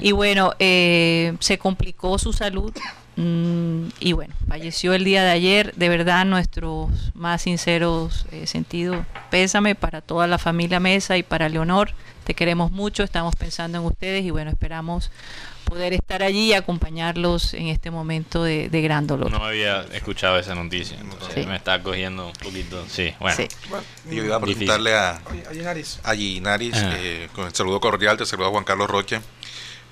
Y 0.01 0.13
bueno, 0.13 0.53
eh, 0.59 1.35
se 1.41 1.59
complicó 1.59 2.19
su 2.19 2.33
salud 2.33 2.73
Mm, 3.17 3.89
y 4.01 4.13
bueno, 4.15 4.35
falleció 4.49 4.95
el 4.95 5.05
día 5.05 5.23
de 5.23 5.31
ayer. 5.31 5.75
De 5.75 5.89
verdad, 5.89 6.25
nuestros 6.25 6.91
más 7.15 7.43
sinceros 7.43 8.27
eh, 8.33 8.47
sentidos 8.47 9.05
pésame 9.31 9.75
para 9.75 10.01
toda 10.01 10.27
la 10.27 10.39
familia 10.39 10.81
Mesa 10.81 11.17
y 11.17 11.23
para 11.23 11.49
Leonor. 11.49 11.91
Te 12.25 12.35
queremos 12.35 12.71
mucho, 12.71 13.03
estamos 13.03 13.35
pensando 13.37 13.79
en 13.79 13.85
ustedes 13.85 14.25
y 14.25 14.31
bueno, 14.31 14.51
esperamos 14.51 15.11
poder 15.65 15.93
estar 15.95 16.23
allí 16.23 16.51
y 16.51 16.53
acompañarlos 16.53 17.55
en 17.55 17.69
este 17.69 17.91
momento 17.91 18.45
de, 18.45 18.69
gran 18.69 19.07
dolor. 19.07 19.31
No 19.31 19.45
había 19.45 19.83
escuchado 19.93 20.39
esa 20.39 20.55
noticia, 20.55 20.99
me 21.47 21.57
está 21.57 21.83
cogiendo 21.83 22.27
un 22.27 22.33
poquito. 22.35 22.85
Sí, 22.89 23.15
bueno. 23.19 23.37
yo 24.11 24.25
iba 24.25 24.37
a 24.37 24.41
preguntarle 24.41 24.95
a, 24.95 25.21
a 26.05 26.15
Ginaris, 26.15 26.77
eh, 26.77 27.29
con 27.35 27.47
el 27.47 27.55
saludo 27.55 27.81
cordial, 27.81 28.17
te 28.17 28.27
saludo 28.27 28.49
a 28.49 28.51
Juan 28.51 28.65
Carlos 28.65 28.89
Roche. 28.89 29.21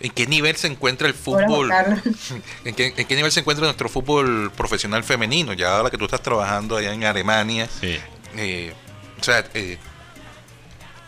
¿En 0.00 0.10
qué 0.12 0.26
nivel 0.26 0.56
se 0.56 0.66
encuentra 0.66 1.08
el 1.08 1.14
fútbol? 1.14 1.70
¿En 2.64 2.74
qué, 2.74 2.94
¿En 2.96 3.06
qué, 3.06 3.16
nivel 3.16 3.30
se 3.30 3.40
encuentra 3.40 3.64
nuestro 3.66 3.88
fútbol 3.88 4.50
profesional 4.56 5.04
femenino? 5.04 5.52
Ya 5.52 5.76
ahora 5.76 5.90
que 5.90 5.98
tú 5.98 6.06
estás 6.06 6.22
trabajando 6.22 6.76
allá 6.76 6.94
en 6.94 7.04
Alemania. 7.04 7.68
Eh, 7.82 8.72
o 9.20 9.22
sea, 9.22 9.44
eh, 9.52 9.78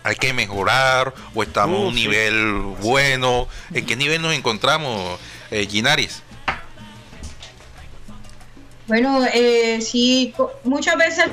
¿hay 0.02 0.16
que 0.16 0.32
mejorar 0.32 1.14
o 1.34 1.42
estamos 1.42 1.80
a 1.80 1.88
un 1.88 1.94
nivel 1.94 2.54
bueno? 2.80 3.48
¿En 3.72 3.86
qué 3.86 3.96
nivel 3.96 4.22
nos 4.22 4.34
encontramos, 4.34 5.18
eh, 5.50 5.66
Ginaris? 5.68 6.22
Bueno, 8.86 9.24
eh, 9.32 9.80
sí, 9.80 10.34
muchas 10.64 10.96
veces 10.96 11.26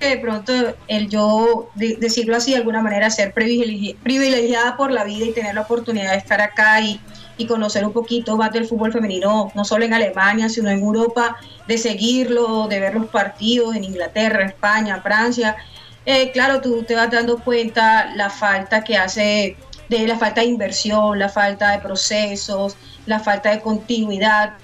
de 0.00 0.18
pronto 0.18 0.52
el 0.88 1.08
yo, 1.08 1.70
decirlo 1.74 2.36
así 2.36 2.50
de 2.50 2.58
alguna 2.58 2.82
manera, 2.82 3.10
ser 3.10 3.32
privilegiada 3.32 4.76
por 4.76 4.92
la 4.92 5.04
vida 5.04 5.26
y 5.26 5.32
tener 5.32 5.54
la 5.54 5.62
oportunidad 5.62 6.12
de 6.12 6.18
estar 6.18 6.40
acá 6.40 6.80
y, 6.80 7.00
conocer 7.46 7.84
un 7.84 7.92
poquito 7.92 8.36
más 8.36 8.50
del 8.50 8.66
fútbol 8.66 8.92
femenino, 8.92 9.52
no 9.54 9.64
solo 9.64 9.84
en 9.84 9.92
Alemania, 9.92 10.48
sino 10.48 10.70
en 10.70 10.78
Europa, 10.78 11.36
de 11.68 11.76
seguirlo, 11.76 12.66
de 12.66 12.80
ver 12.80 12.94
los 12.94 13.06
partidos 13.06 13.76
en 13.76 13.84
Inglaterra, 13.84 14.46
España, 14.46 15.02
Francia. 15.02 15.54
Eh, 16.06 16.30
claro, 16.30 16.60
tú 16.60 16.84
te 16.84 16.94
vas 16.94 17.10
dando 17.10 17.42
cuenta 17.42 18.12
la 18.14 18.30
falta 18.30 18.84
que 18.84 18.96
hace, 18.96 19.56
de 19.88 20.06
la 20.06 20.16
falta 20.16 20.40
de 20.40 20.46
inversión, 20.46 21.18
la 21.18 21.28
falta 21.28 21.72
de 21.72 21.80
procesos, 21.80 22.76
la 23.06 23.18
falta 23.18 23.50
de 23.50 23.60
continuidad, 23.60 24.54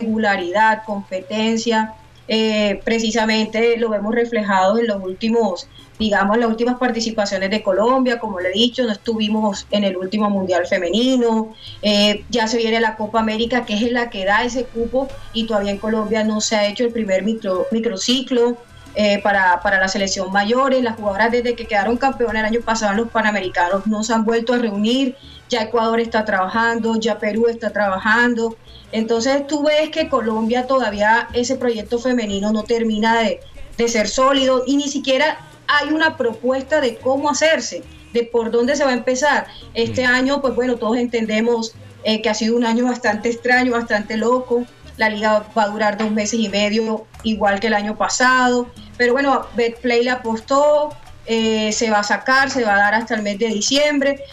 regularidad, 0.00 0.82
competencia. 0.84 1.94
Eh, 2.26 2.80
precisamente 2.84 3.76
lo 3.76 3.88
vemos 3.88 4.12
reflejado 4.12 4.78
en 4.78 4.88
los 4.88 5.00
últimos, 5.00 5.68
digamos, 5.96 6.38
las 6.38 6.48
últimas 6.48 6.76
participaciones 6.76 7.50
de 7.50 7.62
Colombia, 7.62 8.18
como 8.18 8.40
le 8.40 8.48
he 8.48 8.52
dicho, 8.52 8.82
no 8.82 8.90
estuvimos 8.90 9.66
en 9.70 9.84
el 9.84 9.96
último 9.96 10.28
Mundial 10.28 10.66
Femenino, 10.66 11.54
eh, 11.82 12.24
ya 12.30 12.48
se 12.48 12.56
viene 12.56 12.80
la 12.80 12.96
Copa 12.96 13.20
América, 13.20 13.64
que 13.64 13.74
es 13.74 13.92
la 13.92 14.10
que 14.10 14.24
da 14.24 14.42
ese 14.42 14.64
cupo, 14.64 15.06
y 15.32 15.46
todavía 15.46 15.70
en 15.70 15.78
Colombia 15.78 16.24
no 16.24 16.40
se 16.40 16.56
ha 16.56 16.66
hecho 16.66 16.84
el 16.84 16.92
primer 16.92 17.22
micro, 17.22 17.66
microciclo. 17.70 18.56
Eh, 18.96 19.20
para, 19.24 19.60
para 19.60 19.80
la 19.80 19.88
selección 19.88 20.30
mayores, 20.30 20.80
las 20.80 20.94
jugadoras 20.94 21.32
desde 21.32 21.56
que 21.56 21.66
quedaron 21.66 21.96
campeones 21.96 22.40
el 22.40 22.46
año 22.46 22.60
pasado 22.60 22.92
en 22.92 22.98
los 22.98 23.08
Panamericanos 23.08 23.88
no 23.88 24.04
se 24.04 24.12
han 24.12 24.24
vuelto 24.24 24.54
a 24.54 24.58
reunir, 24.58 25.16
ya 25.48 25.62
Ecuador 25.62 25.98
está 25.98 26.24
trabajando, 26.24 26.94
ya 27.00 27.18
Perú 27.18 27.48
está 27.48 27.70
trabajando, 27.70 28.56
entonces 28.94 29.44
tú 29.48 29.64
ves 29.64 29.90
que 29.90 30.08
Colombia 30.08 30.68
todavía 30.68 31.28
ese 31.32 31.56
proyecto 31.56 31.98
femenino 31.98 32.52
no 32.52 32.62
termina 32.62 33.18
de, 33.18 33.40
ser 33.88 34.06
sólido 34.06 34.62
y 34.68 34.76
ni 34.76 34.88
siquiera 34.88 35.38
hay 35.66 35.92
una 35.92 36.16
propuesta 36.16 36.80
de 36.80 36.94
cómo 36.98 37.28
hacerse, 37.28 37.82
de 38.12 38.22
por 38.22 38.52
dónde 38.52 38.76
se 38.76 38.84
va 38.84 38.90
a 38.90 38.94
empezar. 38.94 39.48
Este 39.74 40.06
mm. 40.06 40.10
año, 40.10 40.40
pues 40.40 40.54
bueno, 40.54 40.76
todos 40.76 40.96
entendemos 40.96 41.74
eh, 42.04 42.22
que 42.22 42.30
ha 42.30 42.34
sido 42.34 42.56
un 42.56 42.64
año 42.64 42.84
bastante 42.84 43.30
extraño, 43.30 43.72
bastante 43.72 44.16
loco. 44.16 44.64
La 44.96 45.08
liga 45.08 45.44
va 45.58 45.64
a 45.64 45.68
durar 45.70 45.98
dos 45.98 46.12
meses 46.12 46.38
y 46.38 46.48
medio, 46.48 47.04
igual 47.24 47.58
que 47.58 47.66
el 47.66 47.74
año 47.74 47.96
pasado. 47.96 48.68
Pero 48.96 49.12
bueno, 49.12 49.46
Betplay 49.56 50.04
le 50.04 50.10
apostó, 50.10 50.94
eh, 51.26 51.72
se 51.72 51.90
va 51.90 52.00
a 52.00 52.04
sacar, 52.04 52.50
se 52.50 52.64
va 52.64 52.74
a 52.74 52.78
dar 52.78 52.94
hasta 52.94 53.14
el 53.14 53.22
mes 53.22 53.38
de 53.38 53.48
diciembre. 53.48 54.24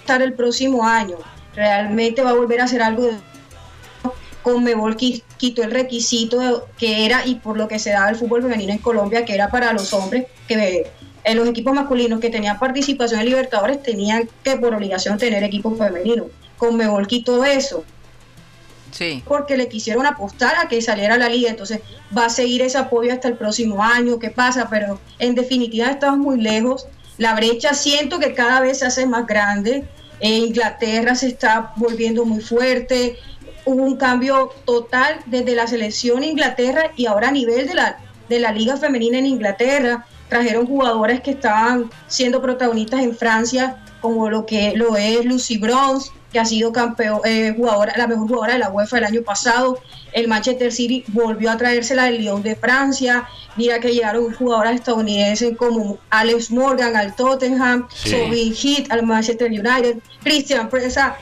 Estar 0.00 0.22
el 0.22 0.32
próximo 0.32 0.86
año 0.86 1.18
realmente 1.54 2.22
va 2.22 2.30
a 2.30 2.34
volver 2.34 2.60
a 2.60 2.64
hacer 2.64 2.82
algo 2.82 3.04
de 3.04 3.18
Conmebol 4.42 4.96
quitó 4.96 5.62
el 5.62 5.70
requisito 5.70 6.68
que 6.78 7.04
era 7.04 7.26
y 7.26 7.34
por 7.34 7.58
lo 7.58 7.68
que 7.68 7.78
se 7.78 7.90
daba 7.90 8.08
el 8.08 8.16
fútbol 8.16 8.42
femenino 8.42 8.72
en 8.72 8.78
Colombia, 8.78 9.24
que 9.24 9.34
era 9.34 9.50
para 9.50 9.72
los 9.72 9.92
hombres, 9.92 10.26
que 10.46 10.90
en 11.24 11.36
los 11.36 11.48
equipos 11.48 11.74
masculinos 11.74 12.20
que 12.20 12.30
tenían 12.30 12.58
participación 12.58 13.20
en 13.20 13.26
Libertadores 13.26 13.82
tenían 13.82 14.28
que 14.42 14.56
por 14.56 14.74
obligación 14.74 15.18
tener 15.18 15.42
equipos 15.42 15.76
femeninos. 15.76 16.28
Conmebol 16.56 17.06
quitó 17.06 17.44
eso. 17.44 17.84
Sí. 18.90 19.22
Porque 19.26 19.56
le 19.56 19.68
quisieron 19.68 20.06
apostar 20.06 20.54
a 20.56 20.68
que 20.68 20.80
saliera 20.82 21.18
la 21.18 21.28
liga, 21.28 21.50
entonces 21.50 21.80
va 22.16 22.26
a 22.26 22.30
seguir 22.30 22.62
ese 22.62 22.78
apoyo 22.78 23.12
hasta 23.12 23.28
el 23.28 23.36
próximo 23.36 23.82
año, 23.82 24.18
¿qué 24.18 24.30
pasa? 24.30 24.68
Pero 24.70 24.98
en 25.18 25.34
definitiva 25.34 25.88
estamos 25.88 26.18
muy 26.18 26.40
lejos. 26.40 26.86
La 27.18 27.34
brecha 27.34 27.74
siento 27.74 28.18
que 28.18 28.34
cada 28.34 28.60
vez 28.60 28.78
se 28.78 28.86
hace 28.86 29.06
más 29.06 29.26
grande 29.26 29.84
Inglaterra 30.20 31.14
se 31.14 31.28
está 31.28 31.72
volviendo 31.76 32.24
muy 32.24 32.40
fuerte, 32.40 33.16
hubo 33.64 33.82
un 33.82 33.96
cambio 33.96 34.50
total 34.64 35.20
desde 35.26 35.54
la 35.54 35.66
selección 35.66 36.24
Inglaterra 36.24 36.90
y 36.96 37.06
ahora 37.06 37.28
a 37.28 37.32
nivel 37.32 37.66
de 37.66 37.74
la, 37.74 37.98
de 38.28 38.40
la 38.40 38.52
liga 38.52 38.76
femenina 38.76 39.18
en 39.18 39.26
Inglaterra. 39.26 40.06
Trajeron 40.28 40.66
jugadoras 40.66 41.20
que 41.20 41.30
estaban 41.30 41.90
siendo 42.06 42.42
protagonistas 42.42 43.00
en 43.00 43.16
Francia, 43.16 43.78
como 44.00 44.30
lo 44.30 44.46
que 44.46 44.74
lo 44.74 44.96
es 44.96 45.24
Lucy 45.24 45.58
Bronze, 45.58 46.10
que 46.32 46.38
ha 46.38 46.44
sido 46.44 46.72
campeón, 46.72 47.20
eh, 47.24 47.54
jugadora, 47.56 47.94
la 47.96 48.06
mejor 48.06 48.28
jugadora 48.28 48.52
de 48.54 48.58
la 48.58 48.70
UEFA 48.70 48.98
el 48.98 49.04
año 49.04 49.22
pasado. 49.22 49.80
El 50.12 50.28
Manchester 50.28 50.72
City 50.72 51.04
volvió 51.08 51.50
a 51.50 51.56
traerse 51.56 51.94
la 51.94 52.04
del 52.04 52.18
Lyon 52.18 52.42
de 52.42 52.54
Francia. 52.56 53.28
Mira 53.56 53.80
que 53.80 53.92
llegaron 53.92 54.32
jugadoras 54.34 54.74
estadounidenses 54.74 55.56
como 55.56 55.98
Alex 56.10 56.50
Morgan 56.50 56.96
al 56.96 57.14
Tottenham, 57.16 57.88
sí. 57.92 58.54
Heat 58.54 58.90
al 58.90 59.04
Manchester 59.04 59.50
United, 59.50 59.98
Christian 60.22 60.68
Presa. 60.68 61.16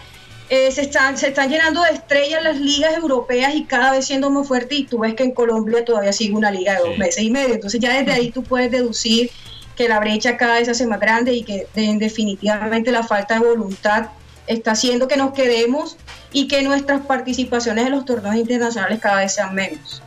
Eh, 0.49 0.71
se, 0.71 0.83
están, 0.83 1.19
se 1.19 1.29
están 1.29 1.51
llenando 1.51 1.83
de 1.83 1.91
estrellas 1.91 2.41
las 2.41 2.61
ligas 2.61 2.97
europeas 2.97 3.53
y 3.57 3.65
cada 3.65 3.91
vez 3.91 4.07
siendo 4.07 4.31
más 4.31 4.47
fuerte 4.47 4.77
y 4.77 4.85
tú 4.85 5.01
ves 5.01 5.15
que 5.15 5.25
en 5.25 5.33
Colombia 5.33 5.85
todavía 5.85 6.13
sigue 6.13 6.35
una 6.35 6.53
liga 6.53 6.75
de 6.75 6.89
dos 6.89 6.99
meses 6.99 7.25
y 7.25 7.31
medio. 7.31 7.55
Entonces 7.55 7.81
ya 7.81 7.93
desde 7.93 8.13
ahí 8.13 8.31
tú 8.31 8.45
puedes 8.45 8.71
deducir 8.71 9.31
que 9.77 9.89
la 9.89 10.01
brecha 10.01 10.37
cada 10.37 10.55
vez 10.55 10.65
se 10.65 10.73
hace 10.73 10.87
más 10.87 10.99
grande 10.99 11.35
y 11.35 11.43
que 11.43 11.67
definitivamente 11.75 12.91
la 12.91 13.03
falta 13.03 13.35
de 13.35 13.41
voluntad 13.41 14.07
está 14.47 14.73
haciendo 14.73 15.09
que 15.09 15.17
nos 15.17 15.33
quedemos 15.33 15.97
y 16.33 16.49
que 16.49 16.63
nuestras 16.63 17.03
participaciones 17.03 17.87
en 17.87 17.93
los 17.93 18.05
torneos 18.05 18.37
internacionales 18.37 18.99
cada 19.01 19.19
vez 19.19 19.35
sean 19.35 19.55
menos. 19.55 20.03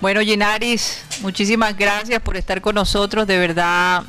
Bueno, 0.00 0.22
Llenaris, 0.22 1.02
muchísimas 1.20 1.76
gracias 1.76 2.22
por 2.22 2.36
estar 2.36 2.60
con 2.60 2.74
nosotros. 2.74 3.26
De 3.26 3.38
verdad, 3.38 4.02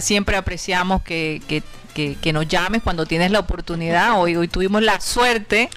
siempre 0.00 0.36
apreciamos 0.36 1.02
que, 1.02 1.42
que, 1.94 2.32
nos 2.32 2.48
llames 2.48 2.82
cuando 2.82 3.06
tienes 3.06 3.30
la 3.30 3.40
oportunidad. 3.40 4.20
Hoy, 4.20 4.36
hoy 4.36 4.48
tuvimos 4.48 4.82
la 4.82 5.00
suerte 5.00 5.68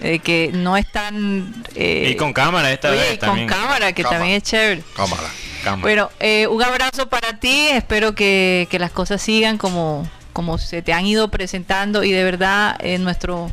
de 0.00 0.18
que 0.18 0.50
no 0.52 0.76
están... 0.76 1.64
Eh, 1.74 2.10
y 2.12 2.16
con 2.16 2.32
cámara 2.32 2.72
esta 2.72 2.90
vez. 2.90 3.18
con 3.18 3.46
cámara, 3.46 3.92
que 3.92 4.02
también 4.02 4.36
es 4.36 4.42
chévere. 4.42 4.82
Cámara. 4.96 5.28
Bueno, 5.80 6.10
eh, 6.20 6.46
un 6.46 6.62
abrazo 6.62 7.08
para 7.08 7.38
ti. 7.38 7.68
Espero 7.70 8.14
que, 8.14 8.66
que 8.70 8.78
las 8.78 8.90
cosas 8.90 9.22
sigan 9.22 9.58
como, 9.58 10.08
como 10.32 10.58
se 10.58 10.82
te 10.82 10.92
han 10.92 11.06
ido 11.06 11.28
presentando 11.28 12.04
y 12.04 12.12
de 12.12 12.24
verdad 12.24 12.76
en 12.80 13.00
eh, 13.00 13.04
nuestro 13.04 13.50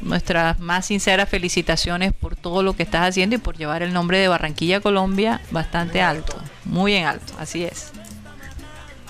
nuestras 0.00 0.60
más 0.60 0.86
sinceras 0.86 1.28
felicitaciones 1.28 2.12
por 2.12 2.36
todo 2.36 2.62
lo 2.62 2.74
que 2.74 2.84
estás 2.84 3.08
haciendo 3.08 3.36
y 3.36 3.38
por 3.38 3.56
llevar 3.56 3.82
el 3.82 3.92
nombre 3.92 4.18
de 4.18 4.28
Barranquilla, 4.28 4.80
Colombia, 4.80 5.40
bastante 5.50 6.00
alto, 6.00 6.40
muy 6.64 6.94
en 6.94 7.04
alto, 7.06 7.34
así 7.38 7.64
es. 7.64 7.90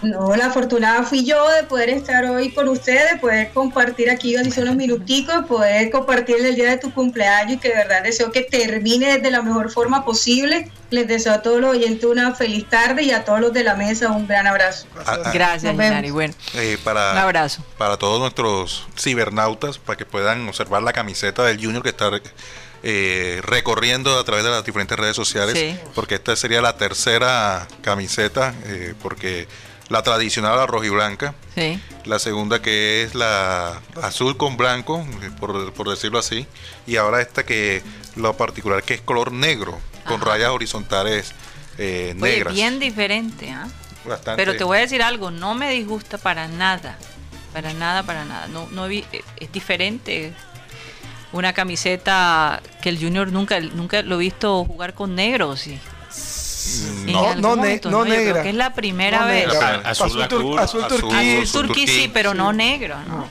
No, 0.03 0.37
la 0.37 0.47
afortunada 0.47 1.03
fui 1.03 1.25
yo 1.25 1.49
de 1.51 1.65
poder 1.65 1.91
estar 1.91 2.25
hoy 2.27 2.53
con 2.53 2.69
ustedes, 2.69 3.19
poder 3.21 3.51
compartir 3.51 4.11
aquí 4.11 4.37
así 4.37 4.61
unos 4.61 4.77
minuticos, 4.77 5.45
poder 5.47 5.91
compartir 5.91 6.37
el 6.37 6.55
día 6.55 6.71
de 6.71 6.79
tu 6.79 6.93
cumpleaños 6.95 7.55
y 7.55 7.59
que 7.59 7.71
de 7.71 7.75
verdad 7.75 8.03
deseo 8.05 8.31
que 8.31 8.43
termine 8.43 9.19
de 9.19 9.31
la 9.31 9.43
mejor 9.43 9.71
forma 9.71 10.05
posible. 10.05 10.71
Les 10.91 11.09
deseo 11.09 11.33
a 11.33 11.43
todos 11.43 11.61
los 11.61 11.71
oyentes 11.71 12.05
una 12.05 12.35
feliz 12.35 12.69
tarde 12.69 13.03
y 13.03 13.11
a 13.11 13.25
todos 13.25 13.41
los 13.41 13.53
de 13.53 13.65
la 13.65 13.75
mesa 13.75 14.11
un 14.13 14.29
gran 14.29 14.47
abrazo. 14.47 14.87
Gracias, 15.33 15.75
Nari. 15.75 16.11
Bueno, 16.11 16.33
eh, 16.55 16.79
para, 16.85 17.13
un 17.13 17.19
abrazo. 17.19 17.65
Para 17.77 17.97
todos 17.97 18.21
nuestros 18.21 18.87
cibernautas, 18.97 19.79
para 19.79 19.97
que 19.97 20.07
puedan 20.07 20.49
observar 20.49 20.83
la 20.83 20.93
camiseta 20.93 21.45
del 21.45 21.63
Junior 21.63 21.83
que 21.83 21.91
está 21.91 22.11
eh, 22.85 23.41
recorriendo 23.43 24.17
a 24.17 24.25
través 24.25 24.45
de 24.45 24.51
las 24.51 24.65
diferentes 24.65 24.97
redes 24.97 25.17
sociales, 25.17 25.77
porque 25.97 26.15
esta 26.15 26.37
sería 26.37 26.63
la 26.63 26.77
tercera 26.77 27.67
camiseta, 27.83 28.55
eh, 28.67 28.95
porque 29.03 29.49
la 29.89 30.03
tradicional 30.03 30.57
la 30.57 30.67
roja 30.67 30.87
y 30.87 30.91
blanca. 30.91 31.35
Sí. 31.55 31.81
La 32.05 32.19
segunda 32.19 32.61
que 32.63 33.03
es 33.03 33.15
la 33.15 33.81
azul 34.03 34.37
con 34.37 34.57
blanco, 34.57 35.07
por, 35.41 35.73
por 35.73 35.89
decirlo 35.91 36.19
así. 36.19 36.47
Y 36.87 36.97
ahora 36.97 37.21
esta 37.21 37.45
que 37.45 37.83
lo 38.17 38.37
particular 38.37 38.83
que 38.83 38.95
es 38.95 39.01
color 39.01 39.33
negro, 39.33 39.79
con 40.07 40.21
rayas 40.21 40.51
horizontales 40.51 41.33
eh, 41.79 42.15
Oye, 42.21 42.33
negras. 42.35 42.55
bien 42.55 42.79
diferente, 42.81 43.51
¿ah? 43.51 43.69
Bastante. 44.05 44.43
Pero 44.43 44.57
te 44.57 44.65
voy 44.65 44.79
a 44.79 44.81
decir 44.81 45.03
algo, 45.03 45.31
no 45.31 45.55
me 45.55 45.71
disgusta 45.71 46.19
para 46.19 46.49
nada. 46.49 46.99
Para 47.53 47.73
nada, 47.73 48.03
para 48.03 48.25
nada. 48.25 48.47
No, 48.49 48.69
no 48.71 48.89
vi- 48.89 49.05
eh, 49.13 49.23
es 49.39 49.53
diferente. 49.53 50.33
Una 51.33 51.53
camiseta 51.53 52.63
que 52.83 52.89
el 52.89 52.99
Junior 52.99 53.31
nunca, 53.31 53.61
nunca 53.61 54.01
lo 54.03 54.15
he 54.17 54.19
visto 54.19 54.65
jugar 54.65 54.95
con 54.95 55.15
negros. 55.15 55.67
Y, 55.67 55.73
en 55.73 55.81
No, 57.07 57.35
no 57.35 57.57
ne- 57.57 57.81
creo 57.81 58.43
que 58.43 58.49
es 58.51 58.55
la 58.55 58.75
primera 58.75 59.21
No 59.21 59.27
vez. 59.27 59.47
negra. 59.49 59.83
Azul 59.85 60.07
Azul, 60.23 60.29
tur- 60.29 60.61
azul 60.61 60.87
turquí. 60.89 61.39
azul. 61.43 61.67
Turquí 61.67 61.87
sí, 61.87 62.11
pero 62.13 62.35
no 62.35 62.53
negro. 62.53 62.97
¿no? 63.07 63.29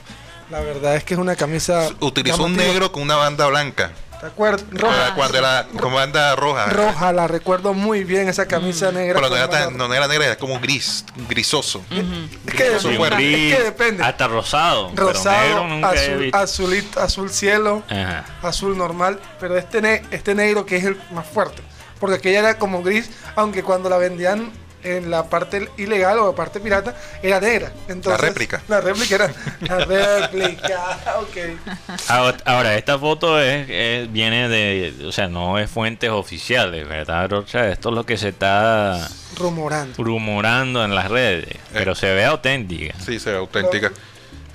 La 0.50 0.62
verdad 0.62 0.96
es 0.96 1.04
que 1.04 1.14
es 1.14 1.20
una 1.20 1.36
camisa. 1.36 1.90
Utilizó 2.00 2.44
un 2.46 2.56
negro 2.56 2.92
con 2.92 3.04
una 3.04 3.16
banda 3.16 3.48
blanca. 3.48 3.92
¿Te 4.20 4.26
acuerdas? 4.26 4.66
Roja. 4.72 5.08
Ah, 5.10 5.14
Cuando 5.16 5.38
era 5.38 5.68
con 5.80 5.94
banda 5.94 6.36
roja. 6.36 6.66
Roja, 6.68 7.14
la 7.14 7.28
recuerdo 7.28 7.76
muy 7.76 8.04
bien, 8.04 8.28
esa 8.28 8.48
camisa 8.48 8.92
negra. 8.92 9.14
Pero 9.14 9.28
no 9.28 9.30
con 9.30 9.38
era, 9.38 9.48
tan- 9.50 9.64
banda- 9.78 9.88
no 9.88 9.94
era 9.94 10.08
negra, 10.08 10.26
era 10.26 10.36
como 10.38 10.60
gris, 10.60 11.06
grisoso. 11.30 11.84
Es 11.92 12.54
que, 12.56 12.64
Grisoso 12.70 12.90
gris, 12.90 13.52
es 13.52 13.58
que 13.58 13.64
depende. 13.64 14.04
Hasta 14.04 14.28
rosado. 14.28 14.92
pero 14.96 15.10
Rosado, 15.10 15.42
negro 15.48 15.68
nunca 15.68 15.94
he 15.94 16.00
azul, 16.00 16.30
azulito, 16.34 17.00
azul 17.00 17.30
cielo, 17.30 17.84
Ajá. 17.88 18.26
azul 18.42 18.76
normal, 18.76 19.20
pero 19.40 19.56
este, 19.56 19.82
ne- 19.84 20.02
este 20.10 20.34
negro 20.34 20.66
que 20.66 20.78
es 20.78 20.86
el 20.86 20.98
más 21.12 21.28
fuerte, 21.28 21.62
porque 22.00 22.16
aquella 22.16 22.40
era 22.40 22.58
como 22.58 22.84
gris, 22.84 23.10
aunque 23.36 23.64
cuando 23.64 23.90
la 23.90 23.98
vendían 23.98 24.52
en 24.84 25.10
la 25.12 25.24
parte 25.30 25.68
ilegal 25.78 26.20
o 26.20 26.28
la 26.28 26.36
parte 26.36 26.60
pirata 26.60 26.96
era 27.22 27.42
negra. 27.42 27.74
Entonces, 27.90 28.22
réplica. 28.22 28.62
La 28.70 28.80
réplica 28.80 29.16
era 29.16 29.34
la 29.62 29.78
réplica, 29.86 31.00
ok. 31.20 31.98
Ahora, 32.08 32.38
ahora, 32.46 32.76
esta 32.78 32.98
foto 32.98 33.42
es, 33.42 33.68
es- 33.70 34.12
viene 34.12 34.48
de, 34.48 34.94
o 35.06 35.12
sea, 35.12 35.28
no 35.28 35.58
es 35.60 35.70
fuentes 35.70 36.10
oficiales, 36.10 36.88
¿verdad, 36.88 37.30
Rocha? 37.30 37.68
Esto 37.70 37.90
es 37.90 37.96
lo 37.96 38.06
que 38.06 38.18
se 38.18 38.30
está 38.30 39.10
Rumorando. 39.38 40.02
rumorando 40.04 40.86
en 40.86 40.96
las 40.96 41.10
redes, 41.10 41.48
pero 41.74 41.96
se 41.96 42.14
ve 42.14 42.24
auténtica. 42.26 42.94
Sí, 43.04 43.20
se 43.20 43.32
ve 43.32 43.38
auténtica. 43.38 43.92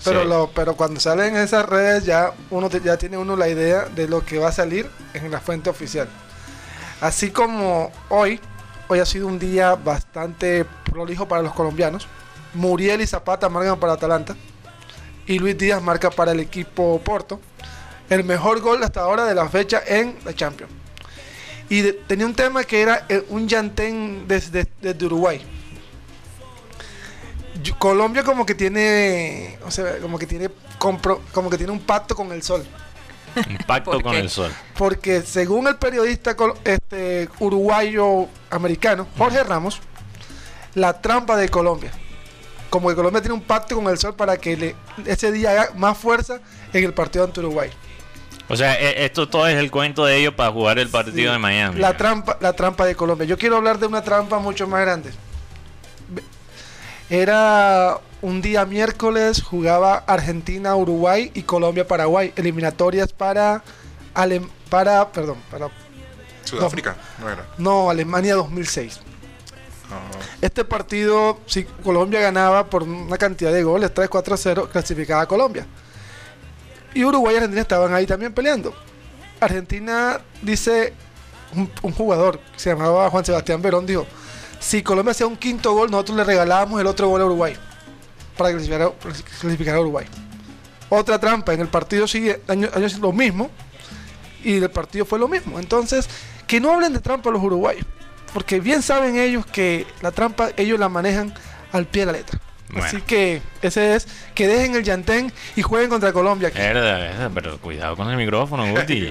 Pero, 0.05 0.23
Sí. 0.23 0.29
lo, 0.29 0.51
pero 0.55 0.75
cuando 0.77 0.99
salen 0.99 1.37
esas 1.37 1.65
redes 1.69 2.05
ya 2.05 2.33
uno 2.51 2.69
te- 2.71 2.81
ya 2.81 2.97
tiene 2.97 3.19
uno 3.19 3.37
la 3.37 3.49
idea 3.49 3.85
de 3.95 4.09
lo 4.09 4.25
que 4.25 4.39
va 4.39 4.49
a 4.49 4.53
salir 4.53 4.89
en 5.15 5.31
la 5.31 5.41
fuente 5.41 5.69
oficial. 5.69 6.09
Así 7.03 7.31
como 7.33 7.91
hoy, 8.11 8.39
hoy 8.87 9.01
ha 9.01 9.05
sido 9.05 9.27
un 9.27 9.41
día 9.41 9.75
bastante 9.75 10.65
prolijo 10.85 11.27
para 11.27 11.43
los 11.43 11.53
colombianos. 11.53 12.07
Muriel 12.55 13.01
y 13.01 13.09
Zapata 13.09 13.49
marcan 13.49 13.81
para 13.81 13.95
Atalanta 13.95 14.37
y 15.27 15.41
Luis 15.41 15.59
Díaz 15.59 15.83
marca 15.83 16.11
para 16.11 16.31
el 16.31 16.39
equipo 16.39 17.01
Porto. 17.05 17.41
El 18.09 18.23
mejor 18.23 18.61
gol 18.61 18.85
hasta 18.85 19.01
ahora 19.01 19.25
de 19.25 19.35
la 19.35 19.49
fecha 19.49 19.83
en 19.85 20.17
la 20.25 20.33
Champions. 20.33 20.73
Y 21.69 21.83
tenía 22.07 22.25
un 22.25 22.35
tema 22.35 22.63
que 22.63 22.81
era 22.83 23.05
eh, 23.09 23.25
un 23.31 23.49
llantén 23.49 24.29
desde, 24.29 24.69
desde 24.81 25.05
Uruguay. 25.07 25.45
Colombia 27.81 28.23
como 28.23 28.47
que 28.47 28.55
tiene, 28.55 29.59
o 29.67 29.73
sea, 29.73 29.99
como 29.99 30.21
que 30.21 30.27
tiene 30.29 30.51
compro- 30.79 31.21
como 31.33 31.51
que 31.51 31.57
tiene 31.57 31.73
un 31.73 31.81
pacto 31.81 32.15
con 32.15 32.31
el 32.31 32.45
sol, 32.45 32.65
Un 33.49 33.59
pacto 33.67 33.91
¿Por 33.93 34.03
con 34.03 34.15
el 34.15 34.29
sol. 34.31 34.53
porque 34.77 35.23
según 35.23 35.67
el 35.69 35.77
periodista 35.77 36.37
este 36.65 37.29
uruguayo 37.39 38.29
americano 38.51 39.07
Jorge 39.17 39.43
Ramos, 39.45 39.81
la 40.75 41.01
trampa 41.01 41.37
de 41.37 41.49
Colombia, 41.49 41.91
como 42.71 42.89
que 42.89 42.95
Colombia 42.95 43.21
tiene 43.21 43.35
un 43.35 43.43
pacto 43.43 43.75
con 43.77 43.87
el 43.89 43.99
sol 43.99 44.15
para 44.15 44.37
que 44.37 44.57
le, 44.57 44.77
ese 45.07 45.31
día 45.33 45.51
haga 45.53 45.71
más 45.77 45.97
fuerza 45.99 46.41
en 46.73 46.85
el 46.85 46.93
partido 46.95 47.25
ante 47.25 47.41
Uruguay. 47.41 47.71
O 48.49 48.57
sea, 48.57 48.75
e- 48.79 49.05
esto 49.05 49.29
todo 49.29 49.47
es 49.47 49.57
el 49.57 49.71
cuento 49.71 50.05
de 50.05 50.17
ellos 50.17 50.35
para 50.35 50.51
jugar 50.51 50.79
el 50.79 50.89
partido 50.89 51.17
Sí, 51.17 51.33
de 51.33 51.39
Miami. 51.39 51.81
La 51.81 51.97
trampa, 51.97 52.37
la 52.41 52.53
trampa 52.53 52.85
de 52.85 52.95
Colombia. 52.95 53.27
Yo 53.27 53.39
quiero 53.39 53.57
hablar 53.57 53.79
de 53.79 53.87
una 53.87 54.03
trampa 54.03 54.39
mucho 54.39 54.67
más 54.67 54.81
grande. 54.83 55.11
Era 57.09 57.99
un 58.23 58.41
día 58.41 58.65
miércoles, 58.65 59.43
jugaba 59.43 59.97
Argentina, 60.07 60.75
Uruguay 60.77 61.31
y 61.35 61.43
Colombia, 61.43 61.87
Paraguay. 61.87 62.33
Eliminatorias 62.37 63.13
para, 63.13 63.63
Alem- 64.15 64.49
para, 64.71 65.11
perdón, 65.13 65.39
para, 65.51 65.69
Sudáfrica, 66.45 66.97
no 67.21 67.29
era. 67.29 67.47
no, 67.59 67.91
Alemania 67.91 68.35
2006. 68.37 69.01
Ah, 69.91 70.01
Este 70.41 70.65
partido, 70.65 71.39
si 71.47 71.65
Colombia 71.65 72.21
ganaba 72.21 72.67
por 72.67 72.83
una 72.85 73.19
cantidad 73.19 73.53
de 73.53 73.63
goles, 73.63 73.93
3-4-0, 73.95 74.69
clasificaba 74.69 75.23
a 75.23 75.27
Colombia. 75.29 75.67
Y 76.95 77.05
Uruguay 77.05 77.35
y 77.35 77.37
Argentina 77.39 77.63
estaban 77.63 77.93
ahí 77.95 78.07
también 78.07 78.33
peleando. 78.33 78.75
Argentina 79.41 80.21
dice, 80.43 80.93
un, 81.55 81.71
un 81.83 81.93
jugador 81.93 82.39
que 82.39 82.59
se 82.61 82.71
llamaba 82.71 83.11
Juan 83.11 83.25
Sebastián 83.25 83.61
Verón, 83.63 83.87
dijo, 83.87 84.07
si 84.61 84.83
Colombia 84.83 85.11
hacía 85.13 85.27
un 85.27 85.37
quinto 85.37 85.73
gol, 85.75 85.91
nosotros 85.91 86.17
le 86.19 86.25
regalábamos 86.25 86.81
el 86.81 86.87
otro 86.87 87.09
gol 87.09 87.21
a 87.23 87.25
Uruguay, 87.27 87.57
para 88.37 88.51
clasificar 88.53 89.75
a, 89.75 89.79
a 89.79 89.81
Uruguay. 89.81 90.07
Otra 90.89 91.19
trampa, 91.19 91.55
en 91.55 91.61
el 91.61 91.69
partido 91.69 92.07
sigue 92.07 92.43
año, 92.49 92.69
año 92.75 92.87
lo 93.01 93.13
mismo, 93.13 93.51
y 94.45 94.57
el 94.57 94.71
partido 94.71 95.05
fue 95.05 95.19
lo 95.19 95.29
mismo. 95.29 95.59
Entonces, 95.59 96.09
que 96.47 96.61
no 96.61 96.73
hablen 96.73 96.93
de 96.93 97.01
trampa 97.01 97.31
los 97.31 97.43
uruguayos, 97.43 97.87
porque 98.35 98.61
bien 98.61 98.83
saben 98.83 99.17
ellos 99.17 99.47
que 99.47 99.87
la 100.03 100.11
trampa 100.11 100.51
ellos 100.57 100.79
la 100.79 100.89
manejan 100.89 101.33
al 101.73 101.87
pie 101.87 102.03
de 102.03 102.07
la 102.07 102.19
letra. 102.19 102.41
Bueno. 102.73 102.87
Así 102.87 103.03
que 103.03 103.43
ese 103.61 103.95
es 103.97 104.09
que 104.35 104.49
dejen 104.49 104.75
el 104.75 104.83
llantén 104.83 105.31
y 105.57 105.63
jueguen 105.63 105.91
contra 105.91 106.13
Colombia. 106.13 106.49
aquí. 106.49 106.59
Pero 107.35 107.59
cuidado 107.59 107.97
con 107.97 108.09
el 108.11 108.17
micrófono, 108.17 108.67
Guti. 108.73 109.11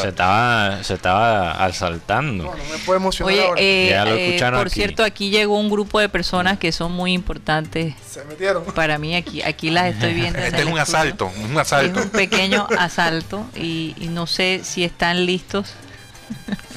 Se 0.00 0.08
estaba, 0.08 0.84
se 0.84 0.94
estaba 0.94 1.52
asaltando. 1.64 2.44
No, 2.44 2.50
no 2.54 2.64
me 2.70 2.78
puedo 2.84 2.98
emocionar 2.98 3.32
Oye, 3.34 3.46
ahora. 3.46 3.60
eh, 3.62 3.88
Ya 3.90 4.04
lo 4.04 4.14
eh, 4.14 4.26
escucharon 4.26 4.60
por 4.60 4.66
aquí. 4.66 4.74
cierto, 4.74 5.02
aquí 5.04 5.30
llegó 5.30 5.58
un 5.58 5.70
grupo 5.70 6.00
de 6.00 6.08
personas 6.10 6.58
que 6.58 6.70
son 6.70 6.92
muy 6.92 7.12
importantes 7.14 7.94
Se 8.06 8.24
metieron. 8.24 8.64
para 8.66 8.98
mí. 8.98 9.16
Aquí, 9.16 9.42
aquí 9.42 9.70
las 9.70 9.94
estoy 9.94 10.12
viendo. 10.14 10.38
en 10.38 10.44
Este 10.46 10.58
es 10.60 10.66
un 10.66 10.78
estudio. 10.78 10.82
asalto, 10.82 11.32
un 11.42 11.52
Es 11.52 11.58
asalto. 11.58 12.00
un 12.02 12.08
pequeño 12.10 12.66
asalto 12.78 13.46
y, 13.56 13.94
y 13.98 14.08
no 14.08 14.26
sé 14.26 14.60
si 14.64 14.84
están 14.84 15.24
listos. 15.24 15.72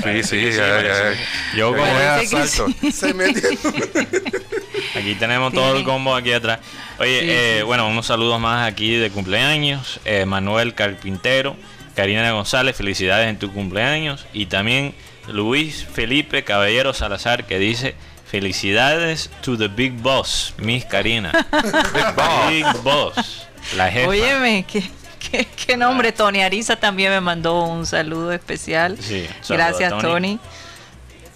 Sí, 0.04 0.24
sí, 0.24 0.52
Sí, 0.52 0.58
ya, 0.58 0.82
ya. 0.84 1.14
Yo 1.56 1.72
como 1.72 1.86
es 1.86 2.30
que 2.30 2.38
asalto. 2.38 2.92
Se 2.92 3.14
metieron. 3.14 3.58
Aquí 4.96 5.16
tenemos 5.16 5.52
todo 5.54 5.76
el 5.76 5.84
combo 5.84 6.16
aquí 6.16 6.32
atrás. 6.32 6.60
Oye, 7.00 7.20
Sí, 7.20 7.28
eh, 7.30 7.56
sí, 7.60 7.64
bueno, 7.64 7.88
unos 7.88 8.06
saludos 8.06 8.40
más 8.40 8.68
aquí 8.72 8.96
de 8.96 9.10
cumpleaños. 9.10 10.00
Eh, 10.06 10.26
Manuel 10.26 10.74
Carpintero, 10.74 11.56
Karina 11.96 12.32
González, 12.32 12.76
felicidades 12.78 13.30
en 13.30 13.38
tu 13.38 13.52
cumpleaños. 13.52 14.26
Y 14.32 14.46
también 14.46 14.94
Luis 15.28 15.86
Felipe 15.86 16.44
Caballero 16.44 16.94
Salazar 16.94 17.46
que 17.46 17.60
dice 17.60 17.96
felicidades 18.26 19.30
to 19.42 19.58
the 19.58 19.68
big 19.68 19.94
boss, 20.02 20.54
Miss 20.58 20.86
Karina. 20.86 21.32
Big 22.50 22.66
boss, 22.84 23.48
la 23.78 23.92
jefa. 23.92 24.10
Óyeme, 24.10 24.66
¿qué, 24.68 24.84
qué, 25.32 25.48
qué 25.66 25.78
nombre. 25.78 26.12
Tony 26.12 26.42
Ariza 26.42 26.76
también 26.76 27.12
me 27.12 27.22
mandó 27.22 27.64
un 27.66 27.86
saludo 27.86 28.32
especial. 28.32 28.98
Sí, 29.00 29.28
saludo 29.42 29.66
Gracias, 29.66 29.90
Tony. 29.92 30.02
Tony. 30.02 30.40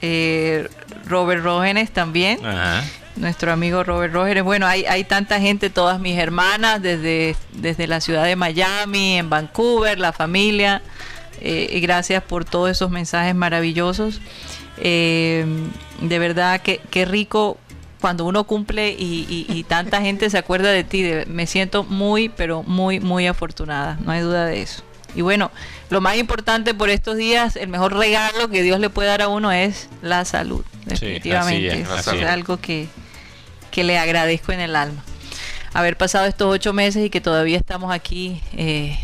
Eh, 0.02 0.70
Robert 1.06 1.44
Rógenes 1.44 1.92
también. 1.92 2.46
Ajá. 2.46 2.84
Nuestro 3.16 3.52
amigo 3.52 3.84
Robert 3.84 4.14
Rógenes. 4.14 4.44
Bueno, 4.44 4.66
hay, 4.66 4.86
hay 4.86 5.04
tanta 5.04 5.40
gente, 5.42 5.70
todas 5.70 6.00
mis 6.00 6.18
hermanas, 6.18 6.82
desde, 6.82 7.36
desde 7.52 7.88
la 7.88 8.00
ciudad 8.00 8.24
de 8.24 8.36
Miami, 8.36 9.18
en 9.18 9.30
Vancouver, 9.30 10.00
la 10.00 10.14
familia. 10.14 10.82
Eh, 11.42 11.70
y 11.72 11.80
gracias 11.82 12.24
por 12.24 12.46
todos 12.46 12.70
esos 12.72 12.92
mensajes 12.92 13.36
maravillosos. 13.36 14.22
Eh, 14.78 15.46
de 16.02 16.20
verdad, 16.20 16.62
que 16.62 16.80
qué 16.90 17.04
rico 17.06 17.58
cuando 18.02 18.26
uno 18.26 18.44
cumple 18.46 18.92
y, 18.92 19.26
y- 19.30 19.46
y 19.54 19.64
tanta 19.64 20.02
gente 20.02 20.30
se 20.30 20.38
acuerda 20.38 20.70
de 20.72 20.84
ti. 20.84 21.02
De- 21.02 21.26
me 21.26 21.48
siento 21.48 21.84
muy, 21.84 22.30
pero 22.30 22.64
muy, 22.64 23.00
muy 23.00 23.28
afortunada. 23.28 23.98
No 24.06 24.12
hay 24.12 24.22
duda 24.22 24.46
de 24.46 24.62
eso. 24.62 24.84
Y 25.16 25.22
bueno, 25.22 25.52
lo 25.90 26.02
más 26.02 26.18
importante 26.18 26.74
por 26.74 26.90
estos 26.90 27.18
días, 27.18 27.56
el 27.56 27.68
mejor 27.68 27.96
regalo 27.96 28.48
que 28.50 28.62
Dios 28.62 28.80
le 28.80 28.90
puede 28.92 29.08
dar 29.10 29.22
a 29.24 29.28
uno 29.28 29.52
es 29.52 29.90
la 30.02 30.24
salud. 30.24 30.64
así 30.86 31.06
Definitivamente. 31.06 31.68
es, 31.74 31.80
Eso 31.82 31.94
así 31.96 32.10
es 32.18 32.22
es. 32.24 32.28
algo 32.30 32.58
que, 32.58 32.88
que 33.72 33.84
le 33.84 33.98
agradezco 33.98 34.52
en 34.52 34.60
el 34.60 34.76
alma. 34.76 35.04
Haber 35.74 35.98
pasado 35.98 36.26
estos 36.26 36.54
ocho 36.54 36.74
meses 36.74 37.06
y 37.06 37.10
que 37.10 37.22
todavía 37.22 37.58
estamos 37.58 37.92
aquí 37.94 38.42
eh, 38.54 38.98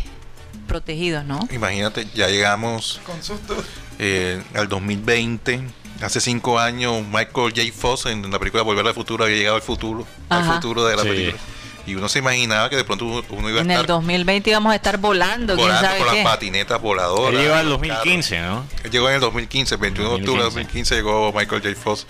protegidos, 0.66 1.24
¿no? 1.24 1.40
Imagínate, 1.52 2.06
ya 2.14 2.28
llegamos 2.28 3.00
Con 3.04 3.22
susto. 3.22 3.56
eh, 3.98 4.42
al 4.54 4.68
2020. 4.68 5.60
Hace 6.02 6.20
cinco 6.20 6.58
años, 6.58 7.02
Michael 7.06 7.52
J. 7.56 7.60
Fox 7.74 8.06
en 8.06 8.30
la 8.30 8.38
película 8.38 8.62
Volver 8.62 8.86
al 8.86 8.94
Futuro 8.94 9.24
había 9.24 9.36
llegado 9.36 9.56
al 9.56 9.62
futuro, 9.62 10.06
al 10.28 10.42
Ajá. 10.42 10.54
futuro 10.54 10.84
de 10.84 10.96
la 10.96 11.02
Sí. 11.02 11.08
película. 11.08 11.38
Y 11.86 11.94
uno 11.94 12.08
se 12.08 12.18
imaginaba 12.18 12.68
que 12.68 12.74
de 12.76 12.82
pronto 12.84 13.04
uno, 13.04 13.22
uno 13.30 13.48
iba 13.48 13.58
a 13.60 13.62
En 13.62 13.70
el 13.70 13.76
estar 13.76 13.86
2020 13.86 14.50
íbamos 14.50 14.72
a 14.72 14.74
estar 14.74 14.98
volando, 14.98 15.54
quién 15.54 15.68
volando 15.68 15.86
sabe 15.88 15.98
con 16.00 16.10
qué. 16.10 16.22
las 16.24 16.32
patinetas 16.32 16.80
voladoras. 16.82 17.32
Él 17.34 17.40
llegó 17.46 17.54
al 17.54 17.68
los 17.68 17.78
2015, 17.80 18.40
¿no? 18.40 18.64
Él 18.82 18.90
llegó 18.90 19.08
en 19.08 19.14
el 19.14 19.20
2015, 19.20 19.76
21 19.76 20.10
de 20.10 20.16
octubre 20.16 20.38
de 20.38 20.44
2015 20.44 20.94
llegó 20.96 21.32
Michael 21.32 21.62
J. 21.62 21.74
Fox 21.80 22.06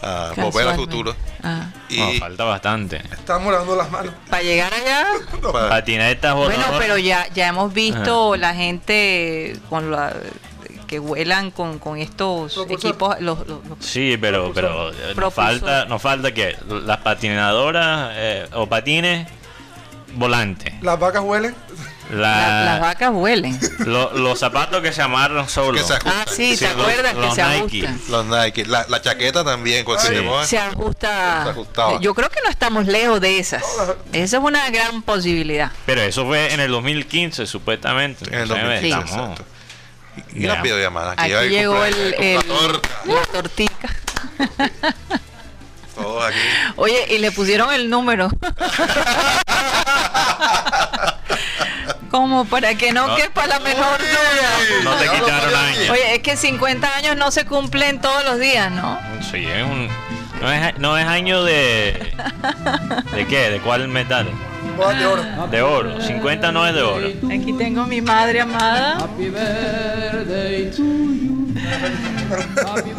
a 0.00 0.32
volver 0.36 0.68
al 0.68 0.76
futuro. 0.76 1.14
Ah. 1.42 1.66
Y 1.90 2.18
falta 2.18 2.44
bastante. 2.44 3.02
Estamos 3.12 3.52
lavando 3.52 3.76
las 3.76 3.90
manos. 3.90 4.14
Para 4.30 4.42
llegar 4.42 4.72
allá. 4.72 5.06
Patinetas 5.68 6.34
Bueno, 6.34 6.64
pero 6.78 6.96
ya, 6.96 7.28
ya 7.34 7.48
hemos 7.48 7.72
visto 7.74 8.34
la 8.36 8.54
gente 8.54 9.56
con 9.68 9.90
la 9.90 10.14
que 10.88 10.98
vuelan 10.98 11.52
con, 11.52 11.78
con 11.78 11.98
estos 11.98 12.58
equipos 12.68 13.20
los, 13.20 13.38
sí 13.78 14.16
pero 14.20 14.50
pero 14.52 14.90
nos 15.14 15.32
falta 15.32 15.84
nos 15.84 16.02
falta 16.02 16.32
que 16.34 16.56
las 16.68 16.98
patinadoras 16.98 18.10
eh, 18.14 18.48
o 18.54 18.66
patines 18.66 19.28
volante 20.14 20.76
las 20.82 20.98
vacas 20.98 21.22
huelen 21.22 21.54
las 22.10 22.80
vacas 22.80 23.10
huelen. 23.12 23.58
los 23.86 24.38
zapatos 24.38 24.80
que 24.80 24.92
se 24.92 25.02
amarran 25.02 25.48
solo. 25.48 25.80
ah, 26.04 26.24
sí, 26.26 26.56
¿te 26.56 26.66
acuerdas 26.66 27.14
que 27.14 27.30
se 27.32 27.42
ajustan? 27.42 28.00
Los 28.08 28.26
Nike. 28.26 28.64
La, 28.66 28.86
la 28.88 29.02
chaqueta 29.02 29.44
también. 29.44 29.84
Se 30.44 30.58
ajusta. 30.58 31.54
Yo 32.00 32.14
creo 32.14 32.30
que 32.30 32.40
no 32.42 32.50
estamos 32.50 32.86
lejos 32.86 33.20
de 33.20 33.38
esas. 33.38 33.62
Esa 34.12 34.36
es 34.38 34.42
una 34.42 34.70
gran 34.70 35.02
posibilidad. 35.02 35.70
Pero 35.86 36.00
eso 36.02 36.24
fue 36.24 36.52
en 36.52 36.60
el 36.60 36.70
2015, 36.70 37.46
supuestamente. 37.46 38.26
En 38.28 38.40
el 38.42 38.48
2015, 38.48 39.16
Y 40.34 40.44
una 40.44 40.62
videollamada. 40.62 41.12
Aquí, 41.16 41.32
aquí 41.32 41.48
llegó 41.48 41.84
el, 41.84 42.14
el, 42.14 42.36
la 42.36 43.22
tortica. 43.32 43.88
aquí. 46.22 46.38
Oye, 46.76 47.06
y 47.10 47.18
le 47.18 47.32
pusieron 47.32 47.72
el 47.72 47.90
número. 47.90 48.30
Como 52.10 52.46
para 52.46 52.74
que 52.74 52.92
no, 52.92 53.14
quepa 53.16 53.46
la 53.46 53.60
menor 53.60 53.98
duda. 53.98 54.58
No 54.82 54.94
te 54.96 55.10
quitaron 55.10 55.54
años. 55.54 55.90
Oye, 55.90 56.14
es 56.14 56.22
que 56.22 56.36
50 56.38 56.96
años 56.96 57.16
no 57.16 57.30
se 57.30 57.44
cumplen 57.44 58.00
todos 58.00 58.24
los 58.24 58.38
días, 58.38 58.72
¿no? 58.72 58.98
Sí, 59.30 59.44
es 59.46 59.62
un. 59.62 59.90
No 60.40 60.52
es, 60.52 60.78
no 60.78 60.98
es 60.98 61.06
año 61.06 61.42
de. 61.44 62.12
¿De 63.14 63.26
qué? 63.26 63.50
¿De 63.50 63.60
cuál 63.60 63.88
metal? 63.88 64.28
De 64.78 65.06
oro. 65.06 65.24
De 65.50 65.62
oro. 65.62 66.00
50 66.00 66.52
no 66.52 66.66
es 66.66 66.74
de 66.74 66.82
oro. 66.82 67.08
Aquí 67.26 67.52
tengo 67.54 67.84
mi 67.86 68.00
madre 68.00 68.40
amada. 68.40 68.98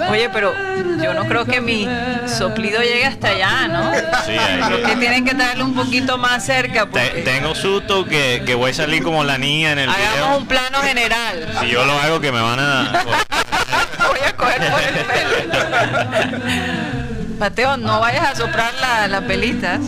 Oye, 0.10 0.30
pero 0.30 0.54
yo 1.02 1.14
no 1.14 1.26
creo 1.26 1.46
que 1.46 1.62
mi 1.62 1.88
soplido 2.28 2.82
llegue 2.82 3.06
hasta 3.06 3.30
allá, 3.30 3.68
¿no? 3.70 3.94
Sí, 4.26 4.36
creo 4.66 4.84
que 4.84 4.96
tienen 4.98 5.24
que 5.24 5.36
traerlo 5.36 5.64
un 5.66 5.74
poquito 5.74 6.18
más 6.18 6.46
cerca. 6.46 6.90
tengo 7.24 7.56
susto 7.56 8.06
que, 8.06 8.44
que, 8.46 8.56
voy 8.56 8.72
a 8.72 8.74
salir 8.74 9.02
como 9.02 9.24
la 9.24 9.38
niña 9.38 9.72
en 9.72 9.80
el 9.80 9.90
Hagamos 9.90 10.42
un 10.42 10.48
plano 10.48 10.80
general. 10.80 11.54
Si 11.62 11.70
yo 11.70 11.86
lo 11.86 11.94
hago, 11.94 12.20
que 12.20 12.32
me 12.34 12.42
van 12.42 12.60
a. 12.60 13.04
voy 14.10 14.20
a 14.26 14.36
coger 14.36 14.72
por 14.72 14.82
el 14.82 14.94
pelo. 15.06 15.40
Mateo, 17.40 17.78
no 17.78 18.02
vayas 18.02 18.32
a 18.32 18.36
soplar 18.36 18.74
las 19.10 19.22
pelitas. 19.24 19.80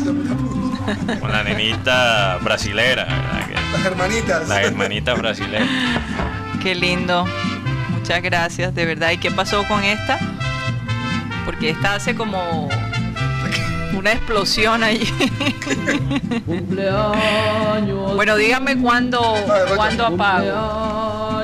Con 1.19 1.31
la 1.31 1.43
nenita 1.43 2.37
brasilera. 2.41 3.05
Las 3.73 3.85
hermanitas. 3.85 4.47
Las 4.47 4.63
hermanitas 4.65 5.17
brasileras. 5.17 5.67
Qué 6.63 6.73
lindo. 6.75 7.25
Muchas 7.89 8.21
gracias, 8.21 8.73
de 8.73 8.85
verdad. 8.85 9.11
¿Y 9.11 9.17
qué 9.17 9.31
pasó 9.31 9.65
con 9.67 9.83
esta? 9.83 10.17
Porque 11.45 11.71
esta 11.71 11.95
hace 11.95 12.15
como 12.15 12.69
una 13.93 14.13
explosión 14.13 14.83
ahí. 14.83 15.03
bueno, 18.15 18.37
dígame 18.37 18.77
cuándo, 18.77 19.35
cuándo 19.75 20.05
apago. 20.05 21.43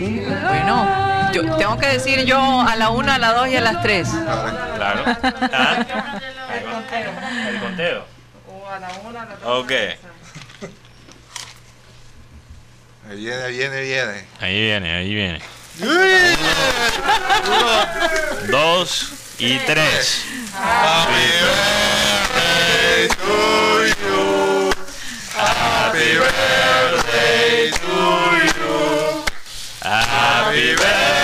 Bueno, 0.00 1.03
yo 1.34 1.56
tengo 1.56 1.76
que 1.78 1.88
decir 1.88 2.24
yo 2.24 2.38
a 2.60 2.76
la 2.76 2.90
una, 2.90 3.16
a 3.16 3.18
las 3.18 3.34
dos 3.34 3.48
y 3.48 3.56
a 3.56 3.60
las 3.60 3.82
tres. 3.82 4.08
Claro. 4.76 5.02
¿Ah? 5.52 6.20
El 7.48 7.60
conteo. 7.60 8.06
a 8.70 8.78
la 8.78 8.88
una, 9.04 9.22
a 9.22 9.26
las 9.26 9.40
dos. 9.40 9.64
Ok. 9.64 9.72
Ahí 13.10 13.16
viene, 13.16 13.42
ahí 13.42 13.56
viene, 13.56 13.80
viene. 13.82 14.24
Ahí 14.40 14.60
viene, 14.62 14.94
ahí 14.94 15.14
viene. 15.14 15.40
dos 18.48 19.12
y 19.38 19.58
tres. 19.58 20.24
Happy 20.54 21.26
birthday 21.42 23.08
to 23.08 23.86
you. 24.00 24.70
Happy 25.36 26.16
birthday 26.16 27.70
to 27.72 27.86
you. 28.46 29.24
Happy 29.82 30.74
birthday, 30.76 31.23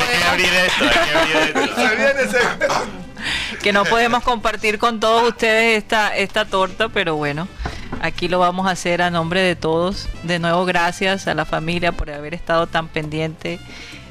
podemos. 0.37 0.81
abrir 1.91 2.07
esto, 2.15 2.91
que 3.61 3.73
no 3.73 3.85
podemos 3.85 4.23
compartir 4.23 4.79
con 4.79 4.99
todos 4.99 5.29
ustedes 5.29 5.77
esta, 5.77 6.15
esta 6.15 6.45
torta, 6.45 6.89
pero 6.89 7.15
bueno, 7.15 7.47
aquí 8.01 8.27
lo 8.27 8.39
vamos 8.39 8.67
a 8.67 8.71
hacer 8.71 9.01
a 9.01 9.09
nombre 9.09 9.41
de 9.41 9.55
todos. 9.55 10.09
De 10.23 10.39
nuevo, 10.39 10.65
gracias 10.65 11.27
a 11.27 11.33
la 11.33 11.45
familia 11.45 11.91
por 11.91 12.09
haber 12.09 12.33
estado 12.33 12.67
tan 12.67 12.87
pendiente. 12.87 13.59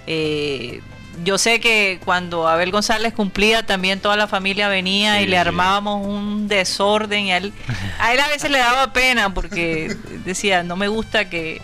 Eh, 0.07 0.81
yo 1.25 1.39
sé 1.39 1.61
que 1.61 2.01
cuando 2.05 2.49
Abel 2.49 2.71
González 2.71 3.13
cumplía, 3.13 3.67
también 3.67 4.01
toda 4.01 4.17
la 4.17 4.27
familia 4.27 4.69
venía 4.69 5.21
y 5.21 5.27
le 5.27 5.37
armábamos 5.37 6.07
un 6.07 6.49
desorden. 6.49 7.27
Y 7.27 7.33
a 7.33 7.39
él, 7.39 7.53
a 7.99 8.15
él 8.15 8.21
a 8.21 8.29
veces 8.29 8.51
le 8.51 8.59
daba 8.59 8.93
pena 8.93 9.35
porque 9.35 9.97
decía, 10.25 10.63
no 10.63 10.77
me 10.77 10.89
gusta 10.89 11.29
que... 11.29 11.61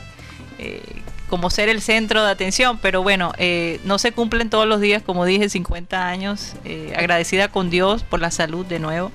Eh, 0.59 0.83
como 1.29 1.51
ser 1.51 1.69
el 1.69 1.81
centro 1.83 2.25
de 2.25 2.31
atención, 2.31 2.79
pero 2.79 3.03
bueno, 3.03 3.33
eh, 3.39 3.81
no 3.85 3.99
se 3.99 4.13
cumplen 4.13 4.51
todos 4.51 4.67
los 4.67 4.81
días, 4.81 5.03
como 5.03 5.25
dije, 5.25 5.49
50 5.49 6.07
años, 6.07 6.55
eh, 6.65 6.95
agradecida 6.97 7.49
con 7.49 7.71
Dios 7.71 8.03
por 8.03 8.21
la 8.21 8.31
salud 8.31 8.65
de 8.65 8.79
nuevo 8.79 9.11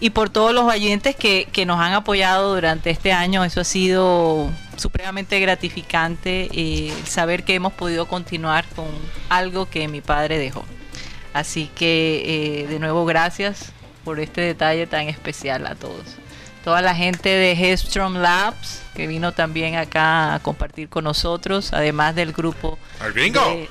y 0.00 0.10
por 0.10 0.28
todos 0.28 0.52
los 0.52 0.64
oyentes 0.64 1.16
que, 1.16 1.48
que 1.52 1.64
nos 1.64 1.80
han 1.80 1.92
apoyado 1.94 2.54
durante 2.54 2.90
este 2.90 3.12
año, 3.12 3.44
eso 3.44 3.60
ha 3.60 3.64
sido 3.64 4.50
supremamente 4.76 5.40
gratificante 5.40 6.48
eh, 6.52 6.92
saber 7.06 7.44
que 7.44 7.54
hemos 7.54 7.72
podido 7.72 8.06
continuar 8.06 8.66
con 8.74 8.86
algo 9.28 9.66
que 9.66 9.88
mi 9.88 10.00
padre 10.02 10.38
dejó. 10.38 10.64
Así 11.32 11.70
que 11.74 12.62
eh, 12.64 12.66
de 12.66 12.78
nuevo 12.78 13.04
gracias 13.04 13.72
por 14.04 14.20
este 14.20 14.42
detalle 14.42 14.86
tan 14.86 15.08
especial 15.08 15.66
a 15.66 15.74
todos. 15.74 16.16
Toda 16.66 16.82
la 16.82 16.96
gente 16.96 17.28
de 17.28 17.52
Headstrom 17.52 18.16
Labs 18.16 18.82
que 18.92 19.06
vino 19.06 19.30
también 19.30 19.76
acá 19.76 20.34
a 20.34 20.40
compartir 20.40 20.88
con 20.88 21.04
nosotros, 21.04 21.72
además 21.72 22.16
del 22.16 22.32
grupo 22.32 22.76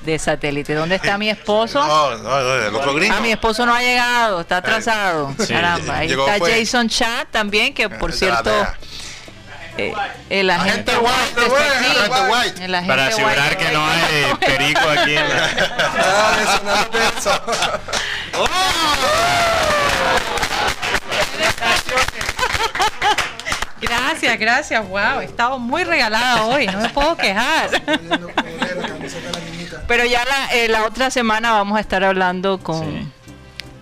de, 0.02 0.18
satélite. 0.18 0.72
¿Dónde 0.72 0.94
está 0.94 1.18
mi 1.18 1.28
esposo? 1.28 1.86
No, 1.86 2.16
no, 2.16 2.54
el 2.54 2.74
otro 2.74 2.94
gringo. 2.94 3.14
Ah, 3.14 3.20
mi 3.20 3.32
esposo 3.32 3.66
no 3.66 3.74
ha 3.74 3.82
llegado, 3.82 4.40
está 4.40 4.56
atrasado. 4.56 5.34
Caramba, 5.46 5.98
ahí 5.98 6.10
está 6.10 6.38
Jason 6.38 6.88
Chat 6.88 7.30
también, 7.30 7.74
que 7.74 7.90
por 7.90 8.14
cierto 8.14 8.50
eh, 9.76 9.92
el 10.30 10.48
agente 10.48 10.92
White 10.96 11.46
está 11.46 12.48
aquí. 12.48 12.88
Para 12.88 13.08
asegurar 13.08 13.58
que 13.58 13.72
no 13.72 13.86
hay 13.86 14.34
perico 14.40 14.88
aquí 14.88 15.16
en 15.16 15.28
la... 15.28 15.50
Gracias, 23.80 24.38
gracias. 24.38 24.88
Wow, 24.88 25.20
he 25.20 25.24
estado 25.24 25.58
muy 25.58 25.84
regalada 25.84 26.46
hoy, 26.46 26.66
no 26.66 26.80
me 26.80 26.88
puedo 26.88 27.16
quejar. 27.16 27.70
Pero 29.86 30.04
ya 30.04 30.24
la, 30.24 30.54
eh, 30.54 30.68
la 30.68 30.86
otra 30.86 31.10
semana 31.10 31.52
vamos 31.52 31.76
a 31.76 31.80
estar 31.80 32.02
hablando 32.02 32.58
con 32.58 33.12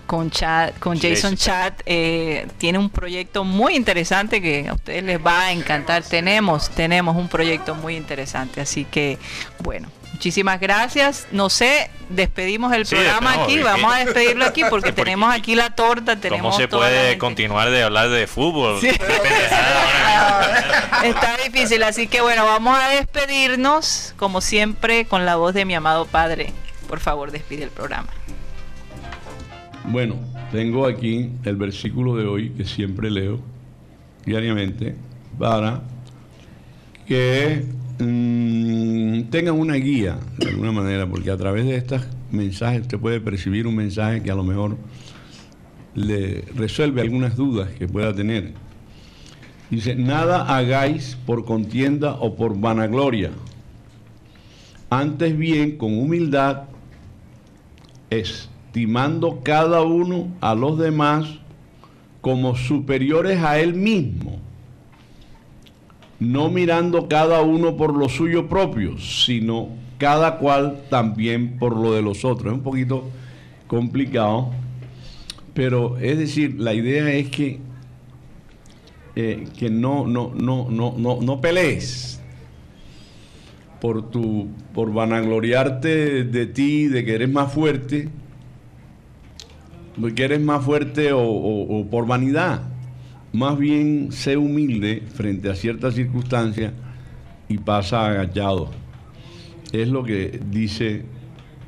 con, 0.07 0.31
chat, 0.31 0.79
con 0.79 0.99
Jason 0.99 1.37
Chat. 1.37 1.81
Eh, 1.87 2.47
tiene 2.59 2.79
un 2.79 2.91
proyecto 2.91 3.45
muy 3.45 3.75
interesante 3.75 4.41
que 4.41 4.69
a 4.69 4.75
ustedes 4.75 5.03
les 5.03 5.25
va 5.25 5.47
a 5.47 5.53
encantar. 5.53 6.03
Tenemos, 6.03 6.71
tenemos 6.71 7.17
un 7.17 7.29
proyecto 7.29 7.75
muy 7.75 7.97
interesante. 7.97 8.61
Así 8.61 8.85
que, 8.85 9.19
bueno, 9.61 9.89
Muchísimas 10.25 10.59
gracias. 10.59 11.29
No 11.33 11.51
sé, 11.51 11.91
despedimos 12.09 12.73
el 12.73 12.87
programa 12.87 13.43
aquí. 13.43 13.59
Vamos 13.59 13.95
a 13.95 13.99
despedirlo 14.07 14.47
aquí 14.47 14.63
porque 14.71 14.91
tenemos 14.91 15.31
aquí 15.31 15.55
la 15.55 15.75
torta. 15.75 16.17
Tenemos 16.17 16.55
¿Cómo 16.55 16.57
se 16.57 16.67
puede 16.67 17.19
continuar 17.19 17.69
de 17.69 17.83
hablar 17.83 18.09
de 18.09 18.27
fútbol? 18.27 18.83
Está 21.05 21.37
difícil, 21.45 21.83
así 21.83 22.07
que 22.07 22.23
bueno, 22.23 22.47
vamos 22.47 22.79
a 22.79 22.89
despedirnos 22.89 24.15
como 24.17 24.41
siempre 24.41 25.05
con 25.05 25.27
la 25.27 25.37
voz 25.37 25.53
de 25.53 25.67
mi 25.67 25.75
amado 25.75 26.07
padre. 26.07 26.55
Por 26.89 27.01
favor, 27.01 27.31
despide 27.31 27.65
el 27.65 27.71
programa. 27.71 28.09
Bueno, 29.85 30.17
tengo 30.53 30.87
aquí 30.87 31.33
el 31.45 31.57
versículo 31.57 32.17
de 32.17 32.25
hoy 32.25 32.49
que 32.49 32.65
siempre 32.65 33.11
leo 33.11 33.41
diariamente 34.25 34.97
para 35.39 35.83
que 37.07 37.84
mm, 37.99 39.23
tengan 39.31 39.59
una 39.59 39.75
guía 39.75 40.19
de 40.39 40.49
alguna 40.49 40.73
manera, 40.73 41.07
porque 41.07 41.31
a 41.31 41.37
través 41.37 41.67
de 41.67 41.77
estos 41.77 42.03
mensajes 42.31 42.83
usted 42.83 42.99
puede 42.99 43.21
percibir 43.21 43.67
un 43.67 43.77
mensaje 43.77 44.23
que 44.23 44.31
a 44.31 44.35
lo 44.35 44.45
mejor 44.45 44.77
le 45.95 46.43
resuelve 46.55 47.01
algunas 47.01 47.37
dudas 47.37 47.71
que 47.71 47.87
pueda 47.87 48.15
tener. 48.15 48.53
Dice, 49.71 49.95
nada 49.95 50.43
hagáis 50.57 51.17
por 51.27 51.45
contienda 51.45 52.15
o 52.15 52.37
por 52.37 52.59
vanagloria, 52.59 53.31
antes 54.91 55.37
bien 55.37 55.79
con 55.79 55.99
humildad, 55.99 56.65
estimando 58.11 59.41
cada 59.43 59.83
uno 59.83 60.29
a 60.41 60.55
los 60.55 60.79
demás 60.79 61.27
como 62.21 62.57
superiores 62.57 63.43
a 63.43 63.59
él 63.59 63.75
mismo 63.75 64.44
no 66.21 66.51
mirando 66.51 67.09
cada 67.09 67.43
uno 67.43 67.77
por 67.77 67.95
lo 67.95 68.09
suyo 68.09 68.49
propio, 68.49 68.99
sino 68.99 69.69
cada 69.99 70.39
cual 70.39 70.83
también 70.91 71.59
por 71.59 71.77
lo 71.77 71.93
de 71.93 72.03
los 72.03 72.25
otros. 72.25 72.53
Es 72.53 72.59
un 72.59 72.65
poquito 72.65 73.05
complicado, 73.67 74.51
pero 75.55 75.99
es 75.99 76.19
decir, 76.19 76.57
la 76.59 76.75
idea 76.75 77.11
es 77.13 77.31
que, 77.31 77.61
eh, 79.17 79.47
que 79.59 79.71
no, 79.71 80.07
no, 80.07 80.33
no, 80.35 80.69
no, 80.71 80.95
no, 80.97 81.21
no 81.21 81.41
pelees 81.41 82.21
por, 83.81 84.11
tu, 84.11 84.49
por 84.73 84.93
vanagloriarte 84.93 86.25
de 86.25 86.47
ti, 86.47 86.87
de 86.87 87.05
que 87.05 87.15
eres 87.15 87.31
más 87.31 87.53
fuerte, 87.53 88.09
porque 90.01 90.25
eres 90.25 90.41
más 90.41 90.65
fuerte 90.65 91.11
o 91.13 91.87
por 91.91 92.07
vanidad 92.07 92.74
más 93.35 93.59
bien 93.59 94.13
sé 94.13 94.37
humilde 94.37 95.03
frente 95.13 95.51
a 95.51 95.57
ciertas 95.57 95.95
circunstancias 95.95 96.73
y 97.49 97.59
pasa 97.59 98.07
agachado. 98.07 98.71
Es 99.73 99.89
lo 99.89 100.05
que 100.05 100.41
dice 100.51 101.05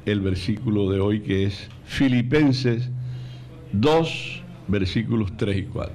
el 0.07 0.21
versículo 0.21 0.89
de 0.91 1.01
hoy 1.01 1.21
que 1.23 1.47
es 1.47 1.69
Filipenses 1.85 2.89
2, 3.73 4.43
versículos 4.69 5.37
3 5.37 5.57
y 5.57 5.63
4. 5.65 5.93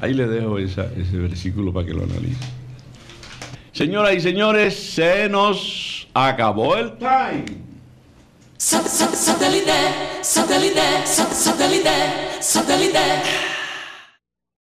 Ahí 0.00 0.12
le 0.12 0.26
dejo 0.26 0.58
ese 0.58 0.88
versículo 1.12 1.72
para 1.72 1.86
que 1.86 1.94
lo 1.94 2.02
analice. 2.02 2.44
Señoras 3.70 4.16
y 4.16 4.20
señores, 4.20 4.74
se 4.74 5.28
nos 5.28 6.08
acabó 6.12 6.76
el 6.76 6.94
time. 6.98 7.44
satélite, 8.58 9.72
satélite, 10.20 11.06
satélite, 11.06 11.90
satélite. 12.40 13.51